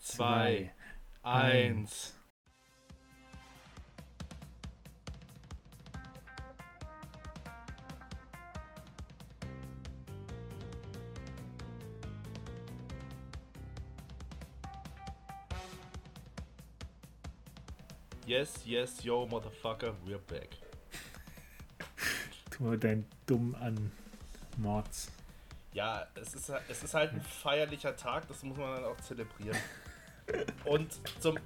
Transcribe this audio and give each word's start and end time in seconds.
zwei, 0.00 0.72
eins. 1.22 2.14
Yes, 18.26 18.64
yes, 18.64 19.02
yo, 19.02 19.26
motherfucker, 19.26 19.92
we're 20.06 20.18
back. 20.18 20.56
Tu 22.50 22.62
mal 22.62 22.78
deinen 22.78 23.04
dumm 23.26 23.56
an 23.56 23.90
Mords. 24.56 25.10
Ja, 25.72 26.06
es 26.14 26.34
ist, 26.34 26.48
es 26.68 26.84
ist 26.84 26.94
halt 26.94 27.12
ein 27.12 27.20
feierlicher 27.20 27.96
Tag, 27.96 28.28
das 28.28 28.44
muss 28.44 28.56
man 28.56 28.76
dann 28.76 28.84
auch 28.84 28.96
zelebrieren. 29.00 29.58
Und 30.64 30.92
zum 31.20 31.38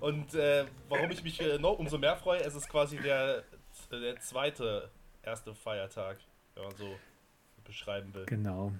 und 0.00 0.34
äh, 0.34 0.66
warum 0.88 1.10
ich 1.10 1.22
mich 1.24 1.40
äh, 1.40 1.58
noch 1.58 1.78
umso 1.78 1.96
mehr 1.98 2.16
freue, 2.16 2.40
es 2.40 2.54
ist 2.54 2.68
quasi 2.68 2.98
der, 2.98 3.42
der 3.90 4.18
zweite 4.20 4.90
erste 5.22 5.54
Feiertag, 5.54 6.18
wenn 6.54 6.64
man 6.64 6.76
so 6.76 6.96
beschreiben 7.64 8.12
will. 8.14 8.26
Genau. 8.26 8.72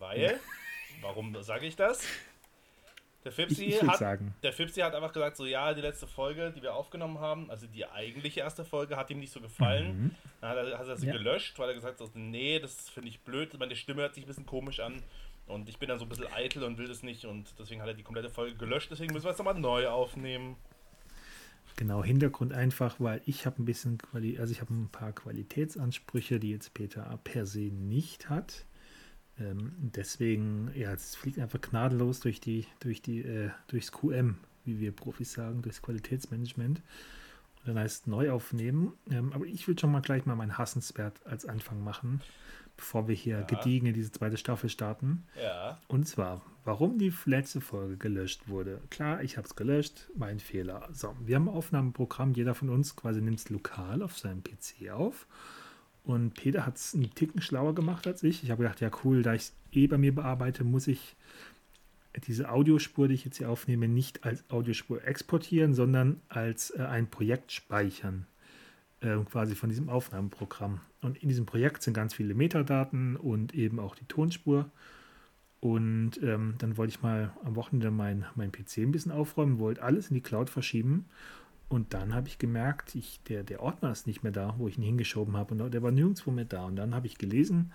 Weil, 0.00 0.40
warum 1.02 1.40
sage 1.42 1.66
ich 1.66 1.76
das? 1.76 2.02
Der 3.22 3.30
Fipsi, 3.32 3.66
Ich- 3.66 3.74
ich 3.76 3.82
hat, 3.88 3.98
sagen. 3.98 4.34
der 4.42 4.52
Fipsi 4.52 4.80
hat 4.80 4.94
einfach 4.94 5.12
gesagt, 5.12 5.36
so 5.36 5.44
ja, 5.44 5.72
die 5.74 5.82
letzte 5.82 6.06
Folge, 6.06 6.50
die 6.50 6.62
wir 6.62 6.74
aufgenommen 6.74 7.18
haben, 7.20 7.50
also 7.50 7.66
die 7.66 7.86
eigentliche 7.86 8.40
erste 8.40 8.64
Folge, 8.64 8.96
hat 8.96 9.10
ihm 9.10 9.20
nicht 9.20 9.32
so 9.32 9.40
gefallen. 9.42 10.04
Mhm. 10.04 10.14
Dann 10.40 10.50
hat 10.50 10.56
er, 10.66 10.78
hat 10.78 10.88
er 10.88 10.96
sie 10.96 11.06
Ja. 11.06 11.12
gelöscht, 11.12 11.56
weil 11.58 11.68
er 11.68 11.74
gesagt 11.74 12.00
hat, 12.00 12.10
nee, 12.16 12.58
das 12.58 12.88
finde 12.88 13.10
ich 13.10 13.20
blöd, 13.20 13.56
meine 13.58 13.76
Stimme 13.76 14.00
hört 14.02 14.14
sich 14.14 14.24
ein 14.24 14.26
bisschen 14.26 14.46
komisch 14.46 14.80
an. 14.80 15.02
Und 15.50 15.68
ich 15.68 15.78
bin 15.78 15.88
dann 15.88 15.98
so 15.98 16.04
ein 16.04 16.08
bisschen 16.08 16.32
eitel 16.32 16.62
und 16.62 16.78
will 16.78 16.88
das 16.88 17.02
nicht 17.02 17.24
und 17.24 17.54
deswegen 17.58 17.82
hat 17.82 17.88
er 17.88 17.94
die 17.94 18.02
komplette 18.02 18.30
Folge 18.30 18.56
gelöscht, 18.56 18.90
deswegen 18.90 19.12
müssen 19.12 19.26
wir 19.26 19.32
es 19.32 19.38
nochmal 19.38 19.58
neu 19.58 19.88
aufnehmen. 19.88 20.56
Genau, 21.76 22.04
Hintergrund 22.04 22.52
einfach, 22.52 22.96
weil 22.98 23.22
ich 23.24 23.46
habe 23.46 23.62
ein 23.62 23.64
bisschen 23.64 23.98
Quali 23.98 24.38
also 24.38 24.52
ich 24.52 24.60
habe 24.60 24.74
ein 24.74 24.88
paar 24.90 25.12
Qualitätsansprüche, 25.12 26.38
die 26.38 26.50
jetzt 26.50 26.74
Peter 26.74 27.18
per 27.24 27.46
se 27.46 27.70
nicht 27.70 28.28
hat. 28.28 28.66
Ähm, 29.38 29.72
deswegen, 29.78 30.70
ja, 30.74 30.92
es 30.92 31.16
fliegt 31.16 31.38
einfach 31.38 31.60
gnadenlos 31.60 32.20
durch 32.20 32.40
die, 32.40 32.66
durch 32.80 33.00
die, 33.00 33.20
äh, 33.20 33.50
durchs 33.68 33.92
QM, 33.92 34.36
wie 34.64 34.80
wir 34.80 34.92
Profis 34.92 35.32
sagen, 35.32 35.62
durchs 35.62 35.80
Qualitätsmanagement. 35.80 36.80
Und 36.80 37.68
dann 37.68 37.78
heißt 37.78 38.06
neu 38.06 38.30
aufnehmen. 38.30 38.92
Ähm, 39.10 39.32
aber 39.32 39.46
ich 39.46 39.66
will 39.66 39.78
schon 39.78 39.92
mal 39.92 40.00
gleich 40.00 40.26
mal 40.26 40.36
mein 40.36 40.58
Hassenswert 40.58 41.24
als 41.26 41.46
Anfang 41.46 41.82
machen, 41.82 42.20
bevor 42.80 43.06
wir 43.08 43.14
hier 43.14 43.40
Ja. 43.40 43.42
gediegen 43.42 43.86
in 43.86 43.94
diese 43.94 44.10
zweite 44.10 44.36
Staffel 44.38 44.68
starten. 44.70 45.24
Ja, 45.40 45.78
Und 45.86 46.08
zwar, 46.08 46.40
warum 46.64 46.98
die 46.98 47.12
letzte 47.26 47.60
Folge 47.60 47.96
gelöscht 47.98 48.48
wurde. 48.48 48.80
Klar, 48.90 49.22
ich 49.22 49.36
habe 49.36 49.46
es 49.46 49.54
gelöscht, 49.54 50.10
mein 50.16 50.40
Fehler. 50.40 50.88
So, 50.92 51.14
wir 51.24 51.36
haben 51.36 51.48
ein 51.48 51.54
Aufnahmeprogramm, 51.54 52.32
jeder 52.32 52.54
von 52.54 52.70
uns 52.70 52.96
quasi 52.96 53.20
nimmt 53.20 53.38
es 53.38 53.50
lokal 53.50 54.02
auf 54.02 54.18
seinem 54.18 54.42
PC 54.42 54.90
auf. 54.90 55.26
Und 56.04 56.32
Peter 56.34 56.64
hat 56.64 56.76
es 56.76 56.94
einen 56.94 57.14
Ticken 57.14 57.42
schlauer 57.42 57.74
gemacht 57.74 58.06
als 58.06 58.22
ich. 58.22 58.42
Ich 58.42 58.50
habe 58.50 58.62
gedacht, 58.62 58.80
ja 58.80 58.90
cool, 59.04 59.22
da 59.22 59.34
ich 59.34 59.42
es 59.42 59.52
eh 59.72 59.86
bei 59.86 59.98
mir 59.98 60.14
bearbeite, 60.14 60.64
muss 60.64 60.88
ich 60.88 61.14
diese 62.26 62.50
Audiospur, 62.50 63.06
die 63.08 63.14
ich 63.14 63.24
jetzt 63.26 63.36
hier 63.36 63.50
aufnehme, 63.50 63.86
nicht 63.88 64.24
als 64.24 64.42
Audiospur 64.50 65.04
exportieren, 65.04 65.74
sondern 65.74 66.20
als 66.28 66.70
äh, 66.70 66.82
ein 66.82 67.08
Projekt 67.08 67.52
speichern. 67.52 68.26
Äh, 69.02 69.16
quasi 69.30 69.54
von 69.54 69.70
diesem 69.70 69.88
Aufnahmeprogramm. 69.88 70.80
Und 71.00 71.22
in 71.22 71.30
diesem 71.30 71.46
Projekt 71.46 71.82
sind 71.82 71.94
ganz 71.94 72.12
viele 72.12 72.34
Metadaten 72.34 73.16
und 73.16 73.54
eben 73.54 73.78
auch 73.78 73.94
die 73.94 74.04
Tonspur. 74.04 74.70
Und 75.60 76.22
ähm, 76.22 76.54
dann 76.58 76.76
wollte 76.76 76.90
ich 76.90 77.02
mal 77.02 77.32
am 77.42 77.56
Wochenende 77.56 77.90
mein, 77.90 78.26
mein 78.34 78.52
PC 78.52 78.78
ein 78.78 78.92
bisschen 78.92 79.12
aufräumen, 79.12 79.58
wollte 79.58 79.82
alles 79.82 80.08
in 80.08 80.14
die 80.14 80.20
Cloud 80.20 80.50
verschieben. 80.50 81.06
Und 81.70 81.94
dann 81.94 82.14
habe 82.14 82.28
ich 82.28 82.38
gemerkt, 82.38 82.94
ich, 82.94 83.22
der, 83.28 83.42
der 83.42 83.62
Ordner 83.62 83.90
ist 83.90 84.06
nicht 84.06 84.22
mehr 84.22 84.32
da, 84.32 84.54
wo 84.58 84.68
ich 84.68 84.76
ihn 84.76 84.84
hingeschoben 84.84 85.34
habe. 85.34 85.54
Und 85.54 85.72
der 85.72 85.82
war 85.82 85.92
nirgendwo 85.92 86.30
mehr 86.30 86.44
da. 86.44 86.64
Und 86.64 86.76
dann 86.76 86.94
habe 86.94 87.06
ich 87.06 87.16
gelesen, 87.16 87.72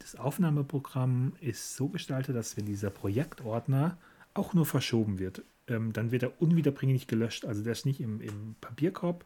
das 0.00 0.16
Aufnahmeprogramm 0.16 1.32
ist 1.40 1.76
so 1.76 1.88
gestaltet, 1.88 2.36
dass 2.36 2.58
wenn 2.58 2.66
dieser 2.66 2.90
Projektordner 2.90 3.96
auch 4.34 4.52
nur 4.52 4.66
verschoben 4.66 5.18
wird, 5.18 5.42
ähm, 5.66 5.94
dann 5.94 6.10
wird 6.10 6.24
er 6.24 6.42
unwiederbringlich 6.42 7.06
gelöscht. 7.06 7.46
Also 7.46 7.62
der 7.62 7.72
ist 7.72 7.86
nicht 7.86 8.00
im, 8.00 8.20
im 8.20 8.54
Papierkorb, 8.60 9.24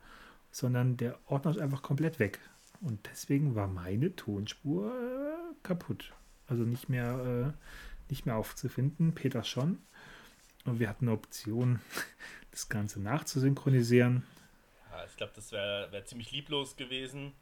sondern 0.53 0.97
der 0.97 1.19
Ordner 1.27 1.51
ist 1.51 1.59
einfach 1.59 1.83
komplett 1.83 2.21
weg. 2.21 2.39
Und 2.81 3.09
deswegen 3.11 3.55
war 3.55 3.67
meine 3.67 4.15
Tonspur 4.15 4.93
äh, 4.93 5.55
kaputt. 5.63 6.13
Also 6.47 6.63
nicht 6.63 6.89
mehr, 6.89 7.55
äh, 7.57 8.11
nicht 8.11 8.27
mehr 8.27 8.37
aufzufinden. 8.37 9.15
Peter 9.15 9.43
schon. 9.43 9.79
Und 10.65 10.79
wir 10.79 10.89
hatten 10.89 11.07
eine 11.07 11.17
Option, 11.17 11.81
das 12.51 12.69
Ganze 12.69 13.01
nachzusynchronisieren. 13.01 14.25
ja 14.91 15.05
ich 15.07 15.17
glaube, 15.17 15.33
das 15.35 15.51
wäre 15.51 15.91
wär 15.91 16.05
ziemlich 16.05 16.31
lieblos 16.31 16.77
gewesen. 16.77 17.33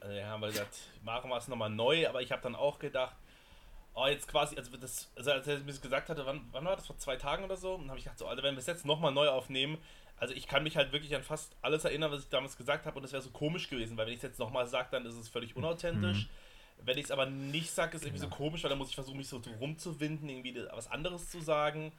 Also, 0.00 0.14
ja, 0.14 0.26
haben 0.28 0.40
wir 0.40 0.48
gesagt, 0.48 0.76
machen 1.02 1.30
wir 1.30 1.36
es 1.36 1.48
nochmal 1.48 1.70
neu, 1.70 2.08
aber 2.08 2.22
ich 2.22 2.32
habe 2.32 2.42
dann 2.42 2.56
auch 2.56 2.78
gedacht, 2.78 3.16
oh, 3.94 4.06
jetzt 4.06 4.28
quasi, 4.28 4.56
also, 4.56 4.76
das, 4.76 5.10
also 5.16 5.30
als 5.32 5.46
er 5.46 5.58
mir 5.58 5.66
das 5.66 5.80
gesagt 5.80 6.08
hatte, 6.08 6.24
wann, 6.26 6.48
wann 6.52 6.64
war 6.64 6.76
das, 6.76 6.86
vor 6.86 6.98
zwei 6.98 7.16
Tagen 7.16 7.44
oder 7.44 7.56
so? 7.56 7.74
Und 7.74 7.82
dann 7.82 7.90
habe 7.90 7.98
ich 7.98 8.04
gedacht, 8.04 8.18
so, 8.18 8.26
Alter, 8.26 8.42
wenn 8.42 8.54
wir 8.54 8.60
es 8.60 8.66
jetzt 8.66 8.84
nochmal 8.84 9.12
neu 9.12 9.28
aufnehmen, 9.28 9.78
also 10.20 10.34
ich 10.34 10.46
kann 10.46 10.62
mich 10.62 10.76
halt 10.76 10.92
wirklich 10.92 11.14
an 11.14 11.22
fast 11.22 11.54
alles 11.62 11.84
erinnern, 11.84 12.10
was 12.10 12.22
ich 12.24 12.28
damals 12.28 12.56
gesagt 12.56 12.86
habe 12.86 12.98
und 12.98 13.04
es 13.04 13.12
wäre 13.12 13.22
so 13.22 13.30
komisch 13.30 13.68
gewesen, 13.68 13.96
weil 13.96 14.06
wenn 14.06 14.12
ich 14.12 14.18
es 14.18 14.22
jetzt 14.24 14.38
nochmal 14.38 14.66
sage, 14.66 14.88
dann 14.92 15.06
ist 15.06 15.14
es 15.14 15.28
völlig 15.28 15.56
unauthentisch. 15.56 16.28
Wenn 16.84 16.96
ich 16.98 17.04
es 17.06 17.10
aber 17.10 17.26
nicht 17.26 17.70
sage, 17.70 17.96
ist 17.96 18.02
es 18.02 18.06
irgendwie 18.06 18.20
so 18.22 18.28
komisch, 18.28 18.62
weil 18.62 18.70
dann 18.70 18.78
muss 18.78 18.88
ich 18.88 18.94
versuchen, 18.94 19.16
mich 19.16 19.28
so 19.28 19.40
rumzuwinden, 19.60 20.28
irgendwie 20.28 20.56
was 20.72 20.88
anderes 20.90 21.28
zu 21.30 21.40
sagen. 21.40 21.92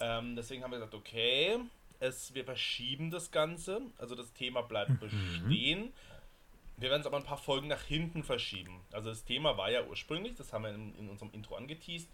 Ähm, 0.00 0.36
deswegen 0.36 0.62
haben 0.62 0.70
wir 0.70 0.78
gesagt, 0.78 0.94
okay, 0.94 1.58
es, 2.00 2.32
wir 2.34 2.44
verschieben 2.44 3.10
das 3.10 3.30
Ganze, 3.30 3.80
also 3.98 4.14
das 4.14 4.32
Thema 4.32 4.62
bleibt 4.62 4.98
bestehen. 5.00 5.92
Wir 6.76 6.90
werden 6.90 7.00
es 7.02 7.06
aber 7.06 7.16
ein 7.18 7.24
paar 7.24 7.38
Folgen 7.38 7.68
nach 7.68 7.82
hinten 7.82 8.24
verschieben. 8.24 8.80
Also 8.92 9.08
das 9.10 9.24
Thema 9.24 9.56
war 9.56 9.70
ja 9.70 9.84
ursprünglich, 9.84 10.34
das 10.36 10.52
haben 10.52 10.64
wir 10.64 10.74
in, 10.74 10.94
in 10.98 11.08
unserem 11.08 11.30
Intro 11.32 11.54
angeteased, 11.56 12.08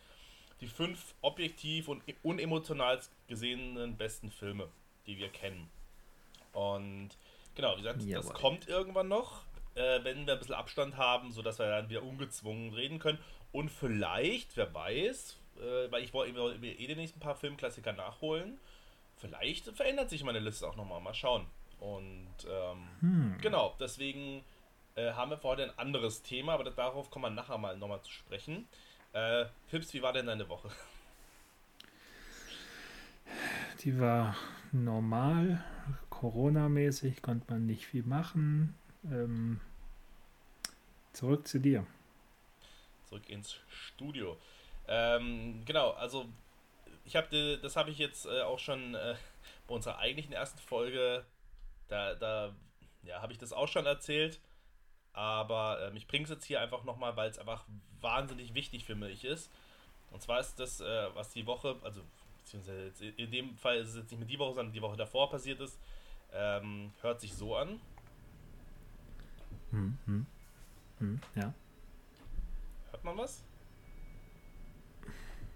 die 0.61 0.67
fünf 0.67 1.15
objektiv 1.23 1.89
und 1.89 2.07
e- 2.07 2.15
unemotional 2.23 3.01
gesehenen 3.27 3.97
besten 3.97 4.31
Filme, 4.31 4.69
die 5.11 5.19
wir 5.19 5.29
kennen. 5.29 5.69
Und 6.53 7.11
genau, 7.55 7.75
wie 7.77 7.83
gesagt, 7.83 7.99
das 8.01 8.07
Jawohl. 8.07 8.33
kommt 8.33 8.69
irgendwann 8.69 9.09
noch, 9.09 9.43
äh, 9.75 10.03
wenn 10.05 10.27
wir 10.27 10.35
ein 10.35 10.39
bisschen 10.39 10.55
Abstand 10.55 10.97
haben, 10.97 11.33
sodass 11.33 11.59
wir 11.59 11.67
dann 11.69 11.89
wieder 11.89 12.03
ungezwungen 12.03 12.73
reden 12.73 12.99
können. 12.99 13.19
Und 13.53 13.71
vielleicht, 13.71 14.57
wer 14.57 14.73
weiß, 14.73 15.37
äh, 15.59 15.91
weil 15.91 16.05
ich 16.05 16.13
wollte 16.15 16.35
eh 16.65 16.87
den 16.87 16.99
nächsten 16.99 17.21
paar 17.21 17.35
Filmklassiker 17.35 17.93
nachholen, 17.93 18.59
vielleicht 19.17 19.67
verändert 19.77 20.11
sich 20.11 20.23
meine 20.25 20.39
Liste 20.39 20.67
auch 20.69 20.77
nochmal. 20.77 21.01
Mal 21.01 21.15
schauen. 21.15 21.47
Und 21.81 22.29
ähm, 22.49 22.89
Hm. 23.01 23.39
Genau, 23.41 23.75
deswegen 23.81 24.45
äh, 24.95 25.13
haben 25.13 25.31
wir 25.31 25.39
für 25.39 25.49
heute 25.49 25.65
ein 25.65 25.79
anderes 25.79 26.23
Thema, 26.23 26.55
aber 26.55 26.65
darauf 26.65 27.11
kommen 27.11 27.25
wir 27.25 27.31
nachher 27.31 27.59
mal 27.59 27.77
nochmal 27.77 28.03
zu 28.03 28.11
sprechen. 28.11 28.69
Äh, 29.13 29.47
Pips, 29.69 29.93
wie 29.95 30.03
war 30.03 30.13
denn 30.13 30.27
deine 30.27 30.49
Woche? 30.49 30.71
Die 33.83 33.99
war 33.99 34.37
normal, 34.73 35.65
Corona-mäßig, 36.11 37.23
konnte 37.23 37.53
man 37.53 37.67
nicht 37.67 37.87
viel 37.87 38.03
machen. 38.03 38.75
Ähm, 39.05 39.61
zurück 41.13 41.47
zu 41.47 41.59
dir. 41.59 41.87
Zurück 43.09 43.29
ins 43.29 43.57
Studio. 43.69 44.37
Ähm, 44.87 45.63
genau, 45.65 45.91
also 45.93 46.27
ich 47.05 47.17
habe 47.17 47.59
das 47.63 47.77
habe 47.77 47.91
ich 47.91 47.99
jetzt 47.99 48.27
äh, 48.27 48.43
auch 48.43 48.59
schon 48.59 48.95
äh, 48.95 49.15
bei 49.67 49.75
unserer 49.75 49.99
eigentlichen 49.99 50.33
ersten 50.33 50.59
Folge, 50.59 51.25
da, 51.89 52.15
da 52.15 52.55
ja, 53.03 53.23
habe 53.23 53.33
ich 53.33 53.39
das 53.39 53.53
auch 53.53 53.69
schon 53.69 53.87
erzählt, 53.87 54.41
aber 55.13 55.81
ähm, 55.83 55.97
ich 55.97 56.07
bringe 56.07 56.25
es 56.25 56.31
jetzt 56.31 56.45
hier 56.45 56.61
einfach 56.61 56.85
nochmal, 56.85 57.17
weil 57.17 57.31
es 57.31 57.39
einfach 57.39 57.65
wahnsinnig 58.01 58.55
wichtig 58.55 58.85
für 58.85 58.95
mich 58.95 59.25
ist. 59.25 59.51
Und 60.11 60.23
zwar 60.23 60.41
ist 60.41 60.57
das, 60.57 60.81
äh, 60.81 61.15
was 61.15 61.31
die 61.31 61.47
Woche, 61.47 61.77
also 61.83 62.01
beziehungsweise 62.51 62.87
jetzt 62.87 63.01
in 63.19 63.31
dem 63.31 63.57
Fall 63.57 63.77
ist 63.79 63.91
es 63.91 63.97
jetzt 63.97 64.11
nicht 64.11 64.19
mehr 64.19 64.29
die 64.29 64.39
Woche, 64.39 64.55
sondern 64.55 64.73
die 64.73 64.83
Woche 64.83 64.97
davor 64.97 65.31
passiert 65.31 65.61
ist, 65.61 65.79
ähm, 66.33 66.93
hört 67.01 67.21
sich 67.21 67.33
so 67.35 67.57
an. 67.57 67.81
Hm, 69.71 69.99
hm, 70.07 70.27
hm, 70.99 71.21
ja. 71.37 71.55
Hört 72.91 73.05
man 73.05 73.17
was? 73.19 73.45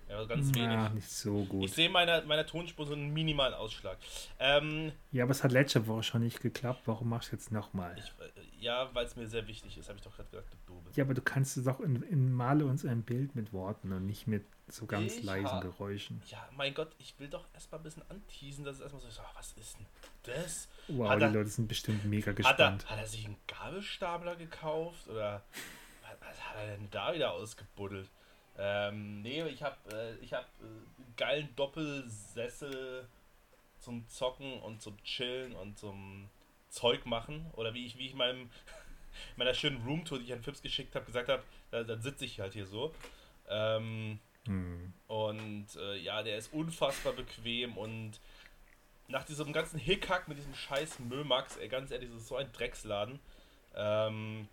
Ja, 0.09 0.23
ganz 0.25 0.55
wenig. 0.55 0.69
Ja, 0.69 0.89
nicht 0.91 1.11
so 1.11 1.45
gut. 1.45 1.65
Ich 1.65 1.73
sehe 1.73 1.89
meiner 1.89 2.23
meiner 2.23 2.47
Tonspur 2.47 2.87
so 2.87 2.93
einen 2.93 3.13
minimalen 3.13 3.55
Ausschlag. 3.55 3.97
Ähm, 4.39 4.93
Ja, 5.11 5.25
aber 5.25 5.33
es 5.33 5.43
hat 5.43 5.51
letzte 5.51 5.87
Woche 5.87 6.03
schon 6.05 6.23
nicht 6.23 6.41
geklappt. 6.41 6.83
Warum 6.85 7.09
machst 7.09 7.33
du 7.33 7.37
jetzt 7.37 7.51
nochmal? 7.51 7.97
äh, 7.97 8.03
ja, 8.61 8.91
weil 8.93 9.07
es 9.07 9.17
mir 9.17 9.27
sehr 9.27 9.49
wichtig 9.49 9.77
ist, 9.77 9.89
habe 9.89 9.99
ich 9.99 10.05
doch 10.05 10.15
gerade 10.15 10.29
gesagt, 10.29 10.57
du. 10.67 10.81
Ja, 10.95 11.05
aber 11.05 11.15
du 11.15 11.23
kannst 11.23 11.57
es 11.57 11.65
doch 11.65 11.81
in, 11.81 12.03
in 12.03 12.33
Male 12.33 12.67
uns 12.67 12.85
ein 12.85 13.03
Bild 13.03 13.35
mit 13.35 13.53
Worten 13.53 13.93
und 13.93 14.07
nicht 14.07 14.27
mit 14.27 14.45
so 14.69 14.87
ganz 14.87 15.17
Ich 15.19 15.23
leisen 15.25 15.61
Geräuschen. 15.61 16.23
Ja, 16.29 16.49
mein 16.57 16.73
Gott, 16.75 16.91
ich 16.99 17.15
will 17.19 17.29
doch 17.29 17.45
erstmal 17.55 17.81
ein 17.81 17.85
bisschen 17.85 18.03
anteasen, 18.11 18.65
dass 18.65 18.77
es 18.77 18.81
erstmal 18.83 19.03
so 19.03 19.09
ist, 19.09 19.21
ah, 19.21 19.31
was 19.35 19.53
ist 19.53 19.77
denn 19.79 19.87
das? 20.23 20.69
Wow, 20.89 21.09
Hat 21.11 21.21
die 21.21 21.25
er- 21.25 21.31
Leute 21.31 21.51
sind 21.51 21.69
bestimmt 21.69 22.05
mega 22.05 22.31
Hat 22.31 22.39
er, 22.39 22.45
gespannt. 22.45 22.91
hat 22.91 22.99
er 22.99 23.07
sich 23.07 23.25
einen 23.27 23.37
Gabelstapler 23.47 24.37
gekauft 24.37 25.07
oder 25.09 25.43
was, 26.21 26.41
hat 26.45 26.57
er 26.57 26.77
denn 26.77 26.89
da 26.91 27.13
wieder 27.15 27.33
ausgebuddelt? 27.33 28.09
Ähm, 28.57 29.21
nee, 29.23 29.43
ich 29.49 29.63
habe 29.63 29.77
äh, 29.93 30.15
ich 30.25 30.33
hab, 30.33 30.45
äh, 30.61 30.65
einen 30.65 31.15
geilen 31.17 31.57
Doppelsessel 31.57 33.07
zum 33.81 34.09
Zocken 34.09 34.61
und 34.61 34.81
zum 34.81 34.97
Chillen 35.05 35.55
und 35.55 35.79
zum 35.79 36.29
Zeug 36.71 37.05
machen. 37.07 37.47
Oder 37.55 37.75
wie 37.75 37.85
ich, 37.85 37.99
wie 37.99 38.07
ich 38.07 38.15
meinem, 38.15 38.49
meiner 39.37 39.55
schönen 39.55 39.83
Roomtour, 39.85 40.19
die 40.19 40.25
ich 40.27 40.33
an 40.33 40.43
Fips 40.43 40.63
geschickt 40.63 40.95
habe, 40.95 41.05
gesagt 41.05 41.29
habe, 41.29 41.43
da, 41.71 41.83
dann 41.83 42.01
sitze 42.01 42.25
ich 42.25 42.41
halt 42.41 42.53
hier 42.55 42.67
so. 42.67 42.95
Ähm, 43.49 44.19
hm. 44.47 44.93
Und 45.07 45.67
äh, 45.77 45.97
ja, 45.97 46.23
der 46.23 46.39
ist 46.39 46.53
unfassbar 46.53 47.13
bequem 47.13 47.77
und 47.77 48.21
nach 49.09 49.25
diesem 49.25 49.53
ganzen 49.53 49.79
Hickhack 49.79 50.29
mit 50.29 50.39
diesem 50.39 50.55
scheiß 50.55 50.99
Mömax, 50.99 51.57
ey, 51.57 51.69
ganz 51.69 51.91
ehrlich, 51.91 52.11
das 52.11 52.23
ist 52.23 52.29
so 52.29 52.37
ein 52.37 52.51
Drecksladen, 52.53 53.21
ähm, 53.75 54.49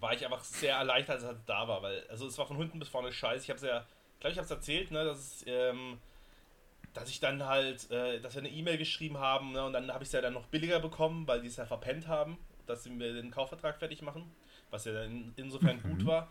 war 0.00 0.14
ich 0.14 0.24
einfach 0.24 0.42
sehr 0.42 0.76
erleichtert, 0.76 1.16
als 1.16 1.24
er 1.24 1.40
da 1.46 1.68
war, 1.68 1.82
weil, 1.82 2.06
also 2.08 2.26
es 2.26 2.38
war 2.38 2.46
von 2.46 2.56
hinten 2.56 2.78
bis 2.78 2.88
vorne 2.88 3.12
scheiße. 3.12 3.44
Ich 3.44 3.50
habe 3.50 3.58
es 3.58 3.62
ja, 3.62 3.84
glaube 4.20 4.32
ich, 4.32 4.38
habe 4.38 4.46
es 4.46 4.50
erzählt, 4.50 4.90
ne, 4.90 5.04
dass, 5.04 5.44
ähm, 5.46 5.98
dass 6.94 7.08
ich 7.10 7.20
dann 7.20 7.44
halt, 7.44 7.90
äh, 7.90 8.20
dass 8.20 8.34
wir 8.34 8.40
eine 8.40 8.50
E-Mail 8.50 8.78
geschrieben 8.78 9.18
haben, 9.18 9.52
ne, 9.52 9.64
und 9.64 9.72
dann 9.72 9.92
habe 9.92 10.02
ich 10.02 10.08
es 10.08 10.12
ja 10.12 10.20
dann 10.20 10.32
noch 10.32 10.46
billiger 10.46 10.80
bekommen, 10.80 11.26
weil 11.26 11.42
die 11.42 11.48
es 11.48 11.56
ja 11.56 11.66
verpennt 11.66 12.08
haben, 12.08 12.38
dass 12.66 12.84
sie 12.84 12.90
mir 12.90 13.12
den 13.12 13.30
Kaufvertrag 13.30 13.78
fertig 13.78 14.02
machen, 14.02 14.34
was 14.70 14.84
ja 14.86 14.92
dann 14.92 15.32
insofern 15.36 15.76
mhm. 15.76 15.90
gut 15.90 16.06
war. 16.06 16.30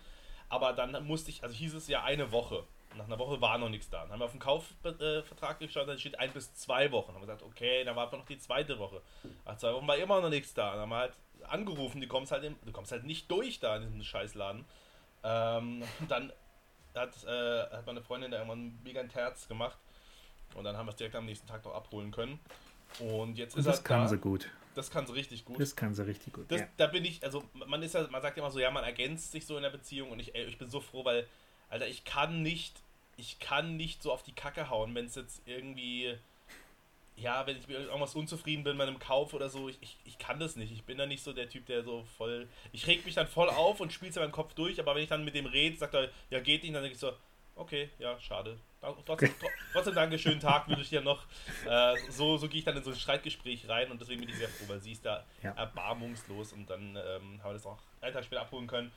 Aber 0.54 0.72
dann 0.74 1.04
musste 1.08 1.32
ich, 1.32 1.42
also 1.42 1.56
hieß 1.56 1.74
es 1.74 1.88
ja 1.88 2.04
eine 2.04 2.32
Woche. 2.32 2.64
Nach 2.96 3.06
einer 3.06 3.18
Woche 3.18 3.42
war 3.42 3.58
noch 3.58 3.70
nichts 3.70 3.90
da. 3.90 4.04
Dann 4.04 4.12
haben 4.12 4.20
wir 4.20 4.26
auf 4.26 4.32
den 4.34 4.40
Kaufvertrag 4.40 5.58
geschaut, 5.58 5.88
dann 5.88 5.98
steht 5.98 6.20
ein 6.20 6.32
bis 6.32 6.54
zwei 6.54 6.92
Wochen. 6.92 7.08
Dann 7.08 7.16
haben 7.16 7.22
wir 7.24 7.34
gesagt, 7.34 7.42
okay, 7.42 7.84
dann 7.84 7.96
warten 7.96 8.12
wir 8.14 8.20
noch 8.20 8.28
die 8.28 8.38
zweite 8.38 8.78
Woche. 8.78 9.02
Nach 9.46 9.58
zwei 9.58 9.74
Wochen 9.74 9.88
war 9.88 9.98
immer 9.98 10.22
noch 10.22 10.30
nichts 10.30 10.54
da. 10.54 10.74
Dann 10.74 10.82
haben 10.82 10.90
wir 10.90 10.98
halt 10.98 11.14
angerufen, 11.48 12.02
die 12.02 12.08
kommst 12.08 12.32
halt 12.32 12.44
in, 12.44 12.56
du 12.64 12.72
kommst 12.72 12.92
halt 12.92 13.04
nicht 13.04 13.32
durch 13.32 13.60
da 13.62 13.78
in 13.78 13.82
diesem 13.82 14.04
Scheißladen. 14.04 14.64
Ähm, 15.24 15.84
dann 16.08 16.32
hat, 16.94 17.24
äh, 17.24 17.62
hat 17.72 17.88
meine 17.88 18.04
Freundin 18.04 18.30
da 18.30 18.38
irgendwann 18.38 18.78
mega 18.84 19.00
ein 19.02 19.10
Terz 19.10 19.48
gemacht. 19.48 19.80
Und 20.54 20.66
dann 20.66 20.78
haben 20.78 20.86
wir 20.86 20.92
es 20.92 20.98
direkt 20.98 21.16
am 21.16 21.26
nächsten 21.26 21.48
Tag 21.48 21.66
noch 21.66 21.74
abholen 21.74 22.12
können. 22.12 22.40
Und 23.00 23.40
jetzt 23.40 23.56
Und 23.56 23.62
ist 23.62 23.66
das 23.66 23.84
kann 23.84 24.02
da. 24.02 24.08
sie 24.08 24.20
gut. 24.20 24.52
Das 24.76 24.90
kann 24.90 25.06
sie 25.06 25.14
richtig 25.14 25.46
gut. 25.46 25.60
Das 25.60 25.76
kann 25.76 25.94
sie 25.94 26.06
richtig 26.06 26.34
gut. 26.34 26.52
Das, 26.52 26.62
ja. 26.62 26.68
Da 26.78 26.88
bin 26.88 27.06
ich, 27.06 27.24
also 27.24 27.44
man 27.54 27.82
ist 27.84 27.94
ja, 27.94 28.08
man 28.10 28.22
sagt 28.22 28.38
ja 28.38 28.44
immer 28.44 28.52
so, 28.52 28.60
ja, 28.60 28.72
man 28.72 28.84
ergänzt 28.84 29.32
sich 29.32 29.46
so 29.46 29.58
in 29.58 29.64
der 29.64 29.70
Beziehung 29.70 30.12
und 30.12 30.20
ich, 30.20 30.34
ey, 30.36 30.46
ich 30.46 30.58
bin 30.58 30.70
so 30.70 30.80
froh, 30.80 31.06
weil, 31.06 31.28
Alter, 31.70 31.88
ich 31.88 32.06
kann 32.06 32.42
nicht, 32.42 32.82
ich 33.18 33.40
kann 33.40 33.78
nicht 33.78 34.02
so 34.02 34.12
auf 34.12 34.24
die 34.24 34.34
Kacke 34.34 34.70
hauen, 34.70 34.96
wenn 34.96 35.06
es 35.06 35.16
jetzt 35.16 35.42
irgendwie, 35.46 36.16
ja, 37.16 37.46
wenn 37.46 37.58
ich 37.58 37.68
mit 37.68 37.78
irgendwas 37.78 38.16
unzufrieden 38.16 38.64
bin 38.64 38.78
bei 38.78 38.86
einem 38.86 39.00
Kauf 39.00 39.34
oder 39.34 39.50
so, 39.50 39.70
ich, 39.70 39.78
ich, 39.82 39.98
ich 40.06 40.18
kann 40.18 40.40
das 40.40 40.56
nicht. 40.56 40.72
Ich 40.72 40.84
bin 40.84 40.98
da 40.98 41.06
nicht 41.06 41.24
so 41.24 41.34
der 41.34 41.50
Typ, 41.50 41.66
der 41.68 41.84
so 41.84 42.06
voll, 42.18 42.48
ich 42.72 42.88
reg 42.88 43.06
mich 43.06 43.16
dann 43.16 43.28
voll 43.28 43.50
auf 43.50 43.80
und 43.80 43.94
spiel's 43.94 44.16
in 44.16 44.24
meinen 44.24 44.32
Kopf 44.32 44.54
durch, 44.54 44.80
aber 44.80 44.96
wenn 44.96 45.04
ich 45.04 45.10
dann 45.10 45.26
mit 45.26 45.36
dem 45.36 45.46
rede, 45.46 45.78
sagt 45.78 45.94
er, 45.94 46.10
ja, 46.30 46.40
geht 46.40 46.64
nicht, 46.64 46.74
dann 46.74 46.82
denke 46.82 46.96
ich 46.96 47.00
so, 47.00 47.14
okay, 47.56 47.90
ja, 48.00 48.20
schade. 48.20 48.58
Trotzdem, 49.06 49.34
trotzdem 49.72 49.96
danke, 49.96 50.20
schönen 50.20 50.42
Tag 50.42 50.68
wünsche 50.68 50.82
ich 50.82 50.90
dir 50.90 51.02
noch. 51.02 51.24
Äh, 51.66 51.96
so 52.10 52.38
so 52.38 52.50
gehe 52.50 52.60
ich 52.60 52.66
dann 52.66 52.76
in 52.76 52.84
so 52.84 52.92
ein 52.92 52.96
Streitgespräch 52.98 53.70
rein 53.70 53.90
und 53.92 54.02
deswegen 54.02 54.20
bin 54.20 54.30
ich 54.30 54.36
sehr 54.36 54.50
froh, 54.50 54.66
weil 54.68 54.82
sie 54.82 54.92
ist 54.92 55.06
da 55.06 55.24
ja. 55.42 55.52
erbarmungslos 55.52 56.52
und 56.52 56.70
dann 56.70 56.98
ähm, 56.98 57.40
haben 57.42 57.50
wir 57.50 57.54
das 57.54 57.66
auch 57.66 57.80
einen 58.02 58.14
Tag 58.14 58.26
später 58.26 58.42
abholen 58.42 58.68
können. 58.68 58.92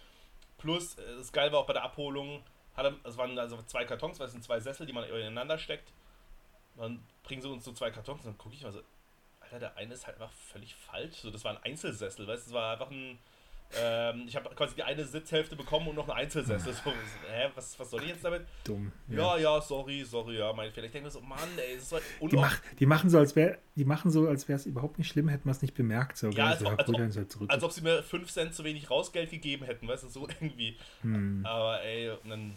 Plus, 0.59 0.99
äh, 0.99 1.17
das 1.17 1.33
Geil 1.33 1.53
war 1.53 1.61
auch 1.61 1.67
bei 1.67 1.73
der 1.73 1.85
Abholung, 1.85 2.43
hat 2.75 2.93
es 3.05 3.17
waren 3.17 3.39
also 3.39 3.63
zwei 3.63 3.85
Kartons, 3.85 4.19
weil 4.19 4.27
es 4.27 4.33
sind 4.33 4.43
zwei 4.43 4.59
Sessel, 4.59 4.87
die 4.87 4.93
man 4.93 5.05
ineinander 5.05 5.59
steckt. 5.59 5.93
Dann 6.77 7.01
bringen 7.23 7.41
sie 7.41 7.49
uns 7.49 7.65
so 7.65 7.73
zwei 7.73 7.91
Kartons 7.91 8.25
und 8.25 8.33
dann 8.33 8.39
gucke 8.39 8.55
ich 8.55 8.63
mal 8.63 8.73
so, 8.73 8.83
Alter, 9.41 9.61
der 9.61 9.77
eine 9.77 9.95
ist 9.95 10.07
halt 10.07 10.21
einfach 10.21 10.33
völlig 10.33 10.75
falsch. 10.75 11.19
So, 11.19 11.31
das 11.31 11.45
war 11.45 11.53
ein 11.53 11.63
Einzelsessel, 11.63 12.27
weißt 12.27 12.47
du, 12.47 12.51
das 12.51 12.55
war 12.55 12.73
einfach 12.73 12.91
ein 12.91 13.19
ähm, 13.75 14.25
ich 14.29 14.37
habe 14.37 14.49
quasi 14.55 14.75
die 14.75 14.83
eine 14.83 15.05
Sitzhälfte 15.05 15.57
bekommen 15.57 15.89
und 15.89 15.97
noch 15.97 16.09
einen 16.09 16.19
Einzelsessel. 16.19 16.73
So, 16.73 16.91
hä, 16.91 17.51
was, 17.55 17.79
was 17.79 17.91
soll 17.91 18.03
ich 18.03 18.09
jetzt 18.09 18.25
damit? 18.25 18.47
Dumm. 18.65 18.93
Ja, 19.09 19.37
ja, 19.37 19.39
ja 19.39 19.61
sorry, 19.61 20.05
sorry, 20.05 20.39
ja, 20.39 20.53
mein 20.53 20.71
Fehler. 20.73 20.87
Ich 20.87 20.93
denke 20.93 21.07
mir 21.07 21.11
so, 21.11 21.21
Mann, 21.21 21.39
ey, 21.57 21.75
das 21.75 21.85
ist 21.85 21.93
halt 21.93 22.03
die, 22.21 22.37
mach, 22.37 22.61
die 22.79 22.87
machen 22.87 23.11
so, 23.11 23.19
als 23.19 23.35
wäre, 23.37 23.59
die 23.75 23.85
machen 23.85 24.11
so, 24.11 24.29
als 24.29 24.49
wäre 24.49 24.59
es 24.59 24.67
überhaupt 24.67 24.99
nicht 24.99 25.09
schlimm, 25.09 25.29
hätten 25.29 25.47
wir 25.47 25.53
es 25.53 25.63
nicht 25.63 25.75
bemerkt. 25.75 26.17
So, 26.17 26.31
ja, 26.31 26.47
als, 26.47 26.61
so, 26.61 26.69
als, 26.69 26.89
ob, 27.37 27.51
als 27.51 27.65
ob 27.65 27.73
sie 27.73 27.83
mir 27.83 28.03
5 28.03 28.31
Cent 28.31 28.55
zu 28.55 28.65
wenig 28.65 28.91
Rausgeld 28.91 29.31
gegeben 29.31 29.65
hätten, 29.65 29.89
weißt 29.89 30.05
du, 30.05 30.09
so 30.09 30.29
irgendwie. 30.29 30.77
Hm. 31.03 31.45
Aber 31.45 31.83
ey, 31.83 32.13
dann, 32.25 32.57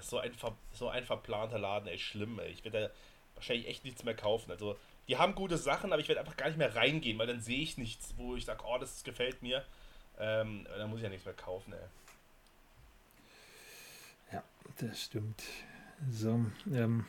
so 0.00 0.18
ein, 0.18 0.32
so 0.72 0.88
ein 0.88 1.04
verplanter 1.04 1.58
Laden, 1.58 1.88
ey, 1.88 1.98
schlimm, 1.98 2.38
ey. 2.38 2.50
Ich 2.50 2.64
werde 2.64 2.80
da 2.80 2.90
wahrscheinlich 3.34 3.68
echt 3.68 3.84
nichts 3.84 4.04
mehr 4.04 4.14
kaufen. 4.14 4.50
Also, 4.50 4.76
die 5.08 5.16
haben 5.16 5.34
gute 5.34 5.56
Sachen, 5.56 5.92
aber 5.92 6.00
ich 6.00 6.08
werde 6.08 6.20
einfach 6.20 6.36
gar 6.36 6.48
nicht 6.48 6.58
mehr 6.58 6.74
reingehen, 6.74 7.18
weil 7.18 7.26
dann 7.26 7.40
sehe 7.40 7.60
ich 7.60 7.78
nichts, 7.78 8.14
wo 8.16 8.34
ich 8.34 8.44
sage, 8.44 8.64
oh, 8.66 8.78
das 8.78 9.04
gefällt 9.04 9.42
mir. 9.42 9.64
Ähm, 10.18 10.66
da 10.76 10.86
muss 10.86 10.98
ich 10.98 11.04
ja 11.04 11.10
nichts 11.10 11.24
mehr 11.24 11.34
kaufen, 11.34 11.72
ey. 11.72 11.78
Ja, 14.32 14.42
das 14.78 15.02
stimmt. 15.02 15.42
So, 16.10 16.44
ähm, 16.72 17.04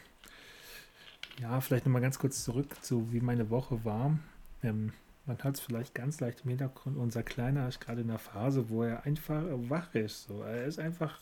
ja, 1.39 1.61
vielleicht 1.61 1.85
nochmal 1.85 2.01
ganz 2.01 2.19
kurz 2.19 2.43
zurück 2.43 2.83
zu 2.83 3.11
wie 3.11 3.21
meine 3.21 3.49
Woche 3.49 3.83
war. 3.85 4.17
Ähm, 4.63 4.93
man 5.25 5.37
hat 5.39 5.55
es 5.55 5.59
vielleicht 5.59 5.93
ganz 5.93 6.19
leicht 6.19 6.41
im 6.43 6.49
Hintergrund. 6.49 6.97
Unser 6.97 7.21
Kleiner 7.21 7.67
ist 7.67 7.81
gerade 7.81 8.01
in 8.01 8.07
der 8.07 8.17
Phase, 8.17 8.69
wo 8.69 8.83
er 8.83 9.05
einfach 9.05 9.43
wach 9.45 9.93
ist. 9.93 10.27
So. 10.27 10.41
Er 10.41 10.65
ist 10.65 10.79
einfach 10.79 11.19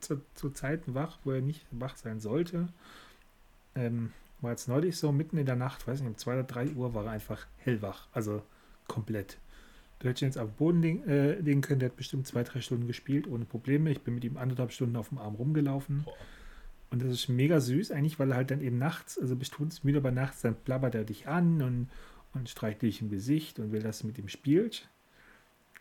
zu, 0.00 0.22
zu 0.34 0.50
Zeiten 0.50 0.94
wach, 0.94 1.18
wo 1.24 1.32
er 1.32 1.40
nicht 1.40 1.66
wach 1.70 1.96
sein 1.96 2.20
sollte. 2.20 2.68
Ähm, 3.74 4.12
war 4.40 4.52
jetzt 4.52 4.68
neulich 4.68 4.96
so 4.96 5.10
mitten 5.10 5.38
in 5.38 5.46
der 5.46 5.56
Nacht, 5.56 5.86
weiß 5.86 6.00
nicht, 6.00 6.08
um 6.08 6.16
2 6.16 6.34
oder 6.34 6.44
3 6.44 6.70
Uhr 6.70 6.94
war 6.94 7.06
er 7.06 7.10
einfach 7.10 7.46
hellwach. 7.58 8.06
Also 8.12 8.42
komplett. 8.86 9.38
Du 9.98 10.08
hättest 10.08 10.22
ihn 10.22 10.28
jetzt 10.28 10.38
auf 10.38 10.50
den 10.50 10.56
Boden 10.56 10.82
legen, 10.82 11.08
äh, 11.08 11.34
legen 11.40 11.60
können, 11.60 11.80
der 11.80 11.88
hat 11.88 11.96
bestimmt 11.96 12.26
zwei, 12.26 12.44
drei 12.44 12.60
Stunden 12.60 12.86
gespielt, 12.86 13.26
ohne 13.26 13.44
Probleme. 13.44 13.90
Ich 13.90 14.00
bin 14.02 14.14
mit 14.14 14.24
ihm 14.24 14.36
anderthalb 14.36 14.72
Stunden 14.72 14.96
auf 14.96 15.08
dem 15.08 15.18
Arm 15.18 15.34
rumgelaufen. 15.34 16.04
Boah. 16.04 16.14
Und 16.90 17.02
das 17.02 17.12
ist 17.12 17.28
mega 17.28 17.60
süß, 17.60 17.90
eigentlich, 17.90 18.18
weil 18.18 18.30
er 18.30 18.36
halt 18.36 18.50
dann 18.50 18.62
eben 18.62 18.78
nachts, 18.78 19.18
also 19.18 19.36
bist 19.36 19.54
du 19.58 19.68
müde, 19.82 19.98
aber 19.98 20.10
nachts, 20.10 20.40
dann 20.40 20.54
blabbert 20.54 20.94
er 20.94 21.04
dich 21.04 21.28
an 21.28 21.60
und, 21.60 21.90
und 22.32 22.48
streicht 22.48 22.82
dich 22.82 23.02
im 23.02 23.10
Gesicht 23.10 23.58
und 23.58 23.72
will, 23.72 23.82
dass 23.82 23.98
du 23.98 24.06
mit 24.06 24.18
ihm 24.18 24.28
spielst. 24.28 24.88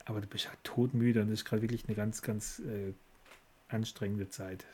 Aber 0.05 0.19
du 0.21 0.27
bist 0.27 0.49
halt 0.49 0.59
todmüde 0.63 1.21
und 1.21 1.29
das 1.29 1.39
ist 1.39 1.45
gerade 1.45 1.61
wirklich 1.61 1.85
eine 1.85 1.95
ganz, 1.95 2.21
ganz 2.21 2.59
äh, 2.59 2.93
anstrengende 3.69 4.29
Zeit. 4.29 4.65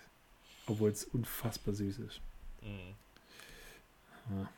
Obwohl 0.65 0.89
es 0.89 1.03
unfassbar 1.05 1.73
süß 1.73 1.99
ist. 1.99 2.21
Mhm. 2.61 2.95
Ja. 4.35 4.49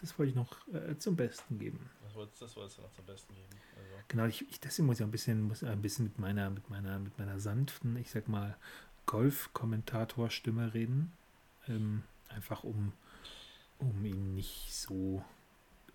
Das 0.00 0.18
wollte 0.18 0.30
ich 0.30 0.36
noch 0.36 0.56
äh, 0.68 0.96
zum 0.98 1.16
Besten 1.16 1.58
geben. 1.58 1.78
Das 2.14 2.20
wolltest, 2.20 2.42
das 2.42 2.56
wolltest 2.56 2.78
du 2.78 2.82
noch 2.82 2.92
zum 2.92 3.06
Besten 3.06 3.34
geben. 3.34 3.60
Also. 3.76 4.04
Genau, 4.06 4.26
ich, 4.26 4.48
ich, 4.48 4.60
deswegen 4.60 4.86
muss 4.86 5.00
ich 5.00 5.04
ein 5.04 5.10
bisschen, 5.10 5.42
muss 5.42 5.64
ein 5.64 5.82
bisschen 5.82 6.04
mit 6.04 6.18
meiner, 6.20 6.48
mit 6.48 6.70
meiner, 6.70 7.00
mit 7.00 7.18
meiner 7.18 7.40
sanften, 7.40 7.96
ich 7.96 8.10
sag 8.10 8.28
mal, 8.28 8.56
Golf-Kommentator-Stimme 9.06 10.74
reden. 10.74 11.12
Ähm, 11.66 12.04
einfach 12.28 12.62
um, 12.62 12.92
um 13.80 14.04
ihn 14.04 14.36
nicht 14.36 14.72
so 14.72 15.24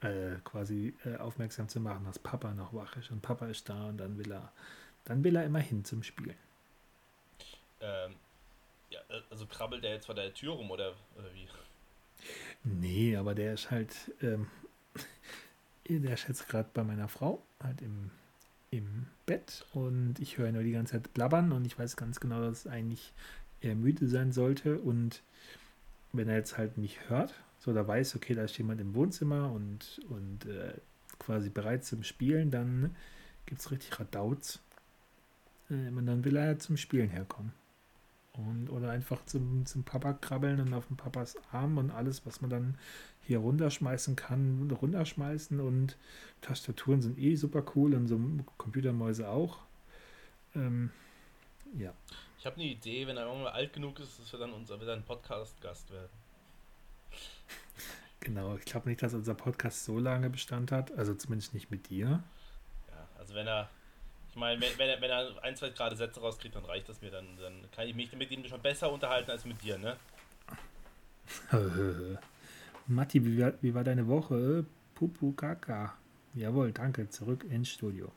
äh, 0.01 0.35
quasi 0.43 0.93
äh, 1.05 1.15
aufmerksam 1.15 1.69
zu 1.69 1.79
machen, 1.79 2.03
dass 2.03 2.19
Papa 2.19 2.53
noch 2.53 2.73
wach 2.73 2.97
ist 2.97 3.11
und 3.11 3.21
Papa 3.21 3.47
ist 3.47 3.69
da 3.69 3.87
und 3.87 3.97
dann 3.97 4.17
will 4.17 4.33
er, 4.33 4.51
dann 5.05 5.23
will 5.23 5.37
er 5.37 5.45
immer 5.45 5.59
hin 5.59 5.85
zum 5.85 6.03
Spielen. 6.03 6.35
Ähm, 7.79 8.15
ja, 8.89 8.99
äh, 9.07 9.21
also 9.29 9.45
krabbelt 9.45 9.85
er 9.85 9.93
jetzt 9.93 10.07
vor 10.07 10.15
der 10.15 10.33
Tür 10.33 10.51
rum 10.51 10.69
oder, 10.69 10.95
oder 11.17 11.33
wie? 11.33 11.47
Nee, 12.65 13.15
aber 13.15 13.35
der 13.35 13.53
ist 13.53 13.71
halt, 13.71 13.95
ähm, 14.21 14.47
der 15.89 16.13
ist 16.13 16.27
jetzt 16.27 16.47
gerade 16.47 16.69
bei 16.73 16.83
meiner 16.83 17.07
Frau, 17.07 17.43
halt 17.59 17.81
im, 17.81 18.11
im 18.69 19.07
Bett 19.25 19.65
und 19.73 20.19
ich 20.19 20.37
höre 20.37 20.51
nur 20.51 20.63
die 20.63 20.71
ganze 20.71 20.93
Zeit 20.93 21.13
blabbern 21.13 21.51
und 21.51 21.65
ich 21.65 21.77
weiß 21.77 21.97
ganz 21.97 22.19
genau, 22.19 22.41
dass 22.41 22.67
eigentlich 22.67 23.13
er 23.61 23.75
müde 23.75 24.07
sein 24.07 24.31
sollte 24.31 24.77
und 24.79 25.23
wenn 26.13 26.29
er 26.29 26.35
jetzt 26.35 26.57
halt 26.57 26.77
mich 26.77 27.09
hört, 27.09 27.33
so 27.59 27.73
da 27.73 27.87
weiß, 27.87 28.15
okay, 28.15 28.35
da 28.35 28.43
ist 28.43 28.57
jemand 28.57 28.79
im 28.81 28.93
Wohnzimmer 28.93 29.51
und, 29.51 29.99
und 30.09 30.45
äh, 30.45 30.73
quasi 31.19 31.49
bereit 31.49 31.83
zum 31.83 32.03
Spielen, 32.03 32.51
dann 32.51 32.95
gibt 33.45 33.61
es 33.61 33.71
richtig 33.71 33.99
Radauz. 33.99 34.59
Äh, 35.69 35.89
und 35.89 36.05
dann 36.05 36.23
will 36.23 36.37
er 36.37 36.57
zum 36.59 36.77
Spielen 36.77 37.09
herkommen. 37.09 37.51
Und, 38.33 38.69
oder 38.69 38.91
einfach 38.91 39.25
zum, 39.25 39.65
zum 39.65 39.83
Papa 39.83 40.13
krabbeln 40.13 40.61
und 40.61 40.73
auf 40.73 40.87
dem 40.87 40.95
Papas 40.95 41.35
Arm 41.51 41.77
und 41.77 41.91
alles, 41.91 42.25
was 42.25 42.41
man 42.41 42.49
dann 42.49 42.77
hier 43.29 43.39
runterschmeißen 43.39 44.15
kann, 44.15 44.69
runterschmeißen. 44.81 45.59
Und 45.59 45.97
Tastaturen 46.41 47.01
sind 47.01 47.17
eh 47.17 47.35
super 47.35 47.63
cool 47.75 47.93
und 47.93 48.07
so 48.07 48.19
Computermäuse 48.57 49.29
auch. 49.29 49.59
Ähm, 50.55 50.91
ja. 51.77 51.93
Ich 52.37 52.45
habe 52.45 52.55
eine 52.55 52.65
Idee, 52.65 53.07
wenn 53.07 53.17
er 53.17 53.25
irgendwann 53.27 53.53
alt 53.53 53.71
genug 53.73 53.99
ist, 53.99 54.19
dass 54.19 54.31
wir 54.31 54.39
dann 54.39 54.53
unser 54.53 54.81
wieder 54.81 54.93
ein 54.93 55.03
Podcast-Gast 55.03 55.91
werden. 55.91 56.09
Genau, 58.21 58.57
ich 58.57 58.65
glaube 58.65 58.89
nicht, 58.89 59.01
dass 59.01 59.13
unser 59.13 59.33
Podcast 59.33 59.85
so 59.85 59.97
lange 59.97 60.29
Bestand 60.29 60.73
hat, 60.73 60.91
also 60.97 61.15
zumindest 61.15 61.53
nicht 61.53 61.71
mit 61.71 61.89
dir. 61.89 62.21
Ja, 62.89 63.07
also 63.17 63.33
wenn 63.33 63.47
er 63.47 63.69
ich 64.29 64.35
meine, 64.35 64.59
wenn, 64.59 64.77
wenn, 64.77 64.89
er, 64.89 65.01
wenn 65.01 65.09
er 65.09 65.41
ein, 65.41 65.55
zwei 65.55 65.69
gerade 65.69 65.95
Sätze 65.95 66.19
rauskriegt, 66.19 66.53
dann 66.53 66.65
reicht 66.65 66.89
das 66.89 67.01
mir. 67.01 67.11
Dann, 67.11 67.25
dann 67.37 67.63
kann 67.71 67.87
ich 67.87 67.95
mich 67.95 68.11
mit 68.11 68.29
ihm 68.29 68.45
schon 68.45 68.61
besser 68.61 68.91
unterhalten 68.91 69.31
als 69.31 69.45
mit 69.45 69.61
dir, 69.63 69.77
ne? 69.77 69.95
Matti, 72.89 73.23
wie 73.25 73.39
war, 73.39 73.53
wie 73.61 73.73
war 73.73 73.83
deine 73.83 74.07
Woche? 74.07 74.65
Pupu 74.95 75.31
Kaka. 75.33 75.93
Jawohl, 76.33 76.71
danke. 76.71 77.09
Zurück 77.09 77.45
ins 77.49 77.69
Studio. 77.69 78.11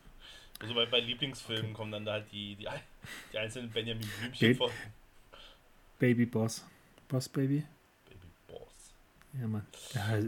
Also 0.61 0.75
bei, 0.75 0.87
bei 0.87 1.01
Lieblingsfilmen 1.01 1.67
okay. 1.67 1.73
kommen 1.75 1.93
dann 1.93 2.05
da 2.05 2.13
halt 2.13 2.33
die, 2.33 2.57
die, 2.57 2.67
die 3.33 3.39
einzelnen 3.39 3.71
Benjamin 3.71 4.09
Blümchen 4.21 4.55
vor. 4.55 4.71
Baby 5.99 6.27
Boss. 6.27 6.65
Boss 7.09 7.29
Baby? 7.29 7.65
Baby 8.09 8.27
Boss. 8.49 8.95
Ja, 9.41 9.47
Mann. 9.47 9.67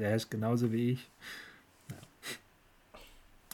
Er 0.00 0.14
ist 0.14 0.30
genauso 0.30 0.70
wie 0.72 0.90
ich. 0.92 1.08
Ja. 1.90 1.96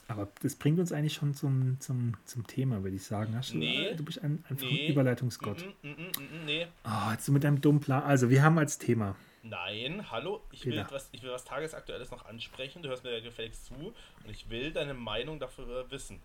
Aber 0.07 0.27
das 0.41 0.55
bringt 0.55 0.79
uns 0.79 0.91
eigentlich 0.91 1.13
schon 1.13 1.33
zum, 1.35 1.79
zum, 1.79 2.15
zum 2.25 2.45
Thema, 2.47 2.83
würde 2.83 2.95
ich 2.97 3.03
sagen. 3.03 3.35
Hast 3.35 3.53
du, 3.53 3.57
Nee. 3.59 3.93
du 3.95 4.03
bist 4.03 4.21
ein, 4.23 4.43
einfach 4.49 4.65
Nee. 4.65 4.87
ein 4.87 4.91
Überleitungsgott. 4.91 5.65
Mm, 5.83 5.87
mm, 5.87 5.91
mm, 5.91 6.41
mm, 6.41 6.45
nee. 6.45 6.67
Oh, 6.83 7.11
jetzt 7.11 7.29
mit 7.29 7.43
deinem 7.43 7.61
dummen 7.61 7.79
Plan. 7.79 8.03
Also, 8.03 8.29
wir 8.29 8.43
haben 8.43 8.57
als 8.57 8.77
Thema. 8.77 9.15
Nein, 9.43 10.11
hallo, 10.11 10.43
ich 10.51 10.65
will, 10.65 10.85
was, 10.91 11.09
ich 11.11 11.23
will 11.23 11.31
was 11.31 11.43
Tagesaktuelles 11.45 12.11
noch 12.11 12.25
ansprechen. 12.25 12.83
Du 12.83 12.89
hörst 12.89 13.03
mir 13.03 13.11
ja 13.11 13.21
gefälligst 13.21 13.65
zu 13.65 13.73
und 13.73 14.29
ich 14.29 14.49
will 14.49 14.71
deine 14.71 14.93
Meinung 14.93 15.39
dafür 15.39 15.89
wissen. 15.89 16.21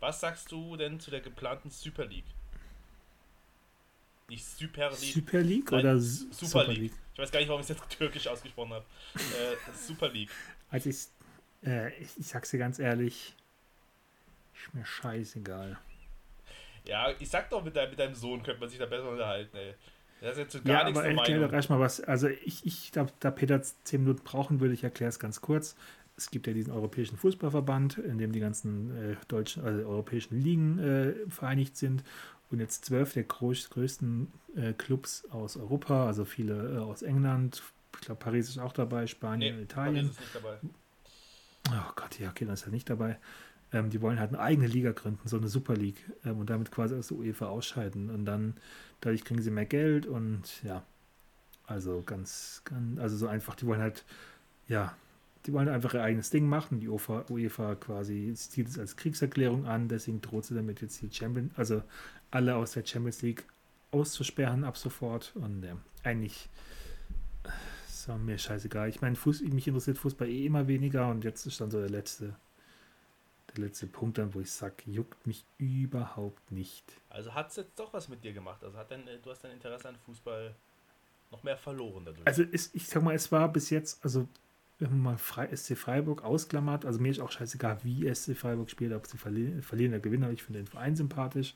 Was 0.00 0.20
sagst 0.20 0.50
du 0.50 0.76
denn 0.76 1.00
zu 1.00 1.10
der 1.10 1.20
geplanten 1.20 1.70
Super 1.70 2.06
League? 2.06 2.24
Nicht 4.28 4.44
Super 4.44 4.88
League, 4.88 5.14
Super 5.14 5.40
League 5.42 5.70
Nein, 5.70 5.80
oder 5.80 5.92
S- 5.94 6.26
Super, 6.32 6.66
League. 6.66 6.92
Ich 7.12 7.18
weiß 7.18 7.30
gar 7.30 7.40
nicht, 7.40 7.48
warum 7.48 7.60
ich 7.60 7.68
es 7.68 7.76
jetzt 7.76 7.90
türkisch 7.98 8.26
ausgesprochen 8.26 8.72
habe. 8.72 8.84
Äh, 9.14 9.72
Super 9.76 10.08
League. 10.08 10.30
Also, 10.70 10.88
ich, 10.88 11.08
äh, 11.62 11.94
ich, 12.02 12.18
ich 12.18 12.26
sag's 12.26 12.50
dir 12.50 12.58
ganz 12.58 12.78
ehrlich. 12.78 13.36
Ist 14.54 14.74
mir 14.74 14.86
scheißegal. 14.86 15.78
Ja, 16.84 17.10
ich 17.18 17.28
sag 17.28 17.50
doch, 17.50 17.62
mit, 17.62 17.76
dein, 17.76 17.90
mit 17.90 17.98
deinem 17.98 18.14
Sohn 18.14 18.42
könnte 18.42 18.60
man 18.60 18.68
sich 18.70 18.78
da 18.78 18.86
besser 18.86 19.08
unterhalten, 19.10 19.56
ey. 19.56 19.74
Das 20.22 20.38
ist 20.38 20.54
jetzt 20.54 20.64
gar 20.64 20.78
Ja, 20.80 20.84
nichts 20.84 20.98
aber 21.00 21.08
erklär 21.08 21.40
doch 21.40 21.52
erstmal 21.52 21.80
was. 21.80 22.00
Also 22.00 22.28
ich, 22.28 22.64
ich 22.64 22.92
da, 22.92 23.06
da 23.20 23.30
Peter 23.30 23.60
zehn 23.62 24.02
Minuten 24.04 24.22
brauchen 24.22 24.60
würde, 24.60 24.72
ich 24.72 24.84
erkläre 24.84 25.08
es 25.08 25.18
ganz 25.18 25.40
kurz. 25.40 25.74
Es 26.16 26.30
gibt 26.30 26.46
ja 26.46 26.52
diesen 26.52 26.72
Europäischen 26.72 27.16
Fußballverband, 27.16 27.98
in 27.98 28.18
dem 28.18 28.32
die 28.32 28.40
ganzen 28.40 28.96
äh, 28.96 29.16
deutschen, 29.26 29.64
also 29.64 29.84
europäischen 29.88 30.40
Ligen 30.40 30.78
äh, 30.78 31.14
vereinigt 31.28 31.76
sind. 31.76 32.04
Und 32.50 32.60
jetzt 32.60 32.84
zwölf 32.84 33.14
der 33.14 33.24
groß, 33.24 33.70
größten 33.70 34.30
äh, 34.54 34.72
Clubs 34.74 35.24
aus 35.30 35.56
Europa, 35.56 36.06
also 36.06 36.24
viele 36.24 36.76
äh, 36.76 36.78
aus 36.78 37.02
England, 37.02 37.62
ich 37.94 38.06
glaube 38.06 38.20
Paris 38.20 38.48
ist 38.48 38.58
auch 38.58 38.72
dabei, 38.72 39.06
Spanien, 39.06 39.56
Nee, 39.56 39.62
Italien. 39.62 40.06
Paris 40.06 40.10
ist 40.10 40.20
nicht 40.20 40.34
dabei. 40.34 40.58
Oh 41.70 41.92
Gott, 41.96 42.18
ja, 42.20 42.28
okay, 42.30 42.44
dann 42.44 42.54
ist 42.54 42.66
er 42.66 42.72
nicht 42.72 42.90
dabei. 42.90 43.18
Ähm, 43.72 43.90
die 43.90 44.00
wollen 44.00 44.18
halt 44.20 44.30
eine 44.30 44.40
eigene 44.40 44.66
Liga 44.66 44.92
gründen, 44.92 45.26
so 45.26 45.36
eine 45.36 45.48
Super 45.48 45.74
League, 45.74 46.04
ähm, 46.24 46.38
und 46.38 46.50
damit 46.50 46.70
quasi 46.70 46.94
aus 46.94 47.08
der 47.08 47.18
UEFA 47.18 47.46
ausscheiden. 47.46 48.10
Und 48.10 48.24
dann, 48.24 48.54
dadurch 49.00 49.24
kriegen 49.24 49.42
sie 49.42 49.50
mehr 49.50 49.66
Geld 49.66 50.06
und 50.06 50.62
ja, 50.62 50.84
also 51.66 52.02
ganz, 52.04 52.62
ganz, 52.64 52.98
also 53.00 53.16
so 53.16 53.28
einfach, 53.28 53.54
die 53.54 53.66
wollen 53.66 53.80
halt, 53.80 54.04
ja, 54.68 54.94
die 55.46 55.52
wollen 55.52 55.68
einfach 55.68 55.94
ihr 55.94 56.02
eigenes 56.02 56.30
Ding 56.30 56.46
machen. 56.46 56.80
Die 56.80 56.88
UEFA, 56.88 57.24
UEFA 57.28 57.74
quasi 57.76 58.32
sieht 58.34 58.68
es 58.68 58.78
als 58.78 58.96
Kriegserklärung 58.96 59.66
an, 59.66 59.88
deswegen 59.88 60.20
droht 60.20 60.44
sie 60.44 60.54
damit 60.54 60.80
jetzt 60.82 61.00
die 61.02 61.10
Champions, 61.12 61.52
also 61.56 61.82
alle 62.30 62.56
aus 62.56 62.72
der 62.72 62.84
Champions 62.84 63.22
League 63.22 63.44
auszusperren 63.90 64.64
ab 64.64 64.76
sofort. 64.76 65.32
Und 65.36 65.62
ja, 65.64 65.76
eigentlich 66.02 66.48
äh, 67.44 67.48
ist 67.88 68.08
mir 68.18 68.38
scheißegal. 68.38 68.88
Ich 68.88 69.00
meine, 69.00 69.16
mich 69.24 69.66
interessiert 69.66 69.98
Fußball 69.98 70.28
eh 70.28 70.46
immer 70.46 70.68
weniger 70.68 71.08
und 71.08 71.24
jetzt 71.24 71.46
ist 71.46 71.60
dann 71.60 71.70
so 71.70 71.78
der 71.78 71.90
letzte, 71.90 72.36
der 73.56 73.64
letzte 73.64 73.86
Punkt 73.86 74.18
dann, 74.18 74.34
wo 74.34 74.40
ich 74.40 74.50
sage, 74.50 74.74
juckt 74.86 75.26
mich 75.26 75.44
überhaupt 75.58 76.50
nicht. 76.50 76.84
Also 77.10 77.34
hat 77.34 77.50
es 77.50 77.56
jetzt 77.56 77.78
doch 77.78 77.92
was 77.92 78.08
mit 78.08 78.24
dir 78.24 78.32
gemacht. 78.32 78.62
Also 78.64 78.76
hat 78.78 78.90
dein, 78.90 79.04
du 79.22 79.30
hast 79.30 79.44
dein 79.44 79.52
Interesse 79.52 79.88
an 79.88 79.96
Fußball 79.96 80.54
noch 81.30 81.42
mehr 81.42 81.56
verloren 81.56 82.04
dadurch. 82.04 82.26
Also 82.26 82.42
ist, 82.42 82.74
ich 82.74 82.86
sag 82.86 83.02
mal, 83.02 83.14
es 83.14 83.32
war 83.32 83.50
bis 83.52 83.70
jetzt, 83.70 84.02
also 84.04 84.28
wenn 84.78 84.90
man 84.90 85.00
mal 85.00 85.18
Fre 85.18 85.54
SC 85.54 85.76
Freiburg 85.76 86.24
ausklammert, 86.24 86.84
also 86.84 87.00
mir 87.00 87.10
ist 87.10 87.20
auch 87.20 87.30
scheißegal, 87.30 87.78
wie 87.82 88.12
SC 88.14 88.36
Freiburg 88.36 88.70
spielt, 88.70 88.92
ob 88.92 89.06
sie 89.06 89.18
verlieren, 89.18 89.62
verlieren 89.62 89.92
oder 89.92 90.00
gewinnen, 90.00 90.24
aber 90.24 90.32
ich 90.32 90.42
finde 90.42 90.60
den 90.60 90.66
Verein 90.66 90.96
sympathisch. 90.96 91.54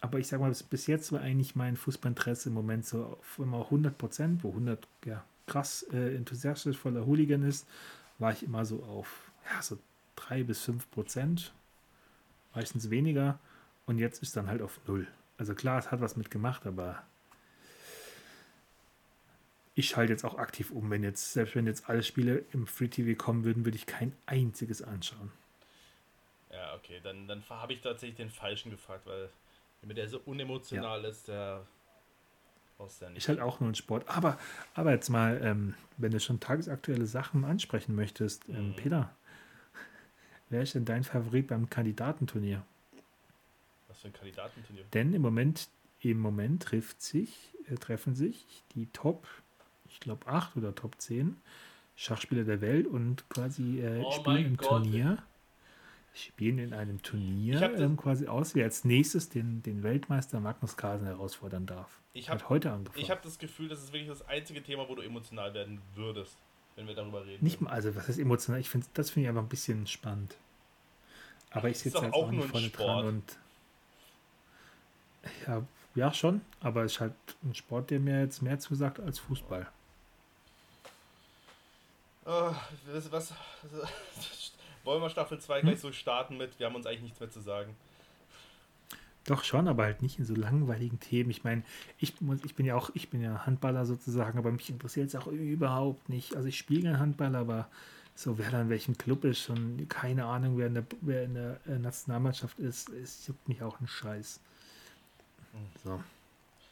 Aber 0.00 0.18
ich 0.18 0.28
sag 0.28 0.40
mal, 0.40 0.50
bis, 0.50 0.62
bis 0.62 0.86
jetzt 0.86 1.12
war 1.12 1.20
eigentlich 1.20 1.56
mein 1.56 1.76
Fußballinteresse 1.76 2.50
im 2.50 2.54
Moment 2.54 2.84
so 2.84 3.04
auf 3.04 3.38
immer 3.38 3.64
100 3.64 3.96
Prozent, 3.96 4.44
wo 4.44 4.50
100 4.50 4.86
ja, 5.06 5.24
krass 5.46 5.86
äh, 5.92 6.14
enthusiastisch 6.14 6.76
voller 6.76 7.06
Hooligan 7.06 7.42
ist, 7.42 7.66
war 8.18 8.32
ich 8.32 8.42
immer 8.42 8.64
so 8.64 8.82
auf 8.82 9.30
ja, 9.50 9.62
so 9.62 9.78
3 10.16 10.42
bis 10.44 10.62
5 10.64 10.90
Prozent, 10.90 11.52
meistens 12.54 12.90
weniger. 12.90 13.38
Und 13.86 13.98
jetzt 13.98 14.22
ist 14.22 14.36
dann 14.36 14.48
halt 14.48 14.62
auf 14.62 14.80
null. 14.86 15.06
Also 15.38 15.54
klar, 15.54 15.78
es 15.78 15.90
hat 15.90 16.00
was 16.00 16.16
mitgemacht, 16.16 16.66
aber 16.66 17.02
ich 19.74 19.88
schalte 19.88 20.12
jetzt 20.12 20.24
auch 20.24 20.38
aktiv 20.38 20.70
um, 20.70 20.90
wenn 20.90 21.02
jetzt, 21.02 21.32
selbst 21.32 21.54
wenn 21.56 21.66
jetzt 21.66 21.88
alle 21.88 22.02
Spiele 22.02 22.44
im 22.52 22.66
Free 22.66 22.88
TV 22.88 23.16
kommen 23.16 23.44
würden, 23.44 23.64
würde 23.64 23.76
ich 23.76 23.86
kein 23.86 24.12
einziges 24.26 24.82
anschauen. 24.82 25.32
ja, 26.50 26.74
okay, 26.76 27.00
dann, 27.02 27.26
dann 27.26 27.42
habe 27.48 27.72
ich 27.72 27.80
tatsächlich 27.80 28.16
den 28.16 28.30
Falschen 28.30 28.70
gefragt, 28.70 29.06
weil 29.06 29.28
wenn 29.82 29.96
der 29.96 30.08
so 30.08 30.20
unemotional 30.24 31.04
ist, 31.04 31.28
der 31.28 31.66
brauchst 32.76 33.00
ja 33.02 33.10
nicht. 33.10 33.18
Ist 33.18 33.28
halt 33.28 33.40
auch 33.40 33.60
nur 33.60 33.70
ein 33.70 33.74
Sport. 33.74 34.08
Aber, 34.08 34.38
aber 34.74 34.92
jetzt 34.92 35.08
mal, 35.10 35.40
ähm, 35.42 35.74
wenn 35.96 36.12
du 36.12 36.20
schon 36.20 36.40
tagesaktuelle 36.40 37.06
Sachen 37.06 37.44
ansprechen 37.44 37.94
möchtest, 37.94 38.48
ähm, 38.48 38.68
Mhm. 38.68 38.76
Peter, 38.76 39.14
wer 40.50 40.62
ist 40.62 40.74
denn 40.74 40.84
dein 40.84 41.04
Favorit 41.04 41.48
beim 41.48 41.68
Kandidatenturnier? 41.68 42.64
Was 43.88 44.00
für 44.00 44.08
ein 44.08 44.12
Kandidatenturnier. 44.12 44.84
Denn 44.92 45.12
im 45.12 45.22
Moment, 45.22 45.68
im 46.00 46.20
Moment 46.20 46.62
trifft 46.62 47.02
sich, 47.02 47.52
äh, 47.70 47.74
treffen 47.76 48.14
sich 48.14 48.44
die 48.74 48.86
Top, 48.86 49.26
ich 49.88 50.00
glaube 50.00 50.26
8 50.26 50.56
oder 50.56 50.74
Top 50.74 51.00
10 51.00 51.36
Schachspieler 51.96 52.44
der 52.44 52.60
Welt 52.60 52.86
und 52.86 53.28
quasi 53.28 53.80
äh, 53.80 54.02
Oh 54.04 54.10
spielen 54.10 54.46
im 54.46 54.56
Gott. 54.56 54.68
Turnier. 54.68 55.22
Spielen 56.16 56.58
in 56.58 56.72
einem 56.72 57.02
Turnier 57.02 57.60
ähm, 57.76 57.96
quasi 57.96 58.28
aus, 58.28 58.54
wer 58.54 58.64
als 58.64 58.84
nächstes 58.84 59.30
den, 59.30 59.62
den 59.64 59.82
Weltmeister 59.82 60.38
Magnus 60.38 60.76
Carlsen 60.76 61.06
herausfordern 61.06 61.66
darf. 61.66 62.00
Ich 62.12 62.30
habe 62.30 62.48
heute 62.48 62.70
angefangen. 62.70 63.02
ich 63.02 63.10
hab 63.10 63.20
das 63.22 63.36
Gefühl, 63.36 63.68
das 63.68 63.82
ist 63.82 63.92
wirklich 63.92 64.08
das 64.08 64.22
einzige 64.28 64.62
Thema, 64.62 64.88
wo 64.88 64.94
du 64.94 65.02
emotional 65.02 65.54
werden 65.54 65.80
würdest, 65.96 66.38
wenn 66.76 66.86
wir 66.86 66.94
darüber 66.94 67.24
reden. 67.24 67.42
Nicht 67.44 67.60
mal, 67.60 67.70
also 67.70 67.94
was 67.94 68.08
heißt 68.08 68.18
emotional? 68.18 68.60
Ich 68.60 68.68
finde, 68.70 68.86
das 68.94 69.10
finde 69.10 69.24
ich 69.24 69.28
einfach 69.28 69.42
ein 69.42 69.48
bisschen 69.48 69.86
spannend. 69.86 70.34
Aber 71.50 71.68
ich 71.68 71.76
Ist 71.76 71.82
sitze 71.84 71.98
jetzt 71.98 72.14
auch 72.14 72.24
auch 72.24 72.30
nicht 72.30 72.48
vorne 72.48 72.70
dran 72.70 73.06
und 73.06 73.38
ja, 75.46 75.62
ja 75.94 76.12
schon, 76.12 76.40
aber 76.60 76.84
es 76.84 76.92
ist 76.94 77.00
halt 77.00 77.14
ein 77.44 77.54
Sport, 77.54 77.90
der 77.90 78.00
mir 78.00 78.20
jetzt 78.20 78.42
mehr 78.42 78.58
zusagt 78.58 79.00
als 79.00 79.18
Fußball. 79.20 79.68
Ah, 82.26 82.54
was, 82.86 83.12
was, 83.12 83.32
wollen 84.84 85.02
wir 85.02 85.10
Staffel 85.10 85.38
2 85.40 85.62
Hm? 85.62 85.62
gleich 85.62 85.80
so 85.80 85.92
starten 85.92 86.36
mit, 86.38 86.58
wir 86.58 86.66
haben 86.66 86.74
uns 86.74 86.86
eigentlich 86.86 87.02
nichts 87.02 87.20
mehr 87.20 87.30
zu 87.30 87.40
sagen. 87.40 87.76
Doch 89.26 89.42
schon, 89.42 89.68
aber 89.68 89.84
halt 89.84 90.02
nicht 90.02 90.18
in 90.18 90.24
so 90.26 90.34
langweiligen 90.34 91.00
Themen. 91.00 91.30
Ich 91.30 91.44
meine, 91.44 91.62
ich, 91.98 92.20
muss- 92.20 92.44
ich 92.44 92.54
bin 92.54 92.66
ja 92.66 92.74
auch, 92.76 92.90
ich 92.94 93.08
bin 93.08 93.22
ja 93.22 93.46
Handballer 93.46 93.86
sozusagen, 93.86 94.38
aber 94.38 94.52
mich 94.52 94.68
interessiert 94.68 95.08
es 95.08 95.16
auch 95.16 95.26
überhaupt 95.28 96.08
nicht. 96.10 96.36
Also 96.36 96.48
ich 96.48 96.58
spiele 96.58 96.82
gern 96.82 96.98
Handball, 96.98 97.34
aber 97.34 97.68
so 98.14 98.38
wer 98.38 98.50
da 98.50 98.60
in 98.60 98.68
welchem 98.68 98.98
Club 98.98 99.24
ist 99.24 99.48
und 99.48 99.88
keine 99.88 100.26
Ahnung, 100.26 100.58
wer 100.58 100.66
in 100.66 100.74
der, 100.74 100.84
wer 101.00 101.24
in 101.24 101.34
der 101.34 101.58
äh, 101.66 101.78
Nationalmannschaft 101.78 102.58
ist, 102.58 102.90
es 102.90 103.26
juckt 103.26 103.48
mich 103.48 103.62
auch 103.62 103.78
einen 103.78 103.88
Scheiß. 103.88 104.40
So. 105.82 106.02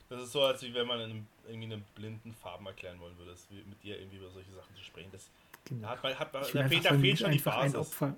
Das 0.08 0.24
ist 0.24 0.32
so, 0.32 0.42
als 0.42 0.62
wenn 0.62 0.86
man 0.86 1.00
einem, 1.00 1.26
irgendwie 1.48 1.72
einem 1.72 1.82
blinden 1.94 2.34
Farben 2.34 2.66
erklären 2.66 3.00
wollen 3.00 3.16
würde, 3.16 3.30
das 3.30 3.46
wie 3.50 3.62
mit 3.68 3.82
dir 3.82 3.98
irgendwie 3.98 4.18
über 4.18 4.28
solche 4.30 4.50
Sachen 4.52 4.74
zu 4.76 4.82
sprechen. 4.82 5.08
Das 5.12 5.28
Genau. 5.64 5.88
hat 5.88 6.02
man, 6.02 6.18
hat 6.18 6.32
man, 6.32 6.42
da 6.42 6.68
fehlt, 6.68 6.84
da 6.84 6.98
fehlt 6.98 7.18
schon 7.20 7.30
die 7.30 7.38
ein 7.38 7.42
Basis. 7.44 7.76
Opfer. 7.76 8.16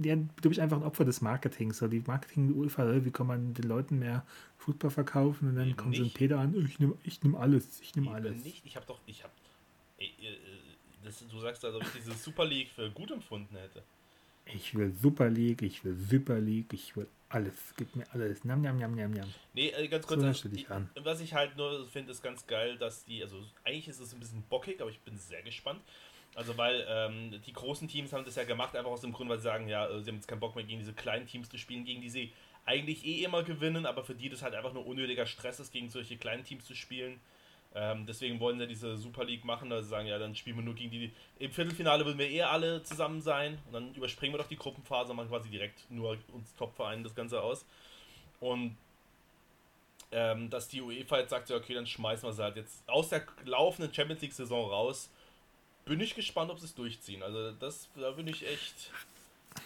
Ja, 0.00 0.16
du 0.16 0.48
bist 0.48 0.58
einfach 0.58 0.78
ein 0.78 0.82
Opfer 0.84 1.04
des 1.04 1.20
Marketings. 1.20 1.78
So 1.78 1.88
die 1.88 2.00
Marketing 2.00 2.54
UEFA, 2.54 2.90
äh, 2.90 3.04
wie 3.04 3.10
kann 3.10 3.26
man 3.26 3.52
den 3.52 3.68
Leuten 3.68 3.98
mehr 3.98 4.24
Fußball 4.58 4.90
verkaufen 4.90 5.50
und 5.50 5.56
dann 5.56 5.68
Eben 5.68 5.76
kommt 5.76 5.96
so 5.96 6.02
ein. 6.02 6.10
Peter 6.10 6.38
an, 6.38 6.54
ich 6.54 6.78
nehme 6.78 6.96
ich 7.04 7.22
nehm 7.22 7.34
alles, 7.34 7.80
ich 7.80 7.94
nehme 7.94 8.10
alles. 8.10 8.42
Nicht. 8.44 8.64
Ich 8.64 8.76
habe 8.76 8.86
doch, 8.86 9.00
ich 9.06 9.22
habe, 9.22 9.32
äh, 9.98 10.06
du 11.30 11.40
sagst, 11.40 11.64
als 11.64 11.74
ob 11.74 11.82
ich 11.82 11.90
diese 12.00 12.12
Super 12.12 12.46
League 12.46 12.68
für 12.70 12.90
gut 12.90 13.10
empfunden 13.10 13.54
hätte. 13.56 13.82
Ich 14.46 14.74
will 14.74 14.92
Super 14.92 15.28
League, 15.28 15.62
ich 15.62 15.84
will 15.84 15.96
Super 15.96 16.40
League, 16.40 16.72
ich 16.72 16.96
will 16.96 17.06
alles. 17.28 17.74
Gib 17.76 17.94
mir 17.96 18.04
alles. 18.12 18.44
Nam, 18.44 18.60
nam, 18.62 18.78
nam, 18.78 18.94
nam, 18.94 19.12
nam. 19.12 19.28
Nee, 19.54 19.68
äh, 19.70 19.88
ganz 19.88 20.04
So 20.04 20.08
kurz. 20.08 20.20
du 20.20 20.26
also, 20.26 20.48
dich 20.48 20.70
an. 20.70 20.88
Was 21.02 21.20
ich 21.20 21.34
halt 21.34 21.56
nur 21.56 21.86
finde, 21.86 22.12
ist 22.12 22.22
ganz 22.22 22.46
geil, 22.46 22.76
dass 22.78 23.04
die, 23.04 23.22
also 23.22 23.42
eigentlich 23.64 23.88
ist 23.88 24.00
es 24.00 24.12
ein 24.12 24.20
bisschen 24.20 24.42
bockig, 24.48 24.80
aber 24.80 24.90
ich 24.90 25.00
bin 25.00 25.16
sehr 25.16 25.42
gespannt. 25.42 25.80
Also 26.34 26.56
weil 26.56 26.86
ähm, 26.88 27.40
die 27.46 27.52
großen 27.52 27.88
Teams 27.88 28.12
haben 28.12 28.24
das 28.24 28.36
ja 28.36 28.44
gemacht, 28.44 28.74
einfach 28.74 28.90
aus 28.90 29.02
dem 29.02 29.12
Grund, 29.12 29.28
weil 29.28 29.38
sie 29.38 29.44
sagen, 29.44 29.68
ja, 29.68 29.86
äh, 29.86 30.00
sie 30.00 30.08
haben 30.08 30.16
jetzt 30.16 30.28
keinen 30.28 30.40
Bock 30.40 30.56
mehr 30.56 30.64
gegen 30.64 30.78
diese 30.78 30.94
kleinen 30.94 31.26
Teams 31.26 31.50
zu 31.50 31.58
spielen, 31.58 31.84
gegen 31.84 32.00
die 32.00 32.08
sie 32.08 32.32
eigentlich 32.64 33.04
eh 33.04 33.24
immer 33.24 33.42
gewinnen, 33.42 33.86
aber 33.86 34.04
für 34.04 34.14
die 34.14 34.28
das 34.28 34.42
halt 34.42 34.54
einfach 34.54 34.72
nur 34.72 34.86
unnötiger 34.86 35.26
Stress 35.26 35.60
ist, 35.60 35.72
gegen 35.72 35.90
solche 35.90 36.16
kleinen 36.16 36.44
Teams 36.44 36.64
zu 36.64 36.74
spielen. 36.74 37.20
Ähm, 37.74 38.06
deswegen 38.06 38.38
wollen 38.38 38.58
sie 38.58 38.66
diese 38.66 38.96
Super 38.96 39.24
League 39.24 39.44
machen, 39.44 39.72
also 39.72 39.88
sagen, 39.88 40.06
ja, 40.06 40.18
dann 40.18 40.34
spielen 40.34 40.56
wir 40.56 40.62
nur 40.62 40.74
gegen 40.74 40.90
die. 40.90 41.10
Im 41.38 41.50
Viertelfinale 41.50 42.04
würden 42.04 42.18
wir 42.18 42.28
eh 42.28 42.42
alle 42.42 42.82
zusammen 42.82 43.20
sein 43.20 43.58
und 43.66 43.72
dann 43.72 43.94
überspringen 43.94 44.34
wir 44.34 44.38
doch 44.38 44.48
die 44.48 44.56
Gruppenphase 44.56 45.10
und 45.10 45.16
machen 45.16 45.28
quasi 45.28 45.48
direkt 45.48 45.90
nur 45.90 46.18
uns 46.32 46.54
Topvereinen 46.54 47.02
das 47.02 47.14
Ganze 47.14 47.42
aus. 47.42 47.64
Und 48.40 48.76
ähm, 50.10 50.50
dass 50.50 50.68
die 50.68 50.82
UEFA 50.82 51.20
jetzt 51.20 51.30
sagt, 51.30 51.48
ja, 51.48 51.56
okay, 51.56 51.72
dann 51.74 51.86
schmeißen 51.86 52.28
wir 52.28 52.32
sie 52.32 52.42
halt 52.42 52.56
jetzt 52.56 52.86
aus 52.88 53.08
der 53.08 53.22
laufenden 53.44 53.92
Champions 53.92 54.20
League-Saison 54.20 54.70
raus. 54.70 55.10
Bin 55.84 56.00
ich 56.00 56.14
gespannt, 56.14 56.50
ob 56.50 56.58
sie 56.58 56.66
es 56.66 56.74
durchziehen. 56.74 57.22
Also 57.22 57.52
das, 57.52 57.88
da 57.96 58.10
bin 58.12 58.26
ich 58.28 58.46
echt. 58.46 58.90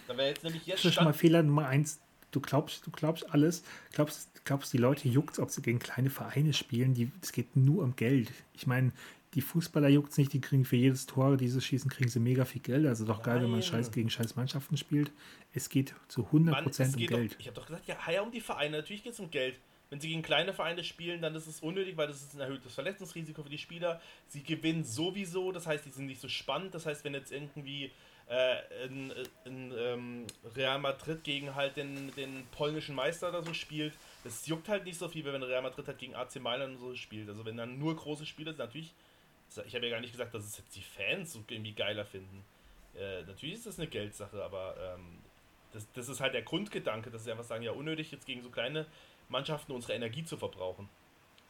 Da 0.09 0.17
wäre 0.17 0.29
jetzt 0.29 0.43
nämlich 0.45 0.67
jetzt 0.67 0.81
Das 0.81 0.87
ist 0.87 0.95
schon 0.95 1.05
mal 1.05 1.13
Fehler 1.13 1.43
Nummer 1.43 1.67
eins. 1.67 2.01
du 2.31 2.41
glaubst, 2.41 2.87
du 2.87 2.91
glaubst 2.91 3.31
alles, 3.31 3.63
glaubst, 3.93 4.29
glaubst 4.45 4.73
die 4.73 4.79
Leute 4.79 5.09
juckt, 5.09 5.39
ob 5.39 5.51
sie 5.51 5.63
gegen 5.63 5.79
kleine 5.79 6.11
Vereine 6.11 6.53
spielen, 6.53 6.95
die, 6.95 7.11
es 7.23 7.33
geht 7.33 7.57
nur 7.57 7.83
um 7.83 7.97
Geld. 7.97 8.33
Ich 8.55 8.67
meine, 8.67 8.93
die 9.35 9.43
Fußballer 9.43 9.89
juckt 9.89 10.13
es 10.13 10.19
nicht, 10.19 10.33
die 10.33 10.41
kriegen 10.41 10.65
für 10.65 10.77
jedes 10.77 11.05
Tor, 11.05 11.37
dieses 11.37 11.65
Schießen, 11.65 11.91
kriegen 11.91 12.09
sie 12.09 12.21
mega 12.21 12.47
viel 12.47 12.63
Geld. 12.63 12.87
Also 12.87 13.05
doch 13.05 13.23
geil, 13.23 13.43
wenn 13.43 13.51
man 13.51 13.63
scheiß 13.63 13.93
gegen 13.93 14.09
scheiß 14.09 14.35
Mannschaften 14.35 14.79
spielt. 14.79 15.13
Es 15.53 15.69
geht 15.69 15.95
zu 16.09 16.23
100% 16.23 16.51
Mann, 16.51 16.65
um 16.65 17.07
Geld. 17.07 17.35
Doch, 17.35 17.41
ich 17.41 17.47
habe 17.47 17.55
doch 17.55 17.67
gesagt, 17.67 17.87
ja, 17.87 17.97
ja, 18.11 18.23
um 18.23 18.31
die 18.31 18.41
Vereine. 18.41 18.79
Natürlich 18.79 19.05
geht 19.05 19.13
es 19.13 19.21
um 19.21 19.31
Geld. 19.31 19.59
Wenn 19.88 20.00
sie 20.00 20.09
gegen 20.09 20.23
kleine 20.23 20.52
Vereine 20.52 20.83
spielen, 20.83 21.23
dann 21.23 21.35
ist 21.37 21.47
es 21.47 21.61
unnötig, 21.61 21.97
weil 21.97 22.09
das 22.09 22.21
ist 22.21 22.35
ein 22.35 22.40
erhöhtes 22.40 22.75
Verletzungsrisiko 22.75 23.43
für 23.45 23.49
die 23.49 23.59
Spieler. 23.59 24.00
Sie 24.26 24.43
gewinnen 24.43 24.85
sowieso, 24.85 25.52
das 25.52 25.66
heißt, 25.66 25.87
die 25.87 25.90
sind 25.90 26.07
nicht 26.07 26.21
so 26.21 26.28
spannend. 26.28 26.75
Das 26.75 26.87
heißt, 26.87 27.05
wenn 27.05 27.14
jetzt 27.14 27.31
irgendwie 27.31 27.93
äh, 28.28 28.85
in, 28.85 29.12
in 29.45 29.73
ähm, 29.78 30.26
Real 30.57 30.81
Madrid 30.81 31.23
gegen 31.23 31.55
halt 31.55 31.76
den, 31.76 32.12
den 32.16 32.47
polnischen 32.50 32.97
Meister 32.97 33.28
oder 33.28 33.43
so 33.43 33.55
spielt, 33.55 33.95
das 34.25 34.47
juckt 34.49 34.69
halt 34.69 34.85
nicht 34.85 34.99
so 34.99 35.09
viel, 35.09 35.25
wenn 35.25 35.43
Real 35.43 35.62
Madrid 35.62 35.87
halt 35.87 35.99
gegen 35.99 36.16
AC 36.16 36.40
Mailand 36.40 36.81
so 36.81 36.95
spielt. 36.97 37.28
Also 37.28 37.45
wenn 37.45 37.57
dann 37.57 37.78
nur 37.78 37.95
große 37.95 38.26
Spiele 38.26 38.50
sind, 38.50 38.59
natürlich, 38.59 38.93
ich 39.66 39.75
habe 39.75 39.87
ja 39.87 39.93
gar 39.93 40.00
nicht 40.00 40.12
gesagt, 40.12 40.35
dass 40.35 40.45
es 40.45 40.59
jetzt 40.59 40.75
die 40.75 40.83
Fans 40.83 41.38
irgendwie 41.49 41.73
geiler 41.73 42.05
finden. 42.05 42.45
Äh, 42.97 43.23
natürlich 43.23 43.55
ist 43.55 43.66
das 43.66 43.78
eine 43.78 43.87
Geldsache, 43.87 44.43
aber 44.43 44.75
ähm, 44.97 45.19
das, 45.73 45.87
das 45.93 46.09
ist 46.09 46.21
halt 46.21 46.35
der 46.35 46.43
Grundgedanke, 46.43 47.11
dass 47.11 47.25
sie 47.25 47.31
einfach 47.31 47.45
sagen, 47.45 47.62
ja, 47.62 47.71
unnötig 47.71 48.11
jetzt 48.11 48.26
gegen 48.26 48.43
so 48.43 48.50
kleine 48.50 48.87
Mannschaften 49.28 49.73
unsere 49.73 49.95
Energie 49.95 50.25
zu 50.25 50.37
verbrauchen. 50.37 50.88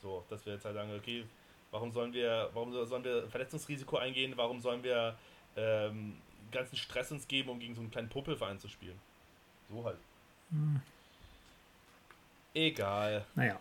So, 0.02 0.24
dass 0.28 0.44
wir 0.46 0.54
jetzt 0.54 0.64
halt 0.64 0.74
sagen, 0.74 0.94
okay, 0.96 1.24
warum 1.70 1.92
sollen 1.92 2.12
wir, 2.12 2.50
warum 2.54 2.72
sollen 2.72 3.04
wir 3.04 3.28
Verletzungsrisiko 3.28 3.96
eingehen, 3.96 4.32
warum 4.36 4.60
sollen 4.60 4.82
wir 4.82 5.16
ähm, 5.56 6.14
ganzen 6.52 6.76
Stress 6.76 7.12
uns 7.12 7.26
geben, 7.28 7.50
um 7.50 7.58
gegen 7.58 7.74
so 7.74 7.80
einen 7.80 7.90
kleinen 7.90 8.08
Popelverein 8.08 8.58
zu 8.58 8.68
spielen. 8.68 8.98
So 9.70 9.84
halt. 9.84 9.98
Hm. 10.50 10.80
Egal. 12.54 13.26
Naja. 13.34 13.60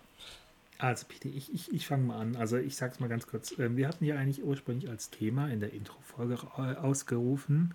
Also 0.78 1.06
Peter, 1.08 1.30
ich, 1.30 1.54
ich, 1.54 1.74
ich 1.74 1.88
fange 1.88 2.04
mal 2.04 2.20
an. 2.20 2.36
Also 2.36 2.58
ich 2.58 2.76
sag's 2.76 3.00
mal 3.00 3.08
ganz 3.08 3.28
kurz. 3.28 3.58
Ähm, 3.58 3.78
wir 3.78 3.88
hatten 3.88 4.06
ja 4.06 4.16
eigentlich 4.16 4.44
ursprünglich 4.44 4.90
als 4.90 5.10
Thema 5.10 5.50
in 5.50 5.60
der 5.62 5.74
Intro-Folge 5.74 6.38
ausgerufen. 6.82 7.74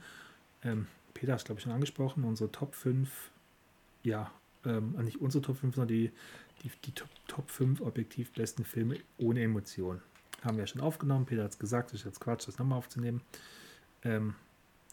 Ähm, 0.62 0.87
Peter 1.14 1.32
hat 1.32 1.40
es, 1.40 1.44
glaube 1.44 1.59
ich, 1.59 1.64
schon 1.64 1.73
angesprochen, 1.73 2.25
unsere 2.25 2.52
Top 2.52 2.75
5, 2.75 3.30
ja, 4.02 4.30
ähm, 4.64 4.93
nicht 5.02 5.21
unsere 5.21 5.43
Top 5.43 5.57
5, 5.57 5.75
sondern 5.75 5.88
die, 5.88 6.11
die, 6.62 6.71
die 6.85 6.93
Top, 6.93 7.09
Top 7.26 7.50
5 7.50 7.81
objektiv 7.81 8.33
besten 8.33 8.64
Filme 8.64 8.97
ohne 9.19 9.43
Emotion. 9.43 10.00
Haben 10.43 10.57
wir 10.57 10.64
ja 10.64 10.67
schon 10.67 10.81
aufgenommen. 10.81 11.26
Peter 11.26 11.45
hat 11.45 11.52
es 11.52 11.59
gesagt, 11.59 11.93
ist 11.93 12.05
jetzt 12.05 12.21
Quatsch, 12.21 12.49
das 12.49 12.59
nochmal 12.59 12.79
aufzunehmen. 12.79 13.21
Ähm, 14.05 14.35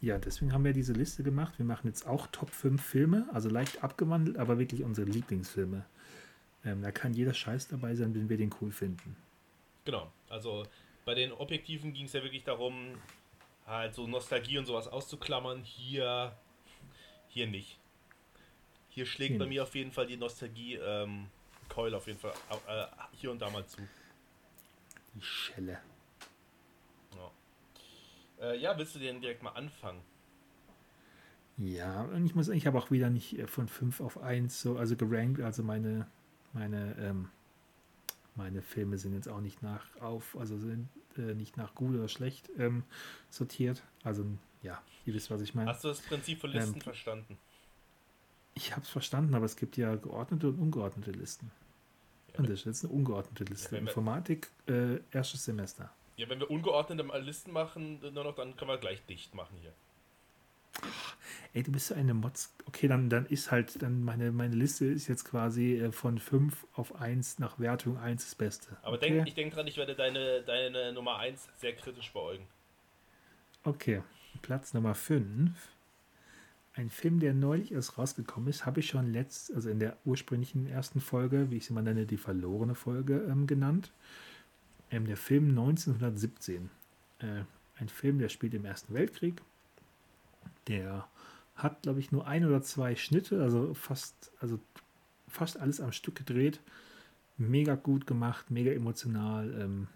ja, 0.01 0.17
deswegen 0.17 0.53
haben 0.53 0.63
wir 0.63 0.73
diese 0.73 0.93
Liste 0.93 1.23
gemacht. 1.23 1.57
Wir 1.57 1.65
machen 1.65 1.87
jetzt 1.87 2.05
auch 2.05 2.27
Top 2.27 2.51
5 2.51 2.81
Filme, 2.81 3.27
also 3.33 3.49
leicht 3.49 3.83
abgewandelt, 3.83 4.37
aber 4.37 4.59
wirklich 4.59 4.83
unsere 4.83 5.09
Lieblingsfilme. 5.09 5.85
Ähm, 6.65 6.81
da 6.81 6.91
kann 6.91 7.13
jeder 7.13 7.33
Scheiß 7.33 7.67
dabei 7.69 7.95
sein, 7.95 8.13
wenn 8.13 8.29
wir 8.29 8.37
den 8.37 8.53
cool 8.61 8.71
finden. 8.71 9.15
Genau, 9.85 10.11
also 10.29 10.65
bei 11.05 11.15
den 11.15 11.31
Objektiven 11.31 11.93
ging 11.93 12.05
es 12.05 12.13
ja 12.13 12.21
wirklich 12.21 12.43
darum, 12.43 12.95
halt 13.65 13.95
so 13.95 14.05
Nostalgie 14.05 14.57
und 14.57 14.65
sowas 14.65 14.87
auszuklammern. 14.87 15.63
Hier, 15.63 16.35
hier 17.29 17.47
nicht. 17.47 17.79
Hier 18.97 19.05
schlägt 19.05 19.29
hier 19.33 19.37
bei 19.37 19.45
nicht. 19.45 19.57
mir 19.57 19.61
auf 19.61 19.75
jeden 19.75 19.91
Fall 19.91 20.07
die 20.07 20.17
Nostalgie 20.17 20.73
ähm, 20.73 21.27
auf 21.75 22.07
jeden 22.07 22.17
Fall 22.17 22.33
äh, 22.67 22.87
hier 23.11 23.29
und 23.29 23.39
da 23.39 23.47
mal 23.51 23.63
zu. 23.67 23.79
Die 25.13 25.21
Schelle. 25.21 25.79
Ja. 27.15 27.31
Äh, 28.41 28.57
ja, 28.59 28.75
willst 28.75 28.95
du 28.95 28.99
den 28.99 29.21
direkt 29.21 29.43
mal 29.43 29.51
anfangen? 29.51 30.01
Ja, 31.57 32.05
und 32.05 32.25
ich 32.25 32.33
muss, 32.33 32.47
ich 32.47 32.65
habe 32.65 32.79
auch 32.79 32.89
wieder 32.89 33.11
nicht 33.11 33.37
äh, 33.37 33.45
von 33.45 33.67
5 33.67 34.01
auf 34.01 34.17
1 34.17 34.59
so, 34.59 34.79
also 34.79 34.95
gerankt, 34.95 35.41
also 35.41 35.61
meine, 35.61 36.07
meine, 36.53 36.95
ähm, 36.99 37.29
meine 38.33 38.63
Filme 38.63 38.97
sind 38.97 39.13
jetzt 39.13 39.29
auch 39.29 39.41
nicht 39.41 39.61
nach 39.61 39.85
auf, 40.01 40.35
also 40.35 40.57
sind 40.57 40.89
äh, 41.19 41.35
nicht 41.35 41.55
nach 41.55 41.75
gut 41.75 41.93
oder 41.93 42.07
schlecht 42.07 42.49
ähm, 42.57 42.83
sortiert. 43.29 43.83
Also 44.03 44.25
ja, 44.63 44.81
ihr 45.05 45.13
wisst, 45.13 45.29
was 45.29 45.41
ich 45.41 45.53
meine. 45.53 45.69
Hast 45.69 45.83
du 45.83 45.89
das 45.89 46.01
Prinzip 46.01 46.39
von 46.39 46.49
Listen 46.49 46.73
ähm, 46.73 46.81
verstanden? 46.81 47.37
Ich 48.57 48.71
habe 48.71 48.81
es 48.81 48.89
verstanden, 48.89 49.35
aber 49.35 49.45
es 49.45 49.55
gibt 49.55 49.77
ja 49.77 49.95
geordnete 49.95 50.47
und 50.47 50.57
ungeordnete 50.59 51.11
Listen. 51.11 51.51
Ja, 52.33 52.39
und 52.39 52.49
das 52.49 52.61
ist 52.61 52.65
jetzt 52.65 52.85
eine 52.85 52.93
ungeordnete 52.93 53.43
Liste. 53.43 53.75
Ja, 53.75 53.81
Informatik, 53.81 54.49
äh, 54.67 54.99
erstes 55.11 55.45
Semester. 55.45 55.91
Ja, 56.15 56.27
wenn 56.27 56.39
wir 56.39 56.49
ungeordnete 56.49 57.03
Listen 57.19 57.51
machen, 57.51 57.99
nur 58.01 58.23
noch, 58.23 58.33
dann 58.33 58.57
können 58.57 58.71
wir 58.71 58.79
gleich 58.79 59.05
dicht 59.05 59.35
machen 59.35 59.55
hier. 59.61 59.73
Ey, 61.53 61.61
du 61.61 61.71
bist 61.71 61.87
so 61.87 61.93
eine 61.93 62.15
Mods. 62.15 62.51
Okay, 62.65 62.87
dann, 62.87 63.11
dann 63.11 63.27
ist 63.27 63.51
halt, 63.51 63.79
dann 63.83 64.03
meine, 64.03 64.31
meine 64.31 64.55
Liste 64.55 64.85
ist 64.85 65.07
jetzt 65.07 65.25
quasi 65.25 65.75
äh, 65.75 65.91
von 65.91 66.17
5 66.17 66.65
auf 66.73 66.95
1 66.95 67.37
nach 67.37 67.59
Wertung 67.59 67.99
1 67.99 68.23
das 68.23 68.33
Beste. 68.33 68.75
Aber 68.81 68.97
okay? 68.97 69.09
denk, 69.09 69.27
ich 69.27 69.35
denke 69.35 69.55
dran, 69.55 69.67
ich 69.67 69.77
werde 69.77 69.93
deine, 69.93 70.41
deine 70.41 70.93
Nummer 70.93 71.17
1 71.17 71.47
sehr 71.57 71.75
kritisch 71.75 72.11
beäugen. 72.11 72.47
Okay, 73.63 74.01
Platz 74.41 74.73
Nummer 74.73 74.95
5. 74.95 75.76
Ein 76.77 76.89
Film, 76.89 77.19
der 77.19 77.33
neulich 77.33 77.71
erst 77.71 77.97
rausgekommen 77.97 78.49
ist, 78.49 78.65
habe 78.65 78.79
ich 78.79 78.87
schon 78.87 79.11
letzt, 79.11 79.53
also 79.53 79.69
in 79.69 79.79
der 79.79 79.97
ursprünglichen 80.05 80.67
ersten 80.67 81.01
Folge, 81.01 81.49
wie 81.49 81.57
ich 81.57 81.65
sie 81.65 81.73
mal 81.73 81.81
nenne, 81.81 82.05
die 82.05 82.17
verlorene 82.17 82.75
Folge 82.75 83.25
ähm, 83.29 83.47
genannt. 83.47 83.91
Ähm, 84.91 85.05
der 85.05 85.17
Film 85.17 85.49
1917. 85.49 86.69
Äh, 87.19 87.43
ein 87.79 87.89
Film, 87.89 88.19
der 88.19 88.29
spielt 88.29 88.53
im 88.53 88.65
Ersten 88.65 88.93
Weltkrieg 88.93 89.41
der 90.67 91.07
hat, 91.55 91.81
glaube 91.83 91.99
ich, 91.99 92.11
nur 92.11 92.27
ein 92.27 92.45
oder 92.45 92.61
zwei 92.61 92.95
Schnitte, 92.95 93.41
also 93.41 93.73
fast, 93.73 94.31
also 94.39 94.59
fast 95.27 95.59
alles 95.59 95.81
am 95.81 95.91
Stück 95.91 96.15
gedreht. 96.15 96.59
Mega 97.37 97.75
gut 97.75 98.07
gemacht, 98.07 98.51
mega 98.51 98.71
emotional. 98.71 99.53
Ähm, 99.59 99.87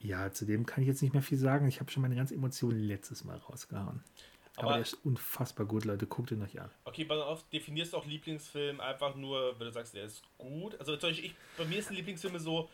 ja, 0.00 0.32
zu 0.32 0.44
dem 0.44 0.66
kann 0.66 0.82
ich 0.82 0.88
jetzt 0.88 1.02
nicht 1.02 1.12
mehr 1.12 1.22
viel 1.22 1.38
sagen. 1.38 1.68
Ich 1.68 1.80
habe 1.80 1.90
schon 1.90 2.02
meine 2.02 2.16
ganze 2.16 2.34
Emotionen 2.34 2.80
letztes 2.80 3.24
Mal 3.24 3.36
rausgehauen. 3.36 4.02
Aber, 4.56 4.66
Aber 4.66 4.72
der 4.74 4.82
ist 4.82 4.94
unfassbar 5.04 5.66
gut, 5.66 5.84
Leute. 5.84 6.06
Guckt 6.06 6.30
ihn 6.30 6.42
euch 6.42 6.60
an. 6.60 6.70
Okay, 6.84 7.04
pass 7.04 7.20
auf, 7.20 7.48
definierst 7.50 7.92
du 7.92 7.96
auch 7.96 8.06
Lieblingsfilm 8.06 8.80
einfach 8.80 9.14
nur, 9.14 9.58
wenn 9.58 9.66
du 9.66 9.72
sagst, 9.72 9.94
der 9.94 10.04
ist 10.04 10.22
gut. 10.38 10.78
Also 10.78 10.94
ich, 11.08 11.34
bei 11.56 11.64
mir 11.64 11.82
sind 11.82 11.96
Lieblingsfilme 11.96 12.40
so, 12.40 12.68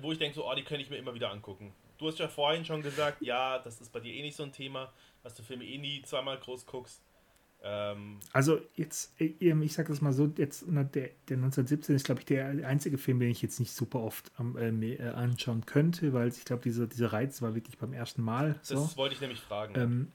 wo 0.00 0.12
ich 0.12 0.18
denke, 0.18 0.36
so, 0.36 0.48
oh, 0.48 0.54
die 0.54 0.62
könnte 0.62 0.82
ich 0.82 0.90
mir 0.90 0.96
immer 0.96 1.14
wieder 1.14 1.30
angucken. 1.30 1.74
Du 1.98 2.06
hast 2.06 2.18
ja 2.18 2.28
vorhin 2.28 2.64
schon 2.64 2.82
gesagt, 2.82 3.20
ja, 3.20 3.58
das 3.58 3.80
ist 3.80 3.92
bei 3.92 4.00
dir 4.00 4.14
eh 4.14 4.22
nicht 4.22 4.36
so 4.36 4.44
ein 4.44 4.52
Thema 4.52 4.92
dass 5.22 5.34
du 5.34 5.42
Filme 5.42 5.64
eh 5.64 5.78
nie 5.78 6.02
zweimal 6.02 6.38
groß 6.38 6.66
guckst. 6.66 7.02
Ähm, 7.60 8.20
also 8.32 8.60
jetzt, 8.76 9.20
ich 9.20 9.72
sag 9.72 9.88
das 9.88 10.00
mal 10.00 10.12
so, 10.12 10.32
jetzt 10.36 10.64
der, 10.68 10.84
der 10.84 11.08
1917 11.36 11.96
ist, 11.96 12.06
glaube 12.06 12.20
ich, 12.20 12.26
der 12.26 12.46
einzige 12.66 12.98
Film, 12.98 13.18
den 13.18 13.30
ich 13.30 13.42
jetzt 13.42 13.58
nicht 13.58 13.72
super 13.72 14.00
oft 14.00 14.30
äh, 14.38 14.68
äh, 14.68 15.08
anschauen 15.10 15.66
könnte, 15.66 16.12
weil 16.12 16.28
ich 16.28 16.44
glaube, 16.44 16.62
dieser, 16.62 16.86
dieser 16.86 17.12
Reiz 17.12 17.42
war 17.42 17.54
wirklich 17.54 17.76
beim 17.76 17.92
ersten 17.92 18.22
Mal. 18.22 18.58
So. 18.62 18.76
Das 18.76 18.96
wollte 18.96 19.16
ich 19.16 19.20
nämlich 19.20 19.40
fragen. 19.40 19.74
Ähm, 19.76 20.12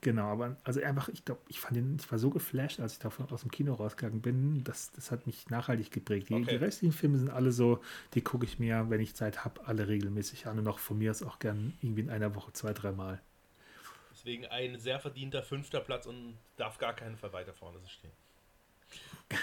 genau, 0.00 0.32
aber 0.32 0.56
also 0.64 0.82
einfach, 0.82 1.08
ich 1.08 1.24
glaube, 1.24 1.40
ich 1.48 1.60
fand 1.60 1.76
den, 1.76 1.96
ich 1.98 2.10
war 2.10 2.18
so 2.18 2.30
geflasht, 2.30 2.80
als 2.80 2.94
ich 2.94 2.98
davon 2.98 3.30
aus 3.30 3.42
dem 3.42 3.50
Kino 3.50 3.74
rausgegangen 3.74 4.20
bin, 4.20 4.64
das, 4.64 4.90
das 4.92 5.10
hat 5.10 5.26
mich 5.26 5.50
nachhaltig 5.50 5.90
geprägt. 5.90 6.28
Die, 6.28 6.34
okay. 6.34 6.46
die 6.50 6.56
restlichen 6.56 6.92
Filme 6.92 7.18
sind 7.18 7.30
alle 7.30 7.52
so, 7.52 7.82
die 8.14 8.22
gucke 8.22 8.44
ich 8.44 8.58
mir, 8.58 8.90
wenn 8.90 9.00
ich 9.00 9.14
Zeit 9.14 9.44
habe, 9.44 9.66
alle 9.66 9.88
regelmäßig 9.88 10.46
an 10.46 10.58
und 10.58 10.68
auch 10.68 10.78
von 10.78 10.98
mir 10.98 11.10
aus 11.10 11.22
auch 11.22 11.38
gern 11.38 11.74
irgendwie 11.82 12.02
in 12.02 12.10
einer 12.10 12.34
Woche 12.34 12.52
zwei, 12.52 12.72
dreimal. 12.72 13.20
Deswegen 14.12 14.46
ein 14.46 14.78
sehr 14.78 15.00
verdienter 15.00 15.42
fünfter 15.42 15.80
Platz 15.80 16.06
und 16.06 16.38
darf 16.56 16.78
gar 16.78 16.94
keinen 16.94 17.16
Fall 17.16 17.32
weiter 17.32 17.52
vorne 17.52 17.78
stehen. 17.86 18.12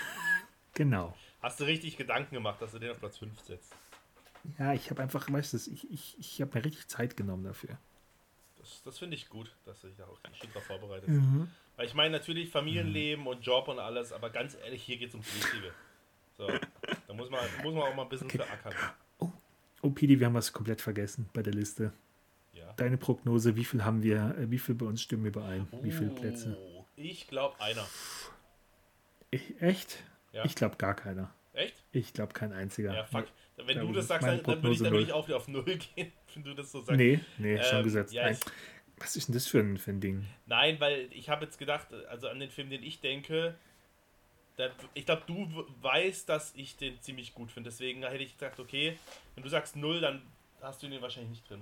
Genau. 0.75 1.13
Hast 1.41 1.59
du 1.59 1.65
richtig 1.65 1.97
Gedanken 1.97 2.35
gemacht, 2.35 2.61
dass 2.61 2.71
du 2.71 2.79
den 2.79 2.91
auf 2.91 2.99
Platz 2.99 3.17
5 3.17 3.37
setzt? 3.41 3.75
Ja, 4.57 4.73
ich 4.73 4.89
habe 4.89 5.01
einfach, 5.01 5.29
weißt 5.29 5.51
du, 5.51 5.57
ich, 5.57 5.91
ich, 5.91 6.17
ich 6.17 6.41
habe 6.41 6.57
mir 6.57 6.63
richtig 6.63 6.87
Zeit 6.87 7.17
genommen 7.17 7.43
dafür. 7.43 7.77
Das, 8.59 8.83
das 8.83 8.99
finde 8.99 9.15
ich 9.15 9.29
gut, 9.29 9.55
dass 9.65 9.81
du 9.81 9.87
dich 9.87 9.97
da 9.97 10.05
auch 10.05 10.19
richtig 10.29 10.51
drauf 10.53 10.63
vorbereitet 10.63 11.09
mhm. 11.09 11.49
Weil 11.75 11.85
ich 11.85 11.93
meine, 11.93 12.11
natürlich 12.11 12.49
Familienleben 12.49 13.21
mhm. 13.21 13.27
und 13.27 13.45
Job 13.45 13.67
und 13.69 13.79
alles, 13.79 14.11
aber 14.13 14.29
ganz 14.29 14.55
ehrlich, 14.55 14.83
hier 14.83 14.97
geht 14.97 15.09
es 15.09 15.15
ums 15.15 15.33
Wichtige. 15.33 15.73
So, 16.37 16.47
da 17.07 17.13
muss 17.13 17.29
man, 17.29 17.39
muss 17.63 17.73
man 17.73 17.83
auch 17.83 17.95
mal 17.95 18.03
ein 18.03 18.09
bisschen 18.09 18.27
okay. 18.27 18.39
verackern. 18.39 18.73
Oh, 19.19 19.31
oh 19.81 19.89
Pidi, 19.89 20.19
wir 20.19 20.27
haben 20.27 20.33
was 20.33 20.53
komplett 20.53 20.81
vergessen 20.81 21.29
bei 21.33 21.41
der 21.41 21.53
Liste. 21.53 21.93
Deine 22.79 22.97
Prognose, 22.97 23.57
wie 23.57 23.65
viel 23.65 23.83
haben 23.83 24.03
wir, 24.03 24.35
äh, 24.37 24.49
wie 24.49 24.57
viel 24.57 24.73
bei 24.73 24.85
uns 24.85 25.01
stimmen 25.01 25.25
überein? 25.25 25.67
Oh, 25.71 25.83
wie 25.83 25.91
viele 25.91 26.11
Plätze? 26.11 26.57
Ich 26.95 27.27
glaube 27.27 27.59
einer. 27.59 27.85
Ich, 29.31 29.61
echt? 29.61 29.97
Ja. 30.31 30.45
Ich 30.45 30.55
glaube 30.55 30.77
gar 30.77 30.95
keiner. 30.95 31.29
Echt? 31.51 31.75
Ich 31.91 32.13
glaube 32.13 32.31
kein 32.31 32.53
einziger. 32.53 32.93
Ja, 32.93 33.03
fuck. 33.03 33.27
Wenn 33.65 33.79
du 33.79 33.91
das 33.93 34.07
sagst, 34.07 34.27
dann, 34.27 34.43
dann 34.43 34.63
würde 34.63 34.71
ich, 34.75 34.81
dann 34.81 34.95
ich 34.95 35.13
auch 35.13 35.27
wieder 35.27 35.37
auf 35.37 35.47
Null 35.47 35.63
gehen, 35.95 36.11
wenn 36.33 36.43
du 36.43 36.53
das 36.53 36.71
so 36.71 36.81
sagst. 36.81 36.97
Nee, 36.97 37.19
nee, 37.37 37.55
ähm, 37.55 37.63
schon 37.63 37.83
gesetzt. 37.83 38.13
Ja, 38.13 38.31
Was 38.97 39.15
ist 39.15 39.27
denn 39.27 39.33
das 39.33 39.47
für 39.47 39.59
ein, 39.59 39.77
für 39.77 39.91
ein 39.91 39.99
Ding? 40.01 40.25
Nein, 40.45 40.79
weil 40.79 41.07
ich 41.11 41.29
habe 41.29 41.45
jetzt 41.45 41.57
gedacht, 41.57 41.87
also 42.09 42.27
an 42.27 42.39
den 42.39 42.49
Film, 42.49 42.69
den 42.69 42.83
ich 42.83 42.99
denke, 42.99 43.55
da, 44.57 44.69
ich 44.93 45.05
glaube, 45.05 45.23
du 45.25 45.65
weißt, 45.81 46.27
dass 46.27 46.53
ich 46.55 46.75
den 46.75 47.01
ziemlich 47.01 47.33
gut 47.33 47.51
finde. 47.51 47.69
Deswegen 47.69 48.03
hätte 48.03 48.23
ich 48.23 48.37
gedacht, 48.37 48.59
okay, 48.59 48.97
wenn 49.35 49.43
du 49.43 49.49
sagst 49.49 49.75
Null, 49.75 50.01
dann 50.01 50.21
hast 50.61 50.83
du 50.83 50.87
den 50.87 51.01
wahrscheinlich 51.01 51.29
nicht 51.29 51.49
drin. 51.49 51.61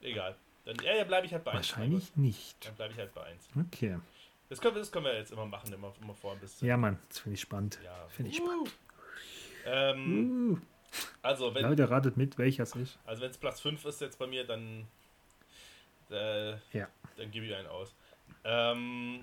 Egal. 0.00 0.36
Dann 0.64 0.76
ja, 0.82 0.96
ja, 0.96 1.04
bleibe 1.04 1.26
ich 1.26 1.32
halt 1.32 1.44
bei 1.44 1.52
1. 1.52 1.56
Wahrscheinlich 1.56 2.16
nicht. 2.16 2.66
Dann 2.66 2.74
bleibe 2.74 2.92
ich 2.92 2.98
halt 2.98 3.12
bei 3.14 3.22
1. 3.24 3.48
Okay. 3.66 3.98
Das 4.48 4.60
können, 4.60 4.76
wir, 4.76 4.80
das 4.80 4.90
können 4.90 5.04
wir 5.04 5.14
jetzt 5.14 5.30
immer 5.30 5.44
machen, 5.44 5.72
immer, 5.72 5.94
immer 6.00 6.14
vor 6.14 6.32
ein 6.32 6.40
bisschen. 6.40 6.66
Ja, 6.66 6.76
Mann, 6.78 6.98
das 7.08 7.18
finde 7.18 7.34
ich 7.34 7.40
spannend. 7.40 7.78
Ja. 7.84 8.06
Finde 8.08 8.30
ich 8.30 8.40
Uh. 8.40 8.44
spannend. 8.44 8.72
Ähm, 9.66 10.52
Uh. 10.52 10.58
Also, 11.22 11.54
wenn 11.54 11.62
Leute, 11.64 11.90
ratet 11.90 12.16
mit, 12.16 12.38
welcher 12.38 12.62
es 12.62 12.74
ist. 12.74 12.98
also 13.04 13.24
es 13.24 13.36
Platz 13.36 13.60
5 13.60 13.84
ist 13.84 14.00
jetzt 14.00 14.18
bei 14.18 14.26
mir, 14.26 14.44
dann, 14.46 14.86
äh, 16.10 16.52
Ja. 16.72 16.88
dann 17.16 17.30
gebe 17.30 17.46
ich 17.46 17.54
einen 17.54 17.68
aus. 17.68 17.94
Ähm, 18.44 19.20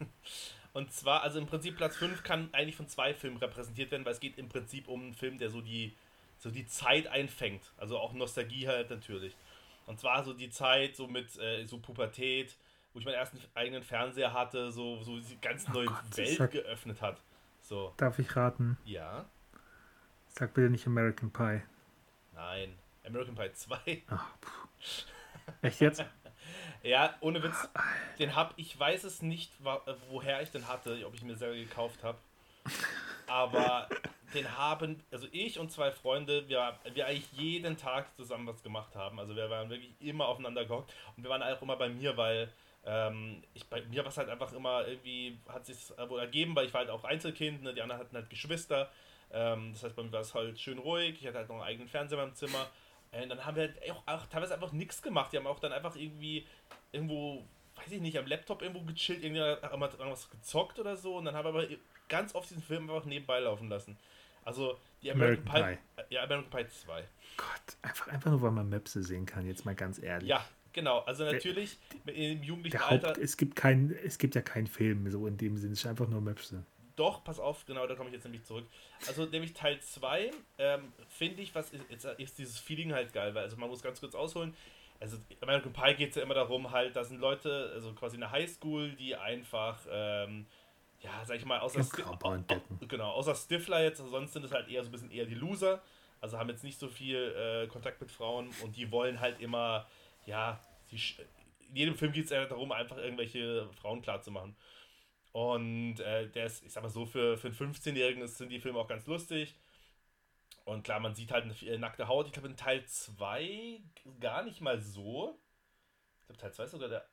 und 0.72 0.92
zwar, 0.92 1.22
also 1.22 1.38
im 1.38 1.46
Prinzip 1.46 1.76
Platz 1.76 1.96
5 1.96 2.22
kann 2.22 2.48
eigentlich 2.52 2.76
von 2.76 2.88
zwei 2.88 3.14
Filmen 3.14 3.36
repräsentiert 3.38 3.90
werden, 3.90 4.04
weil 4.04 4.12
es 4.12 4.20
geht 4.20 4.38
im 4.38 4.48
Prinzip 4.48 4.88
um 4.88 5.00
einen 5.02 5.14
Film, 5.14 5.38
der 5.38 5.50
so 5.50 5.60
die, 5.60 5.94
so 6.38 6.50
die 6.50 6.66
Zeit 6.66 7.06
einfängt. 7.06 7.72
Also 7.76 7.98
auch 7.98 8.12
Nostalgie 8.12 8.66
halt 8.68 8.90
natürlich. 8.90 9.34
Und 9.86 9.98
zwar 9.98 10.22
so 10.24 10.32
die 10.32 10.50
Zeit 10.50 10.94
so 10.96 11.06
mit 11.06 11.36
äh, 11.38 11.64
so 11.66 11.78
Pubertät, 11.78 12.54
wo 12.92 12.98
ich 12.98 13.04
meinen 13.04 13.14
ersten 13.14 13.38
eigenen 13.54 13.82
Fernseher 13.82 14.32
hatte, 14.32 14.70
so, 14.70 15.02
so 15.02 15.18
die 15.18 15.36
ganz 15.40 15.68
neue 15.68 15.88
Oh 15.88 15.92
Gott, 15.92 16.16
Welt 16.16 16.50
geöffnet 16.50 17.00
hat. 17.00 17.20
So, 17.62 17.92
Darf 17.96 18.18
ich 18.18 18.34
raten? 18.36 18.76
ja, 18.84 19.26
Sag 20.40 20.54
bitte 20.54 20.70
nicht 20.70 20.86
American 20.86 21.30
Pie. 21.30 21.60
nein. 22.34 22.74
American 23.06 23.34
Pie 23.34 23.52
2. 23.52 24.02
Ach. 24.08 24.26
Echt 25.60 25.80
jetzt? 25.80 26.02
Ja, 26.82 27.14
ohne 27.20 27.42
Witz. 27.42 27.68
Den 28.18 28.34
hab 28.34 28.54
ich 28.56 28.80
weiß 28.80 29.04
es 29.04 29.20
nicht, 29.20 29.52
woher 30.08 30.40
ich 30.40 30.50
den 30.50 30.66
hatte, 30.66 31.06
ob 31.06 31.14
ich 31.14 31.22
mir 31.22 31.36
selber 31.36 31.56
gekauft 31.56 32.02
habe. 32.02 32.16
Aber 33.26 33.86
den 34.32 34.56
haben, 34.56 35.04
also 35.10 35.26
ich 35.30 35.58
und 35.58 35.70
zwei 35.70 35.90
Freunde, 35.90 36.48
wir, 36.48 36.78
wir 36.94 37.06
eigentlich 37.06 37.30
jeden 37.32 37.76
Tag 37.76 38.16
zusammen 38.16 38.46
was 38.46 38.62
gemacht 38.62 38.96
haben. 38.96 39.20
Also 39.20 39.36
wir 39.36 39.50
waren 39.50 39.68
wirklich 39.68 39.92
immer 40.00 40.26
aufeinander 40.26 40.64
gehockt 40.64 40.94
und 41.18 41.22
wir 41.22 41.28
waren 41.28 41.42
auch 41.42 41.60
immer 41.60 41.76
bei 41.76 41.90
mir, 41.90 42.16
weil 42.16 42.50
ähm, 42.86 43.42
ich 43.52 43.68
bei 43.68 43.82
mir 43.82 44.02
war 44.02 44.10
es 44.10 44.16
halt 44.16 44.30
einfach 44.30 44.54
immer 44.54 44.88
irgendwie, 44.88 45.38
hat 45.50 45.66
sich 45.66 45.76
wohl 46.08 46.20
ergeben, 46.20 46.56
weil 46.56 46.64
ich 46.64 46.72
war 46.72 46.80
halt 46.80 46.90
auch 46.90 47.04
Einzelkind, 47.04 47.62
ne? 47.62 47.74
die 47.74 47.82
anderen 47.82 48.00
hatten 48.00 48.16
halt 48.16 48.30
Geschwister. 48.30 48.90
Ähm, 49.32 49.72
das 49.72 49.84
heißt, 49.84 49.96
bei 49.96 50.02
mir 50.02 50.12
war 50.12 50.20
es 50.20 50.34
halt 50.34 50.58
schön 50.58 50.78
ruhig, 50.78 51.16
ich 51.20 51.26
hatte 51.26 51.38
halt 51.38 51.48
noch 51.48 51.56
einen 51.56 51.64
eigenen 51.64 51.88
Fernseher 51.88 52.18
beim 52.18 52.34
Zimmer. 52.34 52.66
Und 53.12 53.28
dann 53.28 53.44
haben 53.44 53.56
wir 53.56 53.64
halt 53.64 53.90
auch, 53.90 54.02
auch 54.06 54.26
teilweise 54.26 54.54
einfach 54.54 54.72
nichts 54.72 55.02
gemacht. 55.02 55.32
Die 55.32 55.36
haben 55.36 55.46
auch 55.46 55.58
dann 55.58 55.72
einfach 55.72 55.96
irgendwie 55.96 56.46
irgendwo, 56.92 57.44
weiß 57.76 57.92
ich 57.92 58.00
nicht, 58.00 58.16
am 58.18 58.26
Laptop 58.26 58.62
irgendwo 58.62 58.82
gechillt, 58.82 59.24
irgendwas 59.24 60.30
gezockt 60.30 60.78
oder 60.78 60.96
so. 60.96 61.16
Und 61.16 61.24
dann 61.24 61.34
haben 61.34 61.44
wir 61.44 61.60
aber 61.60 61.66
ganz 62.08 62.34
oft 62.34 62.48
diesen 62.48 62.62
Film 62.62 62.88
einfach 62.88 63.06
nebenbei 63.06 63.40
laufen 63.40 63.68
lassen. 63.68 63.96
Also 64.44 64.78
die 65.02 65.10
American, 65.10 65.48
American 65.48 65.78
Pie, 65.96 66.14
Ja, 66.14 66.22
American 66.22 66.50
Pie 66.50 66.68
2. 66.68 67.04
Gott, 67.36 67.48
einfach, 67.82 68.08
einfach 68.08 68.30
nur, 68.30 68.42
weil 68.42 68.50
man 68.52 68.68
Möpse 68.68 69.02
sehen 69.02 69.26
kann, 69.26 69.46
jetzt 69.46 69.64
mal 69.64 69.74
ganz 69.74 70.00
ehrlich. 70.00 70.28
Ja, 70.28 70.44
genau. 70.72 71.00
Also 71.00 71.24
natürlich 71.24 71.78
im 72.06 72.42
jugendlichen 72.42 72.76
Der 72.76 72.86
Alter. 72.86 73.08
Haupt, 73.08 73.18
es, 73.18 73.36
gibt 73.36 73.56
kein, 73.56 73.90
es 74.04 74.18
gibt 74.18 74.34
ja 74.34 74.42
keinen 74.42 74.66
Film 74.66 75.10
so 75.10 75.26
in 75.26 75.36
dem 75.36 75.56
Sinne, 75.56 75.72
es 75.72 75.80
ist 75.80 75.86
einfach 75.86 76.08
nur 76.08 76.20
Möpse. 76.20 76.64
Doch, 77.00 77.24
pass 77.24 77.40
auf, 77.40 77.64
genau, 77.64 77.86
da 77.86 77.94
komme 77.94 78.10
ich 78.10 78.14
jetzt 78.14 78.24
nämlich 78.24 78.44
zurück. 78.44 78.66
Also 79.06 79.24
nämlich 79.24 79.54
Teil 79.54 79.80
2, 79.80 80.30
ähm, 80.58 80.92
finde 81.08 81.40
ich, 81.40 81.54
was 81.54 81.70
ist, 81.70 81.82
ist, 81.90 82.04
ist 82.04 82.38
dieses 82.38 82.58
Feeling 82.58 82.92
halt 82.92 83.14
geil, 83.14 83.34
weil 83.34 83.44
also 83.44 83.56
man 83.56 83.70
muss 83.70 83.80
ganz 83.82 84.00
kurz 84.00 84.14
ausholen. 84.14 84.54
Also 85.00 85.16
American 85.40 85.72
Pie 85.72 85.94
geht 85.94 86.10
es 86.10 86.16
ja 86.16 86.22
immer 86.22 86.34
darum, 86.34 86.70
halt, 86.72 86.94
da 86.94 87.02
sind 87.02 87.18
Leute, 87.18 87.70
also 87.72 87.94
quasi 87.94 88.18
eine 88.18 88.30
Highschool, 88.30 88.90
die 88.96 89.16
einfach, 89.16 89.78
ähm, 89.90 90.44
ja, 91.00 91.24
sag 91.24 91.38
ich 91.38 91.46
mal, 91.46 91.58
außer, 91.60 91.80
Sti- 91.80 92.02
genau, 92.86 93.12
außer 93.12 93.34
Stifler 93.34 93.82
jetzt, 93.82 93.96
sonst 93.96 94.34
sind 94.34 94.44
es 94.44 94.52
halt 94.52 94.68
eher 94.68 94.82
so 94.82 94.90
ein 94.90 94.92
bisschen 94.92 95.10
eher 95.10 95.24
die 95.24 95.34
Loser, 95.36 95.80
also 96.20 96.36
haben 96.36 96.50
jetzt 96.50 96.64
nicht 96.64 96.78
so 96.78 96.88
viel 96.88 97.16
äh, 97.16 97.66
Kontakt 97.68 97.98
mit 98.02 98.10
Frauen 98.10 98.50
und 98.62 98.76
die 98.76 98.92
wollen 98.92 99.20
halt 99.20 99.40
immer, 99.40 99.86
ja, 100.26 100.60
die, 100.90 101.00
in 101.70 101.76
jedem 101.76 101.94
Film 101.94 102.12
geht 102.12 102.24
es 102.26 102.30
ja 102.30 102.44
darum, 102.44 102.70
einfach 102.72 102.98
irgendwelche 102.98 103.70
Frauen 103.80 104.02
klar 104.02 104.20
zu 104.20 104.30
machen. 104.30 104.54
Und 105.32 106.00
äh, 106.00 106.28
der 106.28 106.46
ist, 106.46 106.64
ich 106.64 106.72
sag 106.72 106.82
mal 106.82 106.88
so, 106.88 107.06
für, 107.06 107.36
für 107.38 107.48
einen 107.48 107.56
15-Jährigen 107.56 108.22
ist- 108.22 108.38
sind 108.38 108.50
die 108.50 108.60
Filme 108.60 108.78
auch 108.78 108.88
ganz 108.88 109.06
lustig. 109.06 109.54
Und 110.64 110.82
klar, 110.84 111.00
man 111.00 111.14
sieht 111.14 111.32
halt 111.32 111.44
eine 111.44 111.54
äh, 111.72 111.78
nackte 111.78 112.08
Haut. 112.08 112.26
Ich 112.26 112.32
glaube, 112.32 112.48
in 112.48 112.56
Teil 112.56 112.84
2 112.86 113.80
gar 114.20 114.42
nicht 114.44 114.60
mal 114.60 114.80
so. 114.80 115.38
Ich 116.20 116.26
glaube, 116.26 116.40
Teil 116.40 116.52
2 116.52 116.64
ist 116.64 116.70
sogar 116.72 116.88
der. 116.88 117.06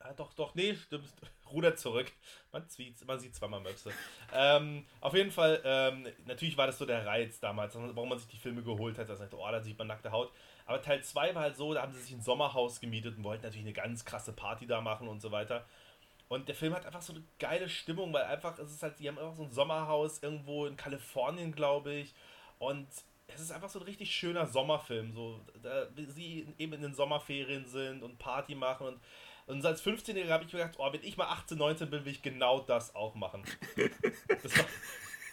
Ah, 0.00 0.14
doch, 0.14 0.34
doch, 0.34 0.54
nee, 0.54 0.74
stimmt. 0.76 1.08
Rudert 1.52 1.78
zurück. 1.78 2.12
Man 2.52 2.68
sieht, 2.68 3.04
man 3.06 3.20
sieht 3.20 3.34
zweimal 3.36 3.60
Möpse. 3.60 3.92
ähm, 4.34 4.86
auf 5.00 5.14
jeden 5.14 5.30
Fall, 5.30 5.60
ähm, 5.64 6.06
natürlich 6.26 6.56
war 6.58 6.66
das 6.66 6.78
so 6.78 6.86
der 6.86 7.06
Reiz 7.06 7.40
damals, 7.40 7.74
warum 7.76 8.08
man 8.10 8.18
sich 8.18 8.28
die 8.28 8.38
Filme 8.38 8.62
geholt 8.62 8.98
hat. 8.98 9.08
dass 9.08 9.20
man 9.20 9.28
oh, 9.32 9.48
da 9.50 9.60
sieht 9.62 9.78
man 9.78 9.88
nackte 9.88 10.12
Haut. 10.12 10.32
Aber 10.66 10.82
Teil 10.82 11.02
2 11.04 11.34
war 11.34 11.42
halt 11.42 11.56
so, 11.56 11.74
da 11.74 11.82
haben 11.82 11.92
sie 11.92 12.00
sich 12.02 12.12
ein 12.12 12.22
Sommerhaus 12.22 12.80
gemietet 12.80 13.16
und 13.18 13.24
wollten 13.24 13.44
natürlich 13.44 13.66
eine 13.66 13.74
ganz 13.74 14.04
krasse 14.04 14.32
Party 14.32 14.66
da 14.66 14.80
machen 14.80 15.08
und 15.08 15.20
so 15.20 15.32
weiter. 15.32 15.66
Und 16.28 16.48
der 16.48 16.54
Film 16.54 16.74
hat 16.74 16.86
einfach 16.86 17.02
so 17.02 17.12
eine 17.12 17.22
geile 17.38 17.68
Stimmung, 17.68 18.12
weil 18.12 18.24
einfach, 18.24 18.58
es 18.58 18.72
ist 18.72 18.82
halt, 18.82 18.98
die 18.98 19.08
haben 19.08 19.18
einfach 19.18 19.36
so 19.36 19.44
ein 19.44 19.52
Sommerhaus 19.52 20.18
irgendwo 20.20 20.66
in 20.66 20.76
Kalifornien, 20.76 21.52
glaube 21.52 21.94
ich. 21.94 22.14
Und 22.58 22.88
es 23.28 23.40
ist 23.40 23.52
einfach 23.52 23.68
so 23.68 23.78
ein 23.80 23.84
richtig 23.84 24.14
schöner 24.14 24.46
Sommerfilm, 24.46 25.12
so, 25.12 25.40
da 25.62 25.86
sie 26.08 26.48
eben 26.58 26.72
in 26.72 26.82
den 26.82 26.94
Sommerferien 26.94 27.66
sind 27.66 28.02
und 28.02 28.18
Party 28.18 28.54
machen 28.54 28.86
und 28.86 29.00
und 29.46 29.64
als 29.64 29.80
15-Jähriger 29.84 30.30
habe 30.30 30.44
ich 30.44 30.52
mir 30.52 30.58
gedacht, 30.58 30.74
oh, 30.78 30.92
wenn 30.92 31.02
ich 31.04 31.16
mal 31.16 31.26
18, 31.28 31.56
19 31.56 31.88
bin, 31.88 32.04
will 32.04 32.12
ich 32.12 32.22
genau 32.22 32.60
das 32.60 32.94
auch 32.94 33.14
machen. 33.14 33.44
Das 34.42 34.58
war, 34.58 34.64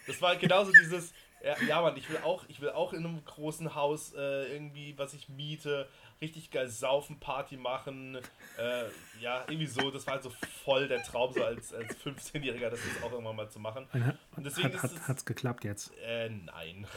das 0.07 0.21
war 0.21 0.35
genauso 0.35 0.71
dieses, 0.71 1.13
ja, 1.43 1.55
ja 1.67 1.81
Mann, 1.81 1.97
ich 1.97 2.09
will 2.09 2.17
auch, 2.23 2.45
ich 2.47 2.61
will 2.61 2.69
auch 2.69 2.93
in 2.93 3.05
einem 3.05 3.23
großen 3.25 3.73
Haus 3.73 4.13
äh, 4.13 4.53
irgendwie, 4.53 4.97
was 4.97 5.13
ich 5.13 5.29
miete, 5.29 5.89
richtig 6.23 6.49
geil 6.51 6.67
saufen, 6.69 7.19
Party 7.19 7.57
machen, 7.57 8.17
äh, 8.57 8.85
ja, 9.21 9.41
irgendwie 9.47 9.67
so, 9.67 9.91
das 9.91 10.05
war 10.07 10.13
halt 10.15 10.23
so 10.23 10.31
voll 10.65 10.87
der 10.87 11.03
Traum, 11.03 11.33
so 11.33 11.43
als, 11.43 11.73
als 11.73 11.95
15-Jähriger, 12.03 12.69
das 12.69 12.79
jetzt 12.85 13.03
auch 13.03 13.11
irgendwann 13.11 13.35
mal 13.35 13.49
zu 13.49 13.59
machen. 13.59 13.87
Und 14.35 14.45
deswegen 14.45 14.73
hat, 14.73 14.91
ist 14.91 15.07
hat, 15.07 15.17
es- 15.17 15.25
geklappt 15.25 15.63
jetzt? 15.63 15.91
Äh, 16.03 16.29
nein. 16.29 16.87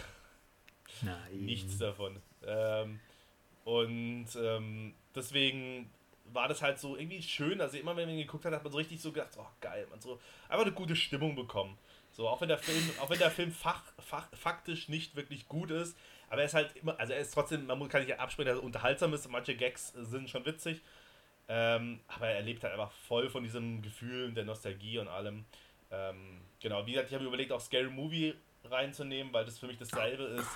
Nein. 1.03 1.45
nichts 1.45 1.79
davon. 1.79 2.21
Ähm, 2.47 3.01
und 3.65 4.29
ähm, 4.37 4.95
deswegen 5.15 5.91
war 6.33 6.49
das 6.49 6.63
halt 6.63 6.79
so 6.79 6.97
irgendwie 6.97 7.23
schön. 7.23 7.61
Also 7.61 7.77
immer 7.77 7.97
wenn 7.97 8.09
man 8.09 8.17
geguckt 8.17 8.45
hat, 8.45 8.53
hat 8.53 8.63
man 8.63 8.73
so 8.73 8.79
richtig 8.79 9.01
so 9.01 9.13
gedacht, 9.13 9.33
oh 9.39 9.47
geil, 9.61 9.87
man 9.91 10.01
so 10.01 10.19
einfach 10.49 10.65
eine 10.65 10.75
gute 10.75 10.97
Stimmung 10.97 11.35
bekommen. 11.35 11.77
So, 12.13 12.29
auch 12.29 12.41
wenn 12.41 12.49
der 12.49 12.59
Film, 12.59 12.83
auch 13.01 13.11
wenn 13.11 13.19
der 13.19 13.31
Film 13.31 13.53
fach, 13.53 13.83
fach, 13.99 14.27
faktisch 14.35 14.89
nicht 14.89 15.17
wirklich 15.17 15.49
gut 15.49 15.71
ist, 15.71 15.97
aber 16.29 16.41
er 16.41 16.47
ist 16.47 16.55
halt 16.55 16.77
immer, 16.77 16.99
also 16.99 17.13
er 17.13 17.21
ist 17.21 17.33
trotzdem, 17.33 17.67
man 17.67 17.79
muss- 17.79 17.89
kann 17.89 18.03
nicht 18.03 18.19
absprechen, 18.19 18.49
dass 18.49 18.59
er 18.59 18.65
unterhaltsam 18.65 19.13
ist, 19.15 19.29
manche 19.31 19.57
Gags 19.57 19.93
sind 19.93 20.29
schon 20.29 20.45
witzig. 20.45 20.83
Ähm, 21.49 22.01
aber 22.09 22.27
er 22.29 22.43
lebt 22.43 22.65
halt 22.65 22.73
einfach 22.73 22.91
voll 22.91 23.29
von 23.31 23.45
diesem 23.45 23.81
Gefühl 23.81 24.33
der 24.33 24.45
Nostalgie 24.45 24.99
und 24.99 25.07
allem. 25.09 25.45
Ähm, 25.91 26.41
genau, 26.61 26.85
wie 26.87 26.93
gesagt, 26.93 27.09
ich 27.11 27.15
habe 27.15 27.25
überlegt, 27.25 27.53
auch 27.53 27.61
Scary 27.61 27.89
Movie 27.89 28.35
reinzunehmen, 28.65 29.33
weil 29.33 29.45
das 29.45 29.59
für 29.59 29.67
mich 29.69 29.79
dasselbe 29.79 30.25
ist. 30.25 30.49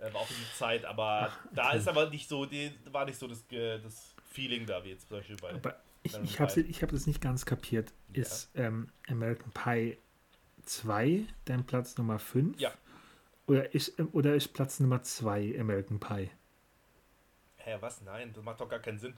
Äh, 0.00 0.12
war 0.14 0.22
auch 0.22 0.30
in 0.30 0.36
die 0.36 0.56
Zeit, 0.56 0.84
aber 0.86 1.30
da 1.52 1.68
okay. 1.68 1.78
ist 1.78 1.88
aber 1.88 2.08
nicht 2.08 2.26
so, 2.26 2.46
die, 2.46 2.72
war 2.90 3.04
nicht 3.04 3.18
so 3.18 3.28
das, 3.28 3.44
das 3.48 4.14
Feeling 4.32 4.64
da, 4.64 4.82
wie 4.82 4.90
jetzt 4.90 5.08
zum 5.08 5.18
Beispiel 5.18 5.36
bei. 5.36 5.50
Aber 5.50 5.76
ich, 6.02 6.16
ich 6.22 6.40
habe 6.40 6.50
hab 6.50 6.90
das 6.90 7.06
nicht 7.06 7.20
ganz 7.20 7.44
kapiert. 7.44 7.92
Ist 8.14 8.50
ähm, 8.54 8.88
American 9.08 9.52
Pie 9.52 9.98
2 10.64 11.26
dein 11.44 11.66
Platz 11.66 11.98
Nummer 11.98 12.18
5? 12.18 12.58
Ja. 12.58 12.72
Oder 13.50 13.74
ist, 13.74 13.98
ähm, 13.98 14.08
oder 14.12 14.36
ist 14.36 14.52
Platz 14.52 14.78
Nummer 14.78 15.02
2 15.02 15.58
American 15.58 15.98
Pie? 15.98 16.30
Hä, 17.56 17.76
was? 17.80 18.00
Nein, 18.02 18.32
das 18.32 18.44
macht 18.44 18.60
doch 18.60 18.68
gar 18.68 18.78
keinen 18.78 19.00
Sinn. 19.00 19.14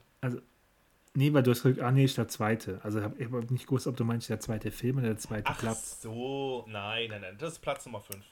Nee, 1.12 1.35
weil 1.35 1.42
du 1.42 1.51
hast 1.51 1.62
gesagt, 1.64 1.83
ah 1.83 1.90
nee, 1.90 2.05
ist 2.07 2.16
der 2.16 2.29
zweite. 2.29 2.81
Also 2.83 3.03
hab, 3.03 3.21
ich 3.21 3.27
habe 3.31 3.45
nicht 3.53 3.66
gewusst, 3.66 3.87
ob 3.87 3.95
du 3.99 4.05
meinst, 4.05 4.31
der 4.31 4.40
zweite 4.40 4.71
Film 4.71 4.97
oder 4.97 5.09
der 5.09 5.18
zweite 5.18 5.51
Ach 5.51 5.59
Platz. 5.59 6.01
so, 6.01 6.64
nein, 6.66 7.11
nein, 7.11 7.21
nein, 7.21 7.37
das 7.37 7.53
ist 7.53 7.59
Platz 7.59 7.85
Nummer 7.85 8.01
5. 8.01 8.25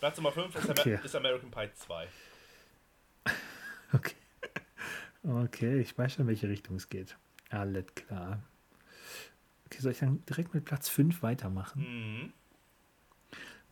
Platz 0.00 0.18
Nummer 0.18 0.32
5 0.32 0.54
ist, 0.54 0.68
Okay. 0.68 0.96
Amer 0.96 1.04
ist 1.06 1.16
American 1.16 1.50
Pie 1.50 1.70
2. 1.74 2.08
Okay. 3.94 4.14
Okay, 5.22 5.80
ich 5.80 5.96
weiß 5.96 6.12
schon, 6.14 6.22
in 6.22 6.28
welche 6.28 6.48
Richtung 6.48 6.76
es 6.76 6.88
geht. 6.90 7.16
Alles 7.50 7.86
klar. 7.94 8.42
Okay, 9.66 9.80
soll 9.80 9.92
ich 9.92 9.98
dann 9.98 10.22
direkt 10.26 10.52
mit 10.54 10.64
Platz 10.66 10.88
5 10.90 11.22
weitermachen? 11.22 11.82
Mhm. 11.82 12.32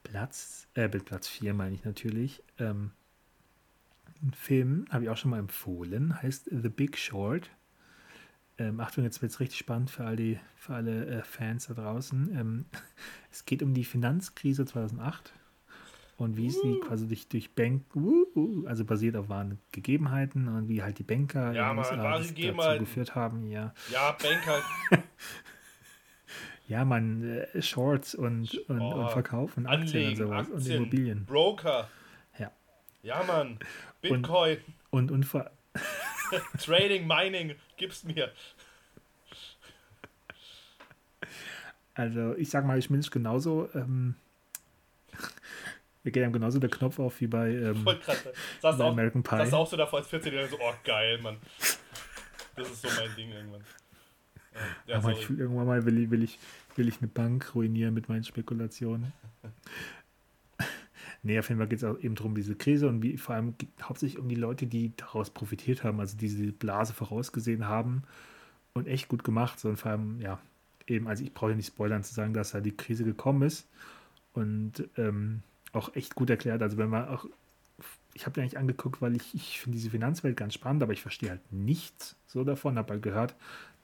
Platz, 0.03 0.69
äh, 0.75 0.89
mit 0.89 1.05
Platz 1.05 1.29
4 1.29 1.55
meine 1.55 1.75
ich 1.75 1.85
natürlich. 1.85 2.43
Ähm, 2.59 2.93
ein 4.23 4.33
Film, 4.35 4.87
habe 4.91 5.05
ich 5.05 5.11
auch 5.11 5.17
schon 5.17 5.31
mal 5.31 5.39
empfohlen, 5.39 6.21
heißt 6.23 6.51
The 6.51 6.69
Big 6.69 6.99
Short. 6.99 7.51
Ähm, 8.59 8.81
Achtung, 8.81 9.05
jetzt 9.05 9.23
wird 9.23 9.33
es 9.33 9.41
richtig 9.41 9.59
spannend 9.59 9.91
für, 9.91 10.05
all 10.05 10.17
die, 10.17 10.39
für 10.57 10.75
alle 10.75 11.07
äh, 11.07 11.23
Fans 11.23 11.69
da 11.69 11.75
draußen. 11.75 12.37
Ähm, 12.39 12.65
es 13.31 13.45
geht 13.47 13.63
um 13.63 13.73
die 13.73 13.85
Finanzkrise 13.85 14.67
2008 14.67 15.33
und 16.19 16.37
wie 16.37 16.51
sie 16.51 16.81
quasi 16.81 17.09
durch, 17.09 17.29
durch 17.29 17.55
Bank, 17.55 17.85
uh, 17.95 18.27
uh, 18.37 18.67
also 18.67 18.85
basiert 18.85 19.17
auf 19.17 19.31
wahren 19.31 19.59
Gegebenheiten 19.73 20.49
und 20.49 20.69
wie 20.69 20.83
halt 20.83 20.99
die 20.99 21.03
Banker 21.03 21.53
Ja, 21.53 21.71
in 21.71 21.77
den 21.77 21.85
USA 21.85 21.97
dazu 21.97 22.79
geführt 22.79 23.15
haben. 23.15 23.47
Ja, 23.47 23.73
Ja, 23.91 24.13
Banker. 24.13 24.63
ja 26.70 26.85
man, 26.85 27.40
äh, 27.52 27.61
Shorts 27.61 28.14
und, 28.14 28.54
und, 28.68 28.80
Oh, 28.80 29.00
und 29.00 29.11
Verkauf 29.11 29.56
und 29.56 29.66
Aktien 29.66 29.83
und 29.83 29.96
Anlegen, 29.96 30.16
sowas 30.16 30.48
und 30.48 30.56
Aktien, 30.56 30.76
Immobilien. 30.76 31.26
Broker. 31.26 31.90
Ja. 32.38 32.52
Ja, 33.02 33.22
Mann. 33.24 33.59
Bitcoin, 34.00 34.59
Und, 34.90 35.11
und 35.11 35.24
vor, 35.24 35.50
Trading, 36.64 37.09
Mining, 37.09 37.56
gib's 37.76 38.04
mir. 38.04 38.30
Also 41.94 42.37
ich 42.37 42.48
sag 42.50 42.64
mal, 42.64 42.78
ich 42.78 42.88
bin 42.88 43.00
genauso. 43.00 43.68
Ähm, 43.74 44.14
wir 46.04 46.12
gehen 46.12 46.33
genauso 46.33 46.61
der 46.61 46.70
Knopf 46.70 47.00
auf 47.00 47.20
wie 47.20 47.26
bei, 47.26 47.50
ähm, 47.50 47.85
bei 47.85 47.98
auch, 48.62 48.80
American 48.80 49.24
Pie. 49.24 49.38
saß 49.38 49.54
auch 49.54 49.66
so 49.66 49.76
davor 49.76 49.98
als 49.98 50.09
14-Jähriger 50.09 50.48
so, 50.50 50.59
oh 50.61 50.74
geil, 50.85 51.18
Mann. 51.18 51.37
Das 52.54 52.70
ist 52.70 52.83
so 52.83 52.88
mein 52.96 53.14
Ding 53.16 53.33
irgendwann. 53.33 53.64
Ja, 54.87 54.99
Aber 54.99 55.13
ich 55.13 55.27
fühle 55.27 55.43
irgendwann 55.43 55.67
mal, 55.67 55.85
will 55.85 55.99
ich, 55.99 56.11
will, 56.11 56.23
ich, 56.23 56.39
will 56.77 56.89
ich 56.89 56.99
eine 56.99 57.09
Bank 57.09 57.55
ruinieren 57.55 57.95
mit 57.95 58.09
meinen 58.09 58.25
Spekulationen. 58.25 59.13
nee, 61.23 61.39
auf 61.39 61.49
jeden 61.49 61.59
Fall 61.59 61.69
geht 61.69 61.79
es 61.79 61.85
auch 61.85 61.99
eben 61.99 62.15
darum, 62.15 62.35
diese 62.35 62.55
Krise 62.55 62.89
und 62.89 63.03
wie, 63.03 63.17
vor 63.17 63.35
allem 63.35 63.55
hauptsächlich 63.83 64.21
um 64.21 64.29
die 64.29 64.35
Leute, 64.35 64.67
die 64.67 64.93
daraus 64.97 65.31
profitiert 65.31 65.85
haben, 65.85 66.01
also 66.01 66.17
diese 66.17 66.53
Blase 66.53 66.93
vorausgesehen 66.93 67.67
haben 67.67 68.03
und 68.75 68.89
echt 68.89 69.09
gut 69.09 69.25
gemacht. 69.25 69.61
So, 69.61 69.69
und 69.69 69.77
vor 69.77 69.93
allem, 69.93 70.21
ja, 70.21 70.39
eben, 70.87 71.07
also 71.07 71.23
ich 71.23 71.33
brauche 71.33 71.51
ja 71.51 71.57
nicht 71.57 71.69
spoilern 71.69 72.03
zu 72.03 72.15
sagen, 72.15 72.35
dass 72.35 72.53
da 72.53 72.61
die 72.61 72.77
Krise 72.77 73.05
gekommen 73.05 73.43
ist 73.43 73.69
und 74.33 74.89
ähm, 74.97 75.43
auch 75.73 75.95
echt 75.95 76.15
gut 76.15 76.31
erklärt. 76.31 76.63
Also 76.63 76.77
wenn 76.77 76.89
man 76.89 77.09
auch, 77.09 77.27
ich 78.14 78.27
habe 78.27 78.35
den 78.35 78.42
eigentlich 78.42 78.59
angeguckt, 78.59 79.01
weil 79.03 79.16
ich, 79.16 79.35
ich 79.35 79.61
finde 79.61 79.77
diese 79.77 79.90
Finanzwelt 79.90 80.37
ganz 80.37 80.55
spannend, 80.55 80.83
aber 80.83 80.92
ich 80.92 81.03
verstehe 81.03 81.31
halt 81.31 81.53
nichts 81.53 82.16
so 82.27 82.44
davon, 82.44 82.79
habe 82.79 82.92
halt 82.94 83.03
gehört, 83.03 83.35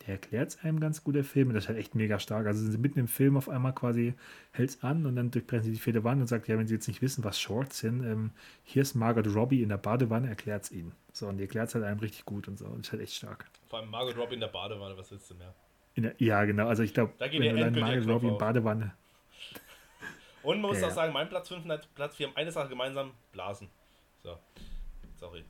der 0.06 0.14
erklärt 0.14 0.50
es 0.50 0.58
einem 0.62 0.78
ganz 0.80 1.02
gut, 1.02 1.14
der 1.14 1.24
Film, 1.24 1.48
und 1.48 1.54
das 1.54 1.64
ist 1.64 1.68
halt 1.68 1.78
echt 1.78 1.94
mega 1.94 2.18
stark. 2.18 2.46
Also 2.46 2.60
sind 2.60 2.72
sie 2.72 2.78
mitten 2.78 2.98
im 2.98 3.08
Film 3.08 3.36
auf 3.36 3.48
einmal 3.48 3.74
quasi, 3.74 4.14
hält 4.52 4.70
es 4.70 4.82
an 4.82 5.06
und 5.06 5.16
dann 5.16 5.30
durchbrechen 5.30 5.64
sie 5.64 5.72
die 5.72 5.78
vierte 5.78 6.04
Wand 6.04 6.20
und 6.20 6.26
sagt, 6.26 6.48
ja, 6.48 6.58
wenn 6.58 6.66
sie 6.66 6.74
jetzt 6.74 6.88
nicht 6.88 7.02
wissen, 7.02 7.24
was 7.24 7.40
Shorts 7.40 7.78
sind, 7.78 8.04
ähm, 8.04 8.30
hier 8.64 8.82
ist 8.82 8.94
Margot 8.94 9.26
Robbie 9.34 9.62
in 9.62 9.68
der 9.68 9.78
Badewanne, 9.78 10.28
erklärt 10.28 10.64
es 10.64 10.70
ihnen. 10.72 10.92
So, 11.12 11.26
und 11.28 11.38
die 11.38 11.44
erklärt 11.44 11.68
es 11.68 11.74
halt 11.74 11.84
einem 11.84 12.00
richtig 12.00 12.24
gut 12.24 12.46
und 12.48 12.58
so. 12.58 12.66
Und 12.66 12.78
das 12.78 12.86
ist 12.88 12.92
halt 12.92 13.02
echt 13.02 13.14
stark. 13.14 13.46
Vor 13.68 13.78
allem 13.80 13.90
Margot 13.90 14.16
Robbie 14.16 14.34
in 14.34 14.40
der 14.40 14.48
Badewanne, 14.48 14.96
was 14.96 15.10
willst 15.10 15.30
du 15.30 15.34
mehr? 15.34 15.54
In 15.94 16.04
der, 16.04 16.14
ja, 16.18 16.44
genau. 16.44 16.68
Also 16.68 16.82
ich 16.82 16.92
glaube, 16.94 17.12
Da 17.18 17.32
wenn 17.32 17.40
du 17.42 17.58
dann 17.58 17.74
Knopf 17.74 18.06
Robbie 18.06 18.28
in. 18.28 18.38
Badewanne, 18.38 18.92
Und 20.42 20.60
man 20.60 20.70
muss 20.70 20.80
Ja, 20.80 20.88
auch 20.88 20.94
sagen, 20.94 21.12
mein 21.12 21.28
Platz 21.28 21.48
5 21.48 21.64
und 21.64 21.94
Platz 21.94 22.16
4 22.16 22.28
haben 22.28 22.36
eine 22.36 22.52
Sache 22.52 22.68
gemeinsam, 22.68 23.12
Blasen. 23.32 23.68
So. 24.26 24.36
Sorry. 25.16 25.44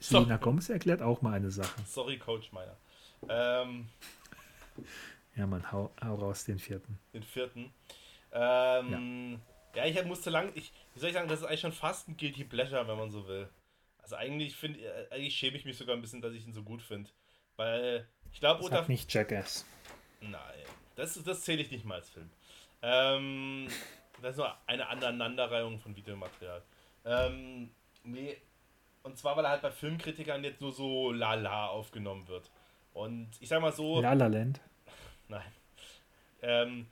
Selena 0.00 0.36
Gomez 0.36 0.68
erklärt 0.68 1.00
auch 1.00 1.22
mal 1.22 1.32
eine 1.32 1.50
Sache. 1.50 1.80
Sorry, 1.86 2.18
Coach 2.18 2.52
meiner. 2.52 2.76
Ähm, 3.28 3.88
Ja, 5.36 5.46
man, 5.46 5.72
hau, 5.72 5.90
hau 6.04 6.14
raus 6.14 6.44
den 6.44 6.58
vierten. 6.58 6.98
den 7.12 7.22
vierten. 7.24 7.72
Ähm, 8.30 9.40
ja. 9.74 9.84
ich 9.84 10.04
musste 10.04 10.30
lang, 10.30 10.52
ich, 10.54 10.72
wie 10.92 11.00
soll 11.00 11.08
ich 11.08 11.14
sagen, 11.14 11.28
das 11.28 11.40
ist 11.40 11.46
eigentlich 11.46 11.60
schon 11.60 11.72
fast 11.72 12.08
ein 12.08 12.16
Guilty 12.16 12.44
Pleasure, 12.44 12.86
wenn 12.86 12.96
man 12.96 13.10
so 13.10 13.26
will. 13.26 13.48
Also 13.98 14.14
eigentlich 14.14 14.54
finde 14.54 14.80
äh, 14.80 15.10
eigentlich 15.10 15.34
schäme 15.34 15.56
ich 15.56 15.64
mich 15.64 15.76
sogar 15.76 15.96
ein 15.96 16.02
bisschen, 16.02 16.20
dass 16.20 16.34
ich 16.34 16.46
ihn 16.46 16.52
so 16.52 16.62
gut 16.62 16.82
finde. 16.82 17.10
Weil 17.56 18.06
ich 18.30 18.38
glaube, 18.38 18.62
unter. 18.62 18.86
nicht 18.86 19.12
Jackass. 19.12 19.64
Nein, 20.20 20.64
das, 20.94 21.20
das 21.24 21.40
zähle 21.40 21.62
ich 21.62 21.70
nicht 21.70 21.84
mal 21.84 21.96
als 21.96 22.10
Film. 22.10 22.30
Ähm, 22.82 23.68
das 24.24 24.32
ist 24.32 24.38
nur 24.38 24.54
eine 24.66 24.88
Aneinanderreihung 24.88 25.78
von 25.78 25.94
Videomaterial. 25.96 26.62
Ähm, 27.04 27.70
nee, 28.02 28.36
und 29.02 29.18
zwar, 29.18 29.36
weil 29.36 29.44
er 29.44 29.50
halt 29.50 29.62
bei 29.62 29.70
Filmkritikern 29.70 30.42
jetzt 30.44 30.60
nur 30.60 30.72
so 30.72 31.12
lala 31.12 31.68
aufgenommen 31.68 32.26
wird. 32.28 32.50
Und 32.92 33.30
ich 33.40 33.48
sag 33.48 33.60
mal 33.60 33.72
so, 33.72 34.00
La 34.00 34.12
La 34.14 34.26
Land. 34.26 34.60
nein. 35.28 35.52
Ähm, 36.42 36.86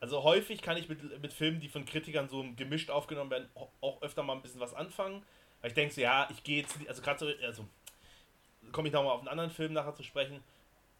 also 0.00 0.22
häufig 0.22 0.60
kann 0.60 0.76
ich 0.76 0.88
mit, 0.88 1.22
mit 1.22 1.32
Filmen, 1.32 1.60
die 1.60 1.68
von 1.68 1.84
Kritikern 1.86 2.28
so 2.28 2.44
gemischt 2.56 2.90
aufgenommen 2.90 3.30
werden, 3.30 3.48
au- 3.54 3.70
auch 3.80 4.02
öfter 4.02 4.22
mal 4.22 4.34
ein 4.34 4.42
bisschen 4.42 4.60
was 4.60 4.74
anfangen. 4.74 5.22
Weil 5.60 5.70
ich 5.70 5.74
denke 5.74 5.94
so, 5.94 6.00
ja, 6.02 6.28
ich 6.30 6.42
gehe 6.44 6.60
jetzt, 6.60 6.76
also 6.86 7.00
gerade 7.00 7.18
so, 7.18 7.26
also 7.46 7.64
komme 8.72 8.88
ich 8.88 8.94
nochmal 8.94 9.12
auf 9.12 9.20
einen 9.20 9.28
anderen 9.28 9.50
Film 9.50 9.72
nachher 9.72 9.94
zu 9.94 10.02
sprechen, 10.02 10.42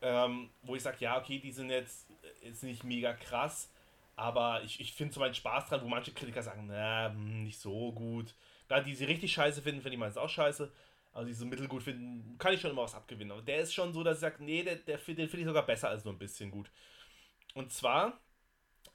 ähm, 0.00 0.48
wo 0.62 0.74
ich 0.74 0.82
sage, 0.82 0.96
ja, 1.00 1.18
okay, 1.18 1.38
die 1.38 1.52
sind 1.52 1.68
jetzt, 1.70 2.06
jetzt 2.42 2.62
nicht 2.62 2.84
mega 2.84 3.12
krass, 3.12 3.70
aber 4.16 4.62
ich, 4.62 4.80
ich 4.80 4.92
finde 4.92 5.14
so 5.14 5.20
meinen 5.20 5.34
Spaß 5.34 5.68
dran, 5.68 5.82
wo 5.82 5.88
manche 5.88 6.12
Kritiker 6.12 6.42
sagen, 6.42 6.66
na, 6.68 7.10
hm, 7.10 7.44
nicht 7.44 7.58
so 7.58 7.92
gut. 7.92 8.34
Gerade 8.68 8.84
die 8.84 8.94
sie 8.94 9.04
richtig 9.04 9.32
scheiße 9.32 9.62
finden, 9.62 9.82
finde 9.82 9.94
ich 9.94 10.00
meistens 10.00 10.22
auch 10.22 10.28
scheiße. 10.28 10.70
Also 11.12 11.26
die 11.26 11.34
so 11.34 11.46
mittelgut 11.46 11.82
finden, 11.82 12.36
kann 12.38 12.54
ich 12.54 12.60
schon 12.60 12.70
immer 12.70 12.82
was 12.82 12.94
abgewinnen. 12.94 13.32
Aber 13.32 13.42
der 13.42 13.58
ist 13.58 13.74
schon 13.74 13.92
so, 13.92 14.02
dass 14.02 14.16
ich 14.16 14.20
sage, 14.20 14.42
nee, 14.42 14.62
der, 14.62 14.76
der, 14.76 14.96
den 14.98 15.28
finde 15.28 15.38
ich 15.38 15.46
sogar 15.46 15.66
besser 15.66 15.88
als 15.88 16.04
nur 16.04 16.14
ein 16.14 16.18
bisschen 16.18 16.50
gut. 16.50 16.70
Und 17.54 17.72
zwar 17.72 18.18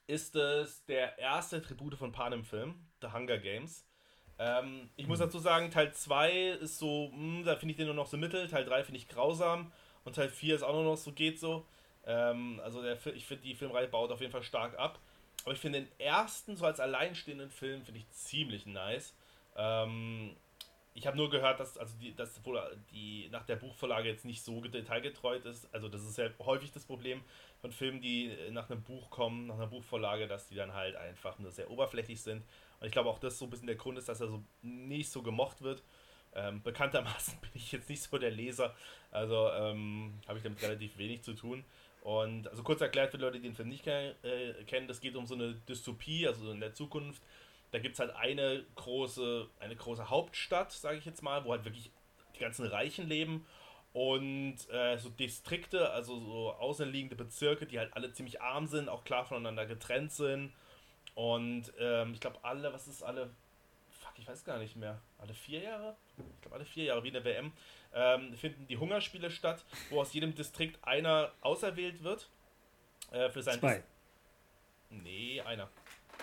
ist 0.07 0.35
es 0.35 0.83
der 0.85 1.17
erste 1.17 1.61
Tribute 1.61 1.95
von 1.95 2.11
Panem-Film, 2.11 2.75
The 3.01 3.13
Hunger 3.13 3.37
Games. 3.37 3.85
Ähm, 4.37 4.89
ich 4.95 5.07
muss 5.07 5.19
dazu 5.19 5.39
sagen, 5.39 5.69
Teil 5.69 5.93
2 5.93 6.31
ist 6.61 6.77
so, 6.77 7.11
hm, 7.13 7.43
da 7.45 7.55
finde 7.55 7.71
ich 7.71 7.77
den 7.77 7.85
nur 7.85 7.95
noch 7.95 8.07
so 8.07 8.17
mittel, 8.17 8.47
Teil 8.47 8.65
3 8.65 8.83
finde 8.83 8.99
ich 8.99 9.07
grausam 9.07 9.71
und 10.03 10.15
Teil 10.15 10.29
4 10.29 10.55
ist 10.55 10.63
auch 10.63 10.73
nur 10.73 10.83
noch 10.83 10.97
so, 10.97 11.11
geht 11.11 11.39
so. 11.39 11.65
Ähm, 12.05 12.59
also 12.63 12.81
der, 12.81 12.97
ich 13.13 13.25
finde, 13.25 13.43
die 13.43 13.55
Filmreihe 13.55 13.87
baut 13.87 14.11
auf 14.11 14.21
jeden 14.21 14.31
Fall 14.31 14.43
stark 14.43 14.77
ab. 14.79 14.99
Aber 15.43 15.53
ich 15.53 15.59
finde 15.59 15.81
den 15.81 15.99
ersten, 15.99 16.55
so 16.57 16.65
als 16.65 16.79
alleinstehenden 16.79 17.49
Film, 17.49 17.83
finde 17.83 17.99
ich 17.99 18.09
ziemlich 18.11 18.65
nice. 18.65 19.15
Ähm, 19.55 20.35
ich 20.93 21.07
habe 21.07 21.15
nur 21.15 21.29
gehört, 21.29 21.59
dass 21.59 21.77
also 21.77 21.95
die, 21.97 22.13
dass 22.13 22.43
wohl 22.45 22.61
die 22.91 23.29
nach 23.31 23.45
der 23.45 23.55
Buchvorlage 23.55 24.09
jetzt 24.09 24.25
nicht 24.25 24.43
so 24.43 24.59
detailgetreu 24.61 25.37
ist. 25.37 25.73
Also 25.73 25.87
das 25.87 26.03
ist 26.03 26.17
ja 26.17 26.29
häufig 26.39 26.71
das 26.71 26.85
Problem 26.85 27.21
von 27.61 27.71
Filmen, 27.71 28.01
die 28.01 28.35
nach 28.51 28.69
einem 28.69 28.83
Buch 28.83 29.09
kommen, 29.09 29.47
nach 29.47 29.55
einer 29.55 29.67
Buchvorlage, 29.67 30.27
dass 30.27 30.49
die 30.49 30.55
dann 30.55 30.73
halt 30.73 30.95
einfach 30.95 31.39
nur 31.39 31.51
sehr 31.51 31.69
oberflächlich 31.69 32.21
sind. 32.21 32.43
Und 32.79 32.87
ich 32.87 32.91
glaube 32.91 33.09
auch, 33.09 33.19
das 33.19 33.37
so 33.37 33.45
ein 33.45 33.49
bisschen 33.49 33.67
der 33.67 33.75
Grund 33.75 33.97
ist, 33.97 34.09
dass 34.09 34.21
er 34.21 34.27
so 34.27 34.43
nicht 34.61 35.09
so 35.09 35.21
gemocht 35.21 35.61
wird. 35.61 35.83
Ähm, 36.33 36.61
bekanntermaßen 36.61 37.37
bin 37.41 37.51
ich 37.53 37.71
jetzt 37.71 37.89
nicht 37.89 38.03
so 38.03 38.17
der 38.17 38.31
Leser, 38.31 38.75
also 39.09 39.49
ähm, 39.51 40.13
habe 40.27 40.37
ich 40.37 40.43
damit 40.43 40.61
relativ 40.61 40.97
wenig 40.97 41.23
zu 41.23 41.33
tun. 41.33 41.63
Und 42.01 42.47
also 42.47 42.63
kurz 42.63 42.81
erklärt 42.81 43.11
für 43.11 43.17
Leute, 43.17 43.39
die 43.39 43.47
den 43.47 43.55
Film 43.55 43.69
nicht 43.69 43.85
äh, 43.85 44.13
kennen, 44.67 44.87
das 44.87 45.01
geht 45.01 45.15
um 45.15 45.25
so 45.25 45.35
eine 45.35 45.55
Dystopie, 45.67 46.27
also 46.27 46.51
in 46.51 46.59
der 46.59 46.73
Zukunft. 46.73 47.21
Da 47.71 47.79
gibt 47.79 47.93
es 47.93 47.99
halt 47.99 48.15
eine 48.15 48.65
große, 48.75 49.47
eine 49.59 49.75
große 49.75 50.09
Hauptstadt, 50.09 50.71
sage 50.71 50.97
ich 50.97 51.05
jetzt 51.05 51.21
mal, 51.21 51.43
wo 51.45 51.51
halt 51.51 51.65
wirklich 51.65 51.91
die 52.35 52.39
ganzen 52.39 52.65
Reichen 52.65 53.07
leben 53.07 53.45
und 53.93 54.57
äh, 54.71 54.97
so 54.97 55.09
Distrikte, 55.09 55.91
also 55.91 56.19
so 56.19 56.53
außenliegende 56.53 57.15
Bezirke, 57.15 57.65
die 57.65 57.79
halt 57.79 57.93
alle 57.93 58.11
ziemlich 58.11 58.41
arm 58.41 58.67
sind, 58.67 58.87
auch 58.87 59.03
klar 59.03 59.25
voneinander 59.25 59.65
getrennt 59.65 60.11
sind. 60.11 60.53
Und 61.15 61.73
ähm, 61.79 62.13
ich 62.13 62.19
glaube, 62.19 62.37
alle, 62.43 62.71
was 62.71 62.87
ist 62.87 63.03
alle, 63.03 63.29
fuck, 63.89 64.13
ich 64.17 64.27
weiß 64.27 64.45
gar 64.45 64.59
nicht 64.59 64.75
mehr, 64.75 65.01
alle 65.17 65.33
vier 65.33 65.61
Jahre? 65.61 65.95
Ich 66.17 66.41
glaube, 66.41 66.55
alle 66.55 66.65
vier 66.65 66.85
Jahre 66.85 67.03
wie 67.03 67.07
in 67.07 67.15
der 67.15 67.25
WM, 67.25 67.51
ähm, 67.93 68.35
finden 68.35 68.67
die 68.67 68.77
Hungerspiele 68.77 69.31
statt, 69.31 69.65
wo 69.89 70.01
aus 70.01 70.13
jedem 70.13 70.35
Distrikt 70.35 70.83
einer 70.85 71.31
auserwählt 71.41 72.03
wird. 72.03 72.29
Äh, 73.11 73.29
für 73.29 73.41
sein 73.41 73.59
Zwei. 73.59 73.75
Dis- 73.77 73.83
Nee, 75.03 75.39
einer. 75.41 75.69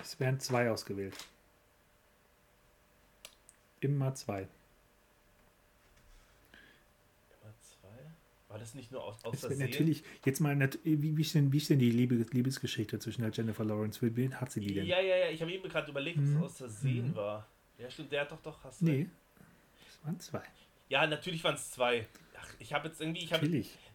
Es 0.03 0.19
werden 0.21 0.41
zwei 0.41 0.71
ausgewählt. 0.71 1.15
Immer 3.81 4.15
zwei. 4.15 4.49
Immer 7.43 7.55
zwei? 7.61 7.89
War 8.49 8.59
das 8.59 8.75
nicht 8.75 8.91
nur 8.91 9.05
aus, 9.05 9.25
aus 9.25 9.41
Versehen? 9.41 9.59
natürlich, 9.61 10.03
jetzt 10.25 10.41
mal, 10.41 10.59
wie, 10.85 11.17
wie, 11.17 11.21
ist 11.23 11.35
denn, 11.35 11.53
wie 11.53 11.59
ist 11.59 11.71
denn 11.71 11.79
die 11.79 11.91
Liebe, 11.91 12.15
Liebesgeschichte 12.33 12.99
zwischen 12.99 13.23
der 13.23 13.31
Jennifer 13.31 13.65
Lawrence? 13.65 13.99
Für 13.99 14.15
wen 14.17 14.41
hat 14.41 14.51
sie 14.53 14.61
die 14.61 14.75
denn? 14.75 14.87
Ja, 14.87 15.01
ja, 15.01 15.17
ja, 15.17 15.29
ich 15.31 15.41
habe 15.41 15.53
eben 15.53 15.69
gerade 15.69 15.91
überlegt, 15.91 16.19
ob 16.19 16.25
Mhm. 16.25 16.37
es 16.39 16.43
aus 16.43 16.57
Versehen 16.59 17.11
Mhm. 17.11 17.17
war. 17.17 17.47
Ja, 17.79 17.91
stimmt, 17.91 18.11
der 18.13 18.23
hat 18.23 18.33
doch 18.33 18.41
doch, 18.43 18.65
hast 18.65 18.81
du. 18.81 18.87
Nee, 18.87 19.09
es 19.89 20.05
waren 20.05 20.19
zwei. 20.19 20.43
Ja, 20.89 21.07
natürlich 21.07 21.43
waren 21.45 21.55
es 21.55 21.71
zwei. 21.71 22.07
Ach, 22.39 22.49
ich 22.59 22.73
habe 22.73 22.89
jetzt 22.89 23.01
irgendwie, 23.01 23.25
ich 23.25 23.33
habe, 23.33 23.47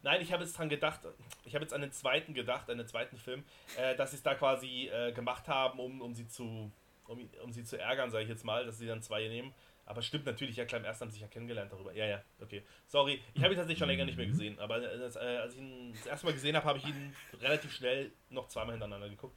nein, 0.04 0.22
ich 0.22 0.34
habe 0.34 0.44
jetzt 0.44 0.58
dran 0.58 0.70
gedacht, 0.70 1.02
ich 1.46 1.56
habe 1.56 1.64
jetzt 1.64 1.74
an 1.74 1.82
den 1.82 1.92
zweiten 1.92 2.34
gedacht, 2.34 2.70
an 2.70 2.78
den 2.78 2.88
zweiten 2.88 3.18
Film, 3.18 3.44
äh, 3.78 3.96
dass 3.96 4.12
sie 4.12 4.18
es 4.18 4.24
da 4.24 4.36
quasi 4.36 4.90
äh, 4.90 5.12
gemacht 5.14 5.48
haben, 5.48 5.80
um, 5.80 6.02
um 6.02 6.14
sie 6.14 6.28
zu, 6.28 6.72
um, 7.08 7.30
um 7.44 7.52
sie 7.54 7.64
zu 7.64 7.78
ärgern, 7.80 8.12
sage 8.12 8.24
ich 8.24 8.30
jetzt 8.30 8.44
mal, 8.44 8.66
dass 8.66 8.78
sie 8.78 8.88
dann 8.88 9.02
zwei 9.02 9.28
nehmen. 9.28 9.54
Aber 9.86 10.02
stimmt 10.02 10.26
natürlich, 10.26 10.56
ja 10.56 10.66
klar, 10.66 10.80
im 10.80 10.86
ersten 10.86 11.04
haben 11.06 11.10
sie 11.10 11.16
sich 11.16 11.22
ja 11.22 11.28
kennengelernt 11.28 11.72
darüber. 11.72 11.94
Ja, 11.94 12.06
ja, 12.06 12.22
okay. 12.40 12.64
Sorry, 12.88 13.22
ich 13.34 13.44
habe 13.44 13.54
ihn 13.54 13.58
tatsächlich 13.58 13.80
schon 13.80 13.88
länger 13.90 14.06
nicht 14.06 14.18
mehr 14.18 14.28
Mhm. 14.28 14.32
gesehen, 14.32 14.60
aber 14.60 14.78
äh, 14.78 14.98
das, 14.98 15.16
äh, 15.16 15.20
als 15.20 15.54
ich 15.54 15.60
ihn 15.60 15.94
das 15.94 16.06
erste 16.06 16.26
Mal 16.28 16.34
gesehen 16.34 16.56
habe, 16.56 16.66
habe 16.66 16.78
ich 16.80 16.86
ihn 16.86 17.16
relativ 17.42 17.74
schnell 17.74 18.12
noch 18.30 18.48
zweimal 18.48 18.74
hintereinander 18.74 19.10
geguckt. 19.10 19.36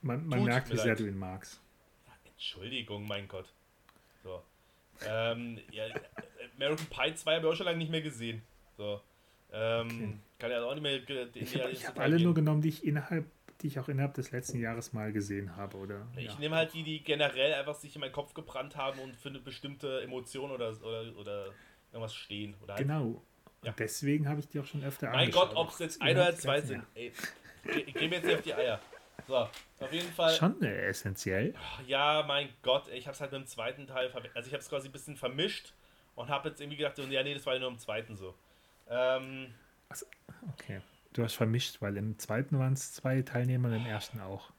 Man, 0.00 0.26
man 0.26 0.44
merkt, 0.44 0.70
wie 0.70 0.76
sehr 0.76 0.86
leid. 0.86 1.00
du 1.00 1.06
ihn 1.06 1.18
magst. 1.18 1.60
Entschuldigung, 2.24 3.06
mein 3.06 3.26
Gott. 3.28 3.52
So. 4.22 4.42
Ähm, 5.06 5.60
ja, 5.70 5.84
American 6.58 6.86
Pie 6.86 7.14
2 7.14 7.34
habe 7.36 7.46
ich 7.46 7.52
auch 7.52 7.56
schon 7.56 7.66
lange 7.66 7.78
nicht 7.78 7.90
mehr 7.90 8.02
gesehen. 8.02 8.42
So. 8.76 9.00
Ähm, 9.52 9.86
Okay. 9.88 10.18
Kann 10.38 10.50
ja 10.52 10.62
auch 10.62 10.74
nicht 10.74 10.82
mehr. 10.82 11.00
Ich 11.34 11.54
habe 11.56 11.72
hab 11.74 11.98
alle 11.98 12.16
gehen. 12.16 12.24
nur 12.24 12.34
genommen, 12.34 12.62
die 12.62 12.68
ich 12.68 12.84
innerhalb, 12.84 13.26
die 13.60 13.66
ich 13.66 13.80
auch 13.80 13.88
innerhalb 13.88 14.14
des 14.14 14.30
letzten 14.30 14.60
Jahres 14.60 14.92
mal 14.92 15.12
gesehen 15.12 15.56
habe, 15.56 15.76
oder? 15.78 16.06
Ich 16.16 16.26
ja. 16.26 16.38
nehme 16.38 16.54
halt 16.54 16.74
die, 16.74 16.84
die 16.84 17.02
generell 17.02 17.54
einfach 17.54 17.74
sich 17.74 17.94
in 17.96 18.00
meinen 18.00 18.12
Kopf 18.12 18.34
gebrannt 18.34 18.76
haben 18.76 19.00
und 19.00 19.16
für 19.16 19.30
eine 19.30 19.40
bestimmte 19.40 20.00
Emotion 20.02 20.52
oder, 20.52 20.70
oder, 20.82 21.16
oder 21.16 21.46
irgendwas 21.90 22.14
stehen. 22.14 22.54
Oder 22.62 22.74
halt, 22.74 22.86
Genau. 22.86 23.20
Ja. 23.64 23.74
deswegen 23.76 24.28
habe 24.28 24.38
ich 24.38 24.48
die 24.48 24.60
auch 24.60 24.64
schon 24.64 24.84
öfter 24.84 25.10
Mein 25.10 25.26
angeschaut. 25.26 25.48
Gott, 25.48 25.56
ob 25.56 25.70
es 25.70 25.78
jetzt 25.80 26.00
ein 26.00 26.14
oder 26.14 26.36
zwei 26.36 26.60
sind. 26.60 26.84
Ey, 26.94 27.12
ich 27.64 27.94
gebe 27.94 28.14
jetzt 28.14 28.24
nicht 28.24 28.36
auf 28.36 28.42
die 28.42 28.54
Eier. 28.54 28.80
So, 29.26 29.34
auf 29.36 29.92
jeden 29.92 30.12
Fall. 30.12 30.32
Schon 30.34 30.62
äh, 30.62 30.86
essentiell. 30.86 31.52
Ja, 31.88 32.24
mein 32.28 32.48
Gott, 32.62 32.88
ich 32.92 33.06
habe 33.06 33.14
es 33.14 33.20
halt 33.20 33.32
mit 33.32 33.40
dem 33.40 33.46
zweiten 33.48 33.88
Teil 33.88 34.12
Also 34.34 34.46
ich 34.46 34.52
habe 34.54 34.62
es 34.62 34.68
quasi 34.68 34.88
ein 34.88 34.92
bisschen 34.92 35.16
vermischt 35.16 35.74
und 36.18 36.28
habe 36.28 36.48
jetzt 36.48 36.60
irgendwie 36.60 36.76
gedacht, 36.76 36.98
ja, 36.98 37.22
nee, 37.22 37.34
das 37.34 37.46
war 37.46 37.54
ja 37.54 37.60
nur 37.60 37.70
im 37.70 37.78
zweiten 37.78 38.16
so. 38.16 38.34
Ähm, 38.88 39.54
Okay. 40.54 40.80
du 41.12 41.22
hast 41.22 41.34
vermischt, 41.34 41.80
weil 41.80 41.96
im 41.96 42.18
zweiten 42.18 42.58
waren 42.58 42.72
es 42.72 42.92
zwei 42.92 43.22
Teilnehmer, 43.22 43.74
im 43.74 43.86
ersten 43.86 44.20
auch. 44.20 44.50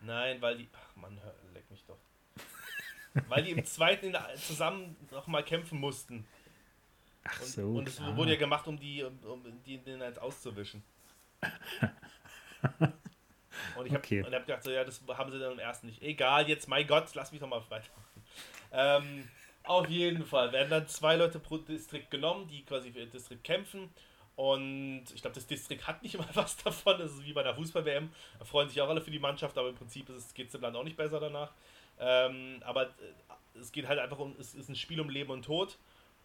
Nein, 0.00 0.40
weil 0.40 0.58
die. 0.58 0.68
Ach 0.72 0.96
man, 0.96 1.20
leck 1.52 1.68
mich 1.70 1.84
doch. 1.86 1.98
weil 3.28 3.42
die 3.42 3.50
im 3.50 3.64
zweiten 3.64 4.16
zusammen 4.36 4.96
nochmal 5.10 5.42
kämpfen 5.44 5.78
mussten. 5.78 6.24
Ach 7.24 7.40
und, 7.40 7.46
so. 7.48 7.68
Und 7.72 7.88
es 7.88 8.00
wurde 8.00 8.32
ja 8.32 8.38
gemacht, 8.38 8.66
um 8.66 8.78
die, 8.78 9.02
um, 9.02 9.18
um 9.24 9.62
die 9.64 9.78
den 9.78 10.00
jetzt 10.00 10.20
auszuwischen. 10.20 10.82
und 13.76 13.86
ich 13.86 13.92
habe 13.92 14.04
Okay. 14.04 14.22
hab 14.24 14.46
gedacht, 14.46 14.62
so, 14.62 14.70
ja, 14.70 14.84
das 14.84 15.02
haben 15.08 15.30
sie 15.32 15.38
dann 15.38 15.52
im 15.52 15.58
ersten 15.58 15.88
nicht. 15.88 16.00
Egal, 16.02 16.48
jetzt, 16.48 16.68
mein 16.68 16.86
Gott, 16.86 17.12
lass 17.14 17.32
mich 17.32 17.40
doch 17.40 17.48
mal 17.48 17.62
weitermachen. 17.68 18.24
Ähm, 18.72 19.28
auf 19.64 19.88
jeden 19.88 20.24
Fall 20.24 20.52
werden 20.52 20.70
dann 20.70 20.88
zwei 20.88 21.16
Leute 21.16 21.38
pro 21.38 21.58
Distrikt 21.58 22.10
genommen, 22.10 22.48
die 22.48 22.64
quasi 22.64 22.90
für 22.92 23.00
ihr 23.00 23.06
Distrikt 23.06 23.44
kämpfen. 23.44 23.90
Und 24.36 25.04
ich 25.14 25.20
glaube, 25.20 25.34
das 25.34 25.46
Distrikt 25.46 25.86
hat 25.86 26.02
nicht 26.02 26.16
mal 26.18 26.28
was 26.34 26.56
davon. 26.56 26.98
Das 26.98 27.12
ist 27.12 27.24
wie 27.24 27.32
bei 27.32 27.42
der 27.42 27.54
Fußball-WM. 27.54 28.10
Da 28.38 28.44
freuen 28.44 28.68
sich 28.68 28.80
auch 28.80 28.88
alle 28.88 29.00
für 29.00 29.10
die 29.10 29.18
Mannschaft, 29.18 29.56
aber 29.58 29.68
im 29.68 29.74
Prinzip 29.74 30.06
geht 30.34 30.46
es 30.46 30.52
dem 30.52 30.62
Land 30.62 30.76
auch 30.76 30.84
nicht 30.84 30.96
besser 30.96 31.20
danach. 31.20 31.52
Ähm, 31.98 32.62
aber 32.64 32.86
äh, 32.86 32.88
es 33.60 33.70
geht 33.70 33.86
halt 33.86 33.98
einfach 33.98 34.18
um, 34.18 34.34
es 34.38 34.54
ist 34.54 34.68
ein 34.68 34.76
Spiel 34.76 35.00
um 35.00 35.10
Leben 35.10 35.30
und 35.30 35.44
Tod. 35.44 35.76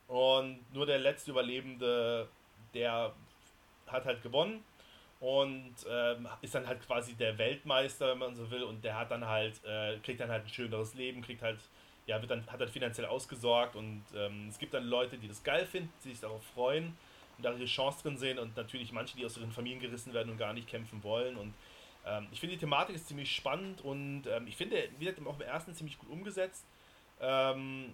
Und 0.07 0.63
nur 0.73 0.85
der 0.85 0.99
letzte 0.99 1.31
Überlebende, 1.31 2.29
der 2.73 3.13
hat 3.87 4.05
halt 4.05 4.21
gewonnen 4.21 4.63
und 5.19 5.75
ähm, 5.89 6.27
ist 6.41 6.53
dann 6.55 6.67
halt 6.67 6.85
quasi 6.85 7.15
der 7.15 7.37
Weltmeister, 7.37 8.09
wenn 8.09 8.19
man 8.19 8.35
so 8.35 8.49
will. 8.51 8.63
Und 8.63 8.83
der 8.83 8.97
hat 8.97 9.11
dann 9.11 9.25
halt, 9.25 9.63
äh, 9.65 9.97
kriegt 9.99 10.19
dann 10.19 10.29
halt 10.29 10.45
ein 10.45 10.49
schöneres 10.49 10.93
Leben, 10.93 11.21
kriegt 11.21 11.41
halt, 11.41 11.59
ja, 12.05 12.21
wird 12.21 12.31
dann, 12.31 12.45
hat 12.47 12.59
halt 12.59 12.69
finanziell 12.69 13.07
ausgesorgt. 13.07 13.75
Und 13.75 14.03
ähm, 14.15 14.47
es 14.49 14.59
gibt 14.59 14.73
dann 14.73 14.85
Leute, 14.85 15.17
die 15.17 15.27
das 15.27 15.43
geil 15.43 15.65
finden, 15.65 15.91
die 16.03 16.09
sich 16.09 16.19
darauf 16.19 16.43
freuen 16.53 16.97
und 17.37 17.43
da 17.43 17.53
ihre 17.53 17.65
Chance 17.65 18.03
drin 18.03 18.17
sehen. 18.17 18.39
Und 18.39 18.55
natürlich 18.55 18.91
manche, 18.91 19.17
die 19.17 19.25
aus 19.25 19.37
ihren 19.37 19.51
Familien 19.51 19.79
gerissen 19.79 20.13
werden 20.13 20.31
und 20.31 20.37
gar 20.37 20.53
nicht 20.53 20.67
kämpfen 20.67 21.03
wollen. 21.03 21.35
Und 21.35 21.53
ähm, 22.05 22.27
ich 22.31 22.39
finde 22.39 22.55
die 22.55 22.59
Thematik 22.59 22.95
ist 22.95 23.07
ziemlich 23.07 23.35
spannend 23.35 23.81
und 23.81 24.27
ähm, 24.27 24.47
ich 24.47 24.55
finde, 24.55 24.89
wie 24.99 25.05
gesagt, 25.05 25.25
auch 25.25 25.35
im 25.35 25.41
ersten 25.41 25.73
ziemlich 25.73 25.97
gut 25.97 26.09
umgesetzt. 26.09 26.65
Ähm, 27.19 27.93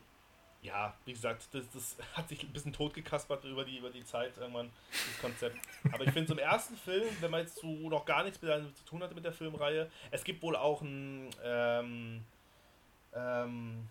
ja, 0.62 0.93
wie 1.06 1.13
gesagt, 1.13 1.47
das, 1.54 1.69
das 1.71 1.97
hat 2.13 2.30
sich 2.30 2.43
ein 2.43 2.54
bisschen 2.54 2.74
totgekaspert 2.74 3.43
über 3.45 3.63
die, 3.63 3.78
über 3.78 3.89
die 3.89 4.04
Zeit 4.04 4.38
irgendwann, 4.38 4.69
das 4.91 5.21
Konzept. 5.21 5.58
Aber 5.91 6.04
ich 6.04 6.12
finde 6.12 6.28
zum 6.28 6.38
ersten 6.38 6.76
Film, 6.76 7.08
wenn 7.21 7.32
man 7.32 7.41
jetzt 7.41 7.58
so 7.58 7.67
noch 7.67 8.06
gar 8.06 8.24
nichts 8.24 8.41
mit, 8.41 8.78
zu 8.78 8.86
tun 8.86 9.02
hatte 9.02 9.15
mit 9.15 9.26
der 9.26 9.34
Filmreihe, 9.34 9.89
es 10.12 10.24
gibt 10.24 10.43
wohl 10.43 10.56
auch 10.56 10.82
einen, 10.82 11.30
ähm, 11.43 12.24
ähm, 13.15 13.89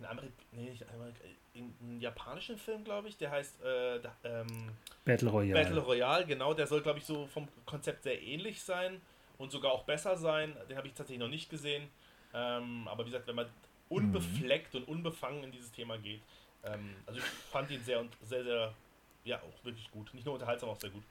einen, 0.00 0.10
Amerik 0.10 0.32
nee, 0.52 0.70
nicht 0.70 0.88
Amerik 0.88 1.14
einen 1.54 2.00
japanischen 2.00 2.56
Film, 2.56 2.84
glaube 2.84 3.08
ich, 3.08 3.16
der 3.16 3.30
heißt 3.30 3.62
äh, 3.62 4.00
da, 4.00 4.16
ähm, 4.24 4.72
Battle 5.04 5.30
Royale. 5.30 5.62
Battle 5.62 5.80
Royale, 5.80 6.26
genau, 6.26 6.54
der 6.54 6.66
soll, 6.66 6.82
glaube 6.82 6.98
ich, 6.98 7.04
so 7.04 7.26
vom 7.26 7.48
Konzept 7.66 8.02
sehr 8.02 8.20
ähnlich 8.20 8.62
sein 8.62 9.00
und 9.38 9.50
sogar 9.50 9.72
auch 9.72 9.84
besser 9.84 10.16
sein. 10.16 10.56
Den 10.68 10.76
habe 10.76 10.86
ich 10.86 10.94
tatsächlich 10.94 11.20
noch 11.20 11.28
nicht 11.28 11.50
gesehen. 11.50 11.88
Ähm, 12.32 12.86
aber 12.88 13.04
wie 13.04 13.10
gesagt, 13.10 13.26
wenn 13.26 13.34
man 13.34 13.46
unbefleckt 13.88 14.74
und 14.74 14.86
unbefangen 14.86 15.44
in 15.44 15.52
dieses 15.52 15.72
Thema 15.72 15.98
geht, 15.98 16.22
ähm, 16.64 16.94
also 17.06 17.18
ich 17.18 17.24
fand 17.24 17.70
ihn 17.70 17.82
sehr, 17.82 18.00
und 18.00 18.16
sehr, 18.22 18.44
sehr, 18.44 18.74
ja, 19.24 19.38
auch 19.38 19.64
wirklich 19.64 19.90
gut. 19.90 20.12
Nicht 20.14 20.24
nur 20.24 20.34
unterhaltsam, 20.34 20.68
auch 20.68 20.80
sehr 20.80 20.90
gut. 20.90 21.02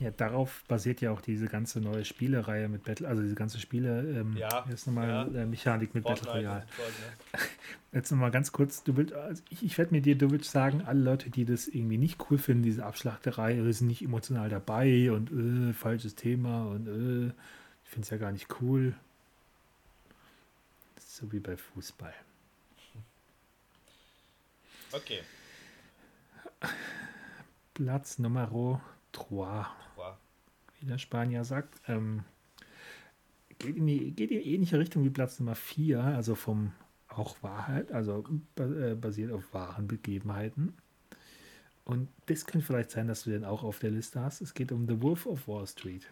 Ja, 0.00 0.10
darauf 0.10 0.64
basiert 0.66 1.02
ja 1.02 1.10
auch 1.10 1.20
diese 1.20 1.46
ganze 1.46 1.80
neue 1.80 2.06
Spielereihe 2.06 2.68
mit 2.68 2.84
Battle, 2.84 3.06
also 3.06 3.22
diese 3.22 3.34
ganze 3.34 3.60
Spiele, 3.60 4.00
ähm, 4.20 4.34
Ja, 4.36 4.64
jetzt 4.68 4.86
nochmal 4.86 5.08
ja. 5.08 5.42
äh, 5.42 5.46
Mechanik 5.46 5.94
mit 5.94 6.04
Battle 6.04 6.24
Fortnite 6.24 6.48
Royale. 6.48 6.62
und 6.62 6.68
so, 6.76 7.38
ne? 7.38 7.44
Jetzt 7.92 8.10
nochmal 8.10 8.30
ganz 8.30 8.52
kurz, 8.52 8.82
du 8.84 8.96
willst, 8.96 9.12
also 9.12 9.42
ich, 9.50 9.64
ich 9.64 9.76
werde 9.76 9.92
mir 9.92 10.00
dir, 10.00 10.16
du 10.16 10.30
willst 10.30 10.52
sagen, 10.52 10.82
alle 10.82 11.00
Leute, 11.00 11.28
die 11.28 11.44
das 11.44 11.66
irgendwie 11.66 11.98
nicht 11.98 12.30
cool 12.30 12.38
finden, 12.38 12.62
diese 12.62 12.86
Abschlachterei, 12.86 13.54
die 13.54 13.72
sind 13.72 13.88
nicht 13.88 14.02
emotional 14.02 14.48
dabei 14.48 15.10
und 15.12 15.30
äh, 15.32 15.72
falsches 15.74 16.14
Thema 16.14 16.66
und 16.66 16.86
äh, 16.86 17.32
ich 17.84 17.90
finde 17.90 18.04
es 18.04 18.10
ja 18.10 18.16
gar 18.16 18.32
nicht 18.32 18.46
cool. 18.60 18.94
So 20.98 21.30
wie 21.32 21.40
bei 21.40 21.56
Fußball. 21.56 22.14
Okay, 24.92 25.20
Platz 27.74 28.18
Nummer 28.18 28.46
3, 29.12 29.24
war. 29.30 29.76
Wie 30.80 30.86
der 30.86 30.98
Spanier 30.98 31.44
sagt, 31.44 31.80
ähm, 31.88 32.24
geht, 33.58 33.76
in 33.76 33.86
die, 33.86 34.10
geht 34.12 34.30
in 34.30 34.40
ähnliche 34.40 34.78
Richtung 34.78 35.04
wie 35.04 35.10
Platz 35.10 35.38
Nummer 35.38 35.54
4, 35.54 36.02
also 36.02 36.34
vom 36.34 36.72
auch 37.08 37.42
Wahrheit, 37.42 37.92
also 37.92 38.24
äh, 38.56 38.94
basiert 38.94 39.32
auf 39.32 39.52
wahren 39.52 39.88
Begebenheiten. 39.88 40.74
Und 41.84 42.08
das 42.26 42.46
könnte 42.46 42.66
vielleicht 42.66 42.90
sein, 42.90 43.08
dass 43.08 43.24
du 43.24 43.30
den 43.30 43.44
auch 43.44 43.64
auf 43.64 43.80
der 43.80 43.90
Liste 43.90 44.20
hast. 44.20 44.40
Es 44.40 44.54
geht 44.54 44.70
um 44.70 44.86
The 44.86 45.02
Wolf 45.02 45.26
of 45.26 45.48
Wall 45.48 45.66
Street. 45.66 46.06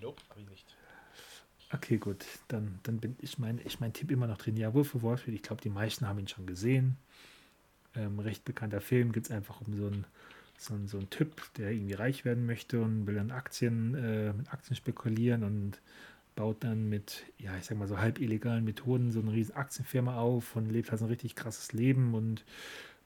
Nope, 0.00 0.22
habe 0.30 0.40
ich 0.40 0.48
nicht. 0.48 0.76
Okay, 1.72 1.98
gut, 1.98 2.24
dann, 2.48 2.78
dann 2.84 2.98
bin 2.98 3.16
ich 3.20 3.38
mein, 3.38 3.60
ich 3.64 3.80
mein 3.80 3.92
Tipp 3.92 4.10
immer 4.10 4.26
noch 4.26 4.38
drin. 4.38 4.56
Ja, 4.56 4.72
Wolf 4.72 4.94
of 4.94 5.02
Wall 5.02 5.18
Street, 5.18 5.34
ich 5.34 5.42
glaube, 5.42 5.62
die 5.62 5.70
meisten 5.70 6.06
haben 6.06 6.18
ihn 6.18 6.28
schon 6.28 6.46
gesehen. 6.46 6.96
Ähm, 7.94 8.18
recht 8.18 8.44
bekannter 8.44 8.80
Film, 8.80 9.12
geht 9.12 9.24
es 9.24 9.30
einfach 9.30 9.60
um 9.60 9.74
so 9.76 9.86
einen 9.86 10.06
so 10.58 10.74
einen- 10.74 10.88
so 10.88 10.98
einen 10.98 11.10
Typ, 11.10 11.42
der 11.54 11.72
irgendwie 11.72 11.94
reich 11.94 12.24
werden 12.24 12.46
möchte 12.46 12.80
und 12.80 13.06
will 13.06 13.14
dann 13.16 13.30
Aktien, 13.30 13.94
äh, 13.94 14.32
mit 14.32 14.52
Aktien 14.52 14.76
spekulieren 14.76 15.42
und 15.44 15.80
baut 16.36 16.64
dann 16.64 16.88
mit, 16.88 17.24
ja, 17.38 17.56
ich 17.56 17.64
sag 17.64 17.78
mal 17.78 17.86
so 17.88 17.98
halb 17.98 18.20
illegalen 18.20 18.64
Methoden 18.64 19.12
so 19.12 19.20
eine 19.20 19.32
riesen 19.32 19.54
Aktienfirma 19.54 20.16
auf 20.16 20.56
und 20.56 20.70
lebt 20.70 20.90
halt 20.90 20.98
so 20.98 21.06
ein 21.06 21.10
richtig 21.10 21.36
krasses 21.36 21.72
Leben 21.72 22.14
und 22.14 22.44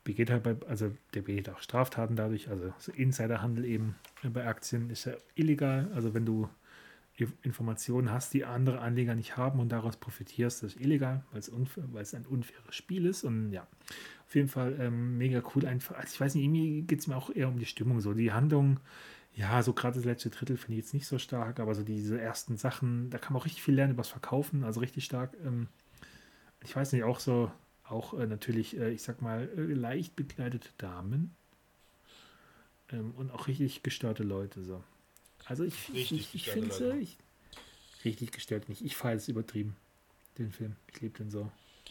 begeht 0.05 0.31
halt 0.31 0.43
bei, 0.43 0.57
also 0.69 0.91
der 1.15 1.23
begeht 1.23 1.51
auch 1.51 1.61
Straftaten 1.61 2.17
dadurch, 2.17 2.49
also 2.49 2.73
so 2.79 2.93
Insiderhandel 2.93 3.65
eben 3.67 3.97
bei 4.23 4.47
Aktien 4.47 4.89
ist 4.91 5.05
ja 5.05 5.13
illegal, 5.35 5.91
also 5.95 6.15
wenn 6.15 6.25
du 6.25 6.49
Informationen 7.43 8.13
hast, 8.13 8.33
die 8.35 8.45
andere 8.45 8.81
Anleger 8.81 9.15
nicht 9.15 9.37
haben 9.37 9.59
und 9.61 9.71
daraus 9.71 9.97
profitierst, 9.97 10.63
das 10.63 10.75
ist 10.75 10.81
illegal, 10.81 11.25
weil 11.31 11.41
es, 11.41 11.49
unfair, 11.49 11.85
weil 11.93 12.03
es 12.03 12.15
ein 12.15 12.27
unfaires 12.27 12.75
Spiel 12.75 13.07
ist 13.07 13.25
und 13.25 13.53
ja, 13.53 13.67
auf 14.27 14.35
jeden 14.35 14.49
Fall 14.49 14.77
ähm, 14.79 15.19
mega 15.19 15.43
cool 15.55 15.67
einfach. 15.67 15.97
Also 15.97 16.09
ich 16.13 16.21
weiß 16.21 16.35
nicht, 16.35 16.45
irgendwie 16.45 16.83
geht 16.83 17.01
es 17.01 17.07
mir 17.07 17.17
auch 17.17 17.31
eher 17.31 17.49
um 17.49 17.59
die 17.59 17.67
Stimmung 17.67 18.01
so. 18.01 18.15
Die 18.15 18.33
Handlung, 18.33 18.79
ja, 19.35 19.63
so 19.63 19.73
gerade 19.73 19.97
das 19.97 20.05
letzte 20.05 20.31
Drittel 20.31 20.57
finde 20.57 20.75
ich 20.75 20.85
jetzt 20.85 20.95
nicht 20.95 21.07
so 21.07 21.19
stark, 21.19 21.61
aber 21.61 21.75
so 21.75 21.83
diese 21.83 22.21
ersten 22.21 22.57
Sachen, 22.57 23.11
da 23.11 23.19
kann 23.19 23.33
man 23.33 23.41
auch 23.41 23.47
richtig 23.47 23.63
viel 23.63 23.75
lernen 23.75 23.93
über 23.93 24.03
das 24.03 24.11
Verkaufen, 24.11 24.65
also 24.65 24.81
richtig 24.81 25.05
stark. 25.05 25.37
Ähm, 25.45 25.69
ich 26.63 26.75
weiß 26.75 26.93
nicht, 26.93 27.05
auch 27.05 27.21
so, 27.21 27.51
auch 27.85 28.15
äh, 28.15 28.27
natürlich, 28.27 28.77
äh, 28.79 28.91
ich 28.91 29.03
sag 29.03 29.23
mal, 29.23 29.49
äh, 29.57 29.61
leicht 29.73 30.17
bekleidete 30.17 30.71
Damen 30.79 31.35
ähm, 32.91 33.13
und 33.17 33.31
auch 33.31 33.47
richtig 33.49 33.83
gestörte 33.83 34.23
Leute 34.23 34.63
so. 34.63 34.83
Also 35.49 35.65
ich, 35.65 35.93
Richtig 35.93 36.21
ich, 36.21 36.35
ich 36.35 36.51
finde 36.51 36.73
so, 36.73 36.91
ich, 36.93 37.17
richtig 38.05 38.33
gestört 38.33 38.69
nicht. 38.69 38.85
Ich 38.85 38.97
fahre 38.97 39.15
es 39.15 39.29
übertrieben, 39.29 39.77
den 40.37 40.53
Film. 40.53 40.77
Ich 40.93 41.01
liebe 41.01 41.17
den 41.19 41.31
so. 41.31 41.51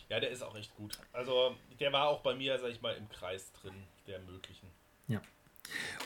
Ja, 0.10 0.20
der 0.20 0.30
ist 0.30 0.44
auch 0.44 0.56
echt 0.56 0.76
gut. 0.76 0.98
Also, 1.12 1.56
der 1.80 1.92
war 1.92 2.08
auch 2.08 2.22
bei 2.22 2.36
mir, 2.36 2.58
sag 2.60 2.70
ich 2.70 2.82
mal, 2.82 2.96
im 2.96 3.10
Kreis 3.10 3.52
drin, 3.62 3.74
der 4.06 4.20
möglichen. 4.20 4.68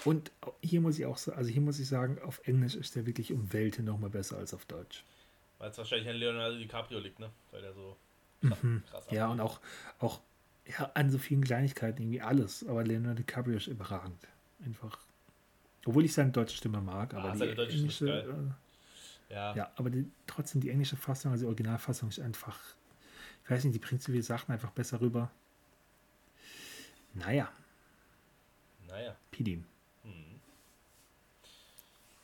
Und 0.06 0.32
hier 0.62 0.82
muss 0.82 0.98
ich 0.98 1.06
auch 1.06 1.18
so, 1.18 1.34
also 1.34 1.50
hier 1.50 1.62
muss 1.62 1.80
ich 1.80 1.88
sagen, 1.88 2.20
auf 2.22 2.42
Englisch 2.48 2.76
ist 2.76 2.96
der 2.96 3.06
wirklich 3.06 3.32
um 3.32 3.54
Welten 3.54 3.86
nochmal 3.86 4.10
besser 4.10 4.38
als 4.38 4.54
auf 4.54 4.66
Deutsch. 4.66 5.04
Weil 5.60 5.70
es 5.70 5.78
wahrscheinlich 5.78 6.10
an 6.10 6.16
Leonardo 6.16 6.58
DiCaprio 6.58 7.00
liegt, 7.00 7.20
ne? 7.20 7.30
Weil 7.52 7.62
der 7.62 7.74
so 7.74 7.96
Mhm. 8.42 8.84
krass 8.90 9.06
Ja, 9.12 9.28
und 9.28 9.40
auch, 9.40 9.60
auch 10.00 10.20
ja, 10.66 10.90
an 10.96 11.12
so 11.12 11.20
vielen 11.20 11.44
Kleinigkeiten 11.44 12.02
irgendwie 12.02 12.22
alles. 12.22 12.66
Aber 12.68 12.84
Leonardo 12.84 13.18
DiCaprio 13.20 13.58
ist 13.58 13.68
überragend. 13.68 14.28
Einfach. 14.66 14.98
Obwohl 15.86 16.06
ich 16.06 16.13
seine 16.13 16.32
deutsche 16.32 16.56
Stimme 16.58 16.80
mag, 16.82 17.13
aber 17.13 17.30
Ah, 17.32 17.36
die 17.36 17.50
englische, 17.50 18.54
Ja. 19.30 19.54
äh, 19.54 19.58
ja, 19.58 19.72
aber 19.78 19.89
die, 19.89 20.10
trotzdem 20.28 20.62
die 20.62 20.70
englische 20.70 20.96
Fassung, 20.98 21.32
also 21.32 21.44
die 21.46 21.48
Originalfassung 21.48 22.10
ist 22.10 22.20
einfach, 22.20 22.60
ich 23.44 23.50
weiß 23.50 23.63
nicht, 23.63 23.74
die 23.76 23.80
bringt 23.80 24.02
so 24.04 24.12
viele 24.12 24.24
Sachen 24.24 24.52
einfach 24.52 24.72
besser 24.72 25.02
rüber. 25.02 25.32
Naja, 27.13 27.52
Naja. 28.88 29.15
Pidin, 29.32 29.65
Hm. 30.04 30.39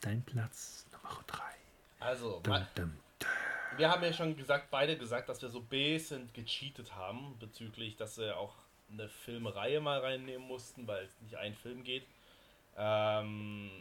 dein 0.01 0.21
Platz 0.23 0.85
Nummer 0.91 1.23
3. 1.27 1.41
Also, 1.99 2.39
Dum, 2.43 2.53
wa- 2.53 2.67
dum. 2.75 2.93
wir 3.77 3.89
haben 3.89 4.03
ja 4.03 4.13
schon 4.13 4.35
gesagt, 4.37 4.69
beide 4.69 4.97
gesagt, 4.97 5.29
dass 5.29 5.41
wir 5.41 5.49
so 5.49 5.59
ein 5.59 5.65
bisschen 5.65 6.31
gecheatet 6.33 6.93
haben, 6.95 7.37
bezüglich, 7.39 7.95
dass 7.95 8.17
wir 8.17 8.37
auch 8.37 8.55
eine 8.91 9.09
Filmreihe 9.09 9.79
mal 9.81 9.99
reinnehmen 9.99 10.47
mussten, 10.47 10.87
weil 10.87 11.05
es 11.05 11.19
nicht 11.21 11.35
ein 11.35 11.55
Film 11.55 11.83
geht. 11.83 12.05
Ähm, 12.77 13.71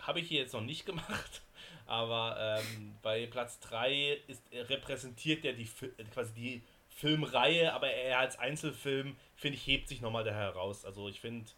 Habe 0.00 0.20
ich 0.20 0.28
hier 0.28 0.40
jetzt 0.40 0.52
noch 0.52 0.62
nicht 0.62 0.86
gemacht, 0.86 1.42
aber 1.86 2.36
ähm, 2.60 2.94
bei 3.02 3.26
Platz 3.26 3.58
3 3.60 4.20
ist, 4.28 4.42
repräsentiert 4.52 5.44
er 5.44 5.52
die, 5.52 5.68
quasi 6.12 6.32
die 6.34 6.62
Filmreihe, 6.88 7.74
aber 7.74 7.90
er 7.90 8.20
als 8.20 8.38
Einzelfilm, 8.38 9.16
finde 9.34 9.58
ich, 9.58 9.66
hebt 9.66 9.88
sich 9.88 10.00
nochmal 10.00 10.24
da 10.24 10.32
heraus. 10.32 10.84
Also 10.84 11.08
ich 11.08 11.20
finde, 11.20 11.50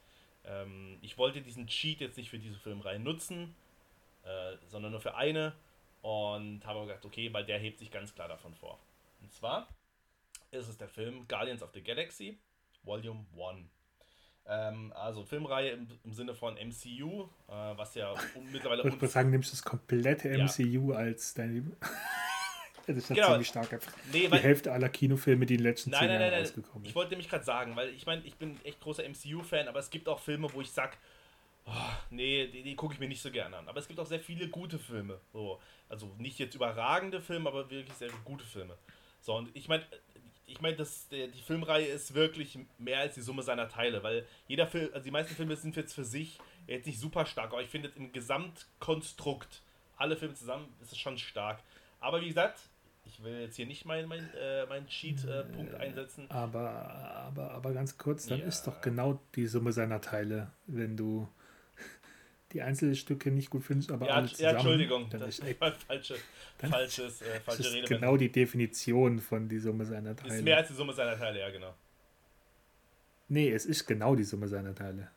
ähm, 0.45 0.99
ich 1.03 1.18
wollte 1.18 1.43
diesen 1.43 1.66
Cheat 1.66 2.01
jetzt 2.01 2.16
nicht 2.16 2.30
für 2.30 2.39
diese 2.39 2.59
Filmreihe 2.59 2.99
nutzen, 2.99 3.55
äh, 4.24 4.57
sondern 4.66 4.93
nur 4.93 5.01
für 5.01 5.14
eine 5.14 5.55
und 6.03 6.64
habe 6.64 6.86
gedacht, 6.86 7.05
okay, 7.05 7.32
weil 7.32 7.45
der 7.45 7.59
hebt 7.59 7.78
sich 7.78 7.91
ganz 7.91 8.14
klar 8.14 8.28
davon 8.28 8.55
vor. 8.55 8.78
Und 9.20 9.32
zwar 9.32 9.68
ist 10.51 10.68
es 10.68 10.76
der 10.76 10.89
Film 10.89 11.26
Guardians 11.28 11.62
of 11.62 11.70
the 11.72 11.82
Galaxy, 11.82 12.39
Volume 12.82 13.24
1. 13.36 13.68
Ähm, 14.51 14.92
also 14.94 15.24
Filmreihe 15.24 15.70
im, 15.70 15.86
im, 16.05 16.12
Sinne 16.14 16.34
von 16.34 16.55
MCU, 16.55 17.24
äh, 17.49 17.53
was 17.76 17.94
ja 17.94 18.14
mittlerweile. 18.51 18.82
Ich 18.86 18.94
würde 18.94 19.07
sagen, 19.07 19.30
nimmst 19.30 19.53
du 19.53 19.57
das 19.57 19.62
komplette 19.62 20.30
MCU 20.30 20.92
ja. 20.92 20.99
als 20.99 21.34
deine. 21.34 21.64
das 22.86 22.96
ist 22.96 23.11
ja 23.11 23.16
genau. 23.16 23.28
ziemlich 23.28 23.49
stark. 23.49 23.78
Nee, 24.11 24.28
die 24.28 24.38
Hälfte 24.38 24.72
aller 24.72 24.88
Kinofilme, 24.88 25.44
die 25.44 25.55
in 25.55 25.59
den 25.59 25.64
letzten 25.64 25.90
nein, 25.90 26.01
zehn 26.01 26.09
nein, 26.09 26.20
Jahren 26.20 26.30
nein, 26.32 26.40
rausgekommen 26.40 26.82
sind. 26.82 26.88
Ich 26.88 26.94
wollte 26.94 27.11
nämlich 27.11 27.28
gerade 27.28 27.44
sagen, 27.44 27.76
weil 27.76 27.90
ich 27.90 28.07
meine, 28.07 28.22
ich 28.24 28.36
bin 28.36 28.59
echt 28.64 28.80
großer 28.80 29.03
MCU-Fan, 29.07 29.68
aber 29.68 29.80
es 29.80 29.90
gibt 29.90 30.09
auch 30.09 30.18
Filme, 30.18 30.49
wo 30.51 30.62
ich 30.62 30.70
sage, 30.70 30.92
oh, 31.66 31.72
nee, 32.09 32.46
die, 32.46 32.62
die 32.62 32.74
gucke 32.74 32.94
ich 32.94 33.01
mir 33.01 33.09
nicht 33.09 33.20
so 33.20 33.30
gerne 33.30 33.59
an. 33.59 33.68
Aber 33.68 33.78
es 33.80 33.86
gibt 33.86 34.01
auch 34.01 34.07
sehr 34.07 34.20
viele 34.20 34.49
gute 34.49 34.78
Filme. 34.78 35.20
So. 35.30 35.61
Also 35.90 36.14
nicht 36.16 36.38
jetzt 36.38 36.55
überragende 36.55 37.20
Filme, 37.20 37.51
aber 37.51 37.70
wirklich 37.70 37.96
sehr 37.99 38.09
gute 38.24 38.44
Filme. 38.44 38.74
So, 39.20 39.34
und 39.36 39.55
ich 39.55 39.68
meine, 39.68 39.84
ich 40.49 40.61
meine, 40.61 40.76
die 40.76 41.42
Filmreihe 41.46 41.86
ist 41.86 42.14
wirklich 42.14 42.59
mehr 42.78 43.01
als 43.01 43.14
die 43.14 43.20
Summe 43.20 43.42
seiner 43.42 43.68
Teile, 43.68 44.03
weil 44.03 44.26
jeder 44.46 44.66
Film, 44.66 44.88
also 44.92 45.05
die 45.05 45.11
meisten 45.11 45.34
Filme 45.34 45.55
sind 45.57 45.76
jetzt 45.76 45.94
für 45.94 46.05
sich 46.05 46.38
jetzt 46.66 46.86
nicht 46.86 46.99
super 46.99 47.26
stark, 47.26 47.53
aber 47.53 47.62
ich 47.62 47.68
finde 47.68 47.90
im 47.96 48.12
Gesamtkonstrukt, 48.12 49.62
alle 49.96 50.16
Filme 50.16 50.34
zusammen, 50.34 50.68
ist 50.80 50.92
es 50.92 50.99
schon 50.99 51.18
stark. 51.18 51.61
Aber 52.01 52.20
wie 52.20 52.28
gesagt, 52.28 52.61
ich 53.05 53.22
will 53.22 53.40
jetzt 53.40 53.57
hier 53.57 53.66
nicht 53.66 53.84
meinen 53.84 54.09
mein, 54.09 54.28
äh, 54.34 54.66
mein 54.66 54.86
Cheat-Punkt 54.86 55.74
äh, 55.74 55.76
einsetzen. 55.76 56.30
Aber, 56.30 56.70
aber, 56.70 57.51
aber 57.53 57.72
ganz 57.72 57.99
kurz, 57.99 58.26
dann 58.26 58.40
ja. 58.40 58.46
ist 58.46 58.66
doch 58.66 58.80
genau 58.80 59.20
die 59.34 59.46
Summe 59.46 59.72
seiner 59.72 60.01
Teile, 60.01 60.51
wenn 60.66 60.96
du 60.96 61.28
die 62.53 62.62
Einzelstücke 62.62 63.30
nicht 63.30 63.51
gut 63.51 63.64
findest, 63.64 63.90
aber 63.90 64.07
ja, 64.07 64.14
alle 64.14 64.28
zusammen. 64.28 64.44
Ja, 64.44 64.51
Entschuldigung, 64.53 65.11
das 65.11 65.22
ist 65.38 65.44
echt, 65.44 65.59
falsche, 65.59 66.16
falsches, 66.59 67.22
äh, 67.22 67.40
falsche 67.40 67.62
das 67.62 67.66
ist 67.66 67.74
Rede. 67.74 67.88
genau 67.88 68.16
die 68.16 68.32
Definition 68.32 69.18
von 69.18 69.49
die 69.49 69.59
Summe 69.59 69.84
seiner 69.84 70.16
Teile. 70.16 70.34
Ist 70.36 70.44
mehr 70.44 70.57
als 70.57 70.68
die 70.68 70.74
Summe 70.74 70.92
seiner 70.92 71.18
Teile, 71.18 71.40
ja, 71.40 71.51
genau. 71.51 71.74
Nee, 73.28 73.51
es 73.51 73.66
ist 73.66 73.86
genau 73.86 74.14
die 74.14 74.24
Summe 74.24 74.49
seiner 74.49 74.74
Teile. 74.74 75.11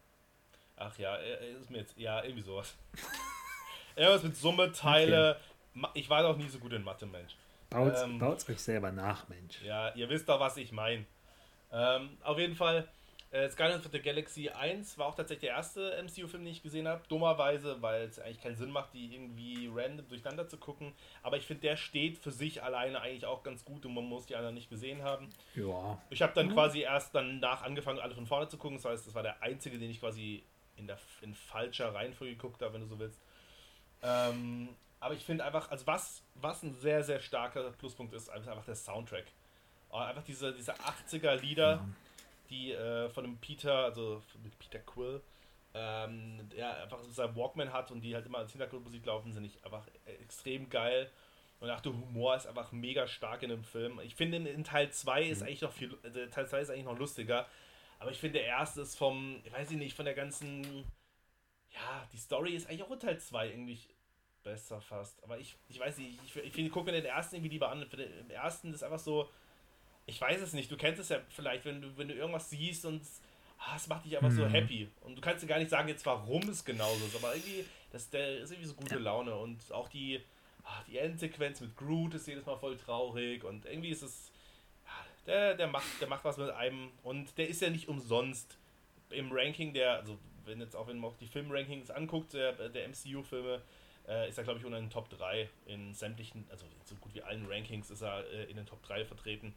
Ach 0.75 0.97
ja, 0.97 1.15
äh, 1.17 1.53
ist 1.53 1.69
mir 1.69 1.79
jetzt, 1.79 1.97
ja, 1.97 2.23
irgendwie 2.23 2.43
sowas. 2.43 2.75
Irgendwas 3.95 4.23
mit 4.23 4.36
Summe, 4.36 4.71
Teile. 4.71 5.38
Okay. 5.75 5.88
Ich 5.93 6.09
war 6.09 6.23
doch 6.23 6.38
nie 6.38 6.49
so 6.49 6.59
gut 6.59 6.73
in 6.73 6.84
Mathe, 6.84 7.05
Mensch. 7.05 7.36
Baut 7.69 7.93
ähm, 8.03 8.21
euch 8.21 8.59
selber 8.59 8.91
nach, 8.91 9.29
Mensch. 9.29 9.61
Ja, 9.63 9.93
ihr 9.95 10.09
wisst 10.09 10.27
doch, 10.27 10.39
was 10.39 10.57
ich 10.57 10.73
meine. 10.73 11.05
Ähm, 11.71 12.17
auf 12.21 12.38
jeden 12.38 12.55
Fall 12.55 12.88
äh, 13.34 13.49
Guardians 13.55 13.86
of 13.86 13.93
the 13.93 14.01
Galaxy 14.01 14.49
1 14.49 14.97
war 14.97 15.07
auch 15.07 15.15
tatsächlich 15.15 15.49
der 15.49 15.55
erste 15.55 16.03
MCU-Film, 16.03 16.43
den 16.43 16.51
ich 16.51 16.61
gesehen 16.61 16.86
habe. 16.86 17.01
Dummerweise, 17.07 17.82
weil 17.82 18.03
es 18.03 18.19
eigentlich 18.19 18.41
keinen 18.41 18.57
Sinn 18.57 18.71
macht, 18.71 18.93
die 18.93 19.13
irgendwie 19.13 19.69
random 19.73 20.05
durcheinander 20.09 20.49
zu 20.49 20.57
gucken. 20.57 20.91
Aber 21.23 21.38
ich 21.38 21.45
finde, 21.45 21.61
der 21.61 21.77
steht 21.77 22.17
für 22.17 22.32
sich 22.32 22.61
alleine 22.61 22.99
eigentlich 22.99 23.25
auch 23.25 23.41
ganz 23.41 23.63
gut 23.63 23.86
und 23.86 23.93
man 23.93 24.03
muss 24.03 24.25
die 24.25 24.36
anderen 24.36 24.55
nicht 24.55 24.69
gesehen 24.69 25.01
haben. 25.03 25.29
Ja. 25.55 25.97
Ich 26.09 26.21
habe 26.21 26.34
dann 26.34 26.47
mhm. 26.47 26.53
quasi 26.53 26.82
erst 26.82 27.15
danach 27.15 27.63
angefangen, 27.63 27.99
alle 27.99 28.13
von 28.13 28.27
vorne 28.27 28.49
zu 28.49 28.57
gucken. 28.57 28.77
Das 28.77 28.86
heißt, 28.86 29.07
das 29.07 29.15
war 29.15 29.23
der 29.23 29.41
einzige, 29.41 29.79
den 29.79 29.89
ich 29.89 30.01
quasi 30.01 30.43
in, 30.75 30.88
der, 30.88 30.97
in 31.21 31.34
falscher 31.34 31.93
Reihenfolge 31.93 32.36
geguckt 32.36 32.61
habe, 32.61 32.73
wenn 32.73 32.82
du 32.82 32.88
so 32.88 32.99
willst. 32.99 33.21
Ähm, 34.03 34.75
aber 34.99 35.13
ich 35.13 35.23
finde 35.23 35.45
einfach, 35.45 35.71
also 35.71 35.88
was, 35.88 36.21
was 36.36 36.63
ein 36.63 36.73
sehr, 36.73 37.01
sehr 37.01 37.21
starker 37.21 37.71
Pluspunkt 37.71 38.13
ist, 38.13 38.23
ist 38.23 38.29
einfach 38.29 38.65
der 38.65 38.75
Soundtrack. 38.75 39.25
Einfach 39.89 40.23
diese, 40.23 40.53
diese 40.53 40.73
80er-Lieder. 40.73 41.75
Ja 41.75 41.88
die 42.52 42.72
äh, 42.72 43.10
von 43.10 43.24
dem 43.24 43.38
Peter, 43.38 43.74
also 43.86 44.22
mit 44.43 44.58
Peter 44.60 44.80
Quill, 44.80 45.22
ähm, 45.74 46.49
der 46.49 46.84
einfach 46.84 47.02
seinen 47.04 47.36
Walkman 47.36 47.72
hat 47.72 47.91
und 47.91 48.02
die 48.02 48.14
halt 48.14 48.26
immer 48.26 48.39
als 48.39 48.52
Hintergrundmusik 48.52 49.06
laufen, 49.06 49.32
sind 49.32 49.45
ich 49.45 49.64
einfach 49.64 49.88
extrem 50.06 50.70
geil. 50.70 51.10
Und 51.60 51.70
auch 51.70 51.80
der 51.80 51.93
Humor 51.93 52.36
ist 52.36 52.47
einfach 52.47 52.72
mega 52.72 53.08
stark 53.08 53.43
in 53.43 53.49
dem 53.49 53.64
Film. 53.64 53.99
Ich 54.04 54.16
finde, 54.16 54.38
in 54.38 54.64
Teil 54.64 54.91
2 54.91 55.24
ist 55.24 55.41
mhm. 55.41 55.47
eigentlich 55.47 55.62
noch 55.62 55.72
viel, 55.72 55.97
äh, 56.04 56.28
Teil 56.28 56.47
2 56.47 56.60
ist 56.60 56.70
eigentlich 56.72 56.86
noch 56.86 56.97
lustiger. 56.97 57.47
Aber 57.99 58.10
ich 58.12 58.18
finde, 58.18 58.39
der 58.39 58.47
erste 58.47 58.82
ist 58.82 58.97
vom, 58.97 59.39
ich 59.45 59.54
weiß 59.54 59.70
nicht, 59.70 59.95
von 59.95 60.06
der 60.06 60.16
ganzen, 60.16 60.64
ja, 61.70 62.08
die 62.12 62.18
Story 62.18 62.56
ist 62.56 62.68
eigentlich 62.68 62.84
auch 62.84 62.91
in 62.91 62.99
Teil 62.99 63.20
2 63.20 63.49
irgendwie 63.49 63.80
besser 64.43 64.82
fast. 64.82 65.24
Aber 65.24 65.38
ich, 65.38 65.56
ich 65.70 65.80
weiß 65.80 65.99
nicht, 65.99 66.20
ich, 66.26 66.36
ich, 66.36 66.58
ich 66.58 66.72
gucke 66.72 66.88
mir 66.88 66.93
den 66.93 67.06
ersten 67.06 67.36
irgendwie 67.36 67.52
lieber 67.52 67.70
an. 67.70 67.84
Im 67.84 68.30
ersten 68.32 68.74
ist 68.74 68.84
einfach 68.84 68.99
so, 68.99 69.30
ich 70.12 70.20
weiß 70.20 70.41
es 70.41 70.51
nicht, 70.51 70.70
du 70.70 70.76
kennst 70.76 70.99
es 70.99 71.07
ja 71.09 71.20
vielleicht, 71.30 71.64
wenn 71.64 71.82
du, 71.82 71.97
wenn 71.97 72.09
du 72.09 72.14
irgendwas 72.14 72.49
siehst 72.49 72.86
und 72.86 73.01
ah, 73.59 73.76
es 73.78 73.88
macht 73.88 74.03
dich 74.05 74.18
einfach 74.18 74.30
mhm. 74.30 74.36
so 74.36 74.45
happy. 74.45 74.89
Und 75.01 75.16
du 75.16 75.22
kannst 75.22 75.41
dir 75.41 75.47
gar 75.47 75.57
nicht 75.57 75.70
sagen, 75.70 75.88
jetzt 75.88 76.05
warum 76.05 76.41
es 76.49 76.66
genauso 76.66 77.05
ist, 77.05 77.16
aber 77.16 77.34
irgendwie, 77.34 77.66
das, 77.91 78.09
der 78.09 78.39
ist 78.39 78.51
irgendwie 78.51 78.68
so 78.68 78.76
gute 78.76 78.97
Laune. 78.97 79.34
Und 79.36 79.72
auch 79.72 79.88
die, 79.88 80.22
ach, 80.66 80.84
die 80.84 80.97
Endsequenz 80.97 81.62
mit 81.62 81.78
Groot 81.78 82.14
ist 82.14 82.28
jedes 82.28 82.45
Mal 82.45 82.57
voll 82.57 82.78
traurig 82.78 83.43
und 83.45 83.66
irgendwie 83.66 83.89
ist 83.89 84.03
es. 84.03 84.32
Der, 85.28 85.53
der, 85.53 85.68
macht, 85.68 85.86
der 86.01 86.07
macht 86.07 86.26
was 86.26 86.38
mit 86.38 86.49
einem 86.49 86.89
und 87.03 87.38
der 87.38 87.47
ist 87.47 87.62
ja 87.62 87.70
nicht 87.70 87.88
umsonst 87.88 88.57
im 89.12 89.32
Ranking 89.32 89.72
der, 89.72 89.97
also 89.97 90.18
wenn 90.45 90.59
jetzt 90.59 90.76
auch 90.76 90.88
wenn 90.88 90.97
man 90.97 91.12
auch 91.12 91.18
die 91.18 91.28
Filmrankings 91.28 91.91
anguckt, 91.91 92.34
der, 92.34 92.53
der 92.70 92.89
MCU-Filme, 92.89 93.62
äh, 94.07 94.30
ist 94.30 94.39
er 94.39 94.43
glaube 94.43 94.57
ich 94.57 94.66
unter 94.66 94.80
den 94.80 94.89
Top 94.89 95.12
3 95.12 95.47
in 95.68 95.93
sämtlichen, 95.93 96.47
also 96.49 96.66
so 96.86 96.95
gut 96.95 97.14
wie 97.14 97.22
allen 97.22 97.45
Rankings 97.45 97.91
ist 97.91 98.01
er 98.01 98.26
äh, 98.32 98.45
in 98.45 98.57
den 98.57 98.66
Top 98.66 98.82
3 98.82 99.05
vertreten. 99.05 99.53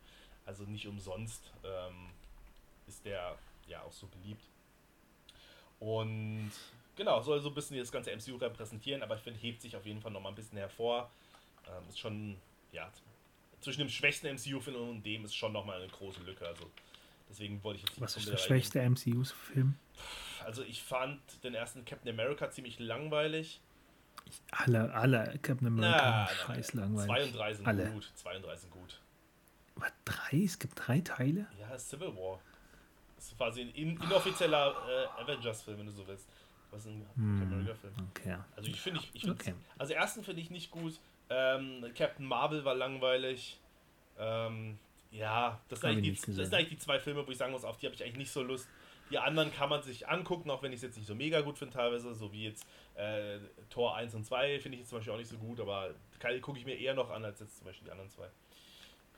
Also 0.46 0.64
nicht 0.64 0.86
umsonst 0.86 1.52
ähm, 1.64 2.10
ist 2.86 3.04
der 3.04 3.38
ja 3.66 3.82
auch 3.82 3.92
so 3.92 4.06
beliebt. 4.06 4.44
Und 5.80 6.52
genau, 6.96 7.20
soll 7.22 7.40
so 7.40 7.48
ein 7.48 7.54
bisschen 7.54 7.78
das 7.78 7.90
ganze 7.90 8.14
MCU 8.14 8.36
repräsentieren, 8.36 9.02
aber 9.02 9.16
ich 9.16 9.22
finde, 9.22 9.40
hebt 9.40 9.62
sich 9.62 9.76
auf 9.76 9.86
jeden 9.86 10.00
Fall 10.00 10.10
nochmal 10.12 10.32
ein 10.32 10.36
bisschen 10.36 10.58
hervor. 10.58 11.10
Ähm, 11.66 11.88
ist 11.88 11.98
schon, 11.98 12.36
ja, 12.72 12.90
zwischen 13.60 13.80
dem 13.80 13.88
schwächsten 13.88 14.28
MCU-Film 14.34 14.76
und 14.76 15.02
dem 15.04 15.24
ist 15.24 15.34
schon 15.34 15.52
nochmal 15.52 15.80
eine 15.80 15.90
große 15.90 16.22
Lücke. 16.22 16.46
Also 16.46 16.70
deswegen 17.28 17.62
wollte 17.64 17.80
ich 17.80 17.88
jetzt 17.88 18.00
Was 18.00 18.16
ist 18.16 18.28
der 18.28 18.36
schwächste 18.36 18.80
MCU-Film? 18.88 19.74
Also 20.44 20.62
ich 20.62 20.82
fand 20.82 21.20
den 21.42 21.54
ersten 21.54 21.84
Captain 21.84 22.10
America 22.10 22.50
ziemlich 22.50 22.78
langweilig. 22.78 23.60
Ich, 24.26 24.40
alle, 24.50 24.92
alle 24.92 25.38
Captain 25.42 25.66
America 25.66 26.28
na, 26.28 26.34
scheiß 26.46 26.74
langweilig. 26.74 27.06
Zwei 27.06 27.24
und 27.24 27.34
drei 27.34 27.54
sind 27.54 27.66
alle. 27.66 27.90
gut. 27.90 28.12
Zwei 28.14 28.36
und 28.36 28.42
drei 28.42 28.56
sind 28.56 28.70
gut. 28.70 29.00
Was, 29.76 29.92
drei? 30.04 30.44
Es 30.44 30.58
gibt 30.58 30.74
drei 30.76 31.00
Teile? 31.00 31.46
Ja, 31.58 31.78
Civil 31.78 32.14
War. 32.16 32.40
Das 33.16 33.26
ist 33.26 33.36
quasi 33.36 33.62
ein 33.62 33.70
in, 33.70 34.00
inoffizieller 34.00 34.74
äh, 34.88 35.22
Avengers-Film, 35.22 35.78
wenn 35.78 35.86
du 35.86 35.92
so 35.92 36.06
willst. 36.06 36.28
Was 36.70 36.86
ein 36.86 37.06
hm, 37.14 37.42
America-Film. 37.42 37.94
Okay. 38.10 38.36
Also 38.56 38.68
ich 38.68 38.80
finde, 38.80 39.00
ich, 39.00 39.24
ich 39.24 39.30
okay. 39.30 39.54
also 39.78 39.92
ersten 39.92 40.24
finde 40.24 40.40
ich 40.42 40.50
nicht 40.50 40.70
gut. 40.70 40.98
Ähm, 41.30 41.84
Captain 41.96 42.26
Marvel 42.26 42.64
war 42.64 42.74
langweilig. 42.74 43.58
Ähm, 44.18 44.78
ja, 45.10 45.60
das 45.68 45.80
sind, 45.80 46.02
die, 46.02 46.12
das 46.12 46.22
sind, 46.22 46.54
eigentlich 46.54 46.70
die, 46.70 46.78
zwei 46.78 46.98
Filme, 46.98 47.26
wo 47.26 47.30
ich 47.30 47.38
sagen 47.38 47.52
muss, 47.52 47.64
auf 47.64 47.76
die 47.76 47.86
habe 47.86 47.94
ich 47.94 48.02
eigentlich 48.02 48.16
nicht 48.16 48.32
so 48.32 48.42
Lust. 48.42 48.68
Die 49.10 49.18
anderen 49.18 49.52
kann 49.52 49.68
man 49.68 49.82
sich 49.82 50.08
angucken, 50.08 50.50
auch 50.50 50.62
wenn 50.62 50.72
ich 50.72 50.78
es 50.78 50.82
jetzt 50.82 50.96
nicht 50.96 51.06
so 51.06 51.14
mega 51.14 51.40
gut 51.42 51.58
finde 51.58 51.74
teilweise, 51.74 52.14
so 52.14 52.32
wie 52.32 52.44
jetzt 52.44 52.66
äh, 52.94 53.38
Tor 53.70 53.94
1 53.96 54.14
und 54.14 54.24
2 54.24 54.58
finde 54.60 54.76
ich 54.76 54.80
jetzt 54.80 54.88
zum 54.88 54.98
Beispiel 54.98 55.12
auch 55.12 55.18
nicht 55.18 55.28
so 55.28 55.36
gut, 55.38 55.60
aber 55.60 55.90
gucke 56.40 56.58
ich 56.58 56.64
mir 56.64 56.76
eher 56.76 56.94
noch 56.94 57.10
an 57.10 57.24
als 57.24 57.38
jetzt 57.40 57.58
zum 57.58 57.66
Beispiel 57.66 57.84
die 57.84 57.92
anderen 57.92 58.10
zwei. 58.10 58.28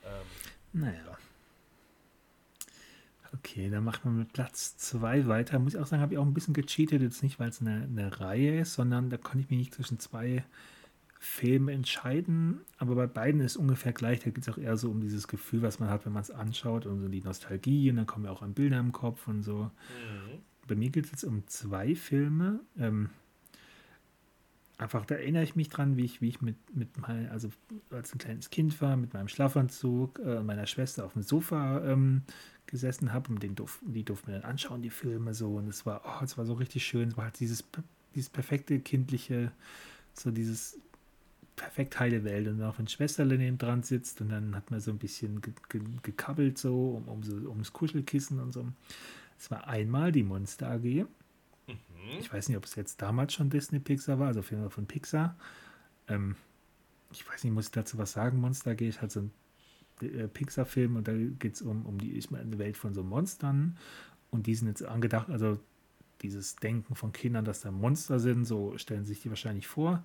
Ähm, 0.07 0.81
naja. 0.81 1.17
Okay, 3.33 3.69
dann 3.69 3.83
machen 3.83 4.11
wir 4.11 4.19
mit 4.19 4.33
Platz 4.33 4.77
2 4.77 5.27
weiter. 5.27 5.59
Muss 5.59 5.73
ich 5.73 5.79
auch 5.79 5.85
sagen, 5.85 6.01
habe 6.01 6.13
ich 6.13 6.19
auch 6.19 6.25
ein 6.25 6.33
bisschen 6.33 6.53
gecheatet. 6.53 7.01
Jetzt 7.01 7.23
nicht, 7.23 7.39
weil 7.39 7.49
es 7.49 7.61
eine, 7.61 7.83
eine 7.83 8.19
Reihe 8.19 8.61
ist, 8.61 8.73
sondern 8.73 9.09
da 9.09 9.17
konnte 9.17 9.39
ich 9.39 9.49
mich 9.49 9.59
nicht 9.59 9.73
zwischen 9.73 9.99
zwei 9.99 10.43
Filmen 11.19 11.69
entscheiden. 11.69 12.61
Aber 12.77 12.95
bei 12.95 13.07
beiden 13.07 13.41
ist 13.41 13.51
es 13.51 13.57
ungefähr 13.57 13.91
gleich. 13.91 14.19
Da 14.19 14.29
geht 14.29 14.47
es 14.47 14.49
auch 14.49 14.57
eher 14.57 14.77
so 14.77 14.89
um 14.89 15.01
dieses 15.01 15.27
Gefühl, 15.27 15.61
was 15.61 15.79
man 15.79 15.89
hat, 15.89 16.05
wenn 16.05 16.13
man 16.13 16.21
es 16.21 16.31
anschaut 16.31 16.85
und 16.85 17.01
so 17.01 17.07
die 17.07 17.21
Nostalgie. 17.21 17.89
Und 17.89 17.97
dann 17.97 18.05
kommen 18.05 18.25
ja 18.25 18.31
auch 18.31 18.41
an 18.41 18.53
Bilder 18.53 18.79
im 18.79 18.91
Kopf 18.91 19.27
und 19.27 19.43
so. 19.43 19.63
Mhm. 19.63 20.41
Bei 20.67 20.75
mir 20.75 20.89
geht 20.89 21.05
es 21.05 21.11
jetzt 21.11 21.23
um 21.23 21.45
zwei 21.47 21.95
Filme. 21.95 22.61
Ähm, 22.77 23.09
einfach, 24.77 25.05
da 25.05 25.15
erinnere 25.15 25.43
ich 25.43 25.55
mich 25.55 25.69
dran, 25.69 25.97
wie 25.97 26.05
ich, 26.05 26.21
wie 26.21 26.29
ich 26.29 26.41
mit, 26.41 26.55
mit 26.75 26.97
mein, 26.97 27.29
also 27.29 27.49
als 27.89 28.13
ein 28.13 28.19
kleines 28.19 28.49
Kind 28.49 28.79
war, 28.81 28.95
mit 28.95 29.13
meinem 29.13 29.27
Schlafanzug 29.27 30.19
äh, 30.19 30.41
meiner 30.41 30.67
Schwester 30.67 31.05
auf 31.05 31.13
dem 31.13 31.23
Sofa 31.23 31.83
ähm, 31.85 32.23
gesessen 32.67 33.13
habe 33.13 33.29
und 33.29 33.41
den 33.41 33.55
durf, 33.55 33.79
die 33.85 34.03
durften 34.03 34.31
mir 34.31 34.39
dann 34.39 34.51
anschauen, 34.51 34.81
die 34.81 34.89
Filme 34.89 35.33
so. 35.33 35.55
Und 35.55 35.67
es 35.67 35.85
war, 35.85 36.01
oh, 36.05 36.23
es 36.23 36.37
war 36.37 36.45
so 36.45 36.53
richtig 36.53 36.85
schön. 36.85 37.09
Es 37.09 37.17
war 37.17 37.25
halt 37.25 37.39
dieses, 37.39 37.63
dieses 38.13 38.29
perfekte 38.29 38.79
kindliche, 38.79 39.51
so 40.13 40.31
dieses 40.31 40.79
perfekt 41.55 41.99
heile 41.99 42.23
Welt. 42.23 42.47
Und 42.47 42.61
auch 42.61 42.77
wenn 42.77 42.87
Schwesterle 42.87 43.37
neben 43.37 43.57
dran 43.57 43.83
sitzt 43.83 44.21
und 44.21 44.29
dann 44.29 44.55
hat 44.55 44.69
man 44.69 44.79
so 44.79 44.91
ein 44.91 44.99
bisschen 44.99 45.41
ge, 45.41 45.53
ge, 45.69 45.81
gekabbelt 46.03 46.57
so 46.57 46.91
um, 46.91 47.07
um 47.07 47.23
so 47.23 47.35
ums 47.49 47.73
Kuschelkissen 47.73 48.39
und 48.39 48.53
so. 48.53 48.65
Es 49.39 49.49
war 49.49 49.67
einmal 49.67 50.11
die 50.11 50.23
Monster 50.23 50.71
AG. 50.71 51.05
Mhm. 52.07 52.19
Ich 52.19 52.31
weiß 52.31 52.47
nicht, 52.49 52.57
ob 52.57 52.65
es 52.65 52.75
jetzt 52.75 53.01
damals 53.01 53.33
schon 53.33 53.49
Disney 53.49 53.79
Pixar 53.79 54.19
war, 54.19 54.27
also 54.27 54.39
auf 54.39 54.49
jeden 54.49 54.63
Fall 54.63 54.71
von 54.71 54.87
Pixar. 54.87 55.37
Ähm, 56.07 56.35
ich 57.11 57.27
weiß 57.27 57.43
nicht, 57.43 57.53
muss 57.53 57.65
ich 57.65 57.71
dazu 57.71 57.97
was 57.97 58.11
sagen? 58.11 58.39
Monster 58.39 58.71
AG 58.71 58.81
ist 58.81 59.01
halt 59.01 59.11
so 59.11 59.21
ein 59.21 59.31
äh, 60.01 60.27
Pixar-Film 60.27 60.95
und 60.95 61.07
da 61.07 61.13
geht 61.13 61.55
es 61.55 61.61
um, 61.61 61.85
um 61.85 61.97
die 61.97 62.17
ich 62.17 62.31
meine, 62.31 62.45
eine 62.45 62.59
Welt 62.59 62.77
von 62.77 62.93
so 62.93 63.03
Monstern 63.03 63.77
und 64.29 64.47
die 64.47 64.55
sind 64.55 64.67
jetzt 64.67 64.83
angedacht, 64.83 65.29
also 65.29 65.59
dieses 66.21 66.55
Denken 66.55 66.95
von 66.95 67.11
Kindern, 67.11 67.45
dass 67.45 67.61
da 67.61 67.71
Monster 67.71 68.19
sind, 68.19 68.45
so 68.45 68.77
stellen 68.77 69.05
sich 69.05 69.21
die 69.21 69.29
wahrscheinlich 69.29 69.67
vor. 69.67 70.03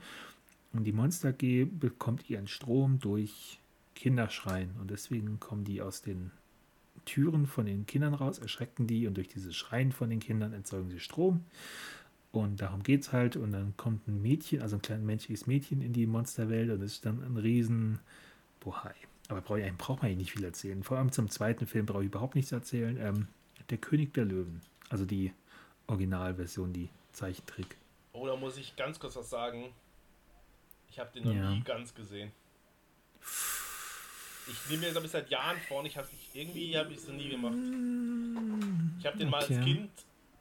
Und 0.72 0.84
die 0.84 0.92
Monster 0.92 1.30
AG 1.30 1.66
bekommt 1.78 2.28
ihren 2.30 2.46
Strom 2.46 2.98
durch 2.98 3.60
Kinderschreien 3.94 4.74
und 4.80 4.90
deswegen 4.90 5.38
kommen 5.40 5.64
die 5.64 5.82
aus 5.82 6.02
den 6.02 6.30
Türen 7.04 7.46
von 7.46 7.66
den 7.66 7.86
Kindern 7.86 8.14
raus, 8.14 8.38
erschrecken 8.38 8.86
die 8.86 9.06
und 9.06 9.16
durch 9.16 9.28
dieses 9.28 9.56
Schreien 9.56 9.92
von 9.92 10.10
den 10.10 10.20
Kindern 10.20 10.52
erzeugen 10.52 10.90
sie 10.90 11.00
Strom. 11.00 11.44
Und 12.32 12.62
darum 12.62 12.82
geht 12.82 13.02
es 13.02 13.12
halt. 13.12 13.36
Und 13.36 13.52
dann 13.52 13.76
kommt 13.76 14.08
ein 14.08 14.22
Mädchen, 14.22 14.62
also 14.62 14.76
ein 14.76 14.82
kleines 14.82 15.04
menschliches 15.04 15.46
Mädchen 15.46 15.82
in 15.82 15.92
die 15.92 16.06
Monsterwelt 16.06 16.70
und 16.70 16.82
es 16.82 16.94
ist 16.94 17.06
dann 17.06 17.22
ein 17.22 17.36
riesen 17.36 17.98
Bohai. 18.60 18.94
Aber 19.28 19.40
brauch 19.40 19.56
ich, 19.56 19.72
braucht 19.76 20.02
man 20.02 20.06
eigentlich 20.10 20.18
nicht 20.18 20.32
viel 20.32 20.44
erzählen. 20.44 20.82
Vor 20.82 20.98
allem 20.98 21.12
zum 21.12 21.28
zweiten 21.28 21.66
Film 21.66 21.86
brauche 21.86 22.02
ich 22.02 22.08
überhaupt 22.08 22.34
nichts 22.34 22.52
erzählen. 22.52 22.96
Ähm, 22.98 23.28
der 23.70 23.78
König 23.78 24.14
der 24.14 24.24
Löwen. 24.24 24.60
Also 24.88 25.04
die 25.04 25.32
Originalversion, 25.86 26.72
die 26.72 26.88
Zeichentrick. 27.12 27.76
Oh, 28.12 28.26
da 28.26 28.36
muss 28.36 28.56
ich 28.56 28.76
ganz 28.76 28.98
kurz 28.98 29.16
was 29.16 29.30
sagen. 29.30 29.72
Ich 30.90 30.98
habe 30.98 31.10
den 31.14 31.24
noch 31.24 31.34
ja. 31.34 31.50
nie 31.50 31.62
ganz 31.62 31.94
gesehen. 31.94 32.32
Ich 34.46 34.70
nehme 34.70 34.86
mir, 34.86 34.90
glaube 34.90 35.06
ich, 35.06 35.12
seit 35.12 35.30
Jahren 35.30 35.58
vor 35.68 35.80
und 35.80 35.86
ich 35.86 35.96
habe 35.96 36.08
irgendwie 36.34 36.76
habe 36.76 36.92
ich 36.92 36.98
es 36.98 37.08
nie 37.08 37.28
gemacht. 37.28 37.54
Ich 38.98 39.06
habe 39.06 39.18
den 39.18 39.28
okay. 39.28 39.30
mal 39.30 39.40
als 39.40 39.64
Kind 39.64 39.90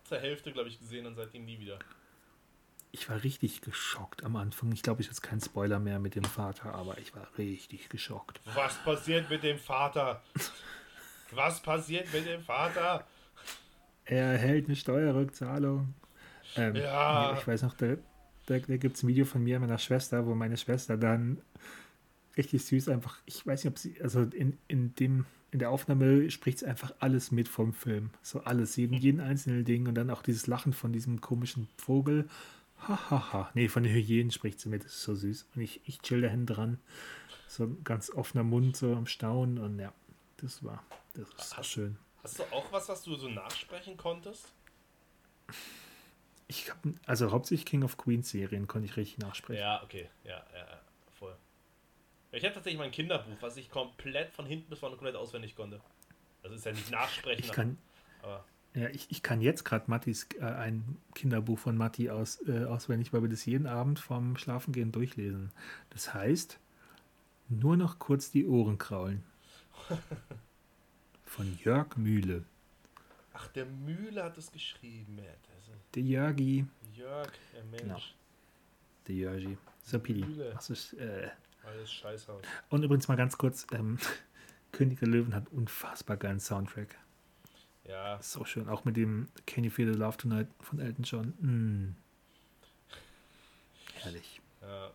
zur 0.03 0.19
Hälfte, 0.19 0.51
glaube 0.51 0.69
ich, 0.69 0.79
gesehen 0.79 1.05
und 1.05 1.15
seitdem 1.15 1.45
nie 1.45 1.59
wieder. 1.59 1.79
Ich 2.93 3.09
war 3.09 3.23
richtig 3.23 3.61
geschockt 3.61 4.23
am 4.23 4.35
Anfang. 4.35 4.71
Ich 4.73 4.83
glaube, 4.83 5.01
ich 5.01 5.07
jetzt 5.07 5.21
kein 5.21 5.39
Spoiler 5.39 5.79
mehr 5.79 5.99
mit 5.99 6.15
dem 6.15 6.25
Vater, 6.25 6.75
aber 6.75 6.97
ich 6.97 7.15
war 7.15 7.27
richtig 7.37 7.87
geschockt. 7.87 8.41
Was 8.53 8.83
passiert 8.83 9.29
mit 9.29 9.43
dem 9.43 9.57
Vater? 9.57 10.21
Was 11.31 11.61
passiert 11.61 12.11
mit 12.11 12.25
dem 12.25 12.41
Vater? 12.41 13.07
Er 14.03 14.33
erhält 14.33 14.65
eine 14.65 14.75
Steuerrückzahlung. 14.75 15.93
Ähm, 16.57 16.75
ja. 16.75 17.37
Ich 17.37 17.47
weiß 17.47 17.61
noch, 17.61 17.75
da, 17.75 17.95
da, 18.47 18.59
da 18.59 18.77
gibt 18.77 18.97
es 18.97 19.03
ein 19.03 19.07
Video 19.07 19.23
von 19.23 19.41
mir 19.41 19.55
und 19.55 19.61
meiner 19.61 19.77
Schwester, 19.77 20.25
wo 20.25 20.35
meine 20.35 20.57
Schwester 20.57 20.97
dann 20.97 21.41
richtig 22.37 22.65
süß 22.65 22.89
einfach, 22.89 23.17
ich 23.25 23.45
weiß 23.45 23.63
nicht, 23.63 23.71
ob 23.71 23.79
sie, 23.79 24.01
also 24.01 24.21
in, 24.21 24.57
in 24.67 24.95
dem, 24.95 25.25
in 25.51 25.59
der 25.59 25.69
Aufnahme 25.69 26.31
spricht 26.31 26.59
sie 26.59 26.65
einfach 26.65 26.93
alles 26.99 27.31
mit 27.31 27.47
vom 27.47 27.73
Film. 27.73 28.11
So 28.21 28.41
alles, 28.41 28.75
jeden, 28.75 28.93
jeden 28.93 29.19
einzelnen 29.19 29.65
Ding 29.65 29.87
und 29.87 29.95
dann 29.95 30.09
auch 30.09 30.21
dieses 30.21 30.47
Lachen 30.47 30.73
von 30.73 30.93
diesem 30.93 31.19
komischen 31.21 31.67
Vogel. 31.77 32.27
Hahaha. 32.87 33.09
Ha, 33.09 33.33
ha. 33.33 33.51
Nee, 33.53 33.67
von 33.67 33.83
den 33.83 33.93
Hyänen 33.93 34.31
spricht 34.31 34.59
sie 34.59 34.69
mit, 34.69 34.85
das 34.85 34.93
ist 34.93 35.03
so 35.03 35.13
süß. 35.13 35.47
Und 35.55 35.61
ich, 35.61 35.81
ich 35.85 36.01
chill 36.01 36.21
da 36.21 36.29
hinten 36.29 36.45
dran. 36.47 36.79
So 37.47 37.65
ein 37.65 37.83
ganz 37.83 38.09
offener 38.09 38.43
Mund, 38.43 38.77
so 38.77 38.95
am 38.95 39.07
Staunen 39.07 39.57
und 39.57 39.77
ja, 39.77 39.93
das 40.37 40.63
war, 40.63 40.83
das 41.13 41.27
ist 41.37 41.57
hast, 41.57 41.67
schön. 41.67 41.97
Hast 42.23 42.39
du 42.39 42.43
auch 42.43 42.71
was, 42.71 42.87
was 42.87 43.03
du 43.03 43.15
so 43.15 43.29
nachsprechen 43.29 43.97
konntest? 43.97 44.47
Ich 46.47 46.69
habe, 46.69 46.93
also 47.05 47.31
hauptsächlich 47.31 47.65
King 47.65 47.83
of 47.83 47.97
Queens 47.97 48.29
Serien 48.29 48.67
konnte 48.67 48.85
ich 48.85 48.95
richtig 48.95 49.17
nachsprechen. 49.19 49.61
Ja, 49.61 49.83
okay, 49.83 50.09
ja, 50.23 50.45
ja, 50.53 50.65
voll. 50.65 50.79
Ich 52.31 52.43
hatte 52.43 52.55
tatsächlich 52.55 52.79
mein 52.79 52.91
Kinderbuch, 52.91 53.37
was 53.41 53.57
ich 53.57 53.69
komplett 53.69 54.31
von 54.31 54.45
hinten 54.45 54.69
bis 54.69 54.79
vorne 54.79 54.95
komplett 54.95 55.15
auswendig 55.15 55.55
konnte. 55.55 55.81
Also 56.43 56.55
ist 56.55 56.65
ja 56.65 56.71
nicht 56.71 56.89
nachsprechen. 56.89 57.43
Ich 57.43 57.51
kann, 57.51 57.77
aber 58.21 58.45
ja, 58.73 58.87
ich, 58.89 59.07
ich 59.09 59.21
kann 59.21 59.41
jetzt 59.41 59.65
gerade 59.65 59.89
Mattis, 59.89 60.27
äh, 60.39 60.45
ein 60.45 60.97
Kinderbuch 61.13 61.59
von 61.59 61.75
Matti 61.75 62.09
aus, 62.09 62.41
äh, 62.47 62.63
auswendig, 62.63 63.11
weil 63.11 63.21
wir 63.21 63.29
das 63.29 63.45
jeden 63.45 63.67
Abend 63.67 63.99
vorm 63.99 64.37
Schlafengehen 64.37 64.93
durchlesen. 64.93 65.51
Das 65.89 66.13
heißt, 66.13 66.57
nur 67.49 67.75
noch 67.75 67.99
kurz 67.99 68.31
die 68.31 68.45
Ohren 68.47 68.77
kraulen. 68.77 69.23
Von 71.25 71.57
Jörg 71.63 71.97
Mühle. 71.97 72.43
Ach, 73.33 73.47
der 73.49 73.65
Mühle 73.65 74.23
hat 74.23 74.37
es 74.37 74.51
geschrieben. 74.51 75.17
Ja, 75.17 75.31
der 75.95 76.03
Jörgi. 76.03 76.65
Jörg, 76.93 77.31
der 77.53 77.63
Mensch. 77.65 77.83
Genau. 77.83 77.99
Der 79.07 79.15
Jörgi. 79.15 79.57
So, 79.83 79.99
Pidi. 79.99 80.25
Was 80.53 80.69
ist, 80.69 80.93
äh, 80.93 81.29
Alles 81.63 81.91
Scheißhaus. 81.91 82.41
Und 82.69 82.83
übrigens 82.83 83.07
mal 83.07 83.17
ganz 83.17 83.37
kurz, 83.37 83.67
ähm, 83.71 83.99
König 84.71 84.99
der 84.99 85.07
Löwen 85.07 85.35
hat 85.35 85.49
unfassbar 85.49 86.17
geilen 86.17 86.39
Soundtrack. 86.39 86.97
Ja. 87.85 88.21
So 88.21 88.45
schön. 88.45 88.69
Auch 88.69 88.85
mit 88.85 88.95
dem 88.97 89.27
Can 89.45 89.63
You 89.63 89.69
Feel 89.69 89.91
the 89.93 89.99
Love 89.99 90.17
Tonight 90.17 90.47
von 90.59 90.79
Elton 90.79 91.03
John. 91.03 91.27
Mm. 91.39 91.95
Herrlich. 93.95 94.41
Ja. 94.61 94.91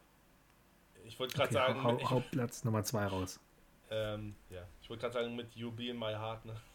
Ich 1.05 1.19
wollte 1.19 1.35
gerade 1.37 1.49
okay, 1.49 1.67
sagen. 1.67 1.83
Hau, 1.83 2.01
hau, 2.01 2.11
Hauptplatz 2.11 2.65
Nummer 2.65 2.85
2 2.85 3.07
raus. 3.07 3.41
Ähm, 3.91 4.35
ja. 4.51 4.67
Ich 4.83 4.89
wollte 4.91 5.03
gerade 5.03 5.15
sagen, 5.15 5.37
mit 5.37 5.55
You 5.55 5.71
Be 5.71 5.89
in 5.89 5.99
My 5.99 6.13
Heart, 6.13 6.47
ne? 6.47 6.57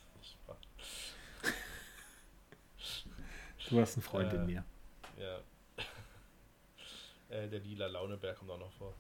Du 3.70 3.80
hast 3.80 3.96
einen 3.96 4.04
Freund 4.04 4.34
äh, 4.34 4.36
in 4.36 4.46
mir. 4.46 4.66
Ja. 5.18 5.40
äh, 7.30 7.48
der 7.48 7.60
lila 7.62 7.88
Launeberg 7.88 8.38
kommt 8.38 8.52
auch 8.52 8.60
noch 8.60 8.74
vor. 8.74 8.94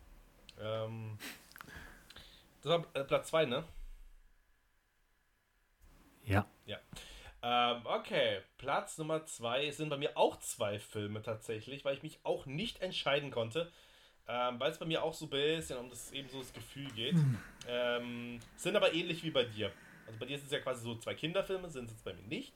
Ähm, 0.62 1.18
das 2.62 2.72
war 2.72 2.86
äh, 2.94 3.04
Platz 3.04 3.30
2, 3.30 3.46
ne? 3.46 3.64
Ja. 6.26 6.46
Ja. 6.66 6.78
Ähm, 7.44 7.82
okay, 7.86 8.42
Platz 8.58 8.98
Nummer 8.98 9.26
2 9.26 9.72
sind 9.72 9.90
bei 9.90 9.98
mir 9.98 10.16
auch 10.16 10.38
zwei 10.40 10.78
Filme 10.78 11.24
tatsächlich, 11.24 11.84
weil 11.84 11.96
ich 11.96 12.04
mich 12.04 12.20
auch 12.24 12.46
nicht 12.46 12.82
entscheiden 12.82 13.32
konnte. 13.32 13.72
Ähm, 14.28 14.60
weil 14.60 14.72
es 14.72 14.78
bei 14.78 14.86
mir 14.86 15.04
auch 15.04 15.16
so 15.16 15.26
ein 15.26 15.32
bisschen 15.32 15.80
um 15.80 15.90
das 15.90 16.12
eben 16.12 16.30
so 16.30 16.40
das 16.40 16.54
Gefühl 16.54 16.92
geht. 16.92 17.16
Hm. 17.16 17.38
Ähm, 17.68 18.40
sind 18.56 18.76
aber 18.76 18.94
ähnlich 18.94 19.24
wie 19.24 19.32
bei 19.32 19.44
dir. 19.44 19.72
Also 20.06 20.20
bei 20.20 20.28
dir 20.28 20.38
sind 20.38 20.46
es 20.46 20.52
ja 20.52 20.60
quasi 20.60 20.84
so 20.84 20.96
zwei 20.96 21.16
Kinderfilme, 21.16 21.70
sind 21.70 21.90
es 21.90 22.02
bei 22.04 22.14
mir 22.14 22.28
nicht 22.28 22.54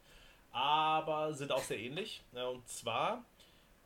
aber 0.56 1.34
sind 1.34 1.52
auch 1.52 1.62
sehr 1.62 1.78
ähnlich. 1.78 2.24
Und 2.32 2.68
zwar 2.68 3.26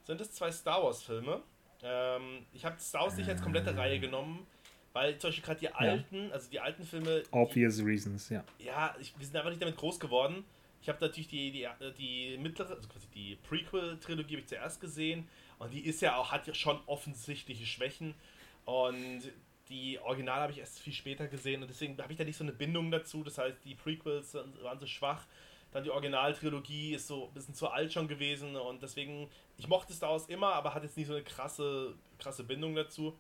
sind 0.04 0.22
es 0.22 0.32
zwei 0.32 0.52
Star 0.52 0.84
Wars-Filme. 0.84 1.42
Ähm, 1.84 2.46
ich 2.54 2.66
habe 2.66 2.80
Star 2.80 3.04
Wars 3.04 3.18
nicht 3.18 3.30
als 3.30 3.42
komplette 3.42 3.76
Reihe 3.76 4.00
genommen, 4.00 4.46
weil 4.94 5.18
zum 5.18 5.30
Beispiel 5.30 5.46
gerade 5.46 5.60
die 5.60 5.74
alten, 5.74 6.28
ja. 6.28 6.34
also 6.34 6.50
die 6.50 6.60
alten 6.60 6.84
Filme. 6.84 7.24
Obvious 7.32 7.78
die, 7.78 7.84
reasons, 7.84 8.30
ja. 8.30 8.44
Ja, 8.60 8.96
ich, 9.00 9.18
wir 9.18 9.26
sind 9.26 9.36
einfach 9.36 9.50
nicht 9.50 9.62
damit 9.62 9.78
groß 9.78 10.00
geworden. 10.00 10.44
Ich 10.82 10.88
habe 10.88 11.00
natürlich 11.02 11.28
die, 11.28 11.52
die, 11.52 11.68
die 11.98 12.38
mittlere, 12.38 12.76
also 12.76 12.88
quasi 12.88 13.08
die 13.14 13.38
Prequel-Trilogie 13.48 14.36
habe 14.36 14.42
ich 14.42 14.48
zuerst 14.48 14.80
gesehen 14.80 15.28
und 15.58 15.74
die 15.74 15.82
ist 15.82 16.02
ja 16.02 16.16
auch, 16.16 16.32
hat 16.32 16.48
ja 16.48 16.54
schon 16.54 16.80
offensichtliche 16.86 17.66
Schwächen 17.66 18.16
und 18.66 19.24
die 19.70 20.00
Original 20.00 20.42
habe 20.42 20.52
ich 20.52 20.60
erst 20.60 20.80
viel 20.80 20.94
später 20.94 21.28
gesehen 21.28 21.62
und 21.62 21.70
deswegen 21.70 21.98
habe 22.02 22.12
ich 22.12 22.18
da 22.18 22.24
nicht 22.24 22.38
so 22.38 22.44
eine 22.44 22.54
Bindung 22.54 22.92
dazu. 22.92 23.24
Das 23.24 23.38
heißt, 23.38 23.64
die 23.66 23.76
Prequels 23.76 24.34
waren 24.34 24.80
so 24.80 24.88
schwach 24.88 25.26
dann 25.72 25.84
die 25.84 25.92
Originaltrilogie 25.92 26.96
ist 26.96 27.08
so 27.08 27.28
ein 27.28 27.34
bisschen 27.34 27.54
zu 27.54 27.68
alt 27.70 27.94
schon 27.94 28.08
gewesen 28.08 28.56
und 28.56 28.82
deswegen, 28.82 29.30
ich 29.58 29.68
mochte 29.68 29.94
Star 29.94 30.12
Wars 30.12 30.28
immer, 30.28 30.54
aber 30.54 30.74
hatte 30.74 30.86
jetzt 30.86 30.98
nicht 30.98 31.08
so 31.08 31.14
eine 31.14 31.24
krasse, 31.24 31.96
krasse 32.18 32.44
Bindung 32.44 32.76
dazu. 32.76 33.18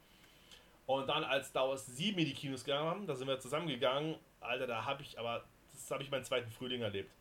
Und 0.86 1.08
dann, 1.08 1.24
als 1.24 1.50
Star 1.50 1.70
Wars 1.70 1.86
7 1.86 2.18
in 2.18 2.26
die 2.26 2.34
Kinos 2.34 2.64
gegangen 2.64 2.88
haben, 2.88 3.08
da 3.08 3.14
sind 3.14 3.28
wir 3.28 3.39
zusammengegangen, 3.39 4.16
Alter, 4.39 4.66
da 4.66 4.86
habe 4.86 5.04
ich, 5.04 5.20
aber 5.20 5.43
das 5.72 5.91
habe 5.91 6.02
ich 6.02 6.10
meinen 6.10 6.24
zweiten 6.24 6.50
Frühling 6.50 6.82
erlebt. 6.82 7.12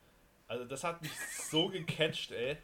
Also 0.46 0.64
das 0.64 0.82
hat 0.84 1.02
mich 1.02 1.12
so 1.50 1.68
gecatcht, 1.68 2.32
ey. 2.32 2.56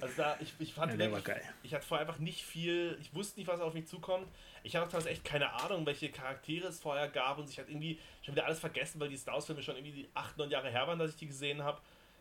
Also 0.00 0.14
da, 0.16 0.36
ich, 0.40 0.54
ich 0.60 0.72
fand 0.72 0.92
ja, 0.92 0.98
wirklich, 0.98 1.24
geil. 1.24 1.42
ich 1.64 1.74
hatte 1.74 1.84
vorher 1.84 2.06
einfach 2.06 2.20
nicht 2.20 2.44
viel, 2.44 2.96
ich 3.00 3.12
wusste 3.14 3.40
nicht, 3.40 3.48
was 3.48 3.60
auf 3.60 3.74
mich 3.74 3.86
zukommt. 3.88 4.28
Ich 4.62 4.76
hatte 4.76 4.88
teilweise 4.88 5.10
echt 5.10 5.24
keine 5.24 5.52
Ahnung, 5.52 5.84
welche 5.86 6.08
Charaktere 6.08 6.68
es 6.68 6.78
vorher 6.78 7.08
gab 7.08 7.38
und 7.38 7.50
ich 7.50 7.58
hatte 7.58 7.70
irgendwie 7.70 7.98
schon 8.22 8.34
wieder 8.34 8.46
alles 8.46 8.60
vergessen, 8.60 9.00
weil 9.00 9.08
die 9.08 9.16
Star 9.16 9.34
Wars 9.34 9.46
Filme 9.46 9.62
schon 9.62 9.76
irgendwie 9.76 10.08
8, 10.14 10.38
9 10.38 10.50
Jahre 10.50 10.70
her 10.70 10.86
waren, 10.86 11.00
dass 11.00 11.10
ich 11.10 11.16
die 11.16 11.26
gesehen 11.26 11.64
habe. 11.64 11.80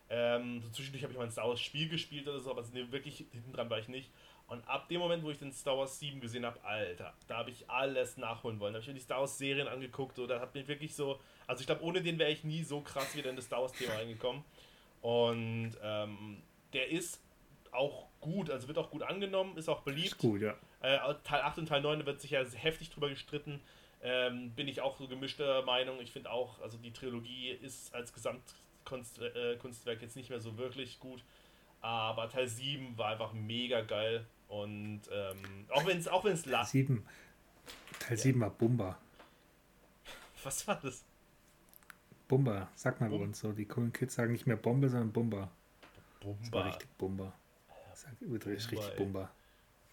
Ähm, 0.09 0.61
so 0.61 0.69
zwischendurch 0.69 1.03
habe 1.03 1.13
ich 1.13 1.19
mal 1.19 1.25
ein 1.25 1.31
Star 1.31 1.47
Wars 1.47 1.59
Spiel 1.59 1.89
gespielt 1.89 2.27
oder 2.27 2.39
so, 2.39 2.51
aber 2.51 2.63
nee, 2.73 2.85
wirklich 2.91 3.25
hinten 3.31 3.51
dran 3.51 3.69
war 3.69 3.79
ich 3.79 3.87
nicht. 3.87 4.09
Und 4.47 4.65
ab 4.65 4.87
dem 4.87 4.99
Moment, 4.99 5.23
wo 5.23 5.29
ich 5.29 5.37
den 5.37 5.51
Star 5.51 5.77
Wars 5.77 5.99
7 5.99 6.21
gesehen 6.21 6.45
habe, 6.45 6.63
Alter, 6.63 7.13
da 7.27 7.37
habe 7.37 7.51
ich 7.51 7.69
alles 7.69 8.15
nachholen 8.15 8.59
wollen. 8.61 8.73
Da 8.73 8.77
habe 8.77 8.83
ich 8.83 8.87
mir 8.87 8.93
die 8.93 9.01
Star 9.01 9.19
Wars 9.19 9.37
Serien 9.37 9.67
angeguckt 9.67 10.17
oder 10.19 10.39
hat 10.39 10.55
mir 10.55 10.65
wirklich 10.69 10.95
so, 10.95 11.19
also 11.47 11.59
ich 11.59 11.67
glaube, 11.67 11.83
ohne 11.83 12.01
den 12.01 12.17
wäre 12.17 12.31
ich 12.31 12.45
nie 12.45 12.63
so 12.63 12.79
krass 12.79 13.15
wieder 13.15 13.29
in 13.29 13.35
das 13.35 13.45
Star 13.45 13.61
Wars 13.61 13.73
Thema 13.73 13.93
reingekommen. 13.97 14.45
Und 15.01 15.73
ähm, 15.83 16.41
der 16.71 16.89
ist 16.89 17.21
auch 17.71 18.07
gut, 18.21 18.49
also 18.49 18.69
wird 18.69 18.77
auch 18.77 18.89
gut 18.89 19.03
angenommen, 19.03 19.57
ist 19.57 19.67
auch 19.67 19.81
beliebt. 19.81 20.07
Ist 20.07 20.17
gut, 20.17 20.41
ja. 20.41 20.55
Äh, 20.81 20.97
Teil 21.25 21.41
8 21.41 21.57
und 21.59 21.65
Teil 21.67 21.81
9 21.81 22.05
wird 22.05 22.21
sich 22.21 22.31
ja 22.31 22.43
heftig 22.45 22.89
drüber 22.89 23.09
gestritten. 23.09 23.61
Ähm, 24.01 24.51
bin 24.51 24.69
ich 24.69 24.79
auch 24.79 24.97
so 24.97 25.07
gemischter 25.09 25.63
Meinung. 25.63 25.99
Ich 25.99 26.11
finde 26.11 26.31
auch, 26.31 26.61
also 26.61 26.77
die 26.77 26.93
Trilogie 26.93 27.49
ist 27.49 27.93
als 27.93 28.13
Gesamt 28.13 28.43
Kunst, 28.87 29.19
äh, 29.21 29.57
Kunstwerk 29.57 30.01
jetzt 30.01 30.15
nicht 30.15 30.29
mehr 30.29 30.39
so 30.39 30.57
wirklich 30.57 30.99
gut. 30.99 31.23
Aber 31.81 32.29
Teil 32.29 32.47
7 32.47 32.97
war 32.97 33.09
einfach 33.09 33.33
mega 33.33 33.81
geil. 33.81 34.25
Und 34.47 35.01
ähm, 35.11 35.67
auch 35.69 35.85
wenn 35.85 35.97
es 35.97 36.07
auch 36.07 36.23
wenn 36.23 36.33
es 36.33 36.43
Teil 36.43 36.65
7 36.65 37.05
Teil 37.99 38.17
ja. 38.17 38.23
7 38.23 38.39
war 38.39 38.49
Bumba. 38.49 38.97
Was 40.43 40.65
war 40.67 40.79
das? 40.81 41.03
Bumba, 42.29 42.69
sag 42.75 43.01
mal 43.01 43.09
bei 43.09 43.17
uns 43.17 43.39
so. 43.39 43.51
Die 43.51 43.65
coolen 43.65 43.91
Kids 43.91 44.15
sagen 44.15 44.31
nicht 44.31 44.47
mehr 44.47 44.55
Bombe, 44.55 44.89
sondern 44.89 45.11
Bumba. 45.11 45.51
Bumba. 46.21 46.39
Das 46.41 46.51
war 46.51 46.65
richtig 46.67 46.97
Bumba. 46.97 47.33
Sag 47.93 48.19
Bumba, 48.19 48.45
richtig 48.45 48.79
ey. 48.79 48.95
Bumba. 48.97 49.29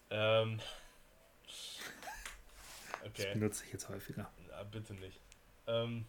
Ähm. 0.09 0.59
Okay. 3.05 3.21
Das 3.21 3.33
benutze 3.33 3.63
ich 3.65 3.71
jetzt 3.71 3.87
häufiger. 3.87 4.31
Na, 4.49 4.63
bitte 4.63 4.95
nicht. 4.95 5.21
Ähm. 5.67 6.07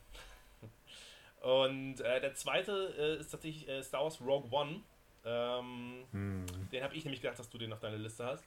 Und 1.46 2.00
äh, 2.00 2.20
der 2.20 2.34
zweite 2.34 2.92
äh, 2.98 3.20
ist 3.20 3.30
tatsächlich 3.30 3.68
äh, 3.68 3.80
Star 3.80 4.02
Wars 4.02 4.20
Rogue 4.20 4.50
One. 4.50 4.80
Ähm, 5.24 6.02
hm. 6.10 6.44
Den 6.72 6.82
habe 6.82 6.96
ich 6.96 7.04
nämlich 7.04 7.22
gedacht, 7.22 7.38
dass 7.38 7.48
du 7.48 7.56
den 7.56 7.72
auf 7.72 7.78
deiner 7.78 7.98
Liste 7.98 8.26
hast. 8.26 8.42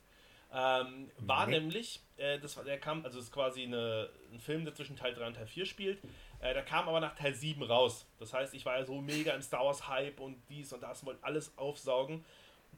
Ähm, 0.52 1.10
war 1.18 1.48
nee. 1.48 1.62
nämlich, 1.62 2.02
äh, 2.18 2.40
das 2.40 2.58
war, 2.58 2.66
der 2.66 2.78
kam, 2.78 3.06
also 3.06 3.20
es 3.20 3.26
ist 3.26 3.32
quasi 3.32 3.64
eine, 3.64 4.10
ein 4.34 4.42
Film, 4.42 4.66
der 4.66 4.76
zwischen 4.76 4.98
Teil 4.98 5.14
3 5.14 5.28
und 5.28 5.36
Teil 5.36 5.48
4 5.48 5.66
spielt. 5.66 6.00
Äh, 6.42 6.54
der 6.54 6.64
kam 6.64 6.90
aber 6.90 7.00
nach 7.00 7.16
Teil 7.16 7.34
7 7.34 7.64
raus. 7.64 8.06
Das 8.20 8.34
heißt, 8.34 8.54
ich 8.54 8.66
war 8.66 8.78
ja 8.78 8.84
so 8.84 9.00
mega 9.00 9.32
im 9.32 9.42
Star 9.42 9.64
Wars 9.64 9.88
Hype 9.88 10.20
und 10.20 10.36
dies 10.50 10.74
und 10.74 10.84
das 10.84 11.00
und 11.00 11.08
wollte 11.08 11.24
alles 11.24 11.58
aufsaugen. 11.58 12.26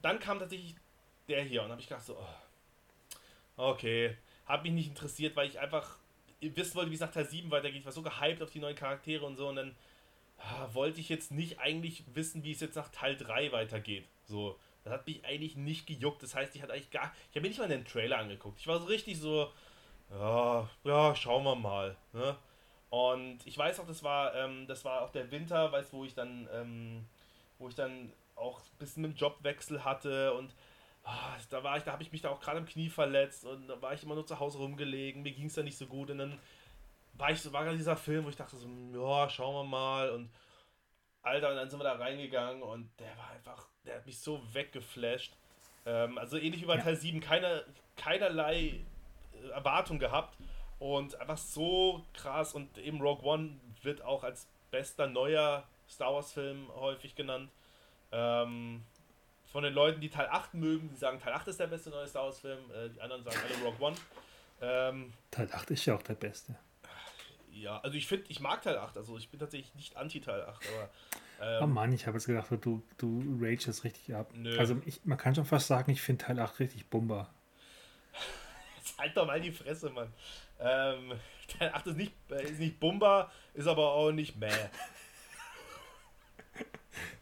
Dann 0.02 0.20
kam 0.20 0.38
tatsächlich 0.38 0.76
der 1.26 1.42
hier 1.42 1.64
und 1.64 1.72
habe 1.72 1.80
ich 1.80 1.88
gedacht 1.88 2.04
so, 2.04 2.16
oh, 3.56 3.70
okay, 3.70 4.16
hat 4.46 4.62
mich 4.62 4.72
nicht 4.72 4.88
interessiert, 4.88 5.34
weil 5.34 5.48
ich 5.48 5.58
einfach 5.58 5.98
wissen 6.40 6.76
wollte, 6.76 6.92
wie 6.92 6.94
es 6.94 7.00
nach 7.00 7.10
Teil 7.10 7.28
7 7.28 7.50
weitergeht. 7.50 7.80
Ich 7.80 7.84
war 7.84 7.92
so 7.92 8.02
gehypt 8.02 8.40
auf 8.40 8.50
die 8.52 8.60
neuen 8.60 8.76
Charaktere 8.76 9.26
und 9.26 9.34
so 9.34 9.48
und 9.48 9.56
dann 9.56 9.74
wollte 10.72 11.00
ich 11.00 11.08
jetzt 11.08 11.30
nicht 11.30 11.60
eigentlich 11.60 12.04
wissen, 12.14 12.44
wie 12.44 12.52
es 12.52 12.60
jetzt 12.60 12.76
nach 12.76 12.88
Teil 12.88 13.16
3 13.16 13.52
weitergeht. 13.52 14.06
So, 14.24 14.58
das 14.84 14.92
hat 14.92 15.06
mich 15.06 15.24
eigentlich 15.24 15.56
nicht 15.56 15.86
gejuckt. 15.86 16.22
Das 16.22 16.34
heißt, 16.34 16.54
ich 16.56 16.62
hatte 16.62 16.72
eigentlich 16.72 16.90
gar. 16.90 17.12
Ich 17.30 17.36
habe 17.36 17.42
mir 17.42 17.48
nicht 17.48 17.58
mal 17.58 17.68
den 17.68 17.84
Trailer 17.84 18.18
angeguckt. 18.18 18.58
Ich 18.58 18.66
war 18.66 18.78
so 18.78 18.86
richtig 18.86 19.18
so. 19.18 19.50
Ja, 20.10 20.68
ja, 20.84 21.14
schauen 21.14 21.44
wir 21.44 21.54
mal. 21.54 21.96
Ne? 22.12 22.36
Und 22.90 23.46
ich 23.46 23.56
weiß 23.56 23.80
auch, 23.80 23.86
das 23.86 24.02
war, 24.02 24.34
ähm, 24.34 24.66
das 24.66 24.84
war 24.84 25.02
auch 25.02 25.10
der 25.10 25.30
Winter, 25.30 25.72
weißt 25.72 25.92
wo 25.94 26.04
ich 26.04 26.14
dann, 26.14 26.48
ähm, 26.52 27.06
wo 27.58 27.68
ich 27.68 27.74
dann 27.74 28.12
auch 28.34 28.60
ein 28.60 28.78
bisschen 28.78 29.02
dem 29.02 29.14
Jobwechsel 29.14 29.84
hatte 29.84 30.34
und 30.34 30.54
ah, 31.04 31.36
da 31.48 31.64
war 31.64 31.78
ich, 31.78 31.84
da 31.84 31.92
habe 31.92 32.02
ich 32.02 32.12
mich 32.12 32.20
da 32.20 32.30
auch 32.30 32.40
gerade 32.40 32.58
im 32.58 32.66
Knie 32.66 32.90
verletzt 32.90 33.44
und 33.46 33.68
da 33.68 33.80
war 33.80 33.94
ich 33.94 34.02
immer 34.02 34.14
nur 34.14 34.26
zu 34.26 34.38
Hause 34.40 34.58
rumgelegen, 34.58 35.22
mir 35.22 35.32
ging 35.32 35.46
es 35.46 35.54
da 35.54 35.62
nicht 35.62 35.78
so 35.78 35.86
gut 35.86 36.10
und 36.10 36.18
dann 36.18 36.38
war 37.22 37.30
ich 37.30 37.40
so, 37.40 37.52
war 37.52 37.62
gerade 37.62 37.76
dieser 37.76 37.96
Film, 37.96 38.24
wo 38.24 38.30
ich 38.30 38.36
dachte 38.36 38.56
so, 38.56 38.66
ja, 38.66 39.30
schauen 39.30 39.54
wir 39.54 39.64
mal 39.64 40.10
und 40.10 40.28
Alter, 41.22 41.50
und 41.50 41.56
dann 41.56 41.70
sind 41.70 41.78
wir 41.78 41.84
da 41.84 41.92
reingegangen 41.92 42.62
und 42.62 42.90
der 42.98 43.16
war 43.16 43.30
einfach, 43.30 43.68
der 43.86 43.96
hat 43.96 44.06
mich 44.06 44.18
so 44.18 44.42
weggeflasht. 44.52 45.36
Ähm, 45.86 46.18
also 46.18 46.36
ähnlich 46.36 46.62
wie 46.62 46.66
bei 46.66 46.78
ja. 46.78 46.82
Teil 46.82 46.96
7, 46.96 47.20
keine, 47.20 47.64
keinerlei 47.96 48.80
äh, 49.40 49.48
Erwartung 49.50 50.00
gehabt 50.00 50.36
und 50.80 51.14
einfach 51.20 51.38
so 51.38 52.04
krass 52.12 52.54
und 52.54 52.76
eben 52.78 53.00
Rogue 53.00 53.24
One 53.24 53.60
wird 53.82 54.02
auch 54.02 54.24
als 54.24 54.48
bester 54.72 55.06
neuer 55.06 55.62
Star 55.88 56.12
Wars 56.12 56.32
Film 56.32 56.72
häufig 56.74 57.14
genannt. 57.14 57.52
Ähm, 58.10 58.82
von 59.44 59.62
den 59.62 59.74
Leuten, 59.74 60.00
die 60.00 60.10
Teil 60.10 60.26
8 60.28 60.54
mögen, 60.54 60.88
die 60.88 60.96
sagen, 60.96 61.20
Teil 61.20 61.34
8 61.34 61.46
ist 61.46 61.60
der 61.60 61.68
beste 61.68 61.90
neue 61.90 62.08
Star 62.08 62.24
Wars 62.24 62.40
Film, 62.40 62.58
äh, 62.72 62.88
die 62.88 63.00
anderen 63.00 63.22
sagen 63.22 63.36
alle 63.44 63.64
Rogue 63.64 63.86
One. 63.86 63.96
Ähm, 64.60 65.12
Teil 65.30 65.48
8 65.52 65.70
ist 65.70 65.86
ja 65.86 65.94
auch 65.94 66.02
der 66.02 66.14
beste. 66.14 66.56
Ja, 67.52 67.80
also 67.80 67.96
ich 67.96 68.06
finde, 68.06 68.24
ich 68.28 68.40
mag 68.40 68.62
Teil 68.62 68.78
8, 68.78 68.96
also 68.96 69.18
ich 69.18 69.28
bin 69.28 69.38
tatsächlich 69.38 69.74
nicht 69.74 69.96
anti-Teil 69.96 70.42
8, 70.42 70.62
aber. 70.68 70.90
Ähm, 71.40 71.64
oh 71.64 71.66
Mann, 71.66 71.92
ich 71.92 72.06
habe 72.06 72.16
jetzt 72.16 72.26
gedacht, 72.26 72.48
du, 72.50 72.82
du 72.96 73.38
rages 73.40 73.84
richtig 73.84 74.14
ab. 74.14 74.30
Nö. 74.34 74.58
Also 74.58 74.80
ich, 74.86 75.04
man 75.04 75.18
kann 75.18 75.34
schon 75.34 75.44
fast 75.44 75.66
sagen, 75.66 75.90
ich 75.90 76.00
finde 76.00 76.24
Teil 76.24 76.40
8 76.40 76.60
richtig 76.60 76.88
Bumba. 76.88 77.28
Jetzt 78.76 78.98
halt 78.98 79.16
doch 79.16 79.26
mal 79.26 79.40
die 79.40 79.52
Fresse, 79.52 79.90
Mann. 79.90 80.12
Ähm, 80.60 81.12
Teil 81.58 81.70
8 81.74 81.88
ist 81.88 81.96
nicht, 81.96 82.12
ist 82.30 82.58
nicht 82.58 82.80
Bumba, 82.80 83.30
ist 83.52 83.66
aber 83.66 83.92
auch 83.92 84.12
nicht 84.12 84.36
meh. 84.36 84.48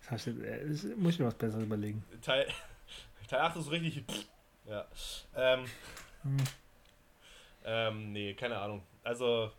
Das, 0.09 0.25
das 0.25 0.83
muss 0.97 1.15
ich 1.15 1.21
mir 1.21 1.27
was 1.27 1.37
Besseres 1.37 1.63
überlegen. 1.63 2.05
Teil, 2.21 2.49
Teil 3.29 3.43
8 3.43 3.59
ist 3.59 3.71
richtig. 3.71 4.05
Ja. 4.65 4.85
Ähm, 5.37 5.65
hm. 6.25 6.37
ähm, 7.65 8.13
nee, 8.13 8.35
keine 8.35 8.59
Ahnung. 8.59 8.83
Also, 9.05 9.53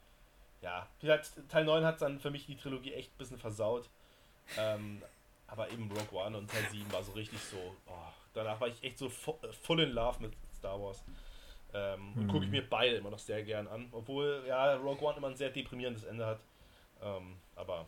ja, 0.62 0.88
Teil 1.50 1.66
9 1.66 1.84
hat 1.84 2.02
dann 2.02 2.20
für 2.20 2.32
mich 2.32 2.46
die 2.46 2.56
Trilogie 2.56 2.94
echt 2.94 3.12
ein 3.14 3.18
bisschen 3.18 3.38
versaut. 3.38 3.90
Ähm, 4.58 5.02
aber 5.48 5.70
eben 5.72 5.92
Rogue 5.92 6.20
One 6.20 6.38
und 6.38 6.50
Teil 6.50 6.66
7 6.72 6.92
war 6.92 7.04
so 7.04 7.12
richtig 7.14 7.40
so. 7.40 7.58
Oh, 7.88 8.12
danach 8.34 8.60
war 8.62 8.68
ich 8.68 8.84
echt 8.84 8.98
so 8.98 9.10
full 9.10 9.80
in 9.80 9.92
love 9.92 10.22
mit 10.22 10.34
Star 10.58 10.82
Wars. 10.82 11.04
Ähm, 11.74 12.14
und 12.16 12.28
gucke 12.28 12.46
ich 12.46 12.52
mhm. 12.52 12.58
mir 12.58 12.70
beide 12.70 12.98
immer 12.98 13.10
noch 13.10 13.20
sehr 13.20 13.44
gern 13.44 13.68
an. 13.68 13.88
Obwohl, 13.92 14.44
ja, 14.48 14.76
Rogue 14.76 15.02
One 15.02 15.18
immer 15.18 15.28
ein 15.28 15.36
sehr 15.36 15.50
deprimierendes 15.50 16.04
Ende 16.04 16.26
hat. 16.26 16.40
Ähm, 17.02 17.38
aber 17.56 17.86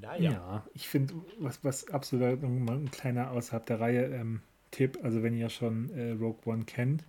naja. 0.00 0.30
Ja, 0.30 0.66
ich 0.74 0.88
finde, 0.88 1.14
was, 1.38 1.62
was 1.64 1.88
absolut 1.90 2.42
ein 2.42 2.90
kleiner 2.90 3.30
außerhalb 3.30 3.66
der 3.66 3.80
Reihe 3.80 4.04
ähm, 4.06 4.42
Tipp, 4.70 4.98
also 5.02 5.22
wenn 5.22 5.36
ihr 5.36 5.50
schon 5.50 5.90
äh, 5.90 6.12
Rogue 6.12 6.40
One 6.44 6.64
kennt, 6.64 7.04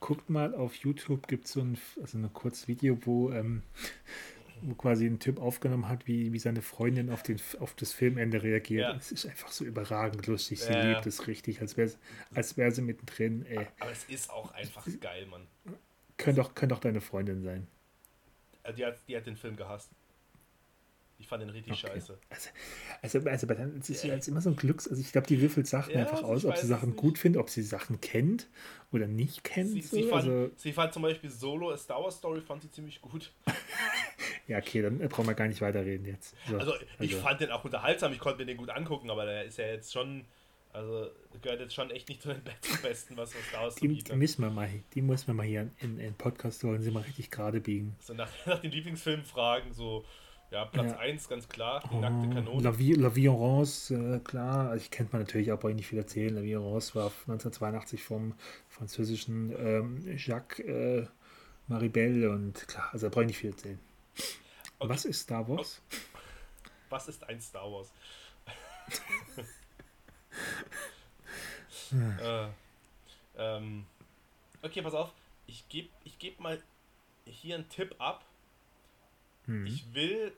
guckt 0.00 0.30
mal 0.30 0.54
auf 0.54 0.74
YouTube, 0.76 1.28
gibt 1.28 1.46
es 1.46 1.52
so 1.52 1.60
ein, 1.60 1.78
also 2.00 2.18
ein 2.18 2.32
kurzes 2.32 2.66
Video, 2.68 2.98
wo, 3.04 3.30
ähm, 3.30 3.62
wo 4.62 4.74
quasi 4.74 5.06
ein 5.06 5.18
Typ 5.18 5.40
aufgenommen 5.40 5.88
hat, 5.88 6.06
wie, 6.06 6.32
wie 6.32 6.38
seine 6.38 6.62
Freundin 6.62 7.10
auf, 7.10 7.22
den, 7.22 7.40
auf 7.60 7.74
das 7.74 7.92
Filmende 7.92 8.42
reagiert. 8.42 8.82
Ja. 8.82 8.96
Es 8.96 9.12
ist 9.12 9.26
einfach 9.26 9.48
so 9.48 9.64
überragend 9.64 10.26
lustig. 10.26 10.60
Sie 10.60 10.72
ja. 10.72 10.90
liebt 10.92 11.06
es 11.06 11.26
richtig, 11.26 11.60
als 11.60 11.76
wäre 11.76 11.92
als 12.34 12.56
wär 12.56 12.72
sie 12.72 12.82
mittendrin. 12.82 13.46
Ey. 13.46 13.66
Aber 13.78 13.92
es 13.92 14.04
ist 14.04 14.30
auch 14.30 14.52
einfach 14.52 14.86
geil, 15.00 15.26
Mann. 15.26 15.46
Könnte 16.16 16.42
auch, 16.42 16.54
könnte 16.54 16.74
auch 16.74 16.80
deine 16.80 17.00
Freundin 17.00 17.42
sein. 17.42 17.66
Äh, 18.62 18.74
die 18.74 18.84
hat, 18.84 18.98
die 19.08 19.16
hat 19.16 19.26
den 19.26 19.36
Film 19.36 19.56
gehasst. 19.56 19.90
Ich 21.20 21.28
fand 21.28 21.42
den 21.42 21.50
richtig 21.50 21.74
okay. 21.74 21.92
scheiße. 21.92 22.18
Also, 23.02 23.18
also, 23.18 23.46
also 23.46 23.46
es 23.78 23.90
ist 23.90 24.04
ja 24.04 24.14
jetzt 24.14 24.26
immer 24.26 24.40
so 24.40 24.50
ein 24.50 24.56
Glücks. 24.56 24.88
Also 24.88 25.00
ich 25.00 25.12
glaube, 25.12 25.26
die 25.26 25.40
würfelt 25.40 25.66
Sachen 25.66 25.92
ja, 25.92 26.00
einfach 26.00 26.22
aus, 26.22 26.46
ob 26.46 26.56
sie 26.56 26.66
Sachen 26.66 26.96
gut 26.96 27.18
findet, 27.18 27.40
ob 27.40 27.50
sie 27.50 27.62
Sachen 27.62 28.00
kennt 28.00 28.48
oder 28.90 29.06
nicht 29.06 29.44
kennt. 29.44 29.68
Sie, 29.68 29.82
so. 29.82 29.96
sie, 29.96 30.02
fand, 30.04 30.24
also, 30.24 30.50
sie 30.56 30.72
fand 30.72 30.94
zum 30.94 31.02
Beispiel 31.02 31.30
Solo, 31.30 31.70
A 31.70 31.76
Star 31.76 32.02
Wars 32.02 32.16
Story, 32.16 32.40
fand 32.40 32.62
sie 32.62 32.70
ziemlich 32.70 33.02
gut. 33.02 33.32
ja, 34.48 34.58
okay, 34.58 34.80
dann 34.80 34.98
brauchen 34.98 35.26
wir 35.26 35.34
gar 35.34 35.46
nicht 35.46 35.60
weiterreden 35.60 36.06
jetzt. 36.06 36.34
So, 36.48 36.56
also, 36.56 36.74
ich 36.98 37.12
also. 37.12 37.22
fand 37.22 37.40
den 37.42 37.50
auch 37.50 37.64
unterhaltsam, 37.64 38.12
ich 38.12 38.18
konnte 38.18 38.38
mir 38.38 38.46
den 38.46 38.56
gut 38.56 38.70
angucken, 38.70 39.10
aber 39.10 39.26
der 39.26 39.44
ist 39.44 39.58
ja 39.58 39.66
jetzt 39.66 39.92
schon. 39.92 40.24
Also 40.72 41.10
gehört 41.42 41.58
jetzt 41.58 41.74
schon 41.74 41.90
echt 41.90 42.08
nicht 42.08 42.22
zu 42.22 42.28
den 42.28 42.42
Besten, 42.82 43.16
was 43.16 43.34
was 43.34 43.74
da 43.74 43.80
die, 43.80 44.04
die 44.04 44.12
müssen 44.14 44.42
wir 44.42 44.50
mal, 44.50 44.68
Die 44.94 45.02
muss 45.02 45.26
man 45.26 45.34
mal 45.34 45.46
hier 45.46 45.68
in 45.80 45.98
den 45.98 46.14
Podcast 46.14 46.62
holen, 46.62 46.80
sie 46.80 46.92
mal 46.92 47.02
richtig 47.02 47.32
gerade 47.32 47.60
biegen. 47.60 47.96
So 47.98 48.14
nach, 48.14 48.30
nach 48.46 48.60
den 48.60 48.70
Lieblingsfilmen 48.70 49.26
fragen, 49.26 49.72
so 49.72 50.04
ja, 50.50 50.64
Platz 50.64 50.92
1, 50.92 51.24
ja. 51.24 51.30
ganz 51.30 51.48
klar, 51.48 51.82
die 51.90 51.94
oh, 51.94 52.00
nackte 52.00 52.28
Kanone. 52.28 52.62
La 52.62 52.78
Vie, 52.78 52.94
La 52.94 53.14
Vie 53.14 53.28
en 53.28 53.34
Rose, 53.34 53.94
äh, 53.94 54.18
klar, 54.20 54.70
also 54.70 54.84
ich 54.84 54.90
kennt 54.90 55.12
man 55.12 55.22
natürlich, 55.22 55.52
aber 55.52 55.70
ich 55.70 55.76
nicht 55.76 55.86
viel 55.86 55.98
erzählen. 55.98 56.34
La 56.34 56.42
Vie 56.42 56.52
en 56.52 56.60
Rose 56.60 56.94
war 56.94 57.06
1982 57.06 58.02
vom 58.02 58.34
französischen 58.68 59.52
ähm, 59.56 60.16
Jacques 60.16 60.58
äh, 60.60 61.06
Maribel 61.68 62.28
und 62.28 62.66
klar, 62.66 62.88
also 62.92 63.06
da 63.06 63.10
brauche 63.10 63.22
ich 63.24 63.28
nicht 63.28 63.38
viel 63.38 63.50
erzählen. 63.50 63.78
Okay. 64.78 64.90
Was 64.90 65.04
ist 65.04 65.20
Star 65.20 65.48
Wars? 65.48 65.80
Was 66.88 67.08
ist 67.08 67.22
ein 67.28 67.40
Star 67.40 67.70
Wars? 67.70 67.92
äh, 72.22 72.48
ähm, 73.36 73.86
okay, 74.62 74.82
pass 74.82 74.94
auf, 74.94 75.12
ich 75.46 75.68
gebe 75.68 75.88
ich 76.04 76.18
geb 76.18 76.40
mal 76.40 76.60
hier 77.24 77.54
einen 77.56 77.68
Tipp 77.68 77.94
ab 77.98 78.24
hm. 79.50 79.66
Ich 79.66 79.92
will, 79.94 80.32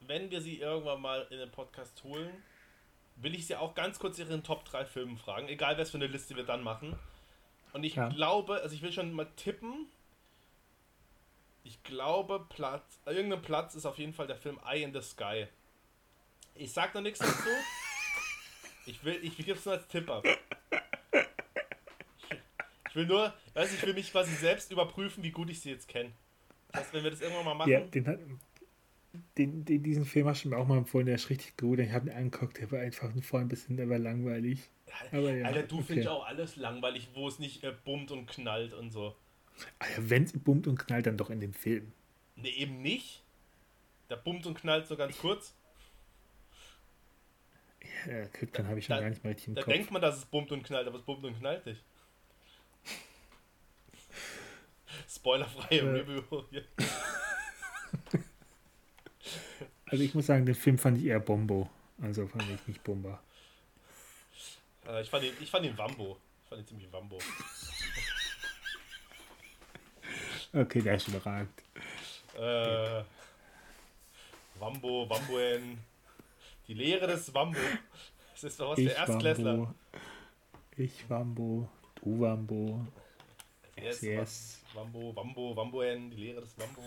wenn 0.00 0.30
wir 0.32 0.40
sie 0.40 0.58
irgendwann 0.58 1.00
mal 1.00 1.26
in 1.30 1.38
den 1.38 1.52
Podcast 1.52 2.02
holen, 2.02 2.30
will 3.14 3.34
ich 3.34 3.46
sie 3.46 3.54
auch 3.54 3.76
ganz 3.76 4.00
kurz 4.00 4.18
ihren 4.18 4.42
Top 4.42 4.64
3 4.64 4.84
Filmen 4.84 5.16
fragen, 5.16 5.48
egal 5.48 5.78
was 5.78 5.90
für 5.90 5.98
eine 5.98 6.08
Liste 6.08 6.34
wir 6.34 6.42
dann 6.42 6.64
machen. 6.64 6.98
Und 7.72 7.84
ich 7.84 7.94
ja. 7.94 8.08
glaube, 8.08 8.60
also 8.62 8.74
ich 8.74 8.82
will 8.82 8.92
schon 8.92 9.12
mal 9.12 9.28
tippen. 9.36 9.86
Ich 11.62 11.80
glaube, 11.84 12.44
Platz, 12.48 12.98
irgendein 13.06 13.42
Platz 13.42 13.76
ist 13.76 13.86
auf 13.86 13.98
jeden 13.98 14.12
Fall 14.12 14.26
der 14.26 14.36
Film 14.36 14.58
Eye 14.66 14.82
in 14.82 14.92
the 14.92 15.00
Sky. 15.00 15.46
Ich 16.56 16.72
sag 16.72 16.92
noch 16.94 17.02
nichts 17.02 17.20
dazu. 17.20 17.34
Ich 18.88 19.02
will, 19.02 19.18
ich 19.20 19.36
gebe 19.36 19.58
es 19.58 19.64
nur 19.64 19.74
als 19.74 19.88
Tipp 19.88 20.08
ab. 20.08 20.24
Ich, 20.24 20.38
ich 22.88 22.94
will 22.94 23.06
nur, 23.06 23.34
weiß 23.54 23.74
ich 23.74 23.84
will 23.84 23.94
mich 23.94 24.12
quasi 24.12 24.32
selbst 24.32 24.70
überprüfen, 24.70 25.24
wie 25.24 25.32
gut 25.32 25.50
ich 25.50 25.60
sie 25.60 25.70
jetzt 25.70 25.88
kenne. 25.88 26.12
Das 26.68 26.82
heißt, 26.82 26.94
wenn 26.94 27.02
wir 27.02 27.10
das 27.10 27.20
irgendwann 27.20 27.46
mal 27.46 27.54
machen. 27.54 27.72
Ja, 27.72 27.80
den, 27.80 28.38
den, 29.38 29.64
den, 29.64 29.82
diesen 29.82 30.04
Film 30.04 30.26
hast 30.26 30.44
du 30.44 30.48
mir 30.48 30.56
auch 30.56 30.66
mal 30.66 30.78
empfohlen, 30.78 31.06
der 31.06 31.14
ist 31.14 31.30
richtig 31.30 31.56
gut. 31.56 31.78
Ich 31.78 31.92
habe 31.92 32.08
ihn 32.08 32.16
angeguckt, 32.16 32.58
der 32.58 32.70
war 32.70 32.80
einfach 32.80 33.10
voll 33.22 33.40
ein 33.40 33.48
bisschen 33.48 33.76
der 33.76 33.88
war 33.88 33.98
langweilig. 33.98 34.70
Aber 35.12 35.32
ja, 35.32 35.46
Alter, 35.46 35.62
du 35.64 35.76
okay. 35.76 35.84
findest 35.86 36.08
auch 36.08 36.26
alles 36.26 36.56
langweilig, 36.56 37.08
wo 37.14 37.28
es 37.28 37.38
nicht 37.38 37.62
äh, 37.64 37.72
bummt 37.84 38.10
und 38.10 38.26
knallt 38.26 38.72
und 38.72 38.90
so. 38.90 39.14
Alter, 39.78 40.10
wenn 40.10 40.24
es 40.24 40.32
bummt 40.32 40.66
und 40.66 40.78
knallt, 40.78 41.06
dann 41.06 41.16
doch 41.16 41.30
in 41.30 41.40
dem 41.40 41.52
Film. 41.52 41.92
Ne, 42.36 42.48
eben 42.48 42.82
nicht. 42.82 43.22
Der 44.10 44.16
bummt 44.16 44.46
und 44.46 44.54
knallt 44.54 44.86
so 44.86 44.96
ganz 44.96 45.18
kurz. 45.18 45.54
Ja, 48.06 48.26
dann 48.52 48.68
habe 48.68 48.78
ich 48.78 48.86
schon 48.86 48.96
da, 48.96 49.02
gar 49.02 49.10
nicht 49.10 49.24
mal 49.24 49.30
richtig 49.30 49.48
im 49.48 49.54
da 49.54 49.62
Kopf. 49.62 49.72
Da 49.72 49.76
denkt 49.76 49.90
man, 49.90 50.02
dass 50.02 50.16
es 50.16 50.24
bummt 50.24 50.52
und 50.52 50.62
knallt, 50.62 50.86
aber 50.86 50.98
es 50.98 51.04
bummt 51.04 51.24
und 51.24 51.38
knallt 51.38 51.66
nicht. 51.66 51.82
Spoilerfreie 55.08 55.80
äh. 55.80 55.88
Review. 55.88 56.22
Also 59.88 60.02
ich 60.02 60.14
muss 60.14 60.26
sagen, 60.26 60.44
den 60.44 60.54
Film 60.54 60.78
fand 60.78 60.98
ich 60.98 61.04
eher 61.04 61.20
Bombo. 61.20 61.70
Also 62.02 62.26
fand 62.26 62.44
ich 62.50 62.66
nicht 62.66 62.82
Bomba. 62.82 63.20
Äh, 64.86 65.02
ich, 65.02 65.10
fand 65.10 65.24
ihn, 65.24 65.32
ich 65.40 65.50
fand 65.50 65.64
ihn 65.64 65.76
Wambo. 65.78 66.18
Ich 66.42 66.48
fand 66.48 66.60
ihn 66.60 66.66
ziemlich 66.66 66.92
Wambo. 66.92 67.18
okay, 70.52 70.80
der 70.80 70.96
ist 70.96 71.08
überragend. 71.08 71.50
Äh, 72.36 73.02
Wambo, 74.58 75.08
Wamboen. 75.08 75.78
Die 76.66 76.74
Lehre 76.74 77.06
des 77.06 77.32
Wambo. 77.32 77.58
Das 78.32 78.44
ist 78.44 78.60
doch 78.60 78.72
was 78.72 78.78
ich 78.78 78.90
für 78.90 78.96
Erstklässler. 78.96 79.58
Wambo. 79.58 79.74
Ich 80.76 81.08
Wambo, 81.08 81.68
du 82.02 82.20
Wambo. 82.20 82.86
Yes, 83.76 84.00
yes. 84.02 84.60
Wambo, 84.74 85.14
Wambo, 85.14 85.56
Wamboen, 85.56 86.10
die 86.10 86.16
Lehre 86.16 86.40
des 86.40 86.54
Wambo. 86.58 86.82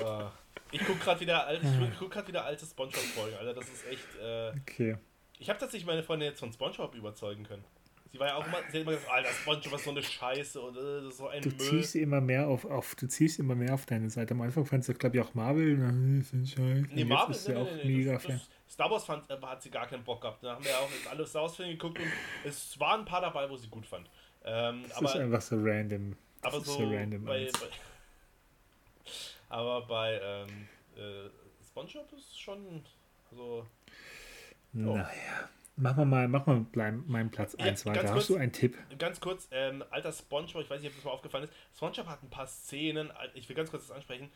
Uh, 0.00 0.30
ich 0.70 0.84
gucke 0.84 0.98
gerade 0.98 1.20
wieder, 1.20 1.46
alt, 1.46 1.60
ich 1.62 1.98
guck 1.98 2.10
grad 2.10 2.26
wieder 2.28 2.44
alte 2.44 2.66
Spongebob-Folgen, 2.66 3.36
Alter. 3.36 3.54
Das 3.54 3.68
ist 3.68 3.86
echt. 3.86 4.06
Äh, 4.20 4.52
okay. 4.60 4.96
Ich 5.38 5.48
habe 5.48 5.58
tatsächlich 5.58 5.86
meine 5.86 6.02
Freundin 6.02 6.28
jetzt 6.28 6.40
von 6.40 6.52
Spongebob 6.52 6.94
überzeugen 6.94 7.44
können. 7.44 7.64
Sie 8.12 8.20
war 8.20 8.28
ja 8.28 8.36
auch 8.36 8.46
immer, 8.46 8.58
sie 8.70 8.78
hat 8.78 8.82
immer 8.82 8.92
gesagt, 8.92 9.10
Alter, 9.10 9.28
Spongebob 9.30 9.72
ist 9.72 9.84
so 9.84 9.90
eine 9.90 10.02
Scheiße 10.02 10.60
und 10.60 10.76
äh, 10.76 10.80
das 11.02 11.14
ist 11.14 11.16
so 11.18 11.28
ein 11.28 11.42
du 11.42 11.48
Müll. 11.48 11.58
Ziehst 11.58 11.96
immer 11.96 12.20
mehr 12.20 12.46
auf, 12.46 12.64
auf, 12.64 12.94
du 12.94 13.08
ziehst 13.08 13.40
immer 13.40 13.56
mehr 13.56 13.74
auf 13.74 13.86
deine 13.86 14.08
Seite. 14.08 14.34
Am 14.34 14.40
Anfang 14.40 14.64
fandst 14.64 14.88
du, 14.88 14.94
glaube 14.94 15.16
ich, 15.16 15.22
auch 15.22 15.34
Marvel, 15.34 15.76
na, 15.76 16.20
ist 16.20 16.30
Scheiße. 16.30 16.86
Nee, 16.92 17.04
Marvel 17.04 17.34
ist 17.34 17.48
nee, 17.48 17.54
ja 17.54 17.60
nee, 17.60 17.68
auch 17.68 17.74
nee, 17.76 17.96
mega 17.96 18.12
das, 18.12 18.26
das, 18.26 18.48
Star 18.68 18.90
Wars 18.90 19.04
fand, 19.04 19.28
äh, 19.30 19.36
hat 19.42 19.62
sie 19.62 19.70
gar 19.70 19.86
keinen 19.86 20.04
Bock 20.04 20.20
gehabt. 20.20 20.42
Da 20.42 20.54
haben 20.54 20.64
wir 20.64 20.70
ja 20.70 20.78
auch 20.78 20.90
alle 21.10 21.26
Star 21.26 21.42
Wars 21.42 21.56
Filme 21.56 21.72
geguckt 21.72 21.98
und 21.98 22.06
es 22.44 22.78
waren 22.78 23.00
ein 23.00 23.06
paar 23.06 23.20
dabei, 23.20 23.50
wo 23.50 23.56
sie 23.56 23.68
gut 23.68 23.86
fand. 23.86 24.08
Ähm, 24.44 24.84
das 24.88 24.96
aber, 24.96 25.08
ist 25.08 25.16
einfach 25.16 25.40
so 25.40 25.56
random. 25.58 26.16
Das 26.42 26.54
aber 26.54 26.64
so, 26.64 26.72
so 26.72 26.90
random 26.90 27.24
bei, 27.24 27.50
bei, 27.52 27.66
aber 29.48 29.86
bei 29.86 30.20
ähm, 30.22 30.68
äh, 30.96 31.28
SpongeBob 31.64 32.12
ist 32.12 32.40
schon 32.40 32.84
so. 33.30 33.66
Naja. 34.72 35.06
Machen 35.76 35.98
wir 35.98 36.04
mal, 36.04 36.28
machen 36.28 36.68
wir 36.72 36.82
mal 36.82 36.92
meinen 36.92 37.30
Platz 37.30 37.56
1 37.56 37.82
ja, 37.82 37.90
weiter. 37.90 38.02
Kurz, 38.02 38.14
Hast 38.14 38.28
du 38.28 38.36
einen 38.36 38.52
Tipp? 38.52 38.78
Ganz 38.96 39.18
kurz, 39.18 39.48
ähm, 39.50 39.82
alter 39.90 40.12
Spongebob, 40.12 40.62
ich 40.62 40.70
weiß 40.70 40.80
nicht, 40.80 40.90
ob 40.90 40.96
das 40.96 41.04
mal 41.04 41.10
aufgefallen 41.10 41.44
ist. 41.44 41.52
Spongebob 41.74 42.06
hat 42.06 42.22
ein 42.22 42.30
paar 42.30 42.46
Szenen, 42.46 43.10
ich 43.34 43.48
will 43.48 43.56
ganz 43.56 43.70
kurz 43.70 43.88
das 43.88 43.96
ansprechen, 43.96 44.30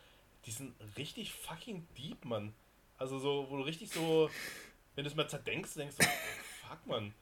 die 0.45 0.51
sind 0.51 0.73
richtig 0.97 1.33
fucking 1.33 1.87
deep, 1.97 2.25
Mann. 2.25 2.53
Also 2.97 3.19
so, 3.19 3.47
wo 3.49 3.55
du 3.55 3.63
richtig 3.63 3.89
so, 3.89 4.29
wenn 4.95 5.05
du 5.05 5.09
es 5.09 5.15
mal 5.15 5.29
zerdenkst, 5.29 5.75
denkst 5.75 5.95
du, 5.97 6.05
oh, 6.05 6.67
fuck, 6.67 6.85
Mann. 6.87 7.13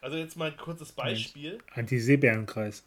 Also 0.00 0.16
jetzt 0.16 0.36
mal 0.36 0.50
ein 0.50 0.56
kurzes 0.56 0.90
Beispiel. 0.90 1.58
Anti-Seebärenkreis. 1.74 2.84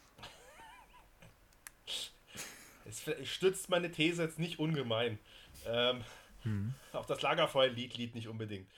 Es 2.88 3.04
stützt 3.28 3.68
meine 3.68 3.90
These 3.90 4.22
jetzt 4.22 4.38
nicht 4.38 4.58
ungemein. 4.58 5.18
Ähm, 5.66 6.04
hm. 6.42 6.74
Auch 6.92 7.06
das 7.06 7.22
Lagerfeuer-Lied 7.22 7.96
lied 7.96 8.14
nicht 8.14 8.28
unbedingt. 8.28 8.68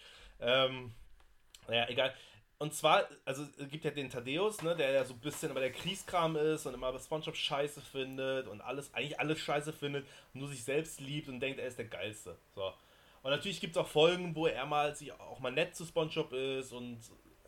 Ähm, 0.41 0.93
naja, 1.69 1.87
egal. 1.89 2.15
Und 2.59 2.75
zwar, 2.75 3.09
also 3.25 3.47
es 3.59 3.71
gibt 3.71 3.85
ja 3.87 3.91
den 3.91 4.11
Thaddeus, 4.11 4.61
ne, 4.61 4.77
der 4.77 4.91
ja 4.91 5.05
so 5.05 5.15
ein 5.15 5.21
bisschen 5.21 5.51
immer 5.51 5.61
der 5.61 5.73
Kriegskram 5.73 6.37
ist 6.37 6.67
und 6.67 6.75
immer 6.75 6.99
Spongebob 6.99 7.35
scheiße 7.35 7.81
findet 7.81 8.49
und 8.49 8.61
alles, 8.61 8.93
eigentlich 8.93 9.19
alles 9.19 9.39
scheiße 9.39 9.73
findet 9.73 10.07
und 10.35 10.41
nur 10.41 10.49
sich 10.51 10.63
selbst 10.63 11.01
liebt 11.01 11.29
und 11.29 11.41
denkt, 11.41 11.59
er 11.59 11.67
ist 11.67 11.79
der 11.79 11.87
Geilste. 11.87 12.37
So. 12.55 12.71
Und 13.23 13.31
natürlich 13.31 13.61
gibt 13.61 13.77
es 13.77 13.79
auch 13.79 13.87
Folgen, 13.87 14.35
wo 14.35 14.47
er 14.47 14.67
mal 14.67 14.95
sich 14.95 15.11
auch 15.13 15.39
mal 15.39 15.53
nett 15.53 15.75
zu 15.75 15.87
Spongebob 15.87 16.35
ist 16.35 16.73
und 16.73 16.99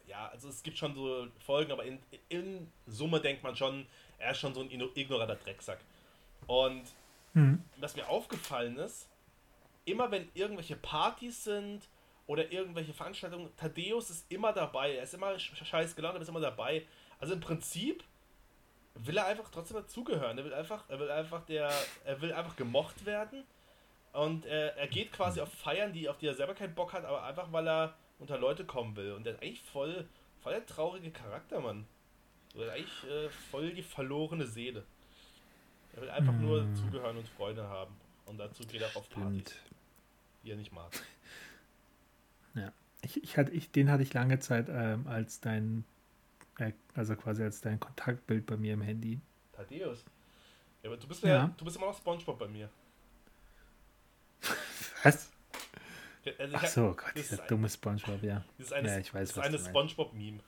ja, 0.06 0.28
also 0.28 0.48
es 0.48 0.62
gibt 0.62 0.78
schon 0.78 0.94
so 0.94 1.26
Folgen, 1.44 1.72
aber 1.72 1.84
in, 1.84 1.98
in 2.30 2.72
Summe 2.86 3.20
denkt 3.20 3.42
man 3.42 3.54
schon, 3.54 3.86
er 4.18 4.32
ist 4.32 4.38
schon 4.38 4.54
so 4.54 4.60
ein 4.60 4.70
ignoranter 4.70 5.36
Drecksack. 5.36 5.80
Und 6.46 6.84
mhm. 7.34 7.62
was 7.78 7.96
mir 7.96 8.08
aufgefallen 8.08 8.76
ist, 8.78 9.08
immer 9.84 10.10
wenn 10.10 10.28
irgendwelche 10.34 10.76
Partys 10.76 11.44
sind 11.44 11.88
oder 12.26 12.50
irgendwelche 12.52 12.92
Veranstaltungen, 12.92 13.54
Thaddeus 13.56 14.10
ist 14.10 14.30
immer 14.30 14.52
dabei. 14.52 14.94
Er 14.94 15.02
ist 15.02 15.14
immer 15.14 15.38
scheiß 15.38 15.96
gelaunt, 15.96 16.14
aber 16.14 16.22
ist 16.22 16.28
immer 16.28 16.40
dabei. 16.40 16.86
Also 17.18 17.34
im 17.34 17.40
Prinzip 17.40 18.04
will 18.94 19.16
er 19.16 19.26
einfach 19.26 19.48
trotzdem 19.50 19.78
dazugehören. 19.78 20.38
Er 20.38 20.44
will 20.44 20.54
einfach, 20.54 20.88
er 20.88 21.00
will 21.00 21.10
einfach 21.10 21.44
der, 21.46 21.70
er 22.04 22.20
will 22.20 22.32
einfach 22.32 22.56
gemocht 22.56 23.04
werden. 23.06 23.44
Und 24.12 24.44
er, 24.44 24.76
er 24.76 24.88
geht 24.88 25.12
quasi 25.12 25.40
auf 25.40 25.52
Feiern, 25.52 25.92
die, 25.92 26.08
auf 26.08 26.18
die 26.18 26.26
er 26.26 26.34
selber 26.34 26.54
keinen 26.54 26.74
Bock 26.74 26.92
hat, 26.92 27.04
aber 27.04 27.24
einfach 27.24 27.50
weil 27.50 27.66
er 27.66 27.94
unter 28.18 28.38
Leute 28.38 28.64
kommen 28.64 28.94
will. 28.94 29.12
Und 29.12 29.24
der 29.24 29.34
ist 29.34 29.42
eigentlich 29.42 29.62
voll, 29.62 30.06
voll 30.40 30.52
der 30.52 30.66
traurige 30.66 31.10
Charakter, 31.10 31.60
Mann. 31.60 31.86
Er 32.54 32.64
ist 32.64 32.70
eigentlich 32.70 33.10
äh, 33.10 33.30
voll 33.50 33.72
die 33.72 33.82
verlorene 33.82 34.46
Seele. 34.46 34.84
Er 35.94 36.02
will 36.02 36.10
einfach 36.10 36.32
mm. 36.32 36.40
nur 36.40 36.62
hm. 36.62 36.74
zugehören 36.74 37.16
und 37.16 37.28
Freunde 37.28 37.68
haben. 37.68 37.94
Und 38.26 38.38
dazu 38.38 38.64
geht 38.66 38.80
er 38.80 38.96
auf 38.96 39.08
Partys. 39.10 39.54
Die 40.42 40.50
er 40.50 40.56
nicht 40.56 40.72
mag. 40.72 40.90
Ja. 42.54 42.70
Ich, 43.00 43.22
ich 43.22 43.38
hatte, 43.38 43.50
ich, 43.52 43.70
den 43.70 43.90
hatte 43.90 44.02
ich 44.02 44.12
lange 44.12 44.38
Zeit 44.38 44.66
ähm, 44.68 45.06
als 45.06 45.40
dein, 45.40 45.86
äh, 46.58 46.72
also 46.94 47.16
quasi 47.16 47.42
als 47.42 47.62
dein 47.62 47.80
Kontaktbild 47.80 48.44
bei 48.44 48.58
mir 48.58 48.74
im 48.74 48.82
Handy. 48.82 49.22
Thaddeus. 49.52 50.04
Ja, 50.82 50.90
aber 50.90 50.98
du 50.98 51.08
bist 51.08 51.22
ja, 51.22 51.28
ja 51.28 51.54
du 51.56 51.64
bist 51.64 51.78
immer 51.78 51.86
noch 51.86 51.96
Spongebob 51.96 52.38
bei 52.38 52.48
mir. 52.48 52.68
Was? 55.02 55.32
Also 56.38 56.56
Ach 56.56 56.66
so, 56.66 56.94
Gott, 56.94 57.12
dieser 57.16 57.38
dumme 57.46 57.70
Spongebob, 57.70 58.22
ja. 58.22 58.44
Das 58.58 58.66
ist 58.66 58.72
eine, 58.72 58.88
ja, 58.88 58.98
ich 58.98 59.14
weiß, 59.14 59.32
das 59.32 59.36
ist 59.38 59.42
eine 59.42 59.58
Spongebob-Meme. 59.58 60.40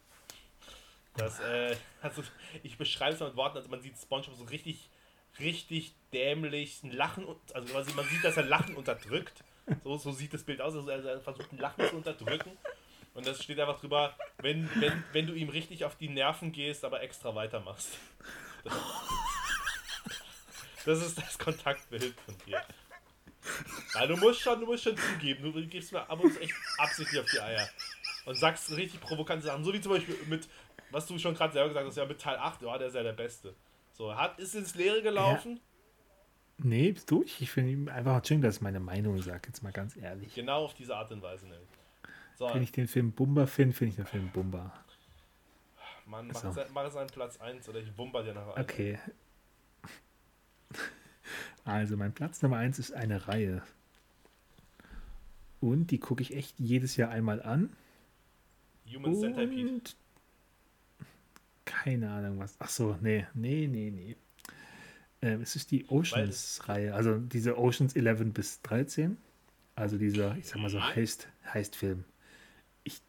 Das, 1.17 1.41
äh, 1.41 1.75
also 2.03 2.23
ich 2.63 2.77
beschreibe 2.77 3.15
es 3.15 3.21
mit 3.21 3.35
Worten, 3.35 3.57
also 3.57 3.71
man 3.71 3.81
sieht 3.81 3.97
Spongebob 3.97 4.37
so 4.37 4.45
richtig 4.45 4.91
richtig 5.39 5.95
dämlich 6.13 6.83
ein 6.83 6.93
Lachen, 6.93 7.27
also 7.53 7.73
quasi 7.73 7.93
man 7.95 8.07
sieht, 8.07 8.25
dass 8.25 8.37
er 8.37 8.45
Lachen 8.45 8.77
unterdrückt. 8.77 9.43
So, 9.83 9.97
so 9.97 10.13
sieht 10.13 10.35
das 10.35 10.43
Bild 10.43 10.61
aus, 10.61 10.75
also 10.75 10.89
er 10.89 11.21
versucht 11.21 11.53
ein 11.53 11.59
Lachen 11.59 11.89
zu 11.89 11.97
unterdrücken. 11.97 12.53
Und 13.15 13.27
das 13.27 13.43
steht 13.43 13.59
einfach 13.61 13.81
drüber, 13.81 14.15
wenn, 14.39 14.69
wenn, 14.81 15.05
wenn 15.13 15.27
du 15.27 15.35
ihm 15.35 15.49
richtig 15.49 15.85
auf 15.85 15.97
die 15.97 16.09
Nerven 16.09 16.53
gehst, 16.53 16.85
aber 16.85 17.03
extra 17.03 17.35
weitermachst. 17.35 17.91
Das, 18.65 18.75
das 20.85 21.07
ist 21.07 21.19
das 21.19 21.39
Kontaktbild 21.39 22.15
von 22.21 22.37
dir. 22.47 22.61
Ja, 23.95 24.07
du 24.07 24.17
musst 24.17 24.41
schon, 24.41 24.61
du 24.61 24.67
musst 24.67 24.85
schon 24.85 24.97
zugeben, 24.97 25.53
du 25.53 25.67
gibst 25.67 25.93
mir 25.93 26.01
ab 26.01 26.19
und 26.19 26.33
zu 26.33 26.41
echt 26.41 26.55
absichtlich 26.79 27.21
auf 27.21 27.31
die 27.31 27.41
Eier. 27.41 27.69
Und 28.25 28.35
sagst 28.35 28.71
richtig 28.73 29.01
provokante 29.01 29.47
Sachen, 29.47 29.65
so 29.65 29.73
wie 29.73 29.81
zum 29.81 29.93
Beispiel 29.93 30.17
mit, 30.27 30.49
was 30.91 31.07
du 31.07 31.19
schon 31.19 31.35
gerade 31.35 31.53
selber 31.53 31.69
gesagt 31.69 31.87
hast, 31.87 31.97
ja 31.97 32.05
mit 32.07 32.21
Teil 32.21 32.37
8, 32.37 32.63
ja, 32.63 32.79
der 32.79 32.89
ist 32.89 32.95
ja 32.95 33.03
der 33.03 33.13
Beste. 33.13 33.55
So, 33.95 34.15
hat, 34.15 34.39
ist 34.41 34.55
ins 34.55 34.75
Leere 34.75 35.03
gelaufen? 35.03 35.57
Ja. 35.57 35.63
Nee, 36.59 36.93
bist 36.93 37.11
du? 37.11 37.23
Ich 37.23 37.51
finde 37.51 37.93
einfach 37.93 38.25
schön, 38.25 38.41
dass 38.41 38.57
ich 38.57 38.61
meine 38.61 38.81
Meinung 38.81 39.21
sage, 39.23 39.43
jetzt 39.47 39.63
mal 39.63 39.73
ganz 39.73 39.97
ehrlich. 39.97 40.35
Genau 40.35 40.65
auf 40.65 40.75
diese 40.75 40.97
Art 40.97 41.11
und 41.13 41.23
Weise 41.23 41.47
nämlich. 41.47 41.69
So. 42.37 42.53
Wenn 42.53 42.63
ich 42.63 42.73
den 42.73 42.89
Film 42.89 43.13
Bumba 43.13 43.47
finde, 43.47 43.75
finde 43.75 43.91
ich 43.91 43.97
den 43.97 44.07
Film 44.07 44.31
Bumba. 44.33 44.73
Mann, 46.07 46.29
mach, 46.29 46.35
so. 46.35 46.49
es, 46.49 46.71
mach 46.73 46.85
es 46.85 46.97
an 46.97 47.07
Platz 47.07 47.41
1 47.41 47.69
oder 47.69 47.81
ich 47.81 47.91
bumba 47.93 48.23
dir 48.23 48.35
nachher 48.35 48.61
Okay. 48.61 48.99
Also, 51.65 51.97
mein 51.97 52.13
Platz 52.13 52.43
Nummer 52.43 52.59
1 52.59 52.79
ist 52.79 52.93
eine 52.93 53.27
Reihe. 53.27 53.63
Und 55.63 55.91
die 55.91 55.99
gucke 55.99 56.21
ich 56.21 56.37
echt 56.37 56.61
jedes 56.61 56.97
Jahr 56.97 57.09
einmal 57.09 57.41
an. 57.41 57.75
Human 58.87 59.15
Centipede 59.15 59.81
keine 61.65 62.11
Ahnung 62.11 62.39
was. 62.39 62.57
Ach 62.59 62.69
so, 62.69 62.97
nee, 63.01 63.27
nee, 63.35 63.67
nee, 63.67 63.91
nee. 63.91 64.17
Ähm, 65.23 65.41
es 65.41 65.57
ist 65.57 65.71
die 65.71 65.89
Oceans-Reihe, 65.89 66.95
also 66.95 67.19
diese 67.19 67.57
Oceans 67.59 67.97
11 67.97 68.33
bis 68.35 68.61
13. 68.63 69.17
Also 69.75 69.99
dieser, 69.99 70.37
ich 70.37 70.47
sag 70.47 70.61
mal 70.61 70.69
so, 70.71 70.81
Heist, 70.81 71.29
Heist-Film. 71.53 72.05
Ich, 72.85 73.01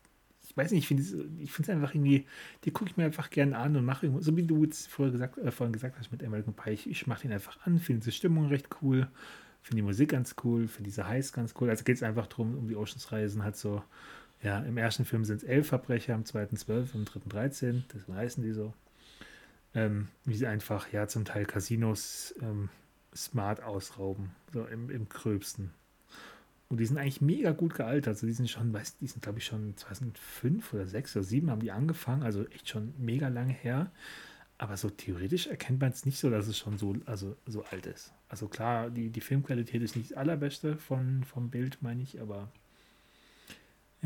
ich 0.44 0.56
weiß 0.56 0.72
nicht, 0.72 0.80
ich 0.80 0.88
finde 0.88 1.04
es 1.04 1.70
einfach 1.70 1.94
irgendwie, 1.94 2.26
die 2.64 2.72
gucke 2.72 2.90
ich 2.90 2.98
mir 2.98 3.06
einfach 3.06 3.30
gerne 3.30 3.58
an 3.58 3.76
und 3.76 3.86
mache, 3.86 4.12
so 4.20 4.36
wie 4.36 4.44
du 4.44 4.64
jetzt 4.64 4.88
vorher 4.88 5.12
gesagt, 5.12 5.38
äh, 5.38 5.52
vorhin 5.52 5.74
gesagt 5.74 6.00
hast 6.00 6.12
mit 6.12 6.24
American 6.24 6.54
Pie, 6.54 6.72
ich, 6.72 6.90
ich 6.90 7.06
mache 7.06 7.24
den 7.24 7.34
einfach 7.34 7.60
an, 7.66 7.80
finde 7.80 8.06
die 8.06 8.12
Stimmung 8.12 8.48
recht 8.48 8.70
cool, 8.82 9.08
finde 9.62 9.78
die 9.78 9.86
Musik 9.86 10.10
ganz 10.10 10.36
cool, 10.44 10.68
finde 10.68 10.90
diese 10.90 11.08
Heist 11.08 11.34
ganz 11.34 11.54
cool. 11.60 11.70
Also 11.70 11.84
geht 11.84 11.98
es 11.98 12.04
einfach 12.04 12.28
darum, 12.28 12.58
um 12.58 12.68
die 12.68 12.76
Oceans-Reihe 12.76 13.30
sind 13.30 13.44
halt 13.44 13.58
so 13.58 13.84
ja, 14.42 14.60
im 14.60 14.78
ersten 14.78 15.06
Film 15.06 15.26
sind 15.26 15.38
es 15.38 15.44
elf 15.44 15.68
Verbrecher, 15.68 16.14
im 16.14 16.26
zweiten 16.26 16.58
zwölf, 16.58 16.94
im 16.94 17.06
dritten 17.06 17.30
dreizehn, 17.30 17.86
das 17.94 18.08
heißen 18.16 18.44
die 18.44 18.54
so. 18.54 18.74
Ähm, 19.74 20.08
wie 20.24 20.36
sie 20.36 20.48
einfach, 20.48 20.92
ja, 20.92 21.08
zum 21.08 21.26
Teil 21.26 21.46
Casinos 21.46 22.34
ähm, 22.42 22.70
smart 23.16 23.62
ausrauben, 23.62 24.32
so 24.54 24.66
im, 24.66 24.90
im 24.90 25.10
Gröbsten. 25.10 25.72
Und 26.70 26.80
die 26.80 26.86
sind 26.86 26.98
eigentlich 26.98 27.22
mega 27.22 27.52
gut 27.52 27.76
gealtert. 27.76 28.08
Also 28.08 28.28
die 28.28 28.34
sind 28.34 28.50
schon, 28.50 28.74
weiß, 28.74 28.98
die 28.98 29.08
sind 29.08 29.22
glaube 29.22 29.40
ich 29.40 29.46
schon 29.46 29.76
2005 29.78 30.74
oder 30.74 30.88
6 30.88 31.18
oder 31.18 31.24
7 31.24 31.52
haben 31.52 31.60
die 31.60 31.72
angefangen, 31.72 32.24
also 32.24 32.46
echt 32.48 32.70
schon 32.70 32.94
mega 32.98 33.28
lange 33.28 33.54
her. 33.54 33.92
Aber 34.58 34.78
so 34.78 34.90
theoretisch 34.90 35.48
erkennt 35.48 35.82
man 35.82 35.92
es 35.92 36.06
nicht 36.06 36.18
so, 36.18 36.30
dass 36.30 36.48
es 36.48 36.58
schon 36.58 36.78
so, 36.78 36.96
also, 37.06 37.36
so 37.46 37.64
alt 37.66 37.86
ist. 37.86 38.14
Also 38.30 38.48
klar, 38.48 38.90
die, 38.90 39.10
die 39.10 39.22
Filmqualität 39.22 39.82
ist 39.82 39.96
nicht 39.96 40.12
das 40.12 40.18
allerbeste 40.18 40.78
von, 40.78 41.24
vom 41.26 41.50
Bild, 41.50 41.80
meine 41.82 42.02
ich, 42.02 42.22
aber 42.22 42.50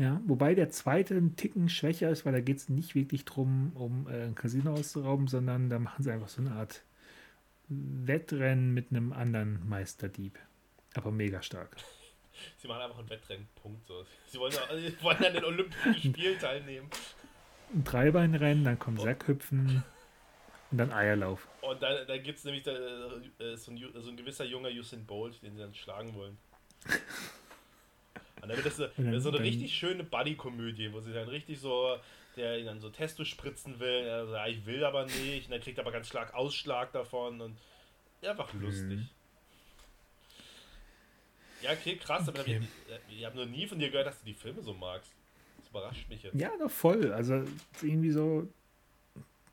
ja, 0.00 0.18
wobei 0.26 0.54
der 0.54 0.70
zweite 0.70 1.14
ein 1.14 1.36
Ticken 1.36 1.68
schwächer 1.68 2.08
ist, 2.08 2.24
weil 2.24 2.32
da 2.32 2.40
geht 2.40 2.56
es 2.56 2.70
nicht 2.70 2.94
wirklich 2.94 3.26
darum, 3.26 3.72
um 3.74 4.08
äh, 4.08 4.24
ein 4.24 4.34
Casino 4.34 4.72
auszurauben, 4.72 5.28
sondern 5.28 5.68
da 5.68 5.78
machen 5.78 6.02
sie 6.02 6.10
einfach 6.10 6.30
so 6.30 6.40
eine 6.40 6.52
Art 6.52 6.82
Wettrennen 7.68 8.72
mit 8.72 8.90
einem 8.90 9.12
anderen 9.12 9.68
Meisterdieb. 9.68 10.38
Aber 10.94 11.10
mega 11.10 11.42
stark. 11.42 11.76
Sie 12.56 12.66
machen 12.66 12.80
einfach 12.80 12.98
ein 12.98 13.10
Wettrennen, 13.10 13.46
Punkt. 13.60 13.86
So. 13.86 14.06
Sie 14.26 14.38
wollen, 14.38 14.54
ja, 14.54 15.02
wollen 15.02 15.22
an 15.22 15.34
den 15.34 15.44
Olympischen 15.44 15.94
Spielen 16.14 16.38
teilnehmen. 16.38 16.88
Ein 17.74 17.84
Dreibeinrennen, 17.84 18.64
dann 18.64 18.78
kommt 18.78 19.02
Sackhüpfen 19.02 19.84
und 20.70 20.78
dann 20.78 20.92
Eierlauf. 20.92 21.46
Und 21.60 21.82
dann, 21.82 22.06
dann 22.06 22.22
gibt 22.22 22.38
es 22.38 22.44
nämlich 22.44 22.62
da, 22.62 22.72
äh, 22.72 23.54
so, 23.54 23.70
ein, 23.70 23.78
so 23.94 24.08
ein 24.08 24.16
gewisser 24.16 24.46
junger 24.46 24.70
Usain 24.70 25.04
Bolt, 25.04 25.42
den 25.42 25.56
sie 25.56 25.60
dann 25.60 25.74
schlagen 25.74 26.14
wollen. 26.14 26.38
Und 28.42 28.48
dann 28.48 28.56
wird 28.56 28.66
das 28.66 28.76
so, 28.76 28.86
dann, 28.96 29.20
so 29.20 29.28
eine 29.30 29.40
richtig 29.40 29.74
schöne 29.74 30.04
Buddy-Komödie, 30.04 30.92
wo 30.92 31.00
sie 31.00 31.12
dann 31.12 31.28
richtig 31.28 31.60
so, 31.60 31.96
der 32.36 32.58
ihn 32.58 32.66
dann 32.66 32.80
so 32.80 32.90
Testo 32.90 33.24
spritzen 33.24 33.80
will, 33.80 33.88
er 34.06 34.24
ja, 34.28 34.46
ich 34.46 34.64
will 34.66 34.84
aber 34.84 35.04
nicht, 35.04 35.46
und 35.46 35.52
dann 35.52 35.60
kriegt 35.60 35.78
er 35.78 35.84
aber 35.84 35.92
ganz 35.92 36.08
stark 36.08 36.34
Ausschlag 36.34 36.92
davon 36.92 37.40
und 37.40 37.56
einfach 38.22 38.52
lustig. 38.54 38.98
Mhm. 38.98 39.08
Ja, 41.62 41.72
okay, 41.72 41.96
krass, 41.96 42.28
okay. 42.28 42.38
aber 42.40 42.48
ich, 42.48 43.18
ich 43.18 43.24
habe 43.24 43.36
noch 43.36 43.46
nie 43.46 43.66
von 43.66 43.78
dir 43.78 43.90
gehört, 43.90 44.06
dass 44.06 44.18
du 44.18 44.24
die 44.24 44.34
Filme 44.34 44.62
so 44.62 44.72
magst. 44.72 45.12
Das 45.58 45.68
überrascht 45.68 46.08
mich 46.08 46.22
jetzt. 46.22 46.34
Ja, 46.34 46.50
doch 46.58 46.70
voll. 46.70 47.12
Also 47.12 47.44
irgendwie 47.82 48.10
so. 48.10 48.48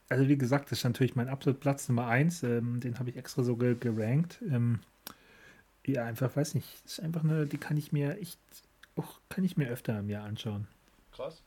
Also 0.10 0.30
wie 0.30 0.38
gesagt, 0.38 0.72
das 0.72 0.80
ist 0.80 0.84
natürlich 0.86 1.16
mein 1.16 1.28
absolut 1.28 1.60
Platz 1.60 1.90
Nummer 1.90 2.08
1. 2.08 2.44
Ähm, 2.44 2.80
den 2.80 2.98
habe 2.98 3.10
ich 3.10 3.18
extra 3.18 3.44
so 3.44 3.58
ge 3.58 3.76
gerankt. 3.78 4.40
Ähm, 4.50 4.80
ja, 5.86 6.06
einfach, 6.06 6.36
weiß 6.36 6.56
nicht. 6.56 6.68
ist 6.86 7.02
einfach 7.02 7.24
eine, 7.24 7.46
die 7.46 7.58
kann 7.58 7.78
ich 7.78 7.92
mir 7.92 8.18
echt, 8.20 8.40
auch 8.98 9.20
kann 9.30 9.44
ich 9.44 9.58
mir 9.58 9.70
öfter 9.70 10.00
im 10.00 10.10
Jahr 10.10 10.26
anschauen. 10.26 10.68
Krass. 11.12 11.44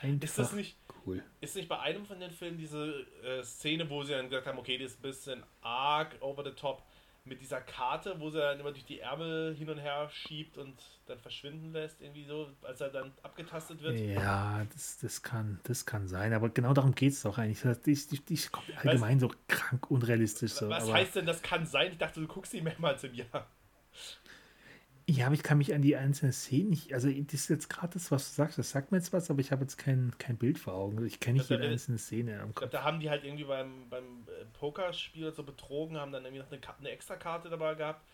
Einfach 0.00 0.24
ist 0.24 0.38
das 0.38 0.52
nicht 0.52 0.76
cool? 1.06 1.22
Ist 1.40 1.56
nicht 1.56 1.68
bei 1.68 1.78
einem 1.78 2.04
von 2.04 2.20
den 2.20 2.30
Filmen 2.30 2.58
diese 2.58 3.06
äh, 3.24 3.42
Szene, 3.42 3.88
wo 3.88 4.02
sie 4.02 4.12
dann 4.12 4.28
gesagt 4.28 4.46
haben, 4.46 4.58
okay, 4.58 4.76
die 4.76 4.84
ist 4.84 4.98
ein 4.98 5.02
bisschen 5.02 5.42
arg 5.62 6.16
over 6.20 6.44
the 6.44 6.50
top, 6.50 6.82
mit 7.26 7.40
dieser 7.40 7.60
Karte, 7.60 8.18
wo 8.20 8.30
sie 8.30 8.38
dann 8.38 8.60
immer 8.60 8.70
durch 8.70 8.84
die 8.84 9.00
Ärmel 9.00 9.54
hin 9.56 9.68
und 9.68 9.78
her 9.78 10.08
schiebt 10.10 10.58
und 10.58 10.74
dann 11.06 11.18
verschwinden 11.18 11.72
lässt, 11.72 12.00
irgendwie 12.00 12.24
so, 12.24 12.48
als 12.62 12.80
er 12.80 12.90
dann 12.90 13.12
abgetastet 13.22 13.82
wird. 13.82 13.98
Ja, 13.98 14.64
das, 14.72 14.98
das, 14.98 15.22
kann, 15.22 15.60
das 15.64 15.86
kann 15.86 16.06
sein, 16.06 16.32
aber 16.32 16.48
genau 16.48 16.72
darum 16.72 16.94
geht 16.94 17.12
es 17.12 17.22
doch 17.22 17.38
eigentlich. 17.38 17.60
Die, 17.84 17.94
die, 17.94 18.24
die 18.24 18.34
ist 18.34 18.50
allgemein 18.76 19.20
was, 19.20 19.30
so 19.30 19.36
krank 19.48 19.90
unrealistisch. 19.90 20.52
So, 20.52 20.68
was 20.68 20.90
heißt 20.90 21.16
denn, 21.16 21.26
das 21.26 21.42
kann 21.42 21.66
sein? 21.66 21.92
Ich 21.92 21.98
dachte, 21.98 22.20
du 22.20 22.26
guckst 22.26 22.52
sie 22.52 22.60
mehrmals 22.60 23.02
im 23.04 23.14
Jahr. 23.14 23.46
Ja, 25.08 25.26
aber 25.26 25.36
ich 25.36 25.44
kann 25.44 25.58
mich 25.58 25.72
an 25.72 25.82
die 25.82 25.94
einzelnen 25.94 26.32
Szenen 26.32 26.70
nicht. 26.70 26.92
Also, 26.92 27.08
das 27.08 27.34
ist 27.34 27.48
jetzt 27.48 27.70
gerade 27.70 27.92
das, 27.92 28.10
was 28.10 28.28
du 28.28 28.34
sagst. 28.34 28.58
Das 28.58 28.70
sagt 28.70 28.90
mir 28.90 28.98
jetzt 28.98 29.12
was, 29.12 29.30
aber 29.30 29.40
ich 29.40 29.52
habe 29.52 29.62
jetzt 29.62 29.76
kein, 29.76 30.12
kein 30.18 30.36
Bild 30.36 30.58
vor 30.58 30.74
Augen. 30.74 31.06
Ich 31.06 31.20
kenne 31.20 31.38
nicht 31.38 31.48
jede 31.48 31.64
einzelne 31.64 31.98
Szene 31.98 32.40
am 32.40 32.52
Kopf. 32.54 32.70
Da 32.70 32.82
haben 32.82 32.98
die 32.98 33.08
halt 33.08 33.22
irgendwie 33.22 33.44
beim, 33.44 33.88
beim 33.88 34.04
äh, 34.26 34.44
Pokerspiel 34.58 35.32
so 35.32 35.44
betrogen, 35.44 35.96
haben 35.96 36.10
dann 36.10 36.24
irgendwie 36.24 36.42
noch 36.42 36.50
eine, 36.50 36.60
eine 36.80 36.90
extra 36.90 37.14
Karte 37.14 37.48
dabei 37.48 37.76
gehabt. 37.76 38.04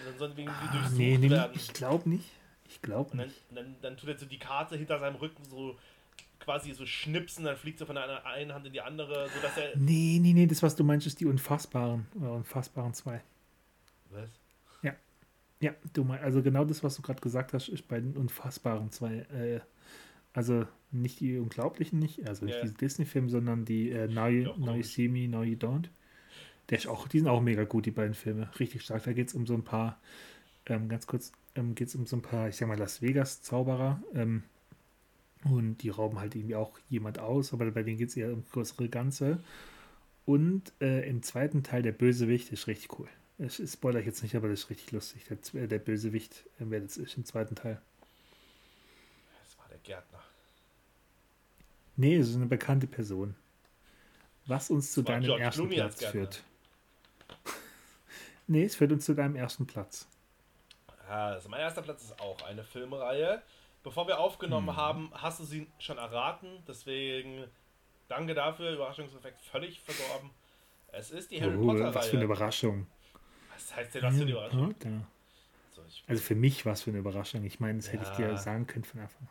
Und 0.00 0.10
dann 0.10 0.18
sollen 0.18 0.32
irgendwie 0.36 0.52
ah, 0.52 0.72
durchsucht 0.72 0.98
nee, 0.98 1.18
nee, 1.18 1.30
werden. 1.30 1.52
Ich 1.54 1.72
glaube 1.72 2.08
nicht. 2.08 2.28
Ich 2.68 2.82
glaube 2.82 3.16
nicht. 3.16 3.34
Und 3.50 3.56
dann, 3.56 3.64
dann, 3.64 3.76
dann 3.82 3.96
tut 3.96 4.08
er 4.08 4.18
so 4.18 4.26
die 4.26 4.38
Karte 4.38 4.76
hinter 4.76 4.98
seinem 4.98 5.16
Rücken 5.16 5.44
so 5.44 5.78
quasi 6.40 6.72
so 6.72 6.84
schnipsen, 6.84 7.44
dann 7.44 7.56
fliegt 7.56 7.78
sie 7.78 7.86
von 7.86 7.94
der 7.94 8.26
einen 8.26 8.52
Hand 8.52 8.66
in 8.66 8.72
die 8.72 8.80
andere, 8.80 9.28
sodass 9.34 9.56
er. 9.56 9.76
Nee, 9.76 10.18
nee, 10.20 10.32
nee, 10.32 10.46
das, 10.46 10.62
was 10.64 10.74
du 10.74 10.82
meinst, 10.82 11.06
ist 11.06 11.20
die 11.20 11.26
Unfassbaren. 11.26 12.06
Oder 12.18 12.32
Unfassbaren 12.32 12.92
2. 12.92 13.20
Was? 14.10 14.39
Ja, 15.60 15.74
du 15.92 16.04
meinst, 16.04 16.24
also 16.24 16.42
genau 16.42 16.64
das, 16.64 16.82
was 16.82 16.96
du 16.96 17.02
gerade 17.02 17.20
gesagt 17.20 17.52
hast, 17.52 17.68
ist 17.68 17.86
bei 17.86 18.00
den 18.00 18.16
Unfassbaren 18.16 18.90
zwei. 18.90 19.26
Äh, 19.32 19.60
also 20.32 20.66
nicht 20.92 21.20
die 21.20 21.38
Unglaublichen 21.38 21.98
nicht, 21.98 22.26
also 22.26 22.44
nicht 22.44 22.54
yeah. 22.54 22.62
diese 22.62 22.74
Disney-Filme, 22.74 23.28
sondern 23.28 23.64
die 23.64 23.90
äh, 23.90 24.08
Now, 24.08 24.28
you, 24.28 24.52
Now 24.56 24.74
You 24.74 24.82
See 24.82 25.08
Me, 25.08 25.28
Now 25.28 25.42
You 25.42 25.56
Don't. 25.56 25.88
Der 26.68 26.78
ist 26.78 26.86
auch, 26.86 27.08
die 27.08 27.18
sind 27.18 27.28
auch 27.28 27.40
mega 27.40 27.64
gut, 27.64 27.86
die 27.86 27.90
beiden 27.90 28.14
Filme. 28.14 28.48
Richtig 28.58 28.82
stark. 28.82 29.02
Da 29.02 29.12
geht 29.12 29.28
es 29.28 29.34
um 29.34 29.46
so 29.46 29.54
ein 29.54 29.64
paar, 29.64 30.00
ähm, 30.66 30.88
ganz 30.88 31.06
kurz, 31.06 31.32
ähm, 31.56 31.74
geht 31.74 31.88
es 31.88 31.94
um 31.96 32.06
so 32.06 32.16
ein 32.16 32.22
paar, 32.22 32.48
ich 32.48 32.56
sag 32.56 32.68
mal, 32.68 32.78
Las 32.78 33.02
Vegas-Zauberer. 33.02 34.02
Ähm, 34.14 34.44
und 35.44 35.78
die 35.78 35.88
rauben 35.88 36.20
halt 36.20 36.36
irgendwie 36.36 36.54
auch 36.54 36.78
jemand 36.88 37.18
aus, 37.18 37.52
aber 37.52 37.70
bei 37.70 37.82
denen 37.82 37.98
geht 37.98 38.10
es 38.10 38.16
eher 38.16 38.32
um 38.32 38.44
größere 38.52 38.88
Ganze. 38.88 39.42
Und 40.26 40.72
äh, 40.80 41.08
im 41.08 41.22
zweiten 41.22 41.62
Teil 41.62 41.82
der 41.82 41.92
Bösewicht 41.92 42.52
ist 42.52 42.66
richtig 42.66 42.98
cool. 42.98 43.08
Ich 43.40 43.70
spoiler 43.70 44.00
jetzt 44.00 44.22
nicht, 44.22 44.36
aber 44.36 44.48
das 44.48 44.60
ist 44.60 44.70
richtig 44.70 44.92
lustig. 44.92 45.24
Der, 45.54 45.66
der 45.66 45.78
Bösewicht, 45.78 46.44
äh, 46.58 46.80
das 46.80 46.98
ist 46.98 47.16
im 47.16 47.24
zweiten 47.24 47.54
Teil. 47.54 47.80
Das 49.42 49.58
war 49.58 49.66
der 49.68 49.78
Gärtner. 49.78 50.20
Nee, 51.96 52.16
es 52.16 52.28
ist 52.28 52.36
eine 52.36 52.46
bekannte 52.46 52.86
Person. 52.86 53.34
Was 54.44 54.70
uns 54.70 54.92
zu 54.92 55.00
deinem 55.02 55.22
George 55.22 55.42
ersten 55.42 55.60
Clooney 55.62 55.76
Platz 55.76 56.04
führt. 56.04 56.42
nee, 58.46 58.64
es 58.64 58.76
führt 58.76 58.92
uns 58.92 59.06
zu 59.06 59.14
deinem 59.14 59.36
ersten 59.36 59.66
Platz. 59.66 60.06
Ja, 61.08 61.28
also 61.28 61.48
mein 61.48 61.60
erster 61.60 61.82
Platz 61.82 62.02
ist 62.02 62.20
auch 62.20 62.42
eine 62.42 62.62
Filmreihe. 62.62 63.42
Bevor 63.82 64.06
wir 64.06 64.18
aufgenommen 64.18 64.68
hm. 64.68 64.76
haben, 64.76 65.10
hast 65.14 65.40
du 65.40 65.44
sie 65.44 65.66
schon 65.78 65.96
erraten. 65.96 66.62
Deswegen 66.68 67.44
danke 68.08 68.34
dafür. 68.34 68.72
Überraschungseffekt 68.72 69.40
völlig 69.40 69.80
verdorben. 69.80 70.30
Es 70.92 71.10
ist 71.10 71.30
die 71.30 71.40
Harry 71.40 71.56
oh, 71.56 71.66
Potter-Reihe. 71.66 71.94
Was 71.94 72.08
für 72.08 72.16
eine 72.16 72.24
Überraschung. 72.24 72.86
Was 73.60 73.76
heißt 73.76 73.94
denn, 73.94 74.02
was 74.02 74.16
für 74.16 74.22
eine 74.22 74.30
Überraschung? 74.30 74.74
Ja, 74.84 75.06
also, 76.06 76.22
für 76.22 76.34
mich 76.34 76.66
war 76.66 76.72
es 76.72 76.82
für 76.82 76.90
eine 76.90 76.98
Überraschung. 76.98 77.44
Ich 77.44 77.60
meine, 77.60 77.78
das 77.78 77.86
ja. 77.86 77.92
hätte 77.92 78.10
ich 78.10 78.16
dir 78.16 78.36
sagen 78.36 78.66
können 78.66 78.84
von 78.84 79.00
Anfang 79.00 79.28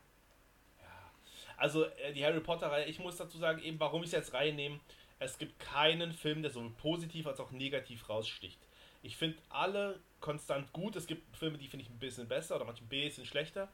Ja. 0.81 1.11
Also 1.57 1.85
äh, 1.85 2.13
die 2.13 2.23
Harry 2.23 2.39
Potter-Reihe, 2.39 2.85
ich 2.85 2.99
muss 2.99 3.17
dazu 3.17 3.37
sagen, 3.37 3.61
eben 3.61 3.79
warum 3.79 4.01
ich 4.01 4.07
es 4.07 4.13
jetzt 4.13 4.33
reinnehme, 4.33 4.79
es 5.19 5.37
gibt 5.37 5.59
keinen 5.59 6.13
Film, 6.13 6.41
der 6.41 6.51
sowohl 6.51 6.71
positiv 6.71 7.27
als 7.27 7.39
auch 7.39 7.51
negativ 7.51 8.07
raussticht. 8.07 8.59
Ich 9.03 9.17
finde 9.17 9.37
alle 9.49 9.99
konstant 10.21 10.71
gut. 10.73 10.95
Es 10.95 11.07
gibt 11.07 11.35
Filme, 11.35 11.57
die 11.57 11.67
finde 11.67 11.85
ich 11.85 11.91
ein 11.91 11.99
bisschen 11.99 12.27
besser 12.27 12.55
oder 12.55 12.65
manchmal 12.65 12.87
ein 12.87 12.89
bisschen 12.89 13.25
schlechter. 13.25 13.69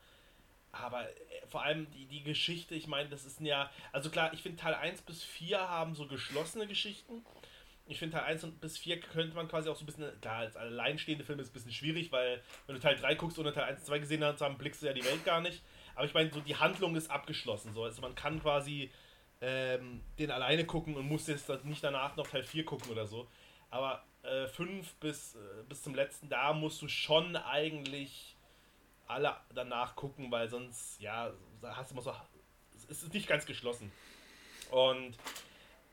Aber 0.72 1.08
äh, 1.10 1.14
vor 1.48 1.64
allem 1.64 1.90
die, 1.92 2.06
die 2.06 2.24
Geschichte, 2.24 2.76
ich 2.76 2.88
meine, 2.88 3.10
das 3.10 3.26
ist 3.26 3.40
ja. 3.42 3.70
Also 3.92 4.10
klar, 4.10 4.34
ich 4.34 4.42
finde 4.42 4.62
Teil 4.62 4.74
1 4.74 5.02
bis 5.04 5.24
4 5.24 5.60
haben 5.60 5.96
so 5.96 6.08
geschlossene 6.08 6.68
Geschichten 6.68 7.24
ich 7.88 8.00
finde 8.00 8.18
Teil 8.18 8.26
1 8.26 8.48
bis 8.60 8.78
4 8.78 9.00
könnte 9.00 9.36
man 9.36 9.48
quasi 9.48 9.70
auch 9.70 9.76
so 9.76 9.84
ein 9.84 9.86
bisschen, 9.86 10.20
klar, 10.22 10.38
als 10.38 10.56
alleinstehende 10.56 11.24
Film 11.24 11.40
ist 11.40 11.48
es 11.48 11.52
ein 11.52 11.54
bisschen 11.54 11.72
schwierig, 11.72 12.12
weil 12.12 12.42
wenn 12.66 12.76
du 12.76 12.82
Teil 12.82 12.96
3 12.96 13.16
guckst 13.16 13.38
ohne 13.38 13.54
Teil 13.54 13.66
1 13.66 13.80
und 13.80 13.86
2 13.86 14.00
gesehen 14.00 14.24
hast, 14.24 14.42
dann 14.42 14.58
blickst 14.58 14.82
du 14.82 14.88
ja 14.88 14.94
die 14.94 15.06
Welt 15.06 15.24
gar 15.24 15.42
nicht. 15.42 15.62
Aber 15.94 16.06
ich 16.06 16.14
meine, 16.14 16.32
so 16.32 16.42
die 16.42 16.56
Handlung 16.56 16.96
ist 16.96 17.12
abgeschlossen. 17.12 17.74
So. 17.74 17.84
Also 17.84 18.02
man 18.02 18.16
kann 18.16 18.42
quasi 18.42 18.92
ähm, 19.42 20.02
den 20.18 20.32
alleine 20.32 20.66
gucken 20.66 20.96
und 20.96 21.08
muss 21.08 21.28
jetzt 21.28 21.50
nicht 21.66 21.84
danach 21.84 22.16
noch 22.16 22.28
Teil 22.28 22.44
4 22.44 22.66
gucken 22.66 22.92
oder 22.92 23.06
so. 23.06 23.28
Aber 23.70 24.04
5 24.24 24.70
äh, 24.70 24.92
bis, 25.00 25.36
äh, 25.36 25.64
bis 25.70 25.84
zum 25.84 25.94
letzten, 25.94 26.30
da 26.30 26.54
musst 26.54 26.82
du 26.82 26.88
schon 26.88 27.36
eigentlich 27.36 28.36
alle 29.08 29.36
danach 29.54 29.96
gucken, 29.96 30.32
weil 30.32 30.50
sonst, 30.50 31.00
ja, 31.00 31.32
hast 31.62 31.92
du 31.92 31.96
immer 31.96 32.02
so, 32.02 32.14
es 32.90 33.04
ist 33.04 33.14
nicht 33.14 33.28
ganz 33.28 33.46
geschlossen. 33.46 33.92
Und 34.72 35.16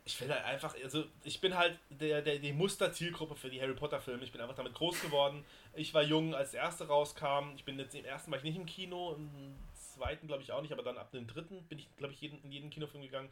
ich 0.05 0.17
finde 0.17 0.35
halt 0.35 0.45
einfach, 0.45 0.75
also 0.83 1.05
ich 1.23 1.41
bin 1.41 1.57
halt 1.57 1.79
der, 1.91 2.23
der, 2.23 2.39
die 2.39 2.53
Musterzielgruppe 2.53 3.37
für 3.37 3.51
die 3.51 3.61
Harry 3.61 3.75
Potter 3.75 4.01
Filme. 4.01 4.25
Ich 4.25 4.33
bin 4.33 4.41
einfach 4.41 4.57
damit 4.57 4.75
groß 4.75 5.01
geworden. 5.01 5.45
Ich 5.75 5.95
war 5.95 6.03
jung, 6.03 6.35
als 6.35 6.51
der 6.51 6.63
erste 6.63 6.89
rauskam. 6.89 7.55
Ich 7.57 7.65
bin 7.65 7.79
jetzt 7.79 7.95
im 7.95 8.05
ersten 8.05 8.31
war 8.31 8.39
ich 8.39 8.45
nicht 8.45 8.57
im 8.57 8.67
Kino, 8.67 9.15
im 9.15 9.55
zweiten 9.75 10.27
glaube 10.27 10.43
ich 10.43 10.51
auch 10.51 10.63
nicht, 10.63 10.73
aber 10.73 10.83
dann 10.83 10.99
ab 10.99 11.13
dem 11.13 11.27
dritten 11.27 11.63
bin 11.69 11.79
ich, 11.79 11.95
glaube 11.97 12.15
ich, 12.15 12.21
jeden, 12.21 12.43
in 12.43 12.51
jeden 12.51 12.71
Kinofilm 12.71 13.03
gegangen. 13.03 13.31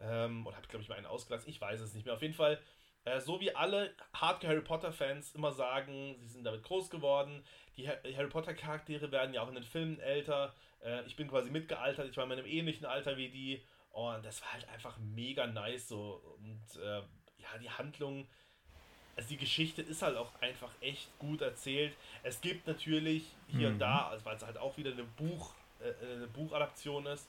Ähm, 0.00 0.46
und 0.46 0.56
habe, 0.56 0.66
glaube 0.68 0.82
ich, 0.82 0.88
mal 0.88 0.94
einen 0.94 1.06
ausgelassen. 1.06 1.50
Ich 1.50 1.60
weiß 1.60 1.80
es 1.80 1.92
nicht 1.92 2.06
mehr. 2.06 2.14
Auf 2.14 2.22
jeden 2.22 2.34
Fall, 2.34 2.60
äh, 3.04 3.20
so 3.20 3.40
wie 3.40 3.54
alle 3.54 3.92
Hardcore 4.12 4.52
Harry 4.52 4.62
Potter 4.62 4.92
Fans 4.92 5.34
immer 5.34 5.52
sagen, 5.52 6.16
sie 6.20 6.28
sind 6.28 6.44
damit 6.44 6.62
groß 6.62 6.88
geworden. 6.90 7.42
Die 7.76 7.88
Harry 7.88 8.28
Potter 8.28 8.54
Charaktere 8.54 9.10
werden 9.10 9.34
ja 9.34 9.42
auch 9.42 9.48
in 9.48 9.54
den 9.54 9.64
Filmen 9.64 9.98
älter. 9.98 10.54
Äh, 10.84 11.04
ich 11.06 11.16
bin 11.16 11.28
quasi 11.28 11.50
mitgealtert. 11.50 12.08
Ich 12.08 12.16
war 12.16 12.24
in 12.24 12.32
einem 12.32 12.46
ähnlichen 12.46 12.86
Alter 12.86 13.16
wie 13.16 13.28
die. 13.28 13.62
Und 13.92 14.24
das 14.24 14.40
war 14.42 14.52
halt 14.52 14.68
einfach 14.68 14.96
mega 14.98 15.46
nice 15.46 15.88
so. 15.88 16.22
Und 16.38 16.80
äh, 16.82 16.98
ja, 17.38 17.58
die 17.60 17.70
Handlung, 17.70 18.26
also 19.16 19.28
die 19.28 19.36
Geschichte 19.36 19.82
ist 19.82 20.02
halt 20.02 20.16
auch 20.16 20.30
einfach 20.40 20.70
echt 20.80 21.08
gut 21.18 21.42
erzählt. 21.42 21.96
Es 22.22 22.40
gibt 22.40 22.66
natürlich 22.66 23.24
hier 23.48 23.68
mhm. 23.68 23.74
und 23.74 23.78
da, 23.80 24.08
also 24.08 24.24
weil 24.24 24.36
es 24.36 24.44
halt 24.44 24.58
auch 24.58 24.76
wieder 24.76 24.92
eine, 24.92 25.04
Buch, 25.04 25.54
äh, 25.80 26.14
eine 26.16 26.26
Buchadaption 26.28 27.06
ist, 27.06 27.28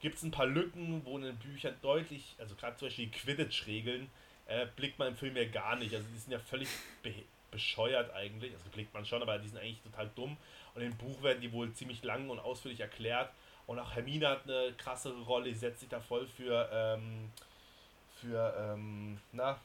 gibt 0.00 0.16
es 0.16 0.22
ein 0.22 0.30
paar 0.30 0.46
Lücken, 0.46 1.04
wo 1.04 1.16
in 1.16 1.24
den 1.24 1.36
Büchern 1.38 1.74
deutlich, 1.80 2.34
also 2.38 2.54
gerade 2.56 2.76
zum 2.76 2.88
Beispiel 2.88 3.06
die 3.06 3.12
Quidditch-Regeln, 3.12 4.10
äh, 4.46 4.66
blickt 4.76 4.98
man 4.98 5.08
im 5.08 5.16
Film 5.16 5.36
ja 5.36 5.44
gar 5.44 5.76
nicht. 5.76 5.94
Also 5.94 6.06
die 6.12 6.18
sind 6.18 6.32
ja 6.32 6.38
völlig 6.38 6.68
be 7.02 7.14
bescheuert 7.50 8.10
eigentlich. 8.14 8.52
Also 8.54 8.70
blickt 8.70 8.94
man 8.94 9.04
schon, 9.04 9.20
aber 9.20 9.38
die 9.38 9.46
sind 9.46 9.58
eigentlich 9.58 9.82
total 9.82 10.10
dumm. 10.16 10.38
Und 10.74 10.82
im 10.82 10.96
Buch 10.96 11.22
werden 11.22 11.42
die 11.42 11.52
wohl 11.52 11.70
ziemlich 11.74 12.02
lang 12.02 12.30
und 12.30 12.38
ausführlich 12.38 12.80
erklärt. 12.80 13.30
Und 13.66 13.78
auch 13.78 13.94
Hermine 13.94 14.28
hat 14.28 14.44
eine 14.44 14.72
krassere 14.76 15.20
Rolle, 15.22 15.46
die 15.46 15.54
setzt 15.54 15.80
sich 15.80 15.88
da 15.88 16.00
voll 16.00 16.26
für, 16.26 16.68
ähm, 16.72 17.30
für, 18.20 18.54
ähm, 18.58 19.20
na, 19.32 19.58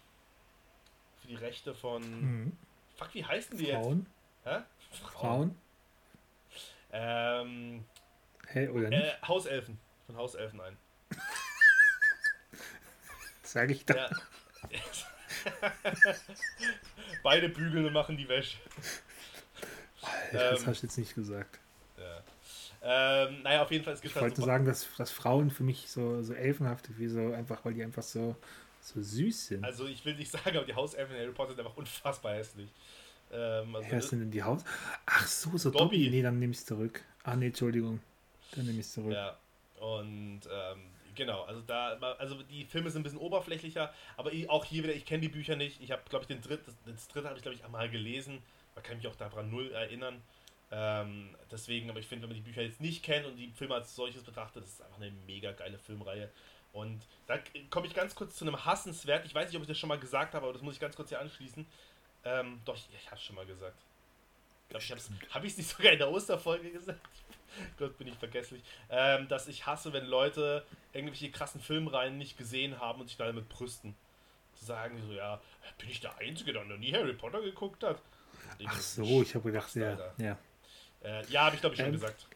für 1.22 1.28
die 1.28 1.36
Rechte 1.36 1.74
von. 1.74 2.02
Mhm. 2.02 2.58
Fuck, 2.96 3.14
wie 3.14 3.26
heißen 3.26 3.58
die 3.58 3.72
Frauen? 3.72 4.08
jetzt? 4.44 4.56
Hä? 4.56 4.64
Frauen. 5.02 5.12
Frauen. 5.12 5.56
Ähm, 6.92 7.86
hey, 8.48 8.70
oder 8.70 8.90
nicht? 8.90 9.04
Äh, 9.04 9.28
Hauselfen. 9.28 9.80
Von 10.06 10.16
Hauselfen 10.18 10.62
ein. 10.62 10.78
Sag 13.44 13.70
ich 13.70 13.86
da. 13.86 13.96
Ja. 13.96 14.10
Beide 17.24 17.50
bügeln 17.50 17.86
und 17.86 17.94
machen 17.94 18.18
die 18.18 18.28
Wäsche. 18.28 18.58
Alter, 20.02 20.52
das 20.52 20.62
ähm, 20.62 20.68
hast 20.68 20.82
du 20.82 20.88
jetzt 20.88 20.98
nicht 20.98 21.16
gesagt. 21.16 21.60
Ja. 22.88 23.28
Ähm, 23.28 23.42
naja, 23.44 23.64
auf 23.64 23.72
jeden 23.72 23.84
Fall, 23.84 23.94
es 23.94 24.02
gibt 24.02 24.12
Ich 24.12 24.16
halt 24.16 24.32
wollte 24.32 24.42
so 24.42 24.48
sagen, 24.48 24.66
dass, 24.66 24.88
dass 24.96 25.12
Frauen 25.12 25.52
für 25.52 25.64
mich 25.64 25.90
so, 25.90 26.22
so 26.24 26.34
elfenhaft, 26.34 26.98
wie 26.98 27.08
so, 27.08 27.34
einfach, 27.34 27.64
weil 27.66 27.74
die 27.74 27.84
einfach 27.84 28.04
so, 28.04 28.36
so 28.80 29.02
süß 29.02 29.48
sind. 29.48 29.64
Also 29.64 29.88
ich 29.88 30.06
will 30.06 30.16
nicht 30.16 30.32
sagen, 30.32 30.56
aber 30.56 30.66
die 30.66 30.76
Hauselfen 30.76 31.16
in 31.16 31.22
Harry 31.22 31.34
Potter 31.34 31.54
sind 31.54 31.66
einfach 31.66 31.78
unfassbar 31.78 32.36
hässlich. 32.36 32.70
Ähm, 33.32 33.76
also, 33.76 33.88
Wer 33.90 34.00
ist 34.00 34.12
denn 34.12 34.22
in 34.22 34.32
die 34.32 34.42
Haus? 34.42 34.64
Ach 35.06 35.28
so, 35.28 35.58
so 35.58 35.70
Dobby. 35.70 35.84
Dobby. 35.84 36.10
Nee, 36.10 36.22
dann 36.22 36.40
nehme 36.40 36.52
ich 36.52 36.60
es 36.60 36.66
zurück. 36.66 37.04
Ah, 37.24 37.36
nee, 37.36 37.48
Entschuldigung. 37.48 38.00
Dann 38.56 38.66
nehme 38.66 38.80
ich 38.80 38.86
es 38.86 38.94
zurück. 38.94 39.12
Ja, 39.12 39.38
und 39.80 40.42
ähm, 40.50 40.80
genau, 41.14 41.44
also 41.44 41.62
da, 41.62 41.98
also 42.18 42.42
die 42.44 42.64
Filme 42.64 42.90
sind 42.90 43.02
ein 43.02 43.04
bisschen 43.04 43.20
oberflächlicher, 43.20 43.94
aber 44.16 44.32
auch 44.48 44.64
hier 44.64 44.84
wieder, 44.84 44.94
ich 44.94 45.06
kenne 45.06 45.22
die 45.22 45.30
Bücher 45.30 45.58
nicht. 45.58 45.82
Ich 45.82 45.92
habe, 45.92 46.04
glaube 46.10 46.24
ich, 46.24 46.28
den 46.28 46.42
dritten, 46.42 46.64
das, 46.66 46.76
das 46.86 47.08
dritte 47.10 47.28
habe 47.28 47.38
ich, 47.38 47.44
glaube 47.44 47.56
ich, 47.56 47.66
einmal 47.66 47.90
gelesen. 47.90 48.42
Man 48.76 48.84
kann 48.84 48.98
mich 48.98 49.08
auch 49.08 49.16
daran 49.16 49.52
null 49.52 49.72
erinnern. 49.72 50.22
Ähm, 50.70 51.36
deswegen, 51.52 51.90
aber 51.90 52.00
ich 52.00 52.08
finde, 52.08 52.24
wenn 52.24 52.30
man 52.30 52.44
die 52.44 52.50
Bücher 52.50 52.62
jetzt 52.62 52.82
nicht 52.82 53.04
kennt 53.04 53.26
und 53.26 53.38
die 53.38 53.52
Filme 53.52 53.76
als 53.76 53.96
solches 53.96 54.24
betrachtet, 54.24 54.64
das 54.64 54.74
ist 54.74 54.82
einfach 54.82 54.98
eine 54.98 55.12
mega 55.26 55.52
geile 55.52 55.78
Filmreihe. 55.78 56.30
Und 56.74 57.02
da 57.26 57.40
komme 57.70 57.88
ich 57.88 57.94
ganz 57.94 58.14
kurz 58.16 58.36
zu 58.36 58.46
einem 58.46 58.66
Hassenswert. 58.66 59.26
Ich 59.26 59.34
weiß 59.34 59.48
nicht, 59.48 59.56
ob 59.56 59.64
ich 59.64 59.68
das 59.68 59.80
schon 59.80 59.88
mal 59.88 60.00
gesagt 60.00 60.34
habe, 60.34 60.46
aber 60.46 60.54
das 60.54 60.62
muss 60.62 60.76
ich 60.76 60.80
ganz 60.80 60.96
kurz 60.96 61.10
hier 61.10 61.20
anschließen. 61.22 61.66
Ähm, 62.26 62.62
doch, 62.66 62.76
ich, 62.76 62.88
ich 62.94 63.06
habe 63.08 63.16
es 63.16 63.24
schon 63.24 63.36
mal 63.36 63.46
gesagt. 63.46 63.78
Ich 64.70 64.92
habe 64.92 65.46
ich 65.46 65.54
es 65.54 65.58
nicht 65.58 65.70
sogar 65.70 65.94
in 65.94 65.98
der 65.98 66.12
Osterfolge 66.12 66.70
gesagt? 66.72 67.00
Gott, 67.78 67.98
bin 67.98 68.08
ich 68.08 68.16
vergesslich. 68.16 68.62
Ähm, 68.90 69.30
dass 69.30 69.48
ich 69.48 69.66
hasse, 69.66 69.94
wenn 69.94 70.06
Leute 70.06 70.66
irgendwelche 70.92 71.32
krassen 71.32 71.62
Filmreihen 71.62 72.18
nicht 72.18 72.38
gesehen 72.38 72.80
haben 72.80 73.00
und 73.00 73.08
sich 73.08 73.18
damit 73.18 73.48
brüsten. 73.48 73.96
Zu 74.56 74.66
sagen, 74.66 75.02
so, 75.08 75.14
ja, 75.14 75.40
bin 75.78 75.90
ich 75.90 76.02
der 76.02 76.18
Einzige, 76.18 76.52
der 76.52 76.66
noch 76.66 76.78
nie 76.78 76.92
Harry 76.92 77.14
Potter 77.14 77.42
geguckt 77.42 77.84
hat? 77.84 78.02
Ach 78.66 78.80
so, 78.80 79.22
ich 79.22 79.36
habe 79.36 79.52
gedacht, 79.52 79.74
ja. 79.76 80.14
Ja, 80.18 80.38
äh, 81.04 81.26
ja 81.30 81.46
habe 81.46 81.56
ich 81.56 81.62
glaube 81.62 81.76
ich 81.76 81.80
schon 81.80 81.88
ähm, 81.88 81.94
gesagt. 81.94 82.28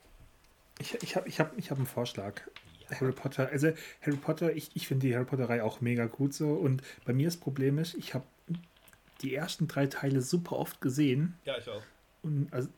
Ich, 0.79 0.95
ich 1.01 1.15
habe 1.15 1.27
ich 1.27 1.39
hab, 1.39 1.57
ich 1.57 1.71
hab 1.71 1.77
einen 1.77 1.87
Vorschlag. 1.87 2.41
Ja. 2.89 2.99
Harry 2.99 3.11
Potter, 3.11 3.49
also 3.49 3.71
Harry 4.01 4.17
Potter, 4.17 4.53
ich, 4.53 4.71
ich 4.73 4.87
finde 4.87 5.07
die 5.07 5.15
Harry 5.15 5.25
Potter-Reihe 5.25 5.63
auch 5.63 5.81
mega 5.81 6.07
gut 6.07 6.33
so. 6.33 6.53
Und 6.53 6.81
bei 7.05 7.13
mir 7.13 7.27
das 7.27 7.37
Problem 7.37 7.77
ist, 7.77 7.93
ich 7.93 8.13
habe 8.13 8.25
die 9.21 9.35
ersten 9.35 9.67
drei 9.67 9.87
Teile 9.87 10.21
super 10.21 10.57
oft 10.57 10.81
gesehen. 10.81 11.37
Ja, 11.45 11.57
ich 11.57 11.69
auch. 11.69 11.83
Und 12.23 12.51
also, 12.51 12.69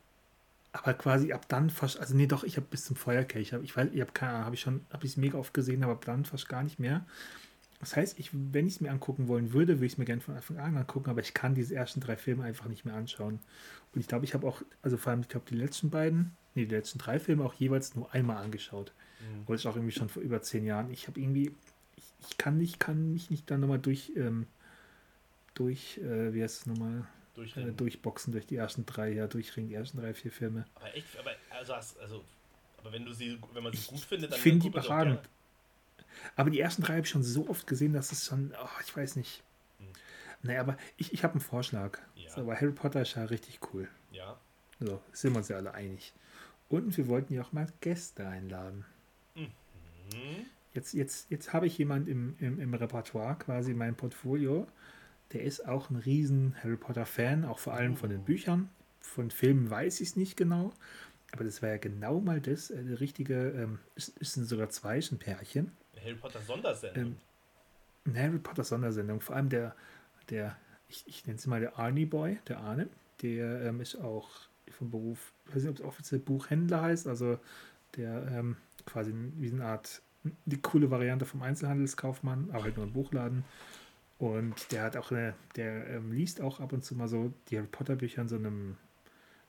aber 0.72 0.94
quasi 0.94 1.32
ab 1.32 1.46
dann 1.48 1.70
fast, 1.70 1.98
also 2.00 2.14
nee, 2.16 2.26
doch, 2.26 2.44
ich 2.44 2.56
habe 2.56 2.66
bis 2.68 2.84
zum 2.84 2.96
Feuerkelch, 2.96 3.48
ich, 3.48 3.52
hab, 3.54 3.62
ich 3.62 3.76
weiß, 3.76 3.88
ich 3.92 4.00
habe 4.00 4.12
keine 4.12 4.32
Ahnung, 4.32 4.44
habe 4.46 4.54
ich 4.54 4.60
schon, 4.60 4.84
habe 4.92 5.04
ich 5.04 5.12
es 5.12 5.16
mega 5.16 5.38
oft 5.38 5.54
gesehen, 5.54 5.84
aber 5.84 5.92
ab 5.92 6.04
dann 6.04 6.24
fast 6.24 6.48
gar 6.48 6.62
nicht 6.62 6.78
mehr. 6.78 7.06
Das 7.84 7.96
heißt, 7.96 8.18
ich, 8.18 8.30
wenn 8.32 8.66
ich 8.66 8.76
es 8.76 8.80
mir 8.80 8.90
angucken 8.90 9.28
wollen 9.28 9.52
würde, 9.52 9.74
würde 9.74 9.84
ich 9.84 9.92
es 9.92 9.98
mir 9.98 10.06
gerne 10.06 10.22
von 10.22 10.34
Anfang 10.34 10.56
an 10.56 10.74
angucken, 10.74 11.10
aber 11.10 11.20
ich 11.20 11.34
kann 11.34 11.54
diese 11.54 11.74
ersten 11.74 12.00
drei 12.00 12.16
Filme 12.16 12.42
einfach 12.42 12.66
nicht 12.66 12.86
mehr 12.86 12.94
anschauen. 12.94 13.40
Und 13.94 14.00
ich 14.00 14.08
glaube, 14.08 14.24
ich 14.24 14.32
habe 14.32 14.46
auch, 14.46 14.62
also 14.80 14.96
vor 14.96 15.10
allem, 15.10 15.20
ich 15.20 15.28
glaube, 15.28 15.44
die 15.50 15.54
letzten 15.54 15.90
beiden, 15.90 16.34
nee, 16.54 16.64
die 16.64 16.74
letzten 16.74 16.98
drei 16.98 17.18
Filme 17.18 17.44
auch 17.44 17.52
jeweils 17.52 17.94
nur 17.94 18.10
einmal 18.14 18.38
angeschaut. 18.38 18.94
Mhm. 19.20 19.40
Und 19.40 19.50
das 19.50 19.60
ist 19.60 19.66
auch 19.66 19.76
irgendwie 19.76 19.92
schon 19.92 20.08
vor 20.08 20.22
über 20.22 20.40
zehn 20.40 20.64
Jahren. 20.64 20.90
Ich 20.90 21.08
habe 21.08 21.20
irgendwie, 21.20 21.54
ich, 21.96 22.04
ich, 22.26 22.38
kann 22.38 22.56
nicht, 22.56 22.80
kann 22.80 23.12
mich 23.12 23.28
nicht 23.28 23.50
dann 23.50 23.60
nochmal 23.60 23.80
durch, 23.80 24.12
ähm, 24.16 24.46
durch, 25.52 25.98
äh, 25.98 26.32
wie 26.32 26.42
heißt 26.42 26.60
es 26.62 26.66
nochmal? 26.66 27.06
Äh, 27.36 27.72
durchboxen 27.72 28.32
durch 28.32 28.46
die 28.46 28.56
ersten 28.56 28.86
drei, 28.86 29.12
ja, 29.12 29.26
durchringen, 29.26 29.68
die 29.68 29.74
ersten 29.74 29.98
drei, 29.98 30.14
vier 30.14 30.32
Filme. 30.32 30.64
Aber 30.76 30.94
echt, 30.94 31.18
aber, 31.18 31.32
also, 31.50 31.74
also, 31.74 32.24
aber 32.78 32.92
wenn 32.92 33.04
du 33.04 33.12
sie, 33.12 33.38
wenn 33.52 33.62
man 33.62 33.72
sie 33.74 33.78
ich, 33.80 33.86
gut 33.88 34.00
findet, 34.00 34.30
dann. 34.30 34.36
Ich 34.38 34.42
finde 34.42 34.60
die 34.60 34.68
überragend. 34.68 35.20
Aber 36.36 36.50
die 36.50 36.60
ersten 36.60 36.82
drei 36.82 36.94
habe 36.94 37.02
ich 37.02 37.10
schon 37.10 37.22
so 37.22 37.48
oft 37.48 37.66
gesehen, 37.66 37.92
dass 37.92 38.12
es 38.12 38.26
schon, 38.26 38.52
oh, 38.60 38.80
ich 38.84 38.96
weiß 38.96 39.16
nicht. 39.16 39.42
Hm. 39.78 39.86
Naja, 40.42 40.60
aber 40.60 40.76
ich, 40.96 41.12
ich 41.12 41.24
habe 41.24 41.34
einen 41.34 41.40
Vorschlag. 41.40 41.98
Ja. 42.16 42.30
So, 42.30 42.42
aber 42.42 42.54
Harry 42.56 42.72
Potter 42.72 43.02
ist 43.02 43.14
ja 43.14 43.24
richtig 43.24 43.60
cool. 43.72 43.88
Ja. 44.12 44.38
So, 44.80 45.00
sind 45.12 45.32
wir 45.32 45.38
uns 45.38 45.48
ja 45.48 45.56
alle 45.56 45.74
einig. 45.74 46.12
Und 46.68 46.96
wir 46.96 47.08
wollten 47.08 47.34
ja 47.34 47.42
auch 47.42 47.52
mal 47.52 47.68
Gäste 47.80 48.26
einladen. 48.26 48.84
Mhm. 49.34 50.46
Jetzt, 50.72 50.92
jetzt, 50.92 51.30
jetzt 51.30 51.52
habe 51.52 51.66
ich 51.66 51.78
jemanden 51.78 52.10
im, 52.10 52.36
im, 52.40 52.60
im 52.60 52.74
Repertoire, 52.74 53.36
quasi 53.36 53.70
in 53.70 53.78
meinem 53.78 53.94
Portfolio, 53.94 54.66
der 55.32 55.42
ist 55.42 55.66
auch 55.66 55.90
ein 55.90 55.96
riesen 55.96 56.56
Harry 56.62 56.76
Potter-Fan, 56.76 57.44
auch 57.44 57.58
vor 57.58 57.74
allem 57.74 57.92
oh. 57.92 57.96
von 57.96 58.10
den 58.10 58.20
oh. 58.20 58.24
Büchern. 58.24 58.68
Von 59.00 59.30
Filmen 59.30 59.70
weiß 59.70 60.00
ich 60.00 60.10
es 60.10 60.16
nicht 60.16 60.36
genau. 60.36 60.72
Aber 61.32 61.44
das 61.44 61.62
war 61.62 61.70
ja 61.70 61.76
genau 61.78 62.20
mal 62.20 62.40
das, 62.40 62.70
äh, 62.70 62.78
richtige, 62.78 63.50
ähm, 63.50 63.78
ist, 63.96 64.16
ist 64.18 64.34
sogar 64.34 64.70
zwei, 64.70 64.98
ist 64.98 65.12
ein 65.12 65.18
Pärchen. 65.18 65.72
Harry 66.04 66.14
Potter 66.14 66.40
Sondersendung. 66.40 67.02
Ähm, 67.04 67.16
eine 68.06 68.22
Harry 68.22 68.38
Potter 68.38 68.64
Sondersendung. 68.64 69.20
Vor 69.20 69.36
allem 69.36 69.48
der, 69.48 69.74
der 70.30 70.56
ich, 70.88 71.04
ich 71.06 71.26
nenne 71.26 71.38
es 71.38 71.46
mal 71.46 71.60
der 71.60 71.78
Arnie 71.78 72.06
Boy, 72.06 72.38
der 72.48 72.58
Arne, 72.58 72.88
der 73.22 73.62
ähm, 73.62 73.80
ist 73.80 73.96
auch 73.96 74.28
vom 74.70 74.90
Beruf, 74.90 75.32
ich 75.46 75.56
weiß 75.56 75.62
nicht, 75.64 75.70
ob 75.70 75.78
es 75.78 75.84
offiziell 75.84 76.20
Buchhändler 76.20 76.82
heißt, 76.82 77.06
also 77.06 77.38
der 77.96 78.26
ähm, 78.30 78.56
quasi 78.86 79.14
wie 79.36 79.50
eine 79.50 79.64
Art, 79.64 80.02
die 80.46 80.60
coole 80.60 80.90
Variante 80.90 81.26
vom 81.26 81.42
Einzelhandelskaufmann, 81.42 82.50
aber 82.52 82.64
halt 82.64 82.76
nur 82.76 82.86
im 82.86 82.92
Buchladen. 82.92 83.44
Und 84.18 84.72
der 84.72 84.82
hat 84.82 84.96
auch 84.96 85.10
eine, 85.10 85.34
der 85.56 85.88
ähm, 85.88 86.12
liest 86.12 86.40
auch 86.40 86.60
ab 86.60 86.72
und 86.72 86.84
zu 86.84 86.94
mal 86.94 87.08
so 87.08 87.32
die 87.48 87.58
Harry 87.58 87.66
Potter 87.66 87.96
Bücher 87.96 88.22
in 88.22 88.28
so 88.28 88.36
einem 88.36 88.76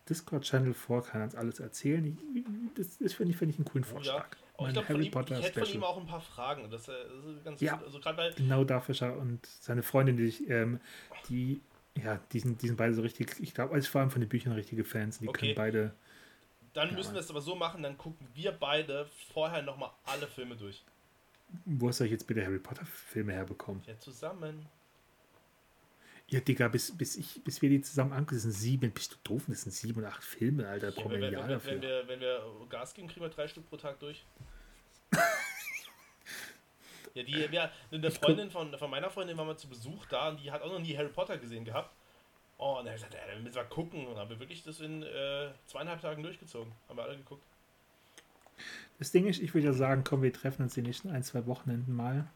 Discord-Channel 0.09 0.73
vor, 0.73 1.03
kann 1.03 1.21
uns 1.21 1.35
alles 1.35 1.59
erzählen. 1.59 2.17
Das, 2.75 2.97
das 2.97 3.13
finde 3.13 3.31
ich, 3.31 3.37
find 3.37 3.51
ich 3.51 3.57
einen 3.57 3.65
coolen 3.65 3.83
Vorschlag. 3.83 4.27
Ja. 4.31 4.44
Oh, 4.57 4.67
ich, 4.67 4.73
glaub, 4.73 4.87
Harry 4.87 5.05
ihm, 5.05 5.11
Potter 5.11 5.37
ich 5.37 5.45
hätte 5.45 5.65
von 5.65 5.73
ihm 5.73 5.83
auch 5.83 5.97
ein 5.97 6.05
paar 6.05 6.21
Fragen. 6.21 6.69
Das, 6.69 6.85
das 6.85 6.95
ist 7.35 7.43
ganz 7.43 7.59
ja, 7.59 7.81
also 7.83 7.99
weil 8.03 8.33
genau 8.33 8.63
dafür 8.63 9.17
und 9.17 9.45
seine 9.45 9.83
Freundin, 9.83 10.15
die, 10.17 10.29
ähm, 10.47 10.79
die 11.29 11.61
ja, 12.03 12.19
die 12.31 12.39
sind, 12.39 12.61
die 12.61 12.67
sind 12.67 12.75
beide 12.75 12.93
so 12.93 13.01
richtig, 13.01 13.39
ich 13.39 13.53
glaube, 13.53 13.73
als 13.73 13.87
vor 13.87 14.01
allem 14.01 14.11
von 14.11 14.21
den 14.21 14.29
Büchern 14.29 14.53
richtige 14.53 14.83
Fans. 14.83 15.19
Die 15.19 15.27
okay. 15.27 15.39
können 15.39 15.55
beide. 15.55 15.95
Dann 16.73 16.89
ja, 16.89 16.95
müssen 16.95 17.13
wir 17.13 17.21
es 17.21 17.29
aber 17.29 17.41
so 17.41 17.55
machen, 17.55 17.83
dann 17.83 17.97
gucken 17.97 18.27
wir 18.33 18.51
beide 18.51 19.07
vorher 19.33 19.61
nochmal 19.61 19.91
alle 20.03 20.27
Filme 20.27 20.57
durch. 20.57 20.83
Wo 21.63 21.91
soll 21.91 22.07
ich 22.07 22.11
jetzt 22.11 22.27
bitte 22.27 22.43
Harry 22.43 22.59
Potter 22.59 22.85
Filme 22.85 23.31
herbekommen? 23.33 23.81
Ja, 23.85 23.97
zusammen. 23.97 24.65
Ja, 26.27 26.39
Digga, 26.39 26.67
bis, 26.67 26.97
bis, 26.97 27.15
ich, 27.17 27.43
bis 27.43 27.61
wir 27.61 27.69
die 27.69 27.81
zusammen 27.81 28.11
angucken, 28.11 28.39
sind 28.39 28.51
sieben, 28.51 28.91
bist 28.91 29.13
du 29.13 29.17
doof, 29.23 29.43
das 29.47 29.61
sind 29.61 29.71
sieben 29.71 29.99
oder 29.99 30.09
acht 30.09 30.23
Filme, 30.23 30.67
Alter. 30.67 30.89
Ja, 30.89 31.09
wenn, 31.09 31.21
wenn, 31.21 31.31
wenn, 31.31 31.65
wenn, 31.65 31.81
wir, 31.81 32.07
wenn 32.07 32.19
wir 32.19 32.41
Gas 32.67 32.93
geben, 32.93 33.07
kriegen 33.07 33.21
wir 33.21 33.29
drei 33.29 33.47
Stück 33.47 33.69
pro 33.69 33.77
Tag 33.77 33.99
durch. 33.99 34.25
Ja, 37.15 37.23
die, 37.23 37.55
ja, 37.55 37.71
eine 37.91 38.11
Freundin 38.11 38.51
von, 38.51 38.77
von 38.77 38.91
meiner 38.91 39.09
Freundin 39.09 39.37
war 39.37 39.45
mal 39.45 39.57
zu 39.57 39.69
Besuch 39.69 40.05
da 40.07 40.29
und 40.29 40.41
die 40.41 40.51
hat 40.51 40.61
auch 40.61 40.71
noch 40.71 40.79
nie 40.79 40.95
Harry 40.95 41.09
Potter 41.09 41.37
gesehen 41.37 41.63
gehabt. 41.63 41.95
Oh, 42.57 42.77
und 42.79 42.85
er 42.85 42.91
hat 42.91 42.97
gesagt, 42.97 43.13
ja, 43.13 43.21
dann 43.31 43.41
müssen 43.41 43.55
wir 43.55 43.63
gucken. 43.63 44.05
Und 44.05 44.17
haben 44.17 44.29
wir 44.29 44.39
wirklich 44.39 44.63
das 44.63 44.81
in 44.81 45.01
äh, 45.01 45.49
zweieinhalb 45.65 46.01
Tagen 46.01 46.23
durchgezogen. 46.23 46.71
Haben 46.87 46.97
wir 46.97 47.03
alle 47.03 47.17
geguckt. 47.17 47.43
Das 48.99 49.11
Ding 49.11 49.27
ist, 49.27 49.41
ich 49.41 49.53
würde 49.53 49.67
ja 49.67 49.73
sagen, 49.73 50.03
komm, 50.05 50.21
wir 50.21 50.31
treffen 50.31 50.63
uns 50.63 50.73
die 50.73 50.81
nächsten 50.81 51.09
ein, 51.09 51.23
zwei 51.23 51.45
Wochenenden 51.45 51.95
mal 51.95 52.27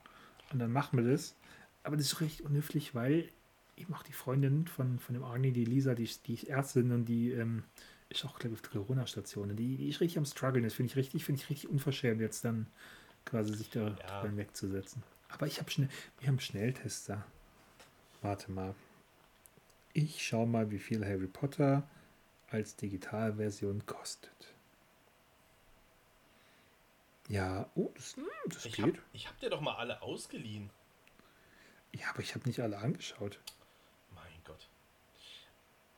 und 0.51 0.59
dann 0.59 0.71
machen 0.71 1.03
wir 1.03 1.11
das. 1.11 1.35
Aber 1.83 1.95
das 1.95 2.07
ist 2.07 2.21
richtig 2.21 2.45
unhöflich, 2.45 2.95
weil 2.95 3.29
eben 3.77 3.93
auch 3.93 4.03
die 4.03 4.13
Freundin 4.13 4.67
von, 4.67 4.99
von 4.99 5.13
dem 5.13 5.23
Arnie, 5.23 5.51
die 5.51 5.63
Lisa, 5.63 5.95
die, 5.95 6.09
die 6.25 6.33
ist 6.33 6.43
Ärztin 6.45 6.91
und 6.91 7.05
die 7.05 7.31
ähm, 7.31 7.63
ist 8.09 8.25
auch, 8.25 8.39
glaube 8.39 8.55
ich, 8.55 8.61
auf 8.61 8.71
Corona-Station. 8.71 9.55
Die, 9.55 9.77
die 9.77 9.89
ist 9.89 10.01
richtig 10.01 10.17
am 10.17 10.25
struggeln. 10.25 10.63
Das 10.63 10.73
finde 10.73 10.91
ich 10.91 10.97
richtig, 10.97 11.23
finde 11.23 11.41
ich 11.41 11.49
richtig 11.49 11.69
unverschämt, 11.69 12.19
jetzt 12.19 12.43
dann 12.43 12.67
quasi 13.29 13.55
sich 13.55 13.69
da 13.69 13.95
ja. 14.07 14.35
wegzusetzen. 14.35 15.03
Aber 15.29 15.47
ich 15.47 15.59
habe 15.59 15.69
schnell, 15.69 15.89
wir 16.19 16.27
haben 16.27 16.39
Schnelltester. 16.39 17.23
Warte 18.21 18.51
mal. 18.51 18.75
Ich 19.93 20.25
schaue 20.25 20.47
mal, 20.47 20.71
wie 20.71 20.79
viel 20.79 21.05
Harry 21.05 21.27
Potter 21.27 21.87
als 22.49 22.75
Digitalversion 22.75 23.85
kostet. 23.85 24.53
Ja, 27.27 27.69
oh, 27.75 27.91
das, 27.95 28.15
hm, 28.15 28.25
das 28.47 28.65
ich 28.65 28.73
geht. 28.73 28.97
Hab, 28.97 29.03
ich 29.13 29.27
habe 29.27 29.39
dir 29.39 29.49
doch 29.49 29.61
mal 29.61 29.75
alle 29.75 30.01
ausgeliehen. 30.01 30.71
Ja, 31.91 32.09
aber 32.09 32.21
ich 32.21 32.35
habe 32.35 32.47
nicht 32.47 32.59
alle 32.59 32.79
angeschaut. 32.79 33.39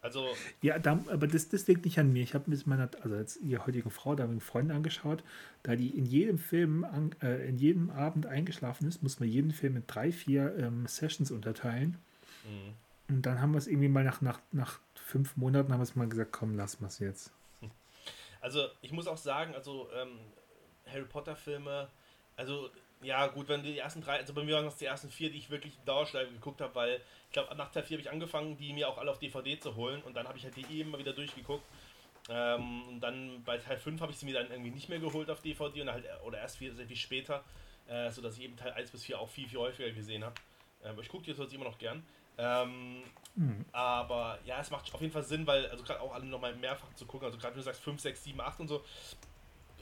Also. 0.02 0.28
Ja, 0.62 0.80
da, 0.80 1.00
aber 1.08 1.28
das, 1.28 1.50
das 1.50 1.68
liegt 1.68 1.86
nicht 1.86 2.00
an 2.00 2.12
mir. 2.12 2.24
Ich 2.24 2.34
habe 2.34 2.50
mit 2.50 2.66
meiner, 2.66 2.90
also 3.02 3.16
als 3.16 3.38
ihre 3.38 3.66
heutigen 3.68 3.92
Frau, 3.92 4.16
da 4.16 4.26
mit 4.26 4.42
Freunden 4.42 4.72
angeschaut, 4.72 5.24
da 5.64 5.76
die 5.76 5.90
in 5.90 6.06
jedem 6.06 6.40
Film, 6.40 6.84
an, 6.84 7.16
äh, 7.22 7.48
in 7.48 7.58
jedem 7.58 7.92
Abend 7.92 8.26
eingeschlafen 8.26 8.88
ist, 8.88 9.04
muss 9.04 9.20
man 9.20 9.30
jeden 9.30 9.52
Film 9.52 9.78
in 9.78 9.84
drei, 9.86 10.12
vier 10.12 10.56
ähm, 10.58 10.88
Sessions 10.88 11.30
unterteilen. 11.30 11.98
Mhm. 12.44 12.74
Und 13.16 13.26
dann 13.26 13.42
haben 13.42 13.52
wir 13.52 13.58
es 13.60 13.68
irgendwie 13.68 13.90
mal 13.90 14.04
nach, 14.04 14.22
nach, 14.22 14.40
nach 14.52 14.80
fünf 14.96 15.38
Monaten 15.38 15.72
haben 15.72 15.80
wir 15.80 15.84
es 15.84 15.96
mal 15.96 16.08
gesagt, 16.08 16.32
komm, 16.32 16.56
lass 16.56 16.80
mal 16.80 16.88
es 16.88 17.00
jetzt. 17.00 17.32
Also 18.42 18.68
ich 18.82 18.92
muss 18.92 19.08
auch 19.08 19.18
sagen, 19.18 19.54
also 19.54 19.88
ähm, 19.94 20.18
Harry 20.88 21.06
Potter 21.06 21.36
Filme, 21.36 21.90
also 22.36 22.70
ja 23.04 23.28
gut, 23.28 23.48
wenn 23.50 23.64
die 23.64 23.78
ersten 23.78 24.02
drei, 24.02 24.18
also 24.18 24.34
bei 24.34 24.44
mir 24.44 24.56
waren 24.56 24.66
das 24.66 24.78
die 24.78 24.86
ersten 24.86 25.10
vier, 25.10 25.32
die 25.32 25.38
ich 25.38 25.50
wirklich 25.50 25.78
in 25.78 25.86
Dauerschleife 25.86 26.32
geguckt 26.32 26.62
habe, 26.62 26.76
weil 26.76 27.02
ich 27.28 27.34
glaube 27.34 27.56
nach 27.56 27.72
Teil 27.72 27.84
4 27.84 27.98
habe 27.98 28.02
ich 28.02 28.12
angefangen, 28.12 28.58
die 28.58 28.74
mir 28.74 28.90
auch 28.90 28.98
alle 28.98 29.12
auf 29.12 29.20
DVD 29.20 29.60
zu 29.60 29.76
holen 29.76 30.02
und 30.04 30.16
dann 30.16 30.28
habe 30.28 30.38
ich 30.38 30.44
halt 30.44 30.56
die 30.56 30.82
immer 30.82 30.98
wieder 30.98 31.14
durchgeguckt. 31.14 31.64
Ähm, 32.30 32.88
und 32.88 33.00
dann 33.02 33.44
bei 33.44 33.58
Teil 33.58 33.78
5 33.78 34.00
habe 34.02 34.12
ich 34.12 34.18
sie 34.18 34.26
mir 34.26 34.36
dann 34.36 34.52
irgendwie 34.52 34.72
nicht 34.72 34.90
mehr 34.90 35.00
geholt 35.00 35.30
auf 35.30 35.42
DVD 35.42 35.82
und 35.82 35.92
halt, 35.92 36.06
oder 36.24 36.38
erst 36.38 36.58
viel, 36.58 36.74
sehr 36.74 36.86
viel 36.86 36.96
später, 36.96 37.44
äh, 37.88 38.12
sodass 38.12 38.38
ich 38.38 38.44
eben 38.44 38.56
Teil 38.56 38.74
1 38.74 38.92
bis 38.92 39.04
4 39.04 39.20
auch 39.20 39.30
viel, 39.30 39.48
viel 39.48 39.60
häufiger 39.60 39.92
gesehen 39.92 40.24
habe. 40.24 40.36
Aber 40.84 41.02
ich 41.02 41.10
gucke 41.10 41.24
die 41.24 41.32
jetzt 41.32 41.54
immer 41.54 41.66
noch 41.66 41.78
gern. 41.78 42.04
Ähm, 42.38 43.04
mhm. 43.36 43.66
Aber 43.72 44.40
ja, 44.46 44.60
es 44.60 44.70
macht 44.72 44.94
auf 44.94 45.02
jeden 45.02 45.14
Fall 45.14 45.24
Sinn, 45.24 45.46
weil, 45.48 45.68
also 45.68 45.84
gerade 45.84 46.02
auch 46.02 46.14
alle 46.14 46.26
nochmal 46.26 46.56
mehrfach 46.56 46.94
zu 46.94 47.06
gucken, 47.06 47.26
also 47.26 47.38
gerade 47.38 47.54
wenn 47.54 47.60
du 47.60 47.66
sagst 47.66 47.82
5, 47.82 48.00
6, 48.00 48.24
7, 48.24 48.42
8 48.42 48.60
und 48.62 48.68
so, 48.68 48.84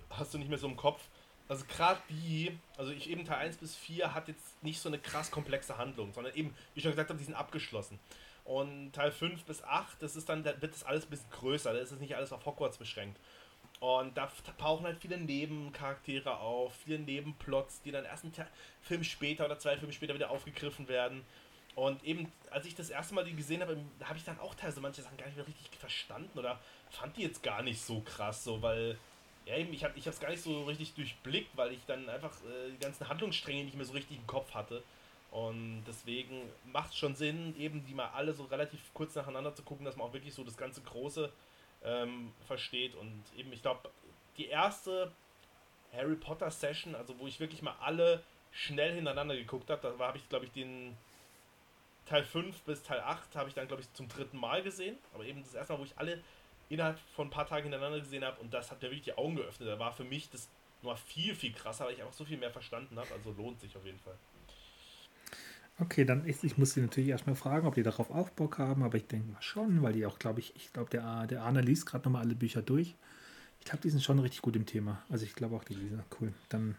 hast 0.09 0.33
du 0.33 0.37
nicht 0.37 0.49
mehr 0.49 0.57
so 0.57 0.67
im 0.67 0.75
Kopf. 0.75 1.01
Also 1.49 1.65
gerade 1.65 1.99
die, 2.09 2.57
also 2.77 2.91
ich 2.91 3.09
eben 3.09 3.25
Teil 3.25 3.39
1 3.39 3.57
bis 3.57 3.75
4 3.75 4.13
hat 4.13 4.27
jetzt 4.27 4.63
nicht 4.63 4.79
so 4.79 4.87
eine 4.87 4.99
krass 4.99 5.31
komplexe 5.31 5.77
Handlung, 5.77 6.13
sondern 6.13 6.33
eben, 6.35 6.49
wie 6.73 6.77
ich 6.77 6.83
schon 6.83 6.91
gesagt 6.91 7.09
habe, 7.09 7.17
die 7.17 7.25
sind 7.25 7.33
abgeschlossen. 7.33 7.99
Und 8.45 8.93
Teil 8.93 9.11
5 9.11 9.43
bis 9.43 9.63
8, 9.63 10.01
das 10.01 10.15
ist 10.15 10.29
dann, 10.29 10.43
da 10.43 10.61
wird 10.61 10.73
das 10.73 10.83
alles 10.83 11.05
ein 11.05 11.09
bisschen 11.09 11.29
größer, 11.31 11.73
da 11.73 11.79
ist 11.79 11.91
es 11.91 11.99
nicht 11.99 12.15
alles 12.15 12.31
auf 12.31 12.45
Hogwarts 12.45 12.77
beschränkt. 12.77 13.19
Und 13.79 14.15
da 14.15 14.29
tauchen 14.57 14.85
halt 14.85 14.99
viele 14.99 15.17
Nebencharaktere 15.17 16.37
auf, 16.37 16.73
viele 16.85 16.99
Nebenplots, 16.99 17.81
die 17.81 17.91
dann 17.91 18.05
erst 18.05 18.25
einen 18.25 18.33
Film 18.81 19.03
später 19.03 19.45
oder 19.45 19.57
zwei 19.57 19.77
Filme 19.77 19.93
später 19.93 20.13
wieder 20.13 20.29
aufgegriffen 20.29 20.87
werden. 20.87 21.25
Und 21.75 22.03
eben, 22.03 22.31
als 22.51 22.65
ich 22.65 22.75
das 22.75 22.89
erste 22.89 23.15
Mal 23.15 23.23
die 23.23 23.35
gesehen 23.35 23.61
habe, 23.61 23.77
habe 24.03 24.17
ich 24.17 24.25
dann 24.25 24.39
auch 24.39 24.53
teilweise 24.53 24.81
manche 24.81 25.01
Sachen 25.01 25.17
gar 25.17 25.27
nicht 25.27 25.37
mehr 25.37 25.47
richtig 25.47 25.79
verstanden 25.79 26.37
oder 26.37 26.59
fand 26.89 27.15
die 27.17 27.21
jetzt 27.21 27.41
gar 27.41 27.63
nicht 27.63 27.81
so 27.81 28.01
krass, 28.01 28.43
so, 28.43 28.61
weil, 28.61 28.97
ja, 29.49 29.57
eben, 29.57 29.73
ich 29.73 29.83
habe 29.83 29.97
es 29.97 30.19
gar 30.19 30.29
nicht 30.29 30.43
so 30.43 30.63
richtig 30.65 30.93
durchblickt, 30.93 31.57
weil 31.57 31.71
ich 31.71 31.83
dann 31.87 32.07
einfach 32.07 32.31
äh, 32.43 32.69
die 32.71 32.77
ganzen 32.77 33.09
Handlungsstränge 33.09 33.63
nicht 33.63 33.75
mehr 33.75 33.85
so 33.85 33.93
richtig 33.93 34.17
im 34.17 34.27
Kopf 34.27 34.53
hatte. 34.53 34.83
Und 35.31 35.83
deswegen 35.87 36.43
macht 36.71 36.91
es 36.91 36.97
schon 36.97 37.15
Sinn, 37.15 37.55
eben 37.57 37.83
die 37.85 37.95
mal 37.95 38.09
alle 38.09 38.33
so 38.33 38.43
relativ 38.43 38.79
kurz 38.93 39.15
nacheinander 39.15 39.55
zu 39.55 39.63
gucken, 39.63 39.85
dass 39.85 39.95
man 39.95 40.07
auch 40.07 40.13
wirklich 40.13 40.35
so 40.35 40.43
das 40.43 40.55
ganze 40.55 40.81
Große 40.81 41.31
ähm, 41.83 42.31
versteht. 42.45 42.93
Und 42.93 43.23
eben, 43.37 43.51
ich 43.51 43.63
glaube, 43.63 43.89
die 44.37 44.47
erste 44.47 45.11
Harry 45.93 46.15
Potter 46.15 46.51
Session, 46.51 46.93
also 46.93 47.17
wo 47.17 47.25
ich 47.25 47.39
wirklich 47.39 47.63
mal 47.63 47.75
alle 47.81 48.23
schnell 48.51 48.93
hintereinander 48.93 49.35
geguckt 49.35 49.71
habe, 49.71 49.95
da 49.97 50.05
habe 50.05 50.17
ich, 50.17 50.29
glaube 50.29 50.45
ich, 50.45 50.51
den 50.51 50.95
Teil 52.05 52.23
5 52.23 52.61
bis 52.61 52.83
Teil 52.83 52.99
8 52.99 53.35
habe 53.35 53.49
ich 53.49 53.55
dann, 53.55 53.67
glaube 53.67 53.81
ich, 53.81 53.91
zum 53.93 54.07
dritten 54.07 54.37
Mal 54.37 54.61
gesehen. 54.61 54.97
Aber 55.15 55.25
eben 55.25 55.41
das 55.41 55.55
erste 55.55 55.73
Mal, 55.73 55.79
wo 55.79 55.85
ich 55.85 55.97
alle 55.97 56.23
innerhalb 56.69 56.99
von 57.15 57.27
ein 57.27 57.31
paar 57.31 57.47
Tagen 57.47 57.63
hintereinander 57.63 57.99
gesehen 57.99 58.23
habe 58.23 58.39
und 58.39 58.53
das 58.53 58.71
hat 58.71 58.81
mir 58.81 58.89
wirklich 58.89 59.03
die 59.03 59.17
Augen 59.17 59.35
geöffnet. 59.35 59.67
Da 59.67 59.79
war 59.79 59.91
für 59.91 60.03
mich 60.03 60.29
das 60.29 60.49
noch 60.81 60.97
viel, 60.97 61.35
viel 61.35 61.51
krasser, 61.51 61.85
weil 61.85 61.93
ich 61.93 62.01
einfach 62.01 62.13
so 62.13 62.25
viel 62.25 62.37
mehr 62.37 62.51
verstanden 62.51 62.97
habe. 62.97 63.09
Also 63.13 63.31
lohnt 63.31 63.59
sich 63.59 63.75
auf 63.75 63.85
jeden 63.85 63.99
Fall. 63.99 64.15
Okay, 65.81 66.03
dann 66.03 66.25
ist, 66.25 66.43
ich 66.43 66.57
muss 66.57 66.73
sie 66.73 66.81
natürlich 66.81 67.09
erstmal 67.09 67.35
fragen, 67.35 67.65
ob 67.65 67.75
die 67.75 67.83
darauf 67.83 68.11
auch 68.11 68.29
Bock 68.29 68.57
haben, 68.57 68.83
aber 68.83 68.97
ich 68.97 69.07
denke 69.07 69.31
mal 69.31 69.41
schon, 69.41 69.81
weil 69.81 69.93
die 69.93 70.05
auch, 70.05 70.19
glaube 70.19 70.41
ich, 70.41 70.53
ich 70.55 70.73
glaube, 70.73 70.89
der, 70.89 71.25
der 71.27 71.43
Arne 71.43 71.61
liest 71.61 71.85
gerade 71.85 72.03
nochmal 72.03 72.23
alle 72.23 72.35
Bücher 72.35 72.61
durch. 72.61 72.95
Ich 73.59 73.65
glaube, 73.65 73.81
die 73.81 73.89
sind 73.89 74.03
schon 74.03 74.19
richtig 74.19 74.41
gut 74.41 74.55
im 74.55 74.65
Thema. 74.65 75.01
Also 75.09 75.25
ich 75.25 75.35
glaube 75.35 75.55
auch, 75.55 75.63
die 75.63 75.75
Lisa, 75.75 76.03
cool. 76.19 76.33
Dann 76.49 76.75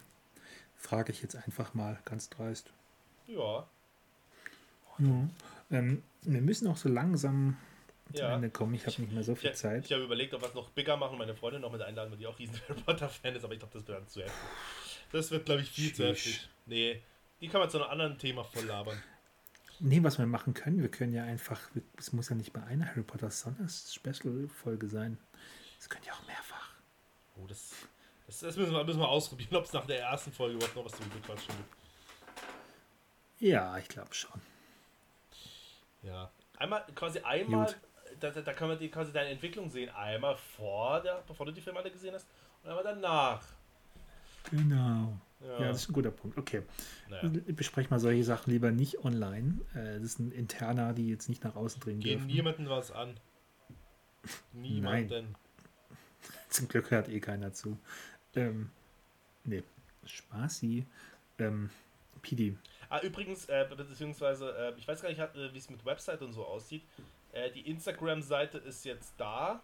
frage 0.77 1.13
ich 1.13 1.23
jetzt 1.23 1.37
einfach 1.37 1.73
mal 1.75 1.99
ganz 2.05 2.29
dreist. 2.29 2.73
Ja. 3.27 3.67
ja. 4.99 5.29
Ähm, 5.71 6.03
wir 6.23 6.41
müssen 6.43 6.69
auch 6.69 6.77
so 6.77 6.89
langsam 6.89 7.57
ja. 8.13 8.27
zum 8.27 8.35
Ende 8.37 8.51
kommen. 8.51 8.75
Ich 8.75 8.87
habe 8.87 9.01
nicht 9.01 9.13
mehr 9.13 9.25
so 9.25 9.35
viel 9.35 9.51
ich, 9.51 9.57
Zeit. 9.57 9.85
Ich 9.85 9.93
habe 9.93 10.05
überlegt, 10.05 10.35
ob 10.35 10.43
wir 10.43 10.49
es 10.49 10.55
noch 10.55 10.71
bigger 10.71 10.97
machen, 10.97 11.19
meine 11.19 11.35
Freundin 11.35 11.63
noch 11.63 11.73
mit 11.73 11.83
einladen, 11.83 12.11
weil 12.11 12.19
die 12.19 12.27
auch 12.27 12.39
riesen 12.39 12.61
Harry 12.69 12.81
Potter-Fan 12.81 13.37
ist, 13.37 13.45
aber 13.45 13.55
ich 13.55 13.61
glaube, 13.61 13.75
das 13.75 13.87
wird 13.87 13.99
dann 13.99 14.09
zu 14.09 14.21
heftig. 14.23 14.41
Das 15.13 15.31
wird, 15.31 15.45
glaube 15.45 15.63
ich, 15.63 15.71
viel 15.71 15.89
Schisch. 15.89 15.97
zu 15.97 16.07
heftig. 16.07 16.49
Nee, 16.67 17.03
die 17.41 17.49
kann 17.49 17.61
man 17.61 17.71
zu 17.71 17.79
einem 17.79 17.91
anderen 17.91 18.19
Thema 18.19 18.45
voll 18.45 18.65
labern. 18.65 19.03
Nee, 19.83 20.03
was 20.03 20.19
wir 20.19 20.27
machen 20.27 20.53
können, 20.53 20.83
wir 20.83 20.91
können 20.91 21.15
ja 21.15 21.25
einfach, 21.25 21.59
es 21.97 22.13
muss 22.13 22.29
ja 22.29 22.37
nicht 22.37 22.53
bei 22.53 22.63
einer 22.63 22.87
Harry 22.87 23.03
Potter 23.03 23.31
Sonners-Special-Folge 23.31 24.89
sein. 24.89 25.19
Es 25.79 25.89
könnte 25.89 26.09
ja 26.09 26.13
auch 26.13 26.27
mehrfach. 26.27 26.75
Oh, 27.37 27.47
das, 27.47 27.73
das, 28.27 28.41
das 28.41 28.57
müssen, 28.57 28.73
wir, 28.73 28.85
müssen 28.85 29.01
wir 29.01 29.09
ausprobieren, 29.09 29.57
ob 29.57 29.65
es 29.65 29.73
nach 29.73 29.87
der 29.87 30.01
ersten 30.01 30.33
Folge 30.33 30.57
überhaupt 30.57 30.77
noch 30.77 30.85
was 30.85 30.93
zu 30.93 31.03
bequatschen 31.09 31.55
gibt. 31.57 31.81
Ja, 33.41 33.79
ich 33.79 33.89
glaube 33.89 34.13
schon. 34.13 34.39
Ja. 36.03 36.31
Einmal, 36.59 36.85
quasi 36.95 37.21
einmal, 37.21 37.67
da, 37.67 37.75
da, 38.21 38.31
da 38.31 38.53
kann 38.53 38.69
man 38.69 38.79
die, 38.79 38.89
quasi 38.89 39.13
deine 39.13 39.31
Entwicklung 39.31 39.69
sehen. 39.71 39.91
Einmal 39.91 40.37
vor 40.37 41.01
der, 41.01 41.23
bevor 41.27 41.47
du 41.47 41.53
die 41.53 41.61
Filme 41.61 41.79
alle 41.79 41.91
gesehen 41.91 42.15
hast 42.15 42.27
und 42.63 42.71
einmal 42.71 42.85
danach. 42.85 43.43
Genau. 44.51 45.19
Ja. 45.41 45.61
ja, 45.61 45.69
das 45.69 45.83
ist 45.83 45.91
ein 45.91 45.95
guter 45.95 46.11
Punkt. 46.11 46.37
Okay. 46.37 46.63
Naja. 47.09 47.31
Besprech 47.49 47.89
mal 47.89 47.99
solche 47.99 48.25
Sachen 48.25 48.51
lieber 48.51 48.71
nicht 48.71 49.05
online. 49.05 49.61
Äh, 49.75 49.95
das 49.95 50.03
ist 50.03 50.19
ein 50.19 50.33
interner, 50.33 50.93
die 50.93 51.09
jetzt 51.09 51.29
nicht 51.29 51.45
nach 51.45 51.57
außen 51.57 51.81
dringen 51.81 52.01
Gehen 52.01 52.19
dürfen. 52.19 52.27
niemanden 52.27 52.69
was 52.69 52.91
an. 52.91 53.19
Niemanden. 54.53 55.09
Nein. 55.09 55.35
Zum 56.51 56.69
Glück 56.69 56.91
hört 56.91 57.09
eh 57.09 57.21
keiner 57.21 57.53
zu. 57.53 57.79
Ähm, 58.35 58.71
nee, 59.45 59.63
Spaßi. 60.05 60.87
Ähm, 61.39 61.71
PD. 62.21 62.57
Ah, 62.91 63.01
übrigens, 63.01 63.49
äh, 63.49 63.67
beziehungsweise, 63.75 64.55
äh, 64.57 64.79
ich 64.79 64.87
weiß 64.87 65.01
gar 65.01 65.09
nicht, 65.09 65.21
äh, 65.21 65.55
wie 65.55 65.59
es 65.59 65.71
mit 65.71 65.85
Website 65.85 66.23
und 66.23 66.33
so 66.33 66.45
aussieht. 66.45 66.83
Äh, 67.33 67.51
die 67.51 67.69
Instagram-Seite 67.69 68.59
ist 68.59 68.85
jetzt 68.85 69.15
da. 69.19 69.63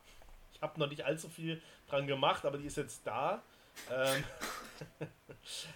Ich 0.53 0.63
habe 0.63 0.79
noch 0.81 0.89
nicht 0.89 1.05
allzu 1.05 1.29
viel 1.29 1.61
dran 1.89 2.07
gemacht, 2.07 2.45
aber 2.45 2.59
die 2.59 2.67
ist 2.67 2.77
jetzt 2.77 3.07
da. 3.07 3.43
Ähm, 3.91 4.25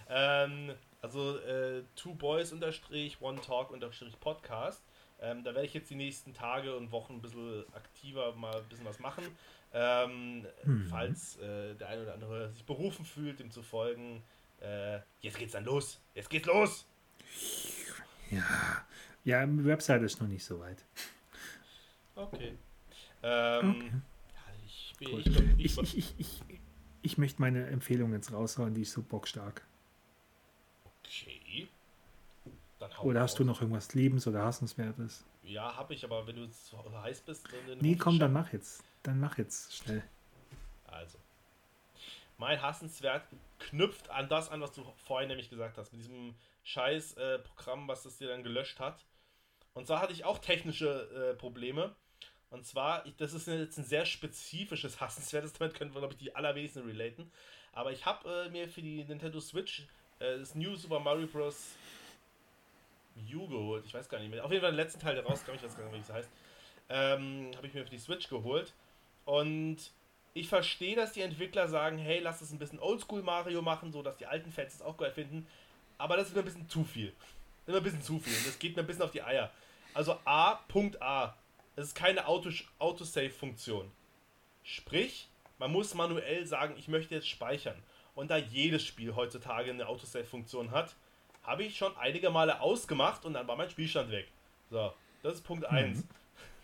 ähm, 0.09 0.75
also 1.01 1.37
äh, 1.39 1.83
Two 1.95 2.15
Boys 2.15 2.51
unterstrich 2.51 3.21
One 3.21 3.39
Talk 3.41 3.71
unterstrich 3.71 4.19
Podcast. 4.19 4.83
Ähm, 5.19 5.43
da 5.43 5.53
werde 5.53 5.67
ich 5.67 5.73
jetzt 5.73 5.89
die 5.89 5.95
nächsten 5.95 6.33
Tage 6.33 6.75
und 6.75 6.91
Wochen 6.91 7.13
ein 7.13 7.21
bisschen 7.21 7.63
aktiver 7.73 8.33
mal 8.33 8.55
ein 8.55 8.67
bisschen 8.69 8.85
was 8.85 8.99
machen. 8.99 9.23
Ähm, 9.73 10.45
mhm. 10.63 10.87
Falls 10.89 11.37
äh, 11.37 11.75
der 11.75 11.89
eine 11.89 12.03
oder 12.03 12.13
andere 12.13 12.51
sich 12.51 12.65
berufen 12.65 13.05
fühlt, 13.05 13.39
dem 13.39 13.51
zu 13.51 13.61
folgen. 13.61 14.23
Äh, 14.59 14.99
jetzt 15.21 15.37
geht's 15.37 15.53
dann 15.53 15.65
los. 15.65 15.99
Jetzt 16.13 16.29
geht's 16.29 16.47
los. 16.47 16.85
Ja, 18.29 18.85
ja, 19.23 19.45
die 19.45 19.65
Website 19.65 20.01
ist 20.01 20.19
noch 20.21 20.27
nicht 20.27 20.43
so 20.43 20.59
weit. 20.59 20.83
Okay. 22.21 22.57
Ähm, 23.23 23.69
okay. 23.69 25.21
Ich, 25.57 25.57
ich, 25.57 25.77
ich, 25.77 25.97
ich, 25.97 26.15
ich, 26.19 26.43
ich 27.01 27.17
möchte 27.17 27.41
meine 27.41 27.67
Empfehlung 27.67 28.13
jetzt 28.13 28.31
raushauen, 28.31 28.73
die 28.73 28.81
ist 28.81 28.93
so 28.93 29.01
bockstark. 29.01 29.65
Okay. 31.03 31.67
oder 33.01 33.21
hast 33.21 33.37
du 33.39 33.43
noch 33.43 33.61
irgendwas 33.61 33.93
Lebens- 33.93 34.27
oder 34.27 34.43
Hassenswertes? 34.43 35.25
Ja, 35.43 35.75
habe 35.75 35.93
ich, 35.93 36.03
aber 36.05 36.25
wenn 36.27 36.35
du 36.35 36.49
zu 36.49 36.77
heiß 37.01 37.21
bist. 37.21 37.47
Dann 37.67 37.77
nee, 37.79 37.95
komm, 37.95 38.19
dann 38.19 38.31
mach 38.31 38.53
jetzt. 38.53 38.83
Dann 39.03 39.19
mach 39.19 39.37
jetzt 39.37 39.75
schnell. 39.75 40.03
Also. 40.85 41.17
Mein 42.37 42.61
Hassenswert 42.61 43.23
knüpft 43.59 44.09
an 44.09 44.29
das 44.29 44.49
an, 44.49 44.61
was 44.61 44.71
du 44.71 44.83
vorhin 44.95 45.27
nämlich 45.27 45.49
gesagt 45.49 45.77
hast, 45.77 45.91
mit 45.91 46.01
diesem 46.01 46.35
scheiß 46.63 47.13
äh, 47.13 47.39
Programm, 47.39 47.87
was 47.87 48.03
das 48.03 48.17
dir 48.17 48.29
dann 48.29 48.43
gelöscht 48.43 48.79
hat. 48.79 49.03
Und 49.73 49.87
zwar 49.87 50.01
hatte 50.01 50.13
ich 50.13 50.25
auch 50.25 50.39
technische 50.39 51.31
äh, 51.31 51.35
Probleme. 51.35 51.95
Und 52.51 52.65
zwar, 52.65 53.05
ich, 53.05 53.15
das 53.15 53.33
ist 53.33 53.47
jetzt 53.47 53.77
ein 53.77 53.85
sehr 53.85 54.05
spezifisches 54.05 54.99
Hassenswertes, 55.01 55.53
damit 55.53 55.73
können 55.73 55.93
wir, 55.93 55.99
glaube 55.99 56.13
ich, 56.13 56.19
die 56.19 56.35
allerwenigsten 56.35 56.85
relaten. 56.85 57.31
Aber 57.73 57.91
ich 57.91 58.05
habe 58.05 58.45
äh, 58.47 58.49
mir 58.49 58.67
für 58.67 58.81
die 58.81 59.03
Nintendo 59.03 59.39
Switch 59.39 59.87
äh, 60.19 60.37
das 60.37 60.55
New 60.55 60.75
Super 60.75 60.99
Mario 60.99 61.27
Bros. 61.27 61.75
U 63.33 63.47
geholt. 63.47 63.85
Ich 63.85 63.93
weiß 63.93 64.07
gar 64.07 64.19
nicht 64.19 64.29
mehr. 64.29 64.43
Auf 64.43 64.51
jeden 64.51 64.61
Fall 64.61 64.71
den 64.71 64.77
letzten 64.77 64.99
Teil, 64.99 65.15
der 65.15 65.25
rauskam, 65.25 65.51
ich 65.55 65.63
weiß 65.63 65.77
gar 65.77 65.85
nicht, 65.85 65.95
wie 65.95 65.99
es 65.99 66.09
heißt. 66.09 66.29
Ähm, 66.89 67.51
habe 67.55 67.67
ich 67.67 67.73
mir 67.73 67.83
für 67.83 67.89
die 67.89 67.99
Switch 67.99 68.29
geholt. 68.29 68.73
Und 69.25 69.77
ich 70.33 70.47
verstehe, 70.47 70.95
dass 70.95 71.13
die 71.13 71.21
Entwickler 71.21 71.67
sagen, 71.67 71.97
hey, 71.97 72.19
lass 72.19 72.41
es 72.41 72.51
ein 72.51 72.59
bisschen 72.59 72.79
Oldschool 72.79 73.21
Mario 73.21 73.61
machen, 73.61 73.91
so 73.91 74.01
dass 74.01 74.17
die 74.17 74.25
alten 74.25 74.51
Fans 74.51 74.75
es 74.75 74.81
auch 74.81 74.97
geil 74.97 75.11
finden. 75.11 75.45
Aber 75.97 76.17
das 76.17 76.29
ist 76.29 76.35
mir 76.35 76.41
ein 76.41 76.45
bisschen 76.45 76.69
zu 76.69 76.83
viel. 76.83 77.13
Mir 77.67 77.77
ein 77.77 77.83
bisschen 77.83 78.01
zu 78.01 78.19
viel. 78.19 78.33
Das 78.45 78.57
geht 78.57 78.75
mir 78.75 78.83
ein 78.83 78.87
bisschen 78.87 79.03
auf 79.03 79.11
die 79.11 79.21
Eier. 79.21 79.51
Also 79.93 80.17
A, 80.25 80.55
Punkt 80.67 81.01
A. 81.01 81.35
Es 81.81 81.87
ist 81.87 81.95
keine 81.95 82.27
Autosave-Funktion. 82.27 83.91
Sprich, 84.61 85.27
man 85.57 85.71
muss 85.71 85.95
manuell 85.95 86.45
sagen, 86.45 86.75
ich 86.77 86.87
möchte 86.87 87.15
jetzt 87.15 87.27
speichern. 87.27 87.81
Und 88.13 88.29
da 88.29 88.37
jedes 88.37 88.85
Spiel 88.85 89.15
heutzutage 89.15 89.71
eine 89.71 89.87
Autosave-Funktion 89.87 90.69
hat, 90.69 90.95
habe 91.41 91.63
ich 91.63 91.75
schon 91.75 91.97
einige 91.97 92.29
Male 92.29 92.61
ausgemacht 92.61 93.25
und 93.25 93.33
dann 93.33 93.47
war 93.47 93.55
mein 93.55 93.71
Spielstand 93.71 94.11
weg. 94.11 94.27
So, 94.69 94.93
das 95.23 95.35
ist 95.35 95.41
Punkt 95.41 95.65
1. 95.65 95.97
Mhm. 95.97 96.07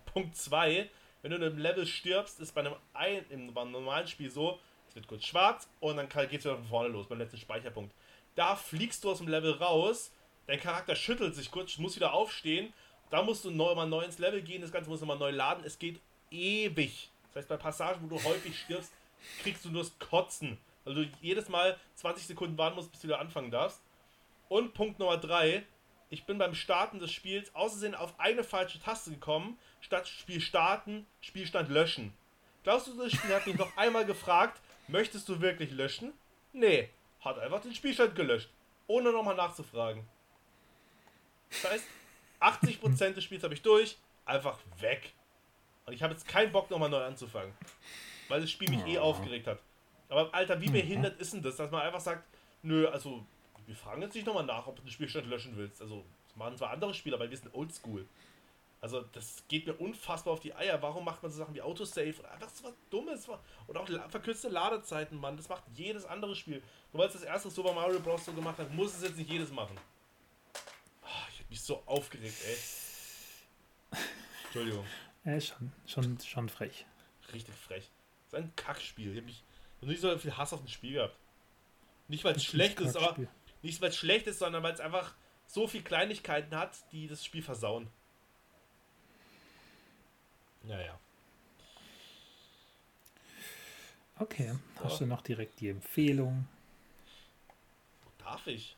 Punkt 0.13 0.37
2, 0.37 0.87
wenn 1.23 1.31
du 1.31 1.37
in 1.37 1.43
einem 1.43 1.57
Level 1.57 1.87
stirbst, 1.87 2.39
ist 2.39 2.53
bei 2.53 2.61
einem, 2.61 2.75
ein, 2.93 3.25
im 3.31 3.47
normalen 3.47 4.07
Spiel 4.07 4.29
so, 4.29 4.59
es 4.87 4.95
wird 4.95 5.07
kurz 5.07 5.25
schwarz 5.25 5.67
und 5.79 5.97
dann 5.97 6.09
geht 6.09 6.41
es 6.41 6.45
wieder 6.45 6.57
von 6.57 6.67
vorne 6.67 6.89
los, 6.89 7.07
beim 7.07 7.17
letzten 7.17 7.37
Speicherpunkt. 7.37 7.91
Da 8.35 8.55
fliegst 8.55 9.03
du 9.03 9.09
aus 9.09 9.17
dem 9.17 9.29
Level 9.29 9.53
raus, 9.53 10.11
dein 10.45 10.59
Charakter 10.59 10.95
schüttelt 10.95 11.33
sich 11.33 11.49
kurz, 11.49 11.79
muss 11.79 11.95
wieder 11.95 12.13
aufstehen 12.13 12.71
da 13.09 13.21
musst 13.23 13.45
du 13.45 13.51
neu, 13.51 13.73
mal 13.75 13.87
neu 13.87 14.03
ins 14.03 14.19
Level 14.19 14.41
gehen, 14.41 14.61
das 14.61 14.71
Ganze 14.71 14.89
muss 14.89 14.99
nochmal 14.99 15.17
neu 15.17 15.31
laden. 15.31 15.63
Es 15.63 15.79
geht 15.79 15.99
ewig. 16.31 17.09
Das 17.27 17.37
heißt, 17.37 17.49
bei 17.49 17.57
Passagen, 17.57 18.01
wo 18.03 18.15
du 18.15 18.23
häufig 18.23 18.59
stirbst, 18.59 18.91
kriegst 19.41 19.63
du 19.65 19.69
nur 19.69 19.83
das 19.83 19.97
Kotzen. 19.99 20.57
Weil 20.83 20.95
du 20.95 21.09
jedes 21.21 21.49
Mal 21.49 21.77
20 21.95 22.27
Sekunden 22.27 22.57
warten 22.57 22.75
musst, 22.75 22.91
bis 22.91 23.01
du 23.01 23.07
wieder 23.07 23.19
anfangen 23.19 23.51
darfst. 23.51 23.81
Und 24.49 24.73
Punkt 24.73 24.99
Nummer 24.99 25.17
3. 25.17 25.63
Ich 26.09 26.25
bin 26.25 26.37
beim 26.37 26.55
Starten 26.55 26.99
des 26.99 27.11
Spiels 27.11 27.53
außersehen 27.53 27.93
auf 27.93 28.17
eine 28.17 28.43
falsche 28.43 28.79
Taste 28.79 29.11
gekommen. 29.11 29.57
Statt 29.81 30.07
Spiel 30.07 30.39
starten, 30.39 31.05
Spielstand 31.19 31.69
löschen. 31.69 32.13
Glaubst 32.63 32.87
du, 32.87 32.97
das 32.97 33.11
Spiel 33.11 33.33
hat 33.33 33.45
mich 33.45 33.57
noch 33.57 33.75
einmal 33.75 34.05
gefragt, 34.05 34.61
möchtest 34.87 35.27
du 35.27 35.41
wirklich 35.41 35.71
löschen? 35.71 36.13
Nee, 36.53 36.89
hat 37.19 37.39
einfach 37.39 37.61
den 37.61 37.75
Spielstand 37.75 38.15
gelöscht. 38.15 38.49
Ohne 38.87 39.11
nochmal 39.11 39.35
nachzufragen. 39.35 40.07
Das 41.49 41.71
heißt, 41.71 41.85
80% 42.39 43.13
des 43.13 43.23
Spiels 43.23 43.43
habe 43.43 43.53
ich 43.53 43.61
durch, 43.61 43.97
einfach 44.25 44.59
weg. 44.79 45.13
Und 45.85 45.93
ich 45.93 46.03
habe 46.03 46.13
jetzt 46.13 46.27
keinen 46.27 46.51
Bock, 46.51 46.69
nochmal 46.69 46.89
neu 46.89 47.03
anzufangen. 47.03 47.53
Weil 48.27 48.41
das 48.41 48.51
Spiel 48.51 48.69
mich 48.69 48.85
eh 48.85 48.97
aufgeregt 48.99 49.47
hat. 49.47 49.59
Aber 50.09 50.33
Alter, 50.33 50.59
wie 50.61 50.69
behindert 50.69 51.19
ist 51.19 51.33
denn 51.33 51.41
das, 51.41 51.55
dass 51.55 51.71
man 51.71 51.81
einfach 51.81 51.99
sagt, 51.99 52.23
nö, 52.61 52.87
also 52.87 53.25
wir 53.65 53.75
fragen 53.75 54.01
jetzt 54.01 54.15
nicht 54.15 54.25
nochmal 54.25 54.45
nach, 54.45 54.67
ob 54.67 54.75
du 54.75 54.81
den 54.81 54.91
Spielstand 54.91 55.27
löschen 55.27 55.55
willst. 55.55 55.81
Also, 55.81 56.03
das 56.27 56.35
machen 56.35 56.57
zwar 56.57 56.71
andere 56.71 56.93
Spieler, 56.93 57.15
aber 57.15 57.29
wir 57.29 57.37
sind 57.37 57.53
oldschool. 57.53 58.05
Also 58.79 59.01
das 59.11 59.43
geht 59.47 59.65
mir 59.65 59.73
unfassbar 59.73 60.33
auf 60.33 60.39
die 60.39 60.53
Eier. 60.53 60.81
Warum 60.81 61.03
macht 61.03 61.23
man 61.23 61.31
so 61.31 61.39
Sachen 61.39 61.55
wie 61.55 61.61
Autosave? 61.61 62.13
Einfach 62.31 62.49
so 62.49 62.65
was 62.65 62.73
Dummes. 62.91 63.27
Und 63.65 63.77
auch 63.77 63.87
verkürzte 64.09 64.49
Ladezeiten, 64.49 65.19
Mann. 65.19 65.35
Das 65.35 65.49
macht 65.49 65.63
jedes 65.73 66.05
andere 66.05 66.35
Spiel. 66.35 66.61
Nur 66.93 67.01
weil 67.01 67.07
es 67.07 67.13
das 67.13 67.23
erste 67.23 67.49
Super 67.49 67.73
Mario 67.73 67.99
Bros. 67.99 68.23
so 68.23 68.33
gemacht 68.33 68.59
hat, 68.59 68.71
muss 68.73 68.95
es 68.95 69.01
jetzt 69.01 69.17
nicht 69.17 69.31
jedes 69.31 69.51
machen. 69.51 69.75
Mich 71.49 71.61
so 71.61 71.83
aufgeregt, 71.85 72.37
ey. 72.45 73.99
Entschuldigung. 74.45 74.85
Ja, 75.23 75.39
schon, 75.39 75.71
schon, 75.85 76.19
schon 76.19 76.49
frech. 76.49 76.85
Richtig 77.33 77.55
frech. 77.55 77.89
Das 78.29 78.39
ist 78.39 78.45
ein 78.45 78.55
Kackspiel. 78.55 79.11
Ich 79.11 79.17
hab 79.17 79.25
mich 79.25 79.43
noch 79.81 79.89
nie 79.89 79.95
so 79.95 80.17
viel 80.17 80.35
Hass 80.35 80.53
auf 80.53 80.61
ein 80.61 80.67
Spiel 80.67 80.93
gehabt. 80.93 81.17
Nicht 82.07 82.23
weil 82.23 82.35
es 82.35 82.45
schlecht 82.45 82.79
ist, 82.79 82.95
aber 82.95 83.17
nicht 83.61 83.81
weil 83.81 83.89
es 83.89 83.97
schlecht 83.97 84.27
ist, 84.27 84.39
sondern 84.39 84.63
weil 84.63 84.73
es 84.73 84.79
einfach 84.79 85.13
so 85.45 85.67
viel 85.67 85.83
Kleinigkeiten 85.83 86.55
hat, 86.55 86.77
die 86.91 87.07
das 87.07 87.25
Spiel 87.25 87.41
versauen. 87.41 87.89
Naja. 90.63 90.99
Okay, 94.19 94.55
hast 94.81 95.01
du 95.01 95.05
noch 95.05 95.21
direkt 95.21 95.59
die 95.59 95.69
Empfehlung? 95.69 96.47
Darf 98.17 98.47
ich? 98.47 98.76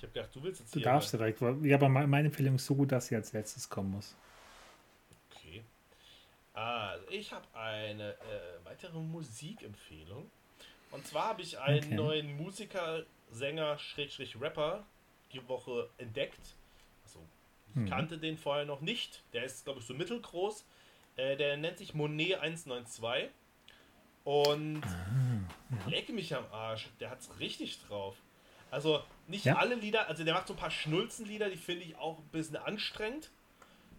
Ich 0.00 0.04
habe 0.04 0.14
gedacht, 0.14 0.34
du 0.34 0.42
willst 0.42 0.60
jetzt 0.60 0.74
Du 0.74 0.80
darfst 0.80 1.12
direkt. 1.12 1.42
Ja, 1.62 1.76
aber 1.76 1.90
meine 1.90 2.28
Empfehlung 2.28 2.54
ist 2.54 2.64
so 2.64 2.74
gut, 2.74 2.90
dass 2.90 3.08
sie 3.08 3.16
als 3.16 3.34
letztes 3.34 3.68
kommen 3.68 3.90
muss. 3.90 4.16
Okay. 5.30 5.62
Also, 6.54 7.04
ich 7.10 7.30
habe 7.30 7.44
eine 7.52 8.12
äh, 8.12 8.64
weitere 8.64 8.98
Musikempfehlung. 8.98 10.30
Und 10.90 11.06
zwar 11.06 11.28
habe 11.28 11.42
ich 11.42 11.58
einen 11.58 11.84
okay. 11.84 11.94
neuen 11.94 12.36
Musiker, 12.38 13.04
Sänger, 13.30 13.76
Schrägstrich 13.76 14.40
Rapper 14.40 14.86
die 15.34 15.46
Woche 15.46 15.90
entdeckt. 15.98 16.56
Also, 17.04 17.20
ich 17.68 17.82
hm. 17.82 17.90
kannte 17.90 18.16
den 18.16 18.38
vorher 18.38 18.64
noch 18.64 18.80
nicht. 18.80 19.22
Der 19.34 19.44
ist, 19.44 19.64
glaube 19.64 19.80
ich, 19.80 19.86
so 19.86 19.92
mittelgroß. 19.92 20.64
Äh, 21.16 21.36
der 21.36 21.58
nennt 21.58 21.76
sich 21.76 21.92
Monet 21.92 22.40
192. 22.40 23.28
Und 24.24 24.82
ah, 24.82 25.76
ja. 25.84 25.90
lecke 25.90 26.14
mich 26.14 26.34
am 26.34 26.46
Arsch. 26.52 26.88
Der 27.00 27.10
hat's 27.10 27.28
richtig 27.38 27.82
drauf. 27.86 28.16
Also 28.70 29.02
nicht 29.30 29.44
ja. 29.44 29.56
alle 29.56 29.74
Lieder, 29.74 30.08
also 30.08 30.24
der 30.24 30.34
macht 30.34 30.48
so 30.48 30.54
ein 30.54 30.58
paar 30.58 30.70
Schnulzenlieder, 30.70 31.48
die 31.48 31.56
finde 31.56 31.84
ich 31.84 31.96
auch 31.96 32.18
ein 32.18 32.28
bisschen 32.28 32.56
anstrengend. 32.56 33.30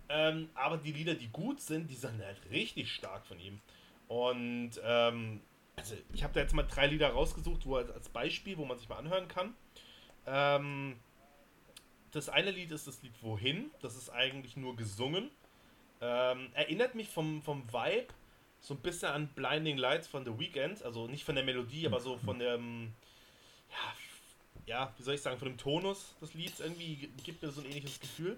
Ähm, 0.10 0.50
aber 0.54 0.78
die 0.78 0.92
Lieder, 0.92 1.16
die 1.16 1.30
gut 1.30 1.62
sind, 1.62 1.90
die 1.90 1.96
sind 1.96 2.22
halt 2.22 2.38
richtig 2.52 2.92
stark 2.92 3.26
von 3.26 3.40
ihm. 3.40 3.62
Und 4.08 4.72
ähm, 4.84 5.42
also 5.78 5.96
ich 6.14 6.24
habe 6.24 6.34
da 6.34 6.42
jetzt 6.42 6.54
mal 6.54 6.64
drei 6.64 6.88
Lieder 6.88 7.10
rausgesucht, 7.10 7.66
wo 7.66 7.78
als 7.78 8.10
Beispiel, 8.10 8.58
wo 8.58 8.66
man 8.66 8.78
sich 8.78 8.90
mal 8.90 8.98
anhören 8.98 9.30
kann. 9.30 9.56
Ähm, 10.28 11.00
das 12.12 12.28
eine 12.28 12.52
Lied 12.52 12.72
ist 12.72 12.88
das 12.88 13.02
Lied 13.02 13.14
Wohin. 13.24 13.72
Das 13.82 13.96
ist 13.96 14.10
eigentlich 14.10 14.58
nur 14.58 14.76
gesungen. 14.76 15.32
Ähm, 16.02 16.50
erinnert 16.54 16.94
mich 16.94 17.08
vom, 17.08 17.42
vom 17.42 17.72
Vibe 17.72 18.08
so 18.60 18.74
ein 18.74 18.82
bisschen 18.82 19.10
an 19.10 19.28
Blinding 19.30 19.78
Lights 19.78 20.08
von 20.08 20.26
The 20.26 20.38
Weeknd. 20.38 20.84
Also 20.84 21.08
nicht 21.08 21.24
von 21.24 21.36
der 21.36 21.46
Melodie, 21.46 21.88
aber 21.88 22.02
so 22.02 22.18
von 22.18 22.38
dem, 22.38 22.94
ja, 23.70 23.96
ja, 24.72 24.94
wie 24.98 25.04
soll 25.04 25.16
ich 25.16 25.22
sagen, 25.22 25.38
von 25.38 25.50
dem 25.50 25.58
Tonus 25.58 26.16
des 26.22 26.34
Lieds 26.34 26.62
irgendwie 26.62 27.10
gibt 27.26 27.44
mir 27.44 27.52
so 27.52 27.60
ein 27.60 27.68
ähnliches 27.68 28.00
Gefühl. 28.00 28.36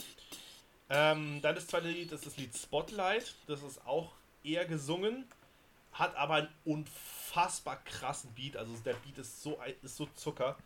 Ähm, 0.90 1.40
dann 1.44 1.54
das 1.54 1.68
zweite 1.68 1.88
Lied 1.88 2.12
ist 2.12 2.26
das 2.26 2.38
Lied 2.38 2.58
Spotlight. 2.58 3.36
Das 3.46 3.62
ist 3.62 3.86
auch 3.86 4.14
eher 4.44 4.66
gesungen, 4.66 5.26
hat 5.92 6.16
aber 6.16 6.36
einen 6.36 6.48
unfassbar 6.66 7.78
krassen 7.84 8.34
Beat. 8.34 8.58
Also 8.58 8.74
der 8.84 8.96
Beat 8.96 9.20
ist 9.20 9.44
so, 9.44 9.60
ist 9.84 9.96
so 9.96 10.08
Zucker. 10.16 10.58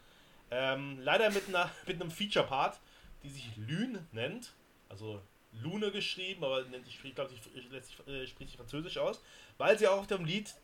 Ähm, 0.51 0.99
leider 1.01 1.29
mit, 1.31 1.49
einer, 1.49 1.69
mit 1.85 2.01
einem 2.01 2.11
Feature-Part, 2.11 2.79
die 3.23 3.29
sich 3.29 3.49
Lune 3.57 4.07
nennt. 4.13 4.53
Also 4.87 5.21
Lune 5.51 5.91
geschrieben, 5.91 6.45
aber 6.45 6.61
ich 6.61 7.13
glaube, 7.13 7.29
sie 7.29 8.11
äh, 8.11 8.25
spricht 8.25 8.51
sich 8.51 8.57
Französisch 8.57 8.97
aus, 8.99 9.21
weil 9.57 9.77
sie 9.77 9.89
auch 9.89 9.99
auf 9.99 10.07
dem 10.07 10.23
Lied 10.23 10.55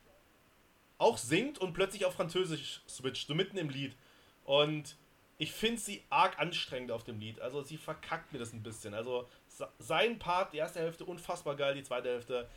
auch 0.97 1.17
singt 1.17 1.57
und 1.57 1.73
plötzlich 1.73 2.05
auf 2.05 2.13
Französisch 2.13 2.79
switcht, 2.87 3.27
so 3.27 3.35
mitten 3.35 3.57
im 3.57 3.69
Lied. 3.69 3.97
Und 4.45 4.95
ich 5.37 5.51
finde 5.51 5.79
sie 5.79 6.03
arg 6.09 6.39
anstrengend 6.39 6.91
auf 6.91 7.03
dem 7.03 7.19
Lied. 7.19 7.39
Also 7.39 7.61
sie 7.61 7.77
verkackt 7.77 8.33
mir 8.33 8.39
das 8.39 8.53
ein 8.53 8.63
bisschen. 8.63 8.93
Also 8.93 9.27
sein 9.79 10.19
Part, 10.19 10.53
die 10.53 10.57
erste 10.57 10.79
Hälfte 10.79 11.05
unfassbar 11.05 11.55
geil, 11.55 11.75
die 11.75 11.83
zweite 11.83 12.09
Hälfte 12.09 12.47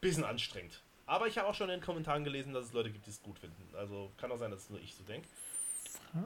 bisschen 0.00 0.24
anstrengend. 0.24 0.82
Aber 1.06 1.26
ich 1.26 1.38
habe 1.38 1.48
auch 1.48 1.54
schon 1.54 1.70
in 1.70 1.78
den 1.78 1.84
Kommentaren 1.84 2.24
gelesen, 2.24 2.52
dass 2.52 2.66
es 2.66 2.72
Leute 2.72 2.90
gibt, 2.90 3.06
die 3.06 3.10
es 3.10 3.22
gut 3.22 3.38
finden. 3.38 3.62
Also 3.76 4.10
kann 4.18 4.30
auch 4.32 4.38
sein, 4.38 4.50
dass 4.50 4.64
es 4.64 4.70
nur 4.70 4.80
ich 4.80 4.94
so 4.94 5.04
denke. 5.04 5.28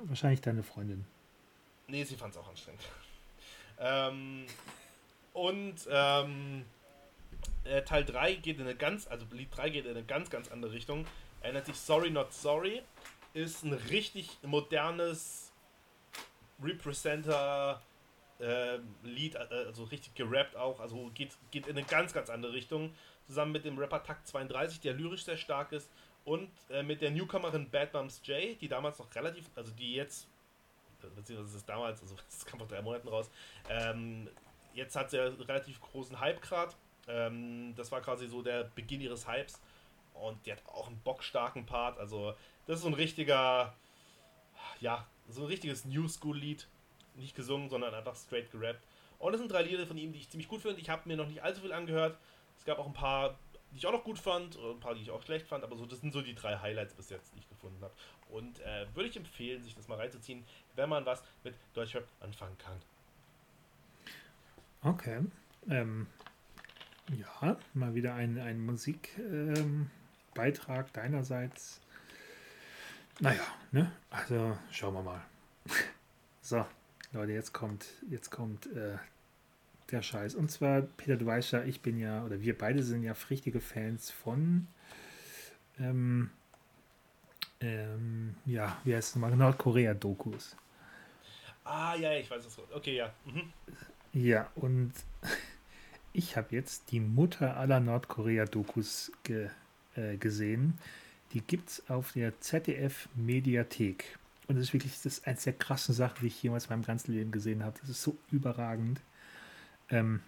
Wahrscheinlich 0.05 0.41
deine 0.41 0.62
Freundin. 0.62 1.05
Nee, 1.87 2.05
sie 2.05 2.17
fand 2.17 2.35
es 2.35 2.41
auch 2.41 2.49
anstrengend. 2.49 2.83
ähm, 3.79 4.47
und 5.33 5.77
ähm, 5.91 6.65
äh, 7.65 7.83
Teil 7.83 8.05
3 8.05 8.35
geht 8.37 8.59
in 8.59 8.62
eine 8.62 8.75
ganz, 8.75 9.07
also 9.07 9.27
Lied 9.33 9.49
3 9.55 9.71
geht 9.71 9.85
in 9.85 9.93
eine 9.93 10.05
ganz, 10.05 10.31
ganz 10.31 10.51
andere 10.51 10.73
Richtung. 10.73 11.07
Er 11.43 11.53
nennt 11.53 11.67
sich 11.67 11.77
Sorry 11.77 12.11
Not 12.11 12.33
Sorry. 12.33 12.83
Ist 13.32 13.62
ein 13.65 13.73
richtig 13.73 14.39
modernes 14.43 15.52
Representer 16.62 17.81
äh, 18.40 18.78
Lied, 19.02 19.35
äh, 19.35 19.39
also 19.66 19.85
richtig 19.85 20.15
gerappt 20.15 20.57
auch. 20.57 20.81
Also 20.81 21.11
geht, 21.15 21.36
geht 21.51 21.66
in 21.66 21.77
eine 21.77 21.86
ganz, 21.86 22.12
ganz 22.12 22.31
andere 22.31 22.52
Richtung. 22.52 22.94
Zusammen 23.27 23.52
mit 23.52 23.65
dem 23.65 23.78
Rapper 23.78 24.02
Takt 24.02 24.27
32, 24.27 24.81
der 24.81 24.94
lyrisch 24.94 25.24
sehr 25.24 25.36
stark 25.36 25.73
ist. 25.73 25.90
Und 26.24 26.51
äh, 26.69 26.82
mit 26.82 27.01
der 27.01 27.11
Newcomerin 27.11 27.70
Bad 27.70 27.93
Bums 27.93 28.20
J, 28.24 28.61
die 28.61 28.69
damals 28.69 28.98
noch 28.98 29.15
relativ, 29.15 29.48
also 29.55 29.70
die 29.73 29.94
jetzt, 29.94 30.28
beziehungsweise 31.16 31.57
ist 31.57 31.69
damals, 31.69 32.02
also 32.02 32.16
das 32.31 32.44
kam 32.44 32.59
vor 32.59 32.69
drei 32.69 32.82
Monaten 32.82 33.09
raus, 33.09 33.31
ähm, 33.69 34.28
jetzt 34.74 34.97
hat 34.97 35.11
sie 35.11 35.16
ja 35.16 35.24
relativ 35.24 35.81
großen 35.81 36.19
Hype 36.20 36.43
gerade. 36.43 36.74
Ähm, 37.09 37.74
das 37.77 37.90
war 37.90 38.01
quasi 38.01 38.27
so 38.28 38.43
der 38.43 38.65
Beginn 38.65 39.01
ihres 39.01 39.27
Hypes. 39.27 39.61
Und 40.21 40.45
die 40.47 40.53
hat 40.53 40.65
auch 40.67 40.89
einen 40.89 41.01
bockstarken 41.01 41.67
Part. 41.67 41.99
Also, 41.99 42.35
das 42.67 42.77
ist 42.77 42.83
so 42.83 42.89
ein 42.89 42.95
richtiger, 42.95 43.75
ja, 44.81 45.07
so 45.29 45.43
ein 45.43 45.47
richtiges 45.47 45.85
New 45.85 46.09
School-Lied. 46.09 46.69
Nicht 47.17 47.35
gesungen, 47.35 47.69
sondern 47.69 47.95
einfach 47.95 48.15
straight 48.17 48.51
gerappt. 48.53 48.83
Und 49.19 49.35
es 49.35 49.41
sind 49.41 49.51
drei 49.51 49.63
Lieder 49.63 49.87
von 49.87 49.99
ihm, 49.99 50.13
die 50.13 50.19
ich 50.21 50.31
ziemlich 50.31 50.49
gut 50.49 50.63
finde. 50.63 50.81
Ich 50.81 50.89
habe 50.89 51.09
mir 51.09 51.17
noch 51.17 51.27
nicht 51.27 51.43
allzu 51.43 51.63
viel 51.63 51.73
angehört. 51.73 52.17
Es 52.59 52.65
gab 52.65 52.79
auch 52.79 52.87
ein 52.87 52.93
paar, 52.93 53.39
die 53.73 53.79
ich 53.79 53.87
auch 53.87 53.93
noch 53.93 54.05
gut 54.05 54.19
fand, 54.19 54.57
und 54.57 54.77
ein 54.77 54.81
paar, 54.81 54.95
die 54.95 55.03
ich 55.03 55.11
auch 55.11 55.23
schlecht 55.23 55.47
fand. 55.47 55.65
Aber 55.65 55.77
so, 55.77 55.87
das 55.87 56.01
sind 56.01 56.13
so 56.13 56.23
die 56.23 56.35
drei 56.35 56.59
Highlights 56.59 56.95
bis 56.95 57.11
jetzt, 57.11 57.35
die 57.35 57.41
ich 57.41 57.49
gefunden 57.49 57.83
habe. 57.83 57.93
Und 58.31 58.61
äh, 58.61 58.87
würde 58.95 59.09
ich 59.09 59.17
empfehlen, 59.17 59.63
sich 59.63 59.75
das 59.75 59.89
mal 59.89 59.99
reinzuziehen, 59.99 60.45
wenn 60.77 60.89
man 60.89 61.05
was 61.05 61.23
mit 61.45 61.55
Deutschrap 61.75 62.07
anfangen 62.21 62.57
kann. 62.59 62.81
Okay. 64.83 65.21
Ähm, 65.69 66.07
ja, 67.15 67.59
mal 67.75 67.95
wieder 67.95 68.15
ein, 68.15 68.39
ein 68.39 68.65
Musikbeitrag 68.65 69.59
ähm, 69.59 69.91
deinerseits. 70.35 71.81
Naja, 73.20 73.43
ne? 73.73 73.93
Also 74.11 74.57
schauen 74.70 74.94
wir 74.94 75.02
mal. 75.02 75.20
so, 76.40 76.65
Leute, 77.12 77.32
jetzt 77.32 77.52
kommt, 77.52 77.86
jetzt 78.09 78.31
kommt 78.31 78.66
äh, 78.66 78.97
der 79.90 80.02
Scheiß. 80.02 80.35
Und 80.35 80.51
zwar, 80.51 80.82
Peter, 80.82 81.16
du 81.16 81.27
weißt 81.27 81.52
ja, 81.52 81.62
ich 81.65 81.81
bin 81.81 81.98
ja, 81.98 82.24
oder 82.24 82.40
wir 82.40 82.57
beide 82.57 82.82
sind 82.82 83.02
ja 83.02 83.15
richtige 83.28 83.61
Fans 83.61 84.11
von 84.11 84.66
ähm, 85.78 86.31
ähm, 87.61 88.35
ja, 88.47 88.78
wie 88.85 88.94
heißt 88.94 89.11
es 89.11 89.15
nochmal? 89.16 89.36
Nordkorea-Dokus. 89.36 90.57
Ah, 91.65 91.94
ja, 91.94 92.12
ich 92.15 92.31
weiß 92.31 92.47
es. 92.47 92.59
Okay, 92.74 92.97
ja. 92.97 93.12
Mhm. 93.27 93.52
Ja, 94.12 94.51
und 94.55 94.93
ich 96.12 96.36
habe 96.36 96.55
jetzt 96.55 96.90
die 96.90 97.01
Mutter 97.01 97.57
aller 97.57 97.81
Nordkorea-Dokus 97.81 99.12
ge, 99.23 99.51
äh, 99.97 100.17
gesehen. 100.17 100.75
Die 101.33 101.41
gibt 101.41 101.69
es 101.71 101.91
auf 101.91 102.12
der 102.12 102.41
ZDF-Mediathek. 102.41 104.19
Und 104.49 104.57
das 104.57 104.65
ist 104.65 104.73
wirklich 104.73 104.95
das 104.95 105.07
ist 105.07 105.27
eines 105.27 105.45
der 105.45 105.53
krassen 105.53 105.95
Sachen, 105.95 106.19
die 106.23 106.27
ich 106.27 106.43
jemals 106.43 106.65
in 106.65 106.71
meinem 106.71 106.85
ganzen 106.85 107.12
Leben 107.12 107.31
gesehen 107.31 107.62
habe. 107.62 107.79
Das 107.81 107.91
ist 107.91 108.03
so 108.03 108.17
überragend. 108.33 109.01
Ähm, 109.91 110.21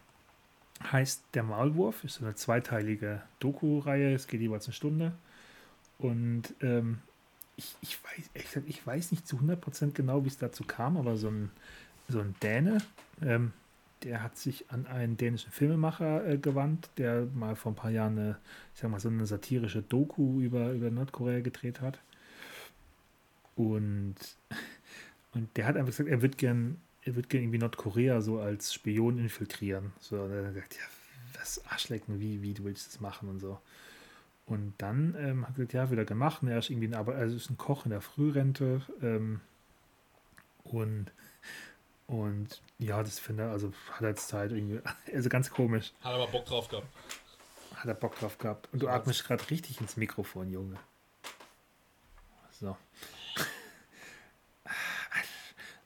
heißt 0.90 1.22
Der 1.34 1.42
Maulwurf, 1.42 2.04
ist 2.04 2.22
eine 2.22 2.34
zweiteilige 2.34 3.22
Doku-Reihe. 3.40 4.14
Es 4.14 4.26
geht 4.28 4.40
jeweils 4.40 4.66
eine 4.66 4.74
Stunde. 4.74 5.12
Und 5.98 6.54
ähm, 6.60 6.98
ich, 7.56 7.74
ich, 7.80 7.98
weiß, 8.02 8.62
ich 8.66 8.86
weiß 8.86 9.10
nicht 9.10 9.26
zu 9.26 9.36
100% 9.36 9.92
genau, 9.92 10.24
wie 10.24 10.28
es 10.28 10.38
dazu 10.38 10.64
kam, 10.64 10.96
aber 10.96 11.16
so 11.16 11.28
ein, 11.28 11.50
so 12.08 12.20
ein 12.20 12.34
Däne, 12.42 12.78
ähm, 13.20 13.52
der 14.04 14.22
hat 14.22 14.36
sich 14.36 14.70
an 14.70 14.86
einen 14.86 15.16
dänischen 15.16 15.52
Filmemacher 15.52 16.26
äh, 16.26 16.38
gewandt, 16.38 16.90
der 16.96 17.26
mal 17.34 17.56
vor 17.56 17.72
ein 17.72 17.76
paar 17.76 17.90
Jahren 17.90 18.18
eine, 18.18 18.38
ich 18.74 18.80
sag 18.80 18.90
mal, 18.90 19.00
so 19.00 19.08
eine 19.08 19.26
satirische 19.26 19.82
Doku 19.82 20.40
über, 20.40 20.72
über 20.72 20.90
Nordkorea 20.90 21.40
gedreht 21.40 21.80
hat. 21.80 22.00
Und, 23.56 24.14
und 25.32 25.56
der 25.56 25.66
hat 25.66 25.76
einfach 25.76 25.90
gesagt, 25.90 26.08
er 26.08 26.22
wird 26.22 26.38
gern, 26.38 26.80
er 27.02 27.16
wird 27.16 27.28
gern 27.28 27.42
irgendwie 27.42 27.58
Nordkorea 27.58 28.20
so 28.20 28.40
als 28.40 28.72
Spion 28.74 29.18
infiltrieren. 29.18 29.92
So, 30.00 30.22
und 30.22 30.32
er 30.32 30.46
hat 30.46 30.54
gesagt, 30.54 30.74
ja, 30.74 31.40
was 31.40 31.64
Arschlecken, 31.66 32.20
wie, 32.20 32.42
wie 32.42 32.54
du 32.54 32.64
willst 32.64 32.86
das 32.88 33.00
machen 33.00 33.28
und 33.28 33.40
so. 33.40 33.58
Und 34.46 34.74
dann 34.78 35.14
ähm, 35.18 35.42
hat 35.42 35.50
er 35.50 35.66
gesagt, 35.66 35.72
ja, 35.72 35.90
wieder 35.90 36.04
gemacht. 36.04 36.42
Und 36.42 36.48
er 36.48 36.58
ist 36.58 36.70
irgendwie 36.70 36.88
ein, 36.88 36.94
also 36.94 37.36
ist 37.36 37.50
ein 37.50 37.58
Koch 37.58 37.84
in 37.84 37.90
der 37.90 38.00
Frührente. 38.00 38.82
Ähm, 39.00 39.40
und 40.64 41.12
Und 42.06 42.60
ja, 42.78 43.02
das 43.02 43.18
finde 43.18 43.48
also 43.50 43.72
hat 43.92 44.02
er 44.02 44.08
jetzt 44.10 44.28
Zeit 44.28 44.52
irgendwie. 44.52 44.80
Also 45.14 45.28
ganz 45.28 45.50
komisch. 45.50 45.92
Hat 46.02 46.14
aber 46.14 46.26
Bock 46.26 46.44
drauf 46.46 46.68
gehabt. 46.68 46.86
Hat 47.74 47.86
er 47.86 47.94
Bock 47.94 48.18
drauf 48.18 48.38
gehabt. 48.38 48.68
Und 48.72 48.82
du 48.82 48.88
atmest 48.88 49.24
gerade 49.24 49.48
richtig 49.50 49.80
ins 49.80 49.96
Mikrofon, 49.96 50.50
Junge. 50.50 50.76
So. 52.52 52.76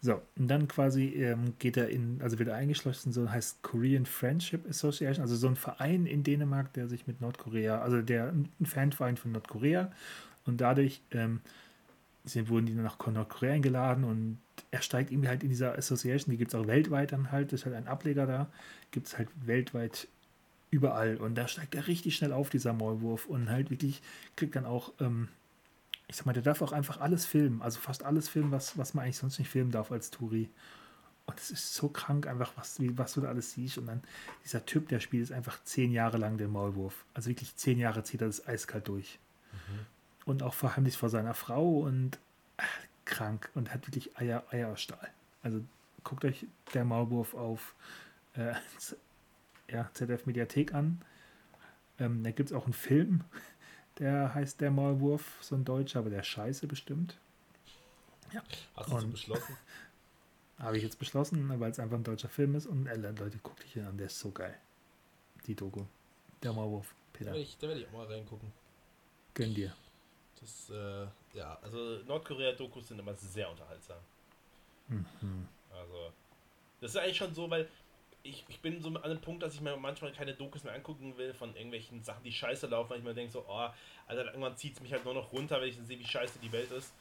So, 0.02 0.22
und 0.36 0.46
dann 0.46 0.68
quasi 0.68 1.06
ähm, 1.14 1.54
geht 1.58 1.76
er 1.76 1.88
in, 1.88 2.20
also 2.22 2.38
wird 2.38 2.50
er 2.50 2.54
eingeschlossen, 2.54 3.12
so 3.12 3.28
heißt 3.28 3.62
Korean 3.62 4.06
Friendship 4.06 4.68
Association, 4.68 5.22
also 5.22 5.34
so 5.34 5.48
ein 5.48 5.56
Verein 5.56 6.06
in 6.06 6.22
Dänemark, 6.22 6.72
der 6.74 6.86
sich 6.86 7.08
mit 7.08 7.20
Nordkorea, 7.20 7.80
also 7.80 8.02
der 8.02 8.28
ein 8.28 8.66
Fanverein 8.66 9.16
von 9.16 9.32
Nordkorea 9.32 9.90
und 10.44 10.60
dadurch 10.60 11.02
ähm, 11.10 11.40
sind, 12.26 12.48
wurden 12.48 12.66
die 12.66 12.74
nach 12.74 12.98
Nordkorea 12.98 13.54
eingeladen 13.54 14.04
und 14.04 14.38
er 14.70 14.82
steigt 14.82 15.10
irgendwie 15.10 15.28
halt 15.28 15.42
in 15.42 15.48
dieser 15.48 15.76
Association, 15.76 16.32
die 16.32 16.38
gibt 16.38 16.52
es 16.52 16.60
auch 16.60 16.66
weltweit 16.66 17.12
dann 17.12 17.30
halt, 17.32 17.52
ist 17.52 17.64
halt 17.64 17.74
ein 17.74 17.88
Ableger 17.88 18.26
da, 18.26 18.48
gibt 18.90 19.06
es 19.06 19.16
halt 19.16 19.28
weltweit 19.46 20.08
überall 20.70 21.16
und 21.16 21.36
da 21.36 21.48
steigt 21.48 21.74
er 21.74 21.86
richtig 21.86 22.16
schnell 22.16 22.32
auf, 22.32 22.50
dieser 22.50 22.72
Maulwurf 22.72 23.26
und 23.26 23.48
halt 23.48 23.70
wirklich 23.70 24.02
kriegt 24.34 24.56
dann 24.56 24.66
auch 24.66 24.92
ähm, 25.00 25.28
ich 26.08 26.16
sag 26.16 26.26
mal, 26.26 26.32
der 26.32 26.42
darf 26.42 26.62
auch 26.62 26.72
einfach 26.72 27.00
alles 27.00 27.26
filmen, 27.26 27.62
also 27.62 27.80
fast 27.80 28.04
alles 28.04 28.28
filmen, 28.28 28.52
was, 28.52 28.78
was 28.78 28.94
man 28.94 29.04
eigentlich 29.04 29.16
sonst 29.16 29.38
nicht 29.38 29.50
filmen 29.50 29.72
darf 29.72 29.90
als 29.90 30.10
Touri. 30.10 30.48
Und 31.26 31.40
es 31.40 31.50
ist 31.50 31.74
so 31.74 31.88
krank, 31.88 32.28
einfach, 32.28 32.52
was, 32.56 32.78
wie, 32.80 32.96
was 32.96 33.14
du 33.14 33.20
da 33.20 33.28
alles 33.28 33.52
siehst. 33.52 33.78
Und 33.78 33.86
dann 33.86 34.02
dieser 34.44 34.64
Typ, 34.64 34.88
der 34.88 35.00
spielt, 35.00 35.24
ist 35.24 35.32
einfach 35.32 35.62
zehn 35.64 35.90
Jahre 35.90 36.18
lang 36.18 36.38
der 36.38 36.46
Maulwurf. 36.46 37.04
Also 37.14 37.28
wirklich 37.30 37.56
zehn 37.56 37.78
Jahre 37.78 38.04
zieht 38.04 38.20
er 38.20 38.28
das 38.28 38.46
eiskalt 38.46 38.86
durch. 38.86 39.18
Mhm. 39.52 39.86
Und 40.26 40.42
auch 40.42 40.52
verheimlicht 40.52 40.98
vor 40.98 41.08
seiner 41.08 41.32
Frau 41.32 41.78
und 41.80 42.18
ach, 42.58 42.78
krank 43.06 43.50
und 43.54 43.72
hat 43.72 43.86
wirklich 43.86 44.18
Eier, 44.18 44.44
Eierstahl. 44.50 45.10
Also 45.42 45.62
guckt 46.04 46.24
euch 46.24 46.46
der 46.74 46.84
Maulwurf 46.84 47.34
auf 47.34 47.74
äh, 48.34 48.54
ja, 49.70 49.88
ZDF 49.94 50.26
Mediathek 50.26 50.74
an. 50.74 51.00
Ähm, 51.98 52.22
da 52.22 52.30
gibt 52.30 52.50
es 52.50 52.56
auch 52.56 52.64
einen 52.64 52.74
Film, 52.74 53.24
der 53.98 54.34
heißt 54.34 54.60
der 54.60 54.70
Maulwurf, 54.70 55.38
so 55.40 55.54
ein 55.54 55.64
Deutscher, 55.64 56.00
aber 56.00 56.10
der 56.10 56.22
Scheiße 56.22 56.66
bestimmt. 56.66 57.16
Ja. 58.32 58.42
Hast 58.76 58.90
du 58.90 59.10
beschlossen? 59.10 59.56
Habe 60.58 60.76
ich 60.78 60.82
jetzt 60.82 60.98
beschlossen, 60.98 61.60
weil 61.60 61.70
es 61.70 61.78
einfach 61.78 61.96
ein 61.96 62.04
deutscher 62.04 62.28
Film 62.28 62.54
ist 62.54 62.66
und 62.66 62.86
äh, 62.86 62.96
Leute, 62.96 63.38
guckt 63.42 63.62
dich 63.62 63.82
an, 63.82 63.96
der 63.96 64.06
ist 64.06 64.18
so 64.18 64.30
geil. 64.30 64.56
Die 65.46 65.54
Doku. 65.54 65.84
Der 66.42 66.52
Maulwurf, 66.52 66.94
Peter. 67.12 67.30
Da 67.30 67.36
werde 67.36 67.42
ich, 67.42 67.60
werd 67.62 67.78
ich, 67.78 67.86
auch 67.86 67.92
mal 67.92 68.06
reingucken. 68.06 68.52
Gönn 69.34 69.54
dir. 69.54 69.74
Das, 70.40 70.70
äh, 70.70 71.06
ja, 71.36 71.58
also 71.62 71.98
Nordkorea-Dokus 72.06 72.88
sind 72.88 72.98
immer 72.98 73.14
sehr 73.14 73.50
unterhaltsam. 73.50 73.98
Mhm. 74.88 75.48
Also, 75.72 76.12
das 76.80 76.90
ist 76.90 76.96
eigentlich 76.96 77.16
schon 77.16 77.34
so, 77.34 77.48
weil 77.50 77.68
ich, 78.22 78.44
ich 78.48 78.60
bin 78.60 78.80
so 78.80 78.88
an 78.88 78.96
einem 78.98 79.20
Punkt, 79.20 79.42
dass 79.42 79.54
ich 79.54 79.60
mir 79.60 79.76
manchmal 79.76 80.12
keine 80.12 80.34
Dokus 80.34 80.64
mehr 80.64 80.74
angucken 80.74 81.16
will 81.16 81.32
von 81.32 81.54
irgendwelchen 81.54 82.02
Sachen, 82.02 82.24
die 82.24 82.32
scheiße 82.32 82.66
laufen, 82.66 82.90
weil 82.90 82.98
ich 82.98 83.04
mir 83.04 83.14
denke 83.14 83.32
so, 83.32 83.44
oh, 83.48 83.68
also 84.06 84.22
irgendwann 84.22 84.56
zieht 84.56 84.74
es 84.74 84.80
mich 84.80 84.92
halt 84.92 85.04
nur 85.04 85.14
noch 85.14 85.32
runter, 85.32 85.60
wenn 85.60 85.68
ich 85.68 85.76
sehe, 85.76 85.98
wie 85.98 86.06
scheiße 86.06 86.38
die 86.40 86.52
Welt 86.52 86.70
ist. 86.72 86.92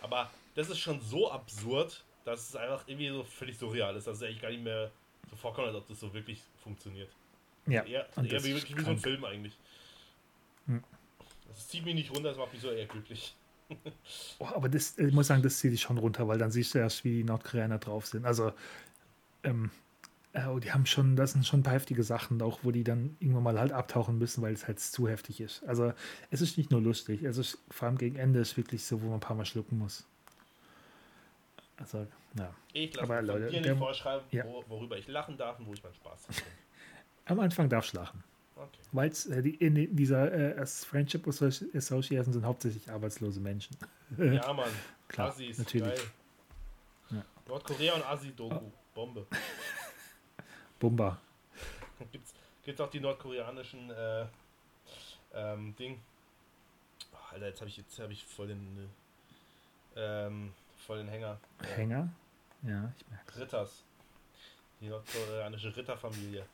Aber 0.00 0.30
das 0.54 0.68
ist 0.68 0.78
schon 0.78 1.00
so 1.00 1.30
absurd, 1.30 2.04
dass 2.24 2.48
es 2.48 2.56
einfach 2.56 2.86
irgendwie 2.86 3.08
so 3.08 3.24
völlig 3.24 3.56
surreal 3.58 3.96
ist, 3.96 4.06
dass 4.06 4.16
es 4.18 4.22
eigentlich 4.22 4.42
gar 4.42 4.50
nicht 4.50 4.62
mehr 4.62 4.90
so 5.30 5.36
vorkommt, 5.36 5.68
als 5.68 5.76
ob 5.76 5.86
das 5.88 6.00
so 6.00 6.12
wirklich 6.12 6.42
funktioniert. 6.62 7.10
Ja. 7.66 7.84
Eher, 7.84 8.08
eher 8.16 8.44
wie 8.44 8.54
wirklich 8.54 8.76
wie 8.76 8.82
so 8.82 8.90
ein 8.90 8.98
Film 8.98 9.24
eigentlich. 9.24 9.56
Hm. 10.66 10.82
Das 11.54 11.68
zieht 11.68 11.84
mich 11.84 11.94
nicht 11.94 12.10
runter, 12.10 12.30
das 12.30 12.38
macht 12.38 12.52
mich 12.52 12.62
so 12.62 12.70
eher 12.70 12.86
glücklich. 12.86 13.34
oh, 14.38 14.46
aber 14.46 14.68
das, 14.68 14.98
ich 14.98 15.12
muss 15.12 15.26
sagen, 15.28 15.42
das 15.42 15.58
zieht 15.58 15.72
dich 15.72 15.80
schon 15.80 15.98
runter, 15.98 16.26
weil 16.28 16.38
dann 16.38 16.50
siehst 16.50 16.74
du 16.74 16.78
erst, 16.78 17.04
wie 17.04 17.18
die 17.18 17.24
Nordkoreaner 17.24 17.78
drauf 17.78 18.06
sind. 18.06 18.26
Also, 18.26 18.52
ähm, 19.44 19.70
äh, 20.32 20.60
die 20.60 20.72
haben 20.72 20.86
schon, 20.86 21.16
das 21.16 21.32
sind 21.32 21.46
schon 21.46 21.60
ein 21.60 21.62
paar 21.62 21.74
heftige 21.74 22.02
Sachen, 22.02 22.40
auch 22.42 22.60
wo 22.62 22.70
die 22.70 22.84
dann 22.84 23.16
irgendwann 23.20 23.42
mal 23.42 23.58
halt 23.58 23.72
abtauchen 23.72 24.18
müssen, 24.18 24.42
weil 24.42 24.54
es 24.54 24.66
halt 24.66 24.80
zu 24.80 25.08
heftig 25.08 25.40
ist. 25.40 25.62
Also 25.64 25.92
es 26.30 26.40
ist 26.40 26.56
nicht 26.56 26.70
nur 26.70 26.80
lustig, 26.80 27.22
es 27.22 27.36
ist 27.36 27.58
vor 27.70 27.88
allem 27.88 27.98
gegen 27.98 28.16
Ende 28.16 28.40
ist 28.40 28.56
wirklich 28.56 28.84
so, 28.84 29.02
wo 29.02 29.06
man 29.06 29.14
ein 29.14 29.20
paar 29.20 29.36
Mal 29.36 29.44
schlucken 29.44 29.78
muss. 29.78 30.06
Also, 31.76 32.06
ja. 32.38 32.54
Ich 32.72 32.94
lasse 32.94 33.20
Leute, 33.20 33.50
dir 33.50 33.60
nicht 33.60 33.76
vorschreiben, 33.76 34.24
ja. 34.30 34.44
wo, 34.46 34.64
worüber 34.68 34.96
ich 34.96 35.08
lachen 35.08 35.36
darf 35.36 35.58
und 35.58 35.66
wo 35.66 35.74
ich 35.74 35.82
meinen 35.82 35.94
Spaß 35.94 36.28
habe. 36.28 36.36
Am 37.26 37.40
Anfang 37.40 37.68
darfst 37.68 37.92
du 37.92 37.98
lachen. 37.98 38.22
Okay. 38.62 38.80
Weil 38.92 39.10
äh, 39.10 39.42
die, 39.42 39.54
in 39.56 39.96
dieser 39.96 40.32
äh, 40.32 40.66
Friendship 40.66 41.26
Association 41.26 42.32
sind 42.32 42.44
hauptsächlich 42.44 42.90
arbeitslose 42.90 43.40
Menschen. 43.40 43.76
ja, 44.18 44.52
Mann. 44.52 44.70
Klar, 45.08 45.28
Assis, 45.28 45.58
natürlich. 45.58 46.00
Ja. 47.10 47.24
Nordkorea 47.46 47.94
und 47.94 48.06
Asi-Doku. 48.06 48.54
Oh. 48.54 48.72
Bombe. 48.94 49.26
Bumba. 50.78 51.18
Gibt's, 52.10 52.34
gibt's 52.64 52.80
auch 52.80 52.90
die 52.90 53.00
nordkoreanischen 53.00 53.90
äh, 53.90 54.26
ähm, 55.32 55.74
Ding. 55.76 56.00
Oh, 57.12 57.16
Alter, 57.32 57.46
jetzt 57.46 57.60
habe 57.60 57.70
ich 57.70 57.76
jetzt 57.76 57.98
habe 57.98 58.12
ich 58.12 58.24
voll 58.24 58.48
den 58.48 58.90
ähm, 59.96 60.52
voll 60.86 60.98
den 60.98 61.08
Hänger. 61.08 61.38
Hänger? 61.76 62.08
Ja, 62.62 62.92
ich 62.98 63.08
merke. 63.08 63.40
Ritters. 63.40 63.84
Die 64.80 64.88
nordkoreanische 64.88 65.74
Ritterfamilie. 65.76 66.44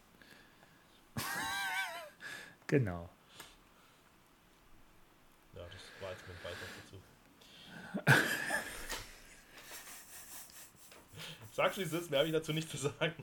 genau. 2.69 3.11
Ja, 5.55 5.62
das 5.65 5.82
war 6.01 6.11
jetzt 6.11 6.23
mein 6.28 6.36
Beitrag 6.45 6.69
dazu. 11.57 11.82
Es 11.82 11.93
ist, 11.93 12.11
mehr 12.11 12.20
habe 12.20 12.28
ich 12.28 12.35
dazu 12.35 12.53
nicht 12.53 12.70
zu 12.70 12.77
sagen. 12.77 13.15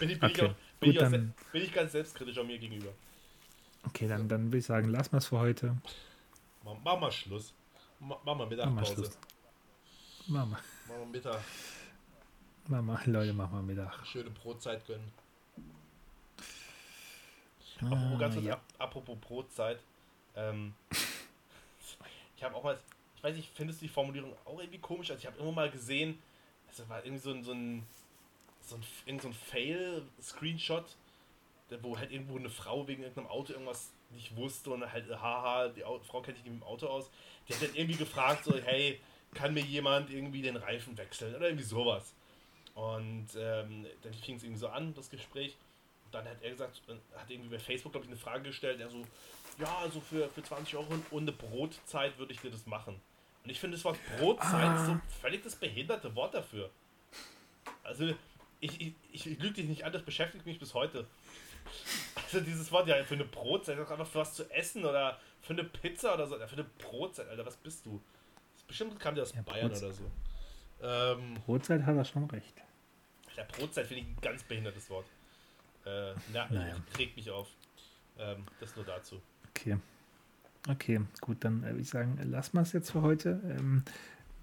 Bin 0.00 0.10
ich, 0.10 0.18
bin 0.18 0.30
okay. 0.30 0.32
ich, 0.32 0.42
auch, 0.42 0.54
bin, 0.80 0.88
Gut, 0.88 0.94
ich 0.94 0.98
dann, 0.98 1.34
bin 1.52 1.62
ich 1.62 1.72
ganz 1.72 1.92
selbstkritisch 1.92 2.38
an 2.38 2.46
mir 2.48 2.58
gegenüber. 2.58 2.92
Okay, 3.86 4.08
dann, 4.08 4.28
dann 4.28 4.46
würde 4.46 4.58
ich 4.58 4.66
sagen, 4.66 4.88
lass 4.88 5.12
mal 5.12 5.18
es 5.18 5.26
für 5.26 5.38
heute. 5.38 5.76
Mach, 6.64 6.76
mach 6.82 6.98
mal 6.98 7.12
Schluss. 7.12 7.54
Mach, 8.00 8.18
mach 8.24 8.34
mal 8.34 8.46
Mittagpause. 8.46 9.10
Mach 10.26 10.46
mal. 10.46 10.60
Mach 10.88 10.96
mal 10.96 11.06
Mittag. 11.06 11.40
Mach 12.68 12.82
mal, 12.82 13.00
Leute, 13.06 13.32
mach 13.32 13.50
mal 13.50 13.62
Mittag. 13.62 14.06
Schöne 14.06 14.30
Brotzeit 14.30 14.86
gönnen. 14.86 15.12
Ah, 17.82 17.86
apropos, 17.86 18.18
ganz 18.18 18.34
kurz, 18.34 18.46
ja. 18.46 18.60
apropos 18.78 19.18
Brotzeit. 19.20 19.78
Ähm, 20.36 20.74
ich 22.36 22.42
habe 22.42 22.54
auch 22.54 22.62
mal, 22.62 22.78
ich 23.16 23.22
weiß 23.22 23.36
nicht, 23.36 23.50
findest 23.54 23.80
du 23.80 23.86
die 23.86 23.92
Formulierung 23.92 24.34
auch 24.44 24.58
irgendwie 24.58 24.78
komisch? 24.78 25.10
Also 25.10 25.20
ich 25.20 25.26
habe 25.26 25.38
immer 25.38 25.52
mal 25.52 25.70
gesehen, 25.70 26.18
es 26.70 26.88
war 26.88 27.04
irgendwie 27.04 27.20
so 27.20 27.30
ein, 27.32 27.42
so 27.44 27.52
ein 27.52 27.86
so 28.70 28.76
ein, 28.76 28.84
irgend 29.06 29.22
so 29.22 29.28
ein 29.28 29.34
Fail-Screenshot, 29.34 30.84
wo 31.82 31.98
halt 31.98 32.10
irgendwo 32.10 32.38
eine 32.38 32.50
Frau 32.50 32.86
wegen 32.86 33.02
irgendeinem 33.02 33.28
Auto 33.28 33.52
irgendwas 33.52 33.90
nicht 34.10 34.34
wusste 34.36 34.70
und 34.70 34.90
halt, 34.90 35.08
haha, 35.10 35.68
die 35.68 35.82
Frau 35.82 36.20
kennt 36.20 36.36
sich 36.36 36.44
nicht 36.44 36.54
mit 36.54 36.62
dem 36.62 36.66
Auto 36.66 36.86
aus. 36.86 37.10
Die 37.48 37.54
hat 37.54 37.62
dann 37.62 37.74
irgendwie 37.74 37.96
gefragt, 37.96 38.44
so, 38.44 38.56
hey, 38.56 39.00
kann 39.34 39.54
mir 39.54 39.62
jemand 39.62 40.10
irgendwie 40.10 40.42
den 40.42 40.56
Reifen 40.56 40.96
wechseln 40.98 41.34
oder 41.34 41.46
irgendwie 41.46 41.64
sowas. 41.64 42.12
Und 42.74 43.28
ähm, 43.36 43.86
dann 44.02 44.14
fing 44.14 44.36
es 44.36 44.42
irgendwie 44.42 44.58
so 44.58 44.68
an, 44.68 44.94
das 44.94 45.10
Gespräch. 45.10 45.56
Dann 46.12 46.24
hat 46.24 46.42
er 46.42 46.50
gesagt, 46.50 46.82
hat 47.16 47.30
irgendwie 47.30 47.50
bei 47.50 47.58
Facebook, 47.58 47.92
glaube 47.92 48.06
ich, 48.06 48.10
eine 48.10 48.20
Frage 48.20 48.44
gestellt, 48.44 48.80
er 48.80 48.90
so, 48.90 49.04
ja, 49.58 49.78
also 49.78 50.00
für, 50.00 50.28
für 50.28 50.42
20 50.42 50.76
Euro 50.76 50.86
und 51.10 51.22
eine 51.22 51.32
Brotzeit 51.32 52.18
würde 52.18 52.32
ich 52.32 52.40
dir 52.40 52.50
das 52.50 52.66
machen. 52.66 53.00
Und 53.44 53.50
ich 53.50 53.60
finde 53.60 53.76
das 53.76 53.84
Wort 53.84 53.98
Brotzeit 54.18 54.52
ah. 54.52 54.86
so 54.86 55.00
völlig 55.20 55.42
das 55.42 55.56
behinderte 55.56 56.14
Wort 56.14 56.34
dafür. 56.34 56.70
Also, 57.82 58.12
ich, 58.60 58.80
ich, 58.80 58.94
ich 59.12 59.24
lüge 59.38 59.54
dich 59.54 59.66
nicht 59.66 59.84
an, 59.84 59.92
das 59.92 60.02
beschäftigt 60.02 60.44
mich 60.46 60.58
bis 60.58 60.74
heute. 60.74 61.06
Also 62.16 62.40
dieses 62.40 62.70
Wort 62.72 62.88
ja 62.88 63.02
für 63.04 63.14
eine 63.14 63.24
Brotzeit, 63.24 63.78
einfach 63.78 64.06
für 64.06 64.20
was 64.20 64.34
zu 64.34 64.50
essen 64.50 64.84
oder 64.84 65.18
für 65.40 65.52
eine 65.52 65.64
Pizza 65.64 66.14
oder 66.14 66.26
so. 66.26 66.36
Ja, 66.36 66.46
für 66.46 66.56
eine 66.56 66.64
Brotzeit, 66.64 67.28
Alter, 67.28 67.46
was 67.46 67.56
bist 67.56 67.86
du? 67.86 68.00
Bestimmt 68.66 68.98
kam 69.00 69.14
der 69.14 69.22
aus 69.22 69.34
ja, 69.34 69.42
Bayern 69.42 69.68
Brotzeit. 69.68 69.84
oder 69.84 69.92
so. 69.92 70.10
Ähm, 70.82 71.34
Brotzeit 71.46 71.82
hat 71.84 71.96
er 71.96 72.04
schon 72.04 72.24
recht. 72.30 72.54
Ja, 73.36 73.44
Brotzeit 73.44 73.86
finde 73.86 74.02
ich 74.02 74.08
ein 74.08 74.20
ganz 74.20 74.42
behindertes 74.44 74.88
Wort. 74.90 75.06
Äh, 75.84 76.12
na, 76.32 76.48
naja. 76.50 76.76
regt 76.98 77.16
mich 77.16 77.30
auf. 77.30 77.48
Ähm, 78.18 78.44
das 78.60 78.76
nur 78.76 78.84
dazu. 78.84 79.20
Okay. 79.50 79.78
Okay, 80.68 81.00
gut, 81.20 81.38
dann 81.40 81.62
äh, 81.62 81.68
würde 81.68 81.80
ich 81.80 81.88
sagen, 81.88 82.18
lassen 82.30 82.54
wir 82.54 82.62
es 82.62 82.72
jetzt 82.72 82.90
für 82.90 83.02
heute. 83.02 83.40
Ähm, 83.44 83.82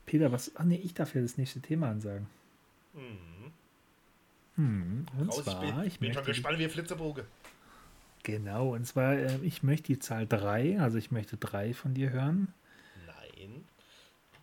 Peter, 0.06 0.32
was. 0.32 0.52
Ach 0.56 0.64
nee, 0.64 0.82
ich 0.84 0.94
darf 0.94 1.14
ja 1.14 1.22
das 1.22 1.38
nächste 1.38 1.60
Thema 1.60 1.90
ansagen. 1.90 2.28
Mhm. 2.94 3.52
Hm, 4.56 5.06
und 5.20 5.30
Raus, 5.30 5.44
zwar, 5.44 5.64
ich 5.64 5.74
bin, 5.74 5.86
ich 5.86 6.00
bin 6.00 6.14
schon 6.14 6.26
gespannt 6.26 6.58
wie 6.58 6.68
Flitzeboge. 6.68 7.26
Genau, 8.24 8.74
und 8.74 8.86
zwar, 8.86 9.14
äh, 9.14 9.38
ich 9.44 9.62
möchte 9.62 9.94
die 9.94 10.00
Zahl 10.00 10.26
3, 10.26 10.80
also 10.82 10.98
ich 10.98 11.12
möchte 11.12 11.38
3 11.38 11.74
von 11.76 11.94
dir 11.94 12.10
hören. 12.10 12.54
Nein. 13.06 13.64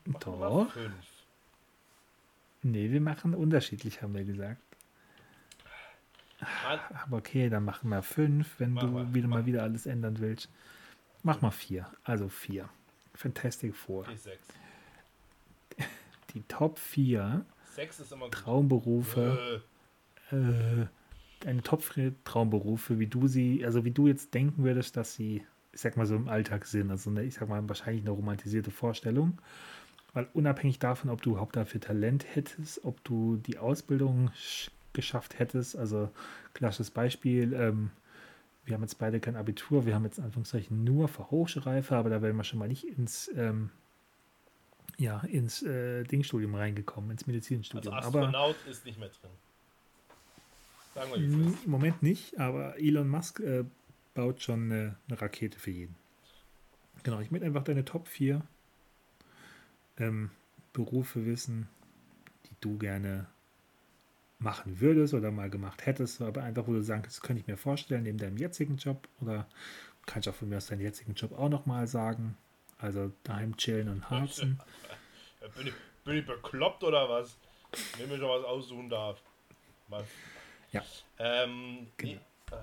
Machen 0.04 0.20
Doch. 0.20 0.76
Nee, 2.62 2.90
wir 2.90 3.00
machen 3.00 3.34
unterschiedlich, 3.34 4.00
haben 4.00 4.14
wir 4.14 4.24
gesagt. 4.24 4.62
Aber 7.04 7.18
okay, 7.18 7.48
dann 7.48 7.64
machen 7.64 7.88
wir 7.88 8.02
5, 8.02 8.60
wenn 8.60 8.72
Mach 8.72 8.82
du 8.82 8.88
mal, 8.88 9.14
wieder 9.14 9.28
mal 9.28 9.46
wieder 9.46 9.62
alles 9.62 9.86
ändern 9.86 10.18
willst. 10.18 10.48
Mach 11.22 11.40
mal 11.40 11.50
4, 11.50 11.86
also 12.04 12.28
4. 12.28 12.68
Fantastic 13.14 13.74
Four. 13.74 14.06
Die 16.34 16.42
Top 16.42 16.78
4 16.78 17.44
Sex 17.74 18.00
ist 18.00 18.12
immer 18.12 18.26
gut. 18.26 18.34
Traumberufe. 18.34 19.62
Äh. 20.30 20.36
Äh, 20.36 20.86
deine 21.40 21.62
Top 21.62 21.84
3 21.84 22.12
Traumberufe, 22.24 22.98
wie 22.98 23.06
du 23.06 23.26
sie, 23.26 23.64
also 23.64 23.84
wie 23.84 23.90
du 23.90 24.06
jetzt 24.06 24.34
denken 24.34 24.64
würdest, 24.64 24.96
dass 24.96 25.14
sie, 25.14 25.44
ich 25.72 25.80
sag 25.80 25.96
mal 25.96 26.06
so 26.06 26.16
im 26.16 26.28
Alltag 26.28 26.66
sind. 26.66 26.90
Also 26.90 27.10
eine, 27.10 27.22
ich 27.24 27.34
sag 27.34 27.48
mal 27.48 27.68
wahrscheinlich 27.68 28.02
eine 28.02 28.10
romantisierte 28.10 28.70
Vorstellung. 28.70 29.38
Weil 30.12 30.28
unabhängig 30.32 30.78
davon, 30.78 31.10
ob 31.10 31.22
du 31.22 31.32
überhaupt 31.32 31.56
dafür 31.56 31.80
Talent 31.80 32.24
hättest, 32.36 32.84
ob 32.84 33.02
du 33.02 33.36
die 33.36 33.58
Ausbildung 33.58 34.30
geschafft 34.94 35.38
hättest, 35.38 35.76
also 35.76 36.10
klassisches 36.54 36.90
Beispiel, 36.90 37.52
ähm, 37.52 37.90
wir 38.64 38.74
haben 38.74 38.82
jetzt 38.82 38.98
beide 38.98 39.20
kein 39.20 39.36
Abitur, 39.36 39.84
wir 39.84 39.94
haben 39.94 40.04
jetzt 40.04 40.18
in 40.18 40.24
Anführungszeichen 40.24 40.84
nur 40.84 41.08
Fachhochschulreife, 41.08 41.94
aber 41.94 42.10
da 42.10 42.22
wären 42.22 42.36
wir 42.36 42.44
schon 42.44 42.58
mal 42.58 42.68
nicht 42.68 42.84
ins, 42.84 43.30
ähm, 43.36 43.70
ja, 44.96 45.20
ins 45.20 45.62
äh, 45.62 46.04
Dingstudium 46.04 46.54
reingekommen, 46.54 47.10
ins 47.10 47.26
Medizinstudium. 47.26 47.92
Also 47.92 48.08
Astronaut 48.08 48.56
aber, 48.62 48.70
ist 48.70 48.86
nicht 48.86 48.98
mehr 48.98 49.10
drin. 49.10 49.30
Sagen 50.94 51.10
wir 51.10 51.16
Im 51.16 51.58
Moment 51.66 52.02
nicht, 52.02 52.38
aber 52.38 52.78
Elon 52.78 53.08
Musk 53.08 53.40
äh, 53.40 53.64
baut 54.14 54.40
schon 54.40 54.72
eine, 54.72 54.96
eine, 55.08 55.20
Rakete 55.20 55.58
für 55.58 55.72
jeden. 55.72 55.96
Genau, 57.02 57.20
ich 57.20 57.30
möchte 57.30 57.46
einfach 57.46 57.64
deine 57.64 57.84
Top 57.84 58.08
4 58.08 58.40
ähm, 59.98 60.30
Berufe 60.72 61.26
wissen, 61.26 61.68
die 62.46 62.54
du 62.60 62.78
gerne 62.78 63.26
machen 64.44 64.80
würdest 64.80 65.14
oder 65.14 65.32
mal 65.32 65.50
gemacht 65.50 65.86
hättest, 65.86 66.22
aber 66.22 66.44
einfach, 66.44 66.68
wo 66.68 66.72
du 66.72 66.82
sagst, 66.82 67.16
das 67.16 67.20
könnte 67.20 67.40
ich 67.40 67.48
mir 67.48 67.56
vorstellen, 67.56 68.04
neben 68.04 68.18
deinem 68.18 68.36
jetzigen 68.36 68.76
Job 68.76 69.08
oder 69.20 69.48
kannst 70.06 70.28
auch 70.28 70.34
von 70.34 70.48
mir 70.48 70.58
aus 70.58 70.66
deinen 70.66 70.82
jetzigen 70.82 71.14
Job 71.14 71.36
auch 71.36 71.48
nochmal 71.48 71.88
sagen. 71.88 72.36
Also 72.78 73.10
daheim 73.24 73.56
chillen 73.56 73.88
und 73.88 74.08
harzen. 74.10 74.60
bin, 75.56 75.66
ich, 75.68 75.74
bin 76.04 76.18
ich 76.18 76.26
bekloppt 76.26 76.84
oder 76.84 77.08
was? 77.08 77.36
Wenn 77.96 78.04
ich 78.04 78.12
mir 78.12 78.18
schon 78.18 78.28
was 78.28 78.44
aussuchen 78.44 78.88
darf. 78.88 79.20
Was? 79.88 80.04
Ja. 80.70 80.82
Ähm, 81.18 81.88
genau. 81.96 82.12
nee, 82.12 82.20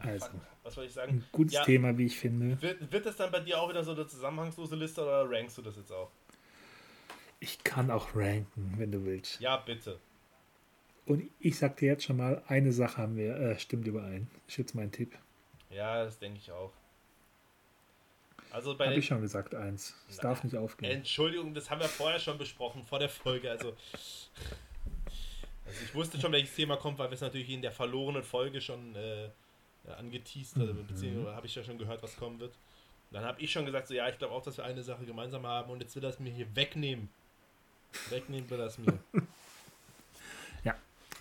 also, 0.09 0.27
was 0.63 0.73
soll 0.73 0.85
ich 0.85 0.93
sagen? 0.93 1.13
Ein 1.13 1.25
gutes 1.31 1.53
ja, 1.53 1.63
Thema, 1.63 1.97
wie 1.97 2.05
ich 2.05 2.17
finde. 2.17 2.61
Wird, 2.61 2.91
wird 2.91 3.05
das 3.05 3.15
dann 3.15 3.31
bei 3.31 3.39
dir 3.39 3.59
auch 3.59 3.69
wieder 3.69 3.83
so 3.83 3.91
eine 3.91 4.05
zusammenhangslose 4.05 4.75
Liste 4.75 5.01
oder 5.01 5.29
rankst 5.29 5.57
du 5.57 5.61
das 5.61 5.75
jetzt 5.75 5.91
auch? 5.91 6.11
Ich 7.39 7.63
kann 7.63 7.89
auch 7.89 8.15
ranken, 8.15 8.75
wenn 8.77 8.91
du 8.91 9.03
willst. 9.03 9.39
Ja, 9.39 9.57
bitte. 9.57 9.99
Und 11.05 11.29
ich 11.39 11.57
sag 11.57 11.77
dir 11.77 11.87
jetzt 11.87 12.05
schon 12.05 12.17
mal, 12.17 12.43
eine 12.47 12.71
Sache 12.71 12.97
haben 12.97 13.15
wir, 13.15 13.35
äh, 13.35 13.59
stimmt 13.59 13.87
überein. 13.87 14.29
Ist 14.47 14.57
jetzt 14.57 14.75
mein 14.75 14.91
Tipp. 14.91 15.17
Ja, 15.69 16.03
das 16.03 16.19
denke 16.19 16.39
ich 16.39 16.51
auch. 16.51 16.71
Also 18.51 18.75
bei 18.75 18.87
Habe 18.87 18.99
ich 18.99 19.05
schon 19.05 19.21
gesagt, 19.21 19.55
eins. 19.55 19.95
Es 20.09 20.17
darf 20.17 20.43
nicht 20.43 20.55
aufgehen. 20.55 20.91
Entschuldigung, 20.91 21.53
das 21.53 21.69
haben 21.69 21.79
wir 21.79 21.87
vorher 21.87 22.19
schon 22.19 22.37
besprochen, 22.37 22.83
vor 22.83 22.99
der 22.99 23.07
Folge. 23.07 23.49
Also, 23.49 23.69
also 25.65 25.83
ich 25.83 25.95
wusste 25.95 26.19
schon, 26.19 26.33
welches 26.33 26.53
Thema 26.53 26.75
kommt, 26.75 26.99
weil 26.99 27.09
wir 27.09 27.15
es 27.15 27.21
natürlich 27.21 27.49
in 27.49 27.61
der 27.61 27.71
verlorenen 27.71 28.23
Folge 28.23 28.59
schon 28.59 28.93
äh, 28.95 29.29
angeteased, 29.97 30.57
also 30.57 30.73
mhm. 30.73 30.85
beziehungsweise 30.85 31.35
habe 31.35 31.47
ich 31.47 31.55
ja 31.55 31.63
schon 31.63 31.77
gehört, 31.77 32.03
was 32.03 32.17
kommen 32.17 32.39
wird. 32.39 32.53
dann 33.11 33.23
habe 33.23 33.41
ich 33.41 33.51
schon 33.51 33.65
gesagt, 33.65 33.87
so 33.87 33.93
ja, 33.93 34.09
ich 34.09 34.17
glaube 34.17 34.33
auch, 34.33 34.43
dass 34.43 34.57
wir 34.57 34.65
eine 34.65 34.83
Sache 34.83 35.05
gemeinsam 35.05 35.47
haben 35.47 35.71
und 35.71 35.81
jetzt 35.81 35.95
will 35.95 36.01
das 36.01 36.19
mir 36.19 36.31
hier 36.31 36.53
wegnehmen. 36.55 37.09
Wegnehmen 38.09 38.49
will 38.49 38.57
das 38.57 38.77
mir. 38.77 38.99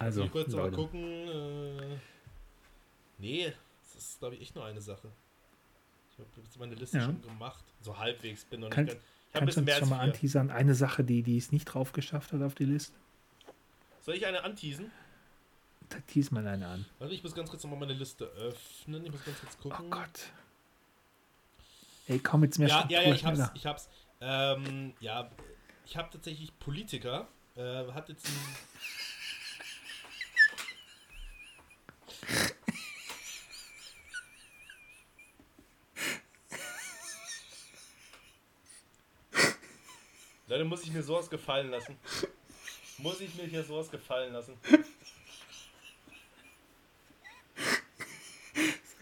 Also, 0.01 0.25
ich 0.25 0.33
kurz 0.33 0.49
mal 0.55 0.71
gucken. 0.71 1.29
Äh, 1.29 1.99
nee, 3.19 3.53
das 3.83 4.03
ist, 4.03 4.19
glaube 4.19 4.35
ich, 4.35 4.41
echt 4.41 4.55
nur 4.55 4.65
eine 4.65 4.81
Sache. 4.81 5.09
Ich 6.11 6.19
habe 6.19 6.29
jetzt 6.43 6.59
meine 6.59 6.75
Liste 6.75 6.97
ja. 6.97 7.05
schon 7.05 7.21
gemacht. 7.21 7.63
So 7.83 7.99
halbwegs. 7.99 8.47
Bin 8.47 8.61
noch 8.61 8.71
Kann, 8.71 8.87
nicht 8.87 8.95
ganz, 8.95 9.05
ich 9.05 9.39
Kannst 9.39 9.57
du 9.59 9.61
uns 9.61 9.77
schon 9.77 9.89
mal 9.91 10.01
anteasern? 10.01 10.51
Eine 10.51 10.75
Sache, 10.75 11.05
die, 11.05 11.23
die 11.23 11.37
es 11.37 11.53
nicht 11.53 11.67
drauf 11.67 11.93
geschafft 11.93 12.33
hat 12.33 12.41
auf 12.41 12.55
die 12.55 12.65
Liste? 12.65 12.97
Soll 14.01 14.15
ich 14.15 14.25
eine 14.25 14.43
anteasen? 14.43 14.91
Tease 16.07 16.33
mal 16.33 16.47
eine 16.47 16.67
an. 16.67 16.87
Warte, 16.99 17.13
ich 17.13 17.23
muss 17.23 17.35
ganz 17.35 17.51
kurz 17.51 17.63
nochmal 17.65 17.81
meine 17.81 17.93
Liste 17.93 18.25
öffnen. 18.25 19.05
Ich 19.05 19.13
muss 19.13 19.25
ganz 19.25 19.39
kurz 19.41 19.59
gucken. 19.59 19.87
Oh 19.87 19.91
Gott. 19.91 20.33
Ey, 22.07 22.21
komm 22.21 22.45
jetzt 22.45 22.59
mehr 22.59 22.69
Ja, 22.69 22.87
ja, 22.89 23.03
ja, 23.03 23.15
ich 23.15 23.25
hab's. 23.25 23.51
Ich 23.55 23.67
hab's. 23.67 23.89
Ähm, 24.23 24.95
ja, 25.01 25.31
ich 25.85 25.97
habe 25.99 26.09
tatsächlich 26.11 26.59
Politiker. 26.59 27.29
Äh, 27.55 27.93
hat 27.93 28.09
jetzt 28.09 28.27
ein 28.27 28.57
Leute, 40.51 40.65
muss 40.65 40.83
ich 40.83 40.93
mir 40.93 41.03
sowas 41.03 41.31
gefallen 41.31 41.71
lassen? 41.71 41.97
Muss 42.99 43.21
ich 43.21 43.35
mir 43.37 43.45
hier 43.45 43.63
sowas 43.63 43.89
gefallen 43.89 44.33
lassen? 44.33 44.55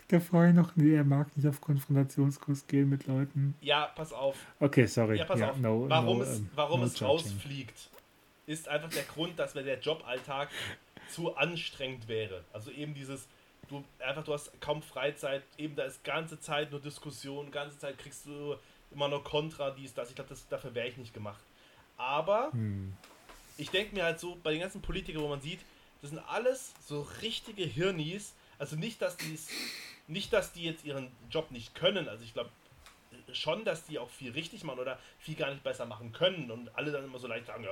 Sagt 0.09 0.13
er 0.13 0.21
vorher 0.21 0.53
noch, 0.53 0.77
nee, 0.77 0.95
er 0.95 1.05
mag 1.05 1.35
nicht 1.37 1.49
auf 1.49 1.61
Konfrontationskurs 1.61 2.67
gehen 2.67 2.91
mit 2.91 3.07
Leuten. 3.07 3.55
Ja, 3.63 3.87
pass 3.87 4.13
auf. 4.13 4.37
Okay, 4.61 4.87
sorry. 4.87 5.17
Ja, 5.17 5.25
pass 5.25 5.41
ja, 5.41 5.51
auf. 5.51 5.57
No, 5.57 5.89
warum 5.89 6.19
no, 6.19 6.25
es, 6.25 6.43
warum 6.55 6.81
no 6.81 6.87
es 6.87 7.01
rausfliegt, 7.01 7.89
ist 8.47 8.69
einfach 8.69 8.91
der 8.91 9.05
Grund, 9.05 9.39
dass 9.39 9.55
der 9.55 9.79
Joballtag 9.81 10.51
zu 11.09 11.37
anstrengend 11.37 12.09
wäre. 12.09 12.45
Also 12.53 12.71
eben 12.71 12.95
dieses, 12.95 13.29
du 13.69 13.85
einfach, 13.99 14.25
du 14.25 14.33
hast 14.33 14.61
kaum 14.61 14.83
Freizeit, 14.83 15.43
eben 15.57 15.77
da 15.77 15.85
ist 15.85 16.05
ganze 16.05 16.41
Zeit 16.41 16.71
nur 16.71 16.81
Diskussion, 16.81 17.51
ganze 17.51 17.79
Zeit 17.79 17.99
kriegst 17.99 18.27
du 18.27 18.57
immer 18.91 19.09
nur 19.09 19.23
Kontra, 19.25 19.71
dies, 19.71 19.95
das. 19.95 20.09
Ich 20.09 20.15
glaube, 20.15 20.35
dafür 20.51 20.75
wäre 20.75 20.89
ich 20.89 20.97
nicht 20.97 21.15
gemacht. 21.15 21.43
Aber 21.97 22.53
hm. 22.53 22.95
ich 23.57 23.71
denke 23.71 23.95
mir 23.95 24.05
halt 24.05 24.21
so, 24.21 24.39
bei 24.43 24.53
den 24.53 24.61
ganzen 24.61 24.81
Politikern, 24.81 25.23
wo 25.23 25.29
man 25.29 25.41
sieht, 25.41 25.61
das 26.01 26.11
sind 26.11 26.21
alles 26.21 26.73
so 26.87 27.03
richtige 27.23 27.65
Hirnis. 27.65 28.35
Also 28.59 28.77
nicht, 28.77 29.03
dass 29.03 29.17
die 29.17 29.39
nicht, 30.07 30.33
dass 30.33 30.53
die 30.53 30.65
jetzt 30.65 30.85
ihren 30.85 31.11
Job 31.31 31.51
nicht 31.51 31.75
können. 31.75 32.09
Also 32.09 32.25
ich 32.25 32.33
glaube 32.33 32.51
schon, 33.33 33.65
dass 33.65 33.85
die 33.85 33.99
auch 33.99 34.09
viel 34.09 34.33
richtig 34.33 34.65
machen 34.65 34.79
oder 34.79 34.99
viel 35.19 35.35
gar 35.35 35.51
nicht 35.51 35.63
besser 35.63 35.87
machen 35.87 36.13
können 36.13 36.51
und 36.51 36.75
alle 36.77 36.93
dann 36.93 37.05
immer 37.05 37.19
so 37.19 37.27
leicht 37.27 37.47
sagen, 37.47 37.65
ja, 37.65 37.71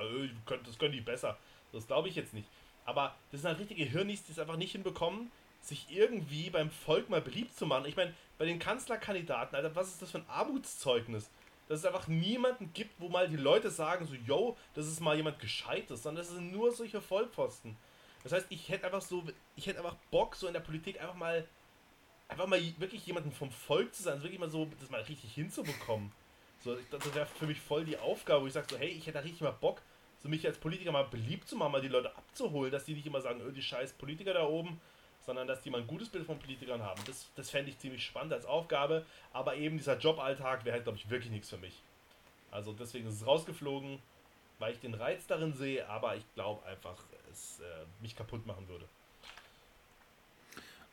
das 0.64 0.78
können 0.78 0.92
die 0.92 1.00
besser. 1.00 1.38
Das 1.72 1.86
glaube 1.86 2.08
ich 2.08 2.14
jetzt 2.14 2.34
nicht. 2.34 2.48
Aber 2.86 3.14
das 3.30 3.42
sind 3.42 3.48
halt 3.48 3.58
richtige 3.58 3.84
Hirnis, 3.84 4.24
die 4.24 4.32
es 4.32 4.38
einfach 4.38 4.56
nicht 4.56 4.72
hinbekommen, 4.72 5.30
sich 5.60 5.86
irgendwie 5.90 6.50
beim 6.50 6.70
Volk 6.70 7.10
mal 7.10 7.20
beliebt 7.20 7.56
zu 7.56 7.66
machen. 7.66 7.86
Ich 7.86 7.96
meine, 7.96 8.14
bei 8.38 8.46
den 8.46 8.58
Kanzlerkandidaten, 8.58 9.56
Alter, 9.56 9.74
was 9.74 9.88
ist 9.88 10.00
das 10.02 10.12
für 10.12 10.18
ein 10.18 10.28
Armutszeugnis? 10.28 11.28
Dass 11.68 11.80
es 11.80 11.84
einfach 11.84 12.06
niemanden 12.06 12.72
gibt, 12.72 13.00
wo 13.00 13.08
mal 13.08 13.28
die 13.28 13.36
Leute 13.36 13.70
sagen, 13.70 14.06
so, 14.06 14.14
yo, 14.14 14.56
das 14.74 14.86
ist 14.86 15.00
mal 15.00 15.16
jemand 15.16 15.40
Gescheites, 15.40 16.04
sondern 16.04 16.24
das 16.24 16.32
sind 16.32 16.52
nur 16.52 16.70
solche 16.70 17.00
Vollpfosten. 17.00 17.76
Das 18.22 18.32
heißt, 18.32 18.46
ich 18.50 18.68
hätte 18.68 18.86
einfach 18.86 19.02
so, 19.02 19.24
ich 19.56 19.66
hätte 19.66 19.78
einfach 19.78 19.96
Bock, 20.12 20.36
so 20.36 20.46
in 20.46 20.52
der 20.52 20.60
Politik 20.60 21.00
einfach 21.00 21.14
mal, 21.14 21.44
einfach 22.28 22.46
mal 22.46 22.60
wirklich 22.78 23.04
jemanden 23.06 23.32
vom 23.32 23.50
Volk 23.50 23.94
zu 23.94 24.04
sein, 24.04 24.14
also 24.14 24.24
wirklich 24.24 24.40
mal 24.40 24.50
so, 24.50 24.68
das 24.80 24.90
mal 24.90 25.00
richtig 25.02 25.32
hinzubekommen. 25.32 26.12
So, 26.62 26.76
das 26.90 27.14
wäre 27.14 27.26
für 27.26 27.46
mich 27.46 27.60
voll 27.60 27.84
die 27.84 27.98
Aufgabe, 27.98 28.42
wo 28.42 28.46
ich 28.46 28.52
sage 28.52 28.66
so, 28.70 28.78
hey, 28.78 28.88
ich 28.88 29.06
hätte 29.06 29.18
da 29.18 29.20
richtig 29.20 29.42
mal 29.42 29.50
Bock, 29.50 29.82
so 30.18 30.28
mich 30.28 30.46
als 30.46 30.58
Politiker 30.58 30.92
mal 30.92 31.04
beliebt 31.04 31.48
zu 31.48 31.56
machen, 31.56 31.72
mal 31.72 31.80
die 31.80 31.88
Leute 31.88 32.14
abzuholen, 32.16 32.72
dass 32.72 32.84
die 32.84 32.94
nicht 32.94 33.06
immer 33.06 33.20
sagen, 33.20 33.40
oh, 33.46 33.50
die 33.50 33.62
scheiß 33.62 33.92
Politiker 33.94 34.34
da 34.34 34.44
oben, 34.44 34.80
sondern 35.24 35.46
dass 35.46 35.62
die 35.62 35.70
mal 35.70 35.80
ein 35.80 35.86
gutes 35.86 36.08
Bild 36.08 36.24
von 36.24 36.38
Politikern 36.38 36.82
haben. 36.82 37.00
Das, 37.06 37.28
das 37.34 37.50
fände 37.50 37.70
ich 37.70 37.78
ziemlich 37.78 38.04
spannend 38.04 38.32
als 38.32 38.46
Aufgabe, 38.46 39.04
aber 39.32 39.56
eben 39.56 39.76
dieser 39.76 39.98
Joballtag 39.98 40.64
wäre 40.64 40.74
halt, 40.74 40.84
glaube 40.84 40.98
ich, 40.98 41.10
wirklich 41.10 41.30
nichts 41.30 41.50
für 41.50 41.58
mich. 41.58 41.82
Also 42.50 42.72
deswegen 42.72 43.08
ist 43.08 43.14
es 43.14 43.26
rausgeflogen, 43.26 43.98
weil 44.58 44.72
ich 44.72 44.80
den 44.80 44.94
Reiz 44.94 45.26
darin 45.26 45.52
sehe, 45.52 45.88
aber 45.88 46.16
ich 46.16 46.24
glaube 46.34 46.64
einfach, 46.66 47.02
es 47.30 47.60
äh, 47.60 47.64
mich 48.00 48.16
kaputt 48.16 48.46
machen 48.46 48.68
würde. 48.68 48.86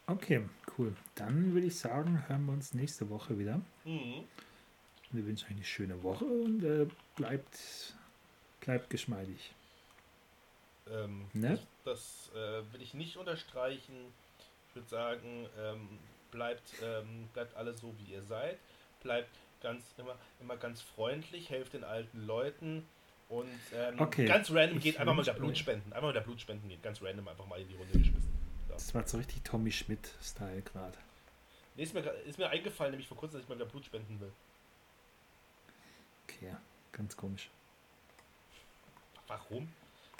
Okay, 0.07 0.43
cool. 0.77 0.93
Dann 1.15 1.53
würde 1.53 1.67
ich 1.67 1.77
sagen, 1.77 2.27
hören 2.27 2.45
wir 2.45 2.53
uns 2.53 2.73
nächste 2.73 3.09
Woche 3.09 3.39
wieder. 3.39 3.61
Mhm. 3.85 4.25
Wir 5.11 5.25
wünschen 5.25 5.45
euch 5.45 5.55
eine 5.55 5.63
schöne 5.63 6.03
Woche 6.03 6.25
und 6.25 6.63
äh, 6.63 6.87
bleibt, 7.15 7.95
bleibt 8.63 8.89
geschmeidig. 8.89 9.53
Ähm, 10.89 11.27
ne? 11.33 11.59
Das, 11.83 12.29
das 12.29 12.31
äh, 12.35 12.73
will 12.73 12.81
ich 12.81 12.93
nicht 12.93 13.17
unterstreichen. 13.17 13.93
Ich 14.69 14.75
würde 14.75 14.87
sagen, 14.87 15.47
ähm, 15.59 15.99
bleibt, 16.31 16.73
ähm, 16.81 17.29
bleibt 17.33 17.55
alle 17.55 17.73
so, 17.73 17.93
wie 17.99 18.13
ihr 18.13 18.23
seid. 18.23 18.57
Bleibt 19.01 19.29
ganz 19.61 19.83
immer, 19.97 20.15
immer 20.39 20.57
ganz 20.57 20.81
freundlich, 20.81 21.49
helft 21.49 21.73
den 21.73 21.83
alten 21.83 22.25
Leuten. 22.25 22.85
Und 23.29 23.47
ähm, 23.73 23.99
okay. 23.99 24.25
ganz 24.25 24.51
random 24.51 24.79
geht 24.79 24.97
einfach 24.97 25.13
mal 25.13 25.23
der 25.23 25.33
Blutspenden. 25.33 25.91
Einfach 25.93 26.07
mal 26.07 26.13
der 26.13 26.21
Blutspenden 26.21 26.69
geht. 26.69 26.83
Ganz 26.83 27.01
random 27.01 27.27
einfach 27.27 27.45
mal 27.45 27.59
in 27.59 27.67
die 27.67 27.75
Runde 27.75 27.97
geschmissen. 27.97 28.33
So. 28.67 28.73
Das 28.73 28.93
war 28.93 29.07
so 29.07 29.17
richtig 29.17 29.43
Tommy 29.43 29.71
Schmidt-Style 29.71 30.61
gerade. 30.61 30.97
Nee, 31.75 31.83
ist 31.83 31.93
mir, 31.93 32.01
ist 32.01 32.37
mir 32.37 32.49
eingefallen, 32.49 32.91
nämlich 32.91 33.07
vor 33.07 33.17
kurzem, 33.17 33.37
dass 33.37 33.43
ich 33.43 33.49
mal 33.49 33.55
wieder 33.55 33.65
Blut 33.65 33.85
spenden 33.85 34.19
will. 34.19 34.31
Okay, 36.27 36.55
ganz 36.91 37.17
komisch. 37.17 37.49
Warum? 39.27 39.71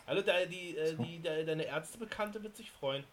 Also 0.05 0.21
da, 0.21 0.45
die, 0.45 0.77
äh, 0.77 0.95
die, 0.95 1.19
de, 1.19 1.45
deine 1.45 1.63
Ärztebekannte 1.63 2.43
wird 2.43 2.55
sich 2.55 2.71
freuen. 2.71 3.03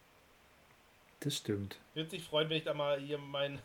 Das 1.21 1.37
stimmt. 1.37 1.77
Wird 1.93 2.09
sich 2.09 2.23
freuen, 2.23 2.49
wenn 2.49 2.57
ich 2.57 2.63
da 2.63 2.73
mal 2.73 2.99
hier 2.99 3.17
mein, 3.17 3.59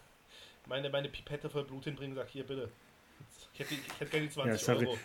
meine, 0.66 0.90
meine 0.90 1.08
Pipette 1.08 1.48
voll 1.50 1.64
Blut 1.64 1.84
hinbringe 1.84 2.10
und 2.12 2.16
sage, 2.16 2.30
hier 2.30 2.46
bitte. 2.46 2.70
Ich 3.54 3.60
hätte, 3.60 3.74
ich 3.74 4.00
hätte 4.00 4.10
gerne 4.10 4.26
die 4.26 4.32
20 4.32 4.52
ja, 4.52 4.58
sorry. 4.58 4.86
Euro. 4.86 4.98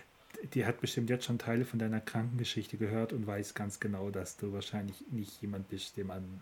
die 0.54 0.66
hat 0.66 0.82
bestimmt 0.82 1.10
jetzt 1.10 1.26
schon 1.26 1.40
Teile 1.40 1.66
von 1.66 1.80
deiner 1.80 2.02
Krankengeschichte 2.02 2.78
gehört 2.78 3.14
und 3.14 3.26
weiß 3.26 3.54
ganz 3.54 3.80
genau, 3.80 4.12
dass 4.12 4.38
du 4.38 4.54
wahrscheinlich 4.54 4.98
nicht 5.10 5.42
jemand 5.42 5.70
bist, 5.70 5.98
dem 5.98 6.08
man. 6.08 6.42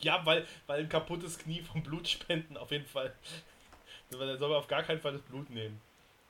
Ja, 0.00 0.24
weil, 0.26 0.46
weil 0.66 0.80
ein 0.80 0.88
kaputtes 0.88 1.38
Knie 1.38 1.62
vom 1.62 1.82
Blutspenden 1.82 2.56
auf 2.56 2.70
jeden 2.70 2.86
Fall. 2.86 3.14
Da 4.10 4.18
soll 4.18 4.48
man 4.48 4.58
auf 4.58 4.68
gar 4.68 4.82
keinen 4.82 5.00
Fall 5.00 5.12
das 5.12 5.22
Blut 5.22 5.48
nehmen. 5.48 5.80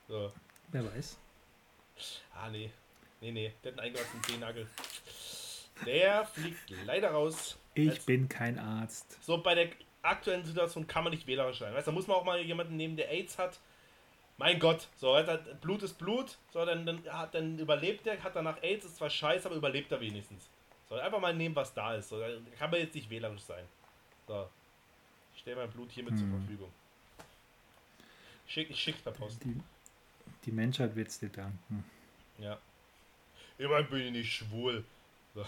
So. 0.06 0.32
Wer 0.68 0.84
weiß. 0.94 1.18
Ah, 2.34 2.48
nee. 2.48 2.70
Nee, 3.22 3.30
nee. 3.30 3.52
Der 3.62 3.72
hat 3.72 3.78
einen 3.78 3.88
eingewachsenen 3.88 4.24
Zehennagel. 4.24 4.66
Der 5.86 6.26
fliegt 6.26 6.70
leider 6.84 7.12
raus. 7.12 7.56
Ich 7.74 7.88
Als 7.88 8.04
bin 8.04 8.28
kein 8.28 8.58
Arzt. 8.58 9.16
So, 9.22 9.38
bei 9.38 9.54
der 9.54 9.68
aktuellen 10.02 10.44
Situation 10.44 10.86
kann 10.88 11.04
man 11.04 11.12
nicht 11.12 11.26
wählerisch 11.26 11.60
sein. 11.60 11.72
Weißt, 11.72 11.86
da 11.86 11.92
muss 11.92 12.08
man 12.08 12.16
auch 12.16 12.24
mal 12.24 12.40
jemanden 12.40 12.76
nehmen, 12.76 12.96
der 12.96 13.10
AIDS 13.10 13.38
hat. 13.38 13.60
Mein 14.38 14.58
Gott, 14.58 14.88
so, 14.96 15.16
Blut 15.60 15.82
ist 15.84 15.98
Blut, 15.98 16.36
so, 16.52 16.64
dann, 16.64 16.84
dann, 16.84 17.04
dann 17.30 17.58
überlebt 17.58 18.06
er, 18.06 18.20
hat 18.24 18.34
danach 18.34 18.60
AIDS, 18.62 18.84
ist 18.84 18.96
zwar 18.96 19.10
scheiße, 19.10 19.46
aber 19.46 19.54
überlebt 19.54 19.92
er 19.92 20.00
wenigstens. 20.00 20.48
So, 20.88 20.96
einfach 20.96 21.20
mal 21.20 21.34
nehmen, 21.34 21.54
was 21.54 21.72
da 21.74 21.94
ist. 21.94 22.08
So, 22.08 22.18
da 22.18 22.26
kann 22.58 22.70
man 22.70 22.80
jetzt 22.80 22.94
nicht 22.94 23.08
wählerisch 23.08 23.42
sein. 23.42 23.64
So. 24.26 24.48
Ich 25.34 25.42
stelle 25.42 25.56
mein 25.56 25.70
Blut 25.70 25.92
hiermit 25.92 26.14
hm. 26.14 26.18
zur 26.18 26.28
Verfügung. 26.28 26.72
Schick, 28.48 28.70
ich 28.70 28.80
schick's 28.80 29.00
per 29.00 29.12
Post. 29.12 29.44
Die, 29.44 29.60
die 30.44 30.52
Menschheit 30.52 30.96
wird's 30.96 31.20
dir 31.20 31.28
danken. 31.28 31.84
Ja. 32.38 32.58
Immerhin 33.62 33.86
bin 33.86 34.00
ich 34.00 34.12
nicht 34.12 34.32
schwul. 34.32 34.84
So. 35.34 35.46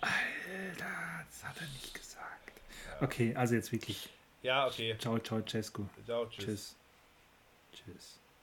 Alter, 0.00 1.26
das 1.28 1.44
hat 1.44 1.60
er 1.60 1.66
nicht 1.68 1.92
gesagt. 1.92 2.52
Ja. 2.86 3.02
Okay, 3.02 3.34
also 3.36 3.54
jetzt 3.54 3.70
wirklich. 3.72 4.08
Ja, 4.42 4.66
okay. 4.66 4.96
Ciao, 4.98 5.18
ciao, 5.18 5.42
Cesco. 5.42 5.86
Ciao, 6.06 6.24
tschüss. 6.26 6.44
Tschüss. 6.46 6.76
Tschüss. 7.74 8.21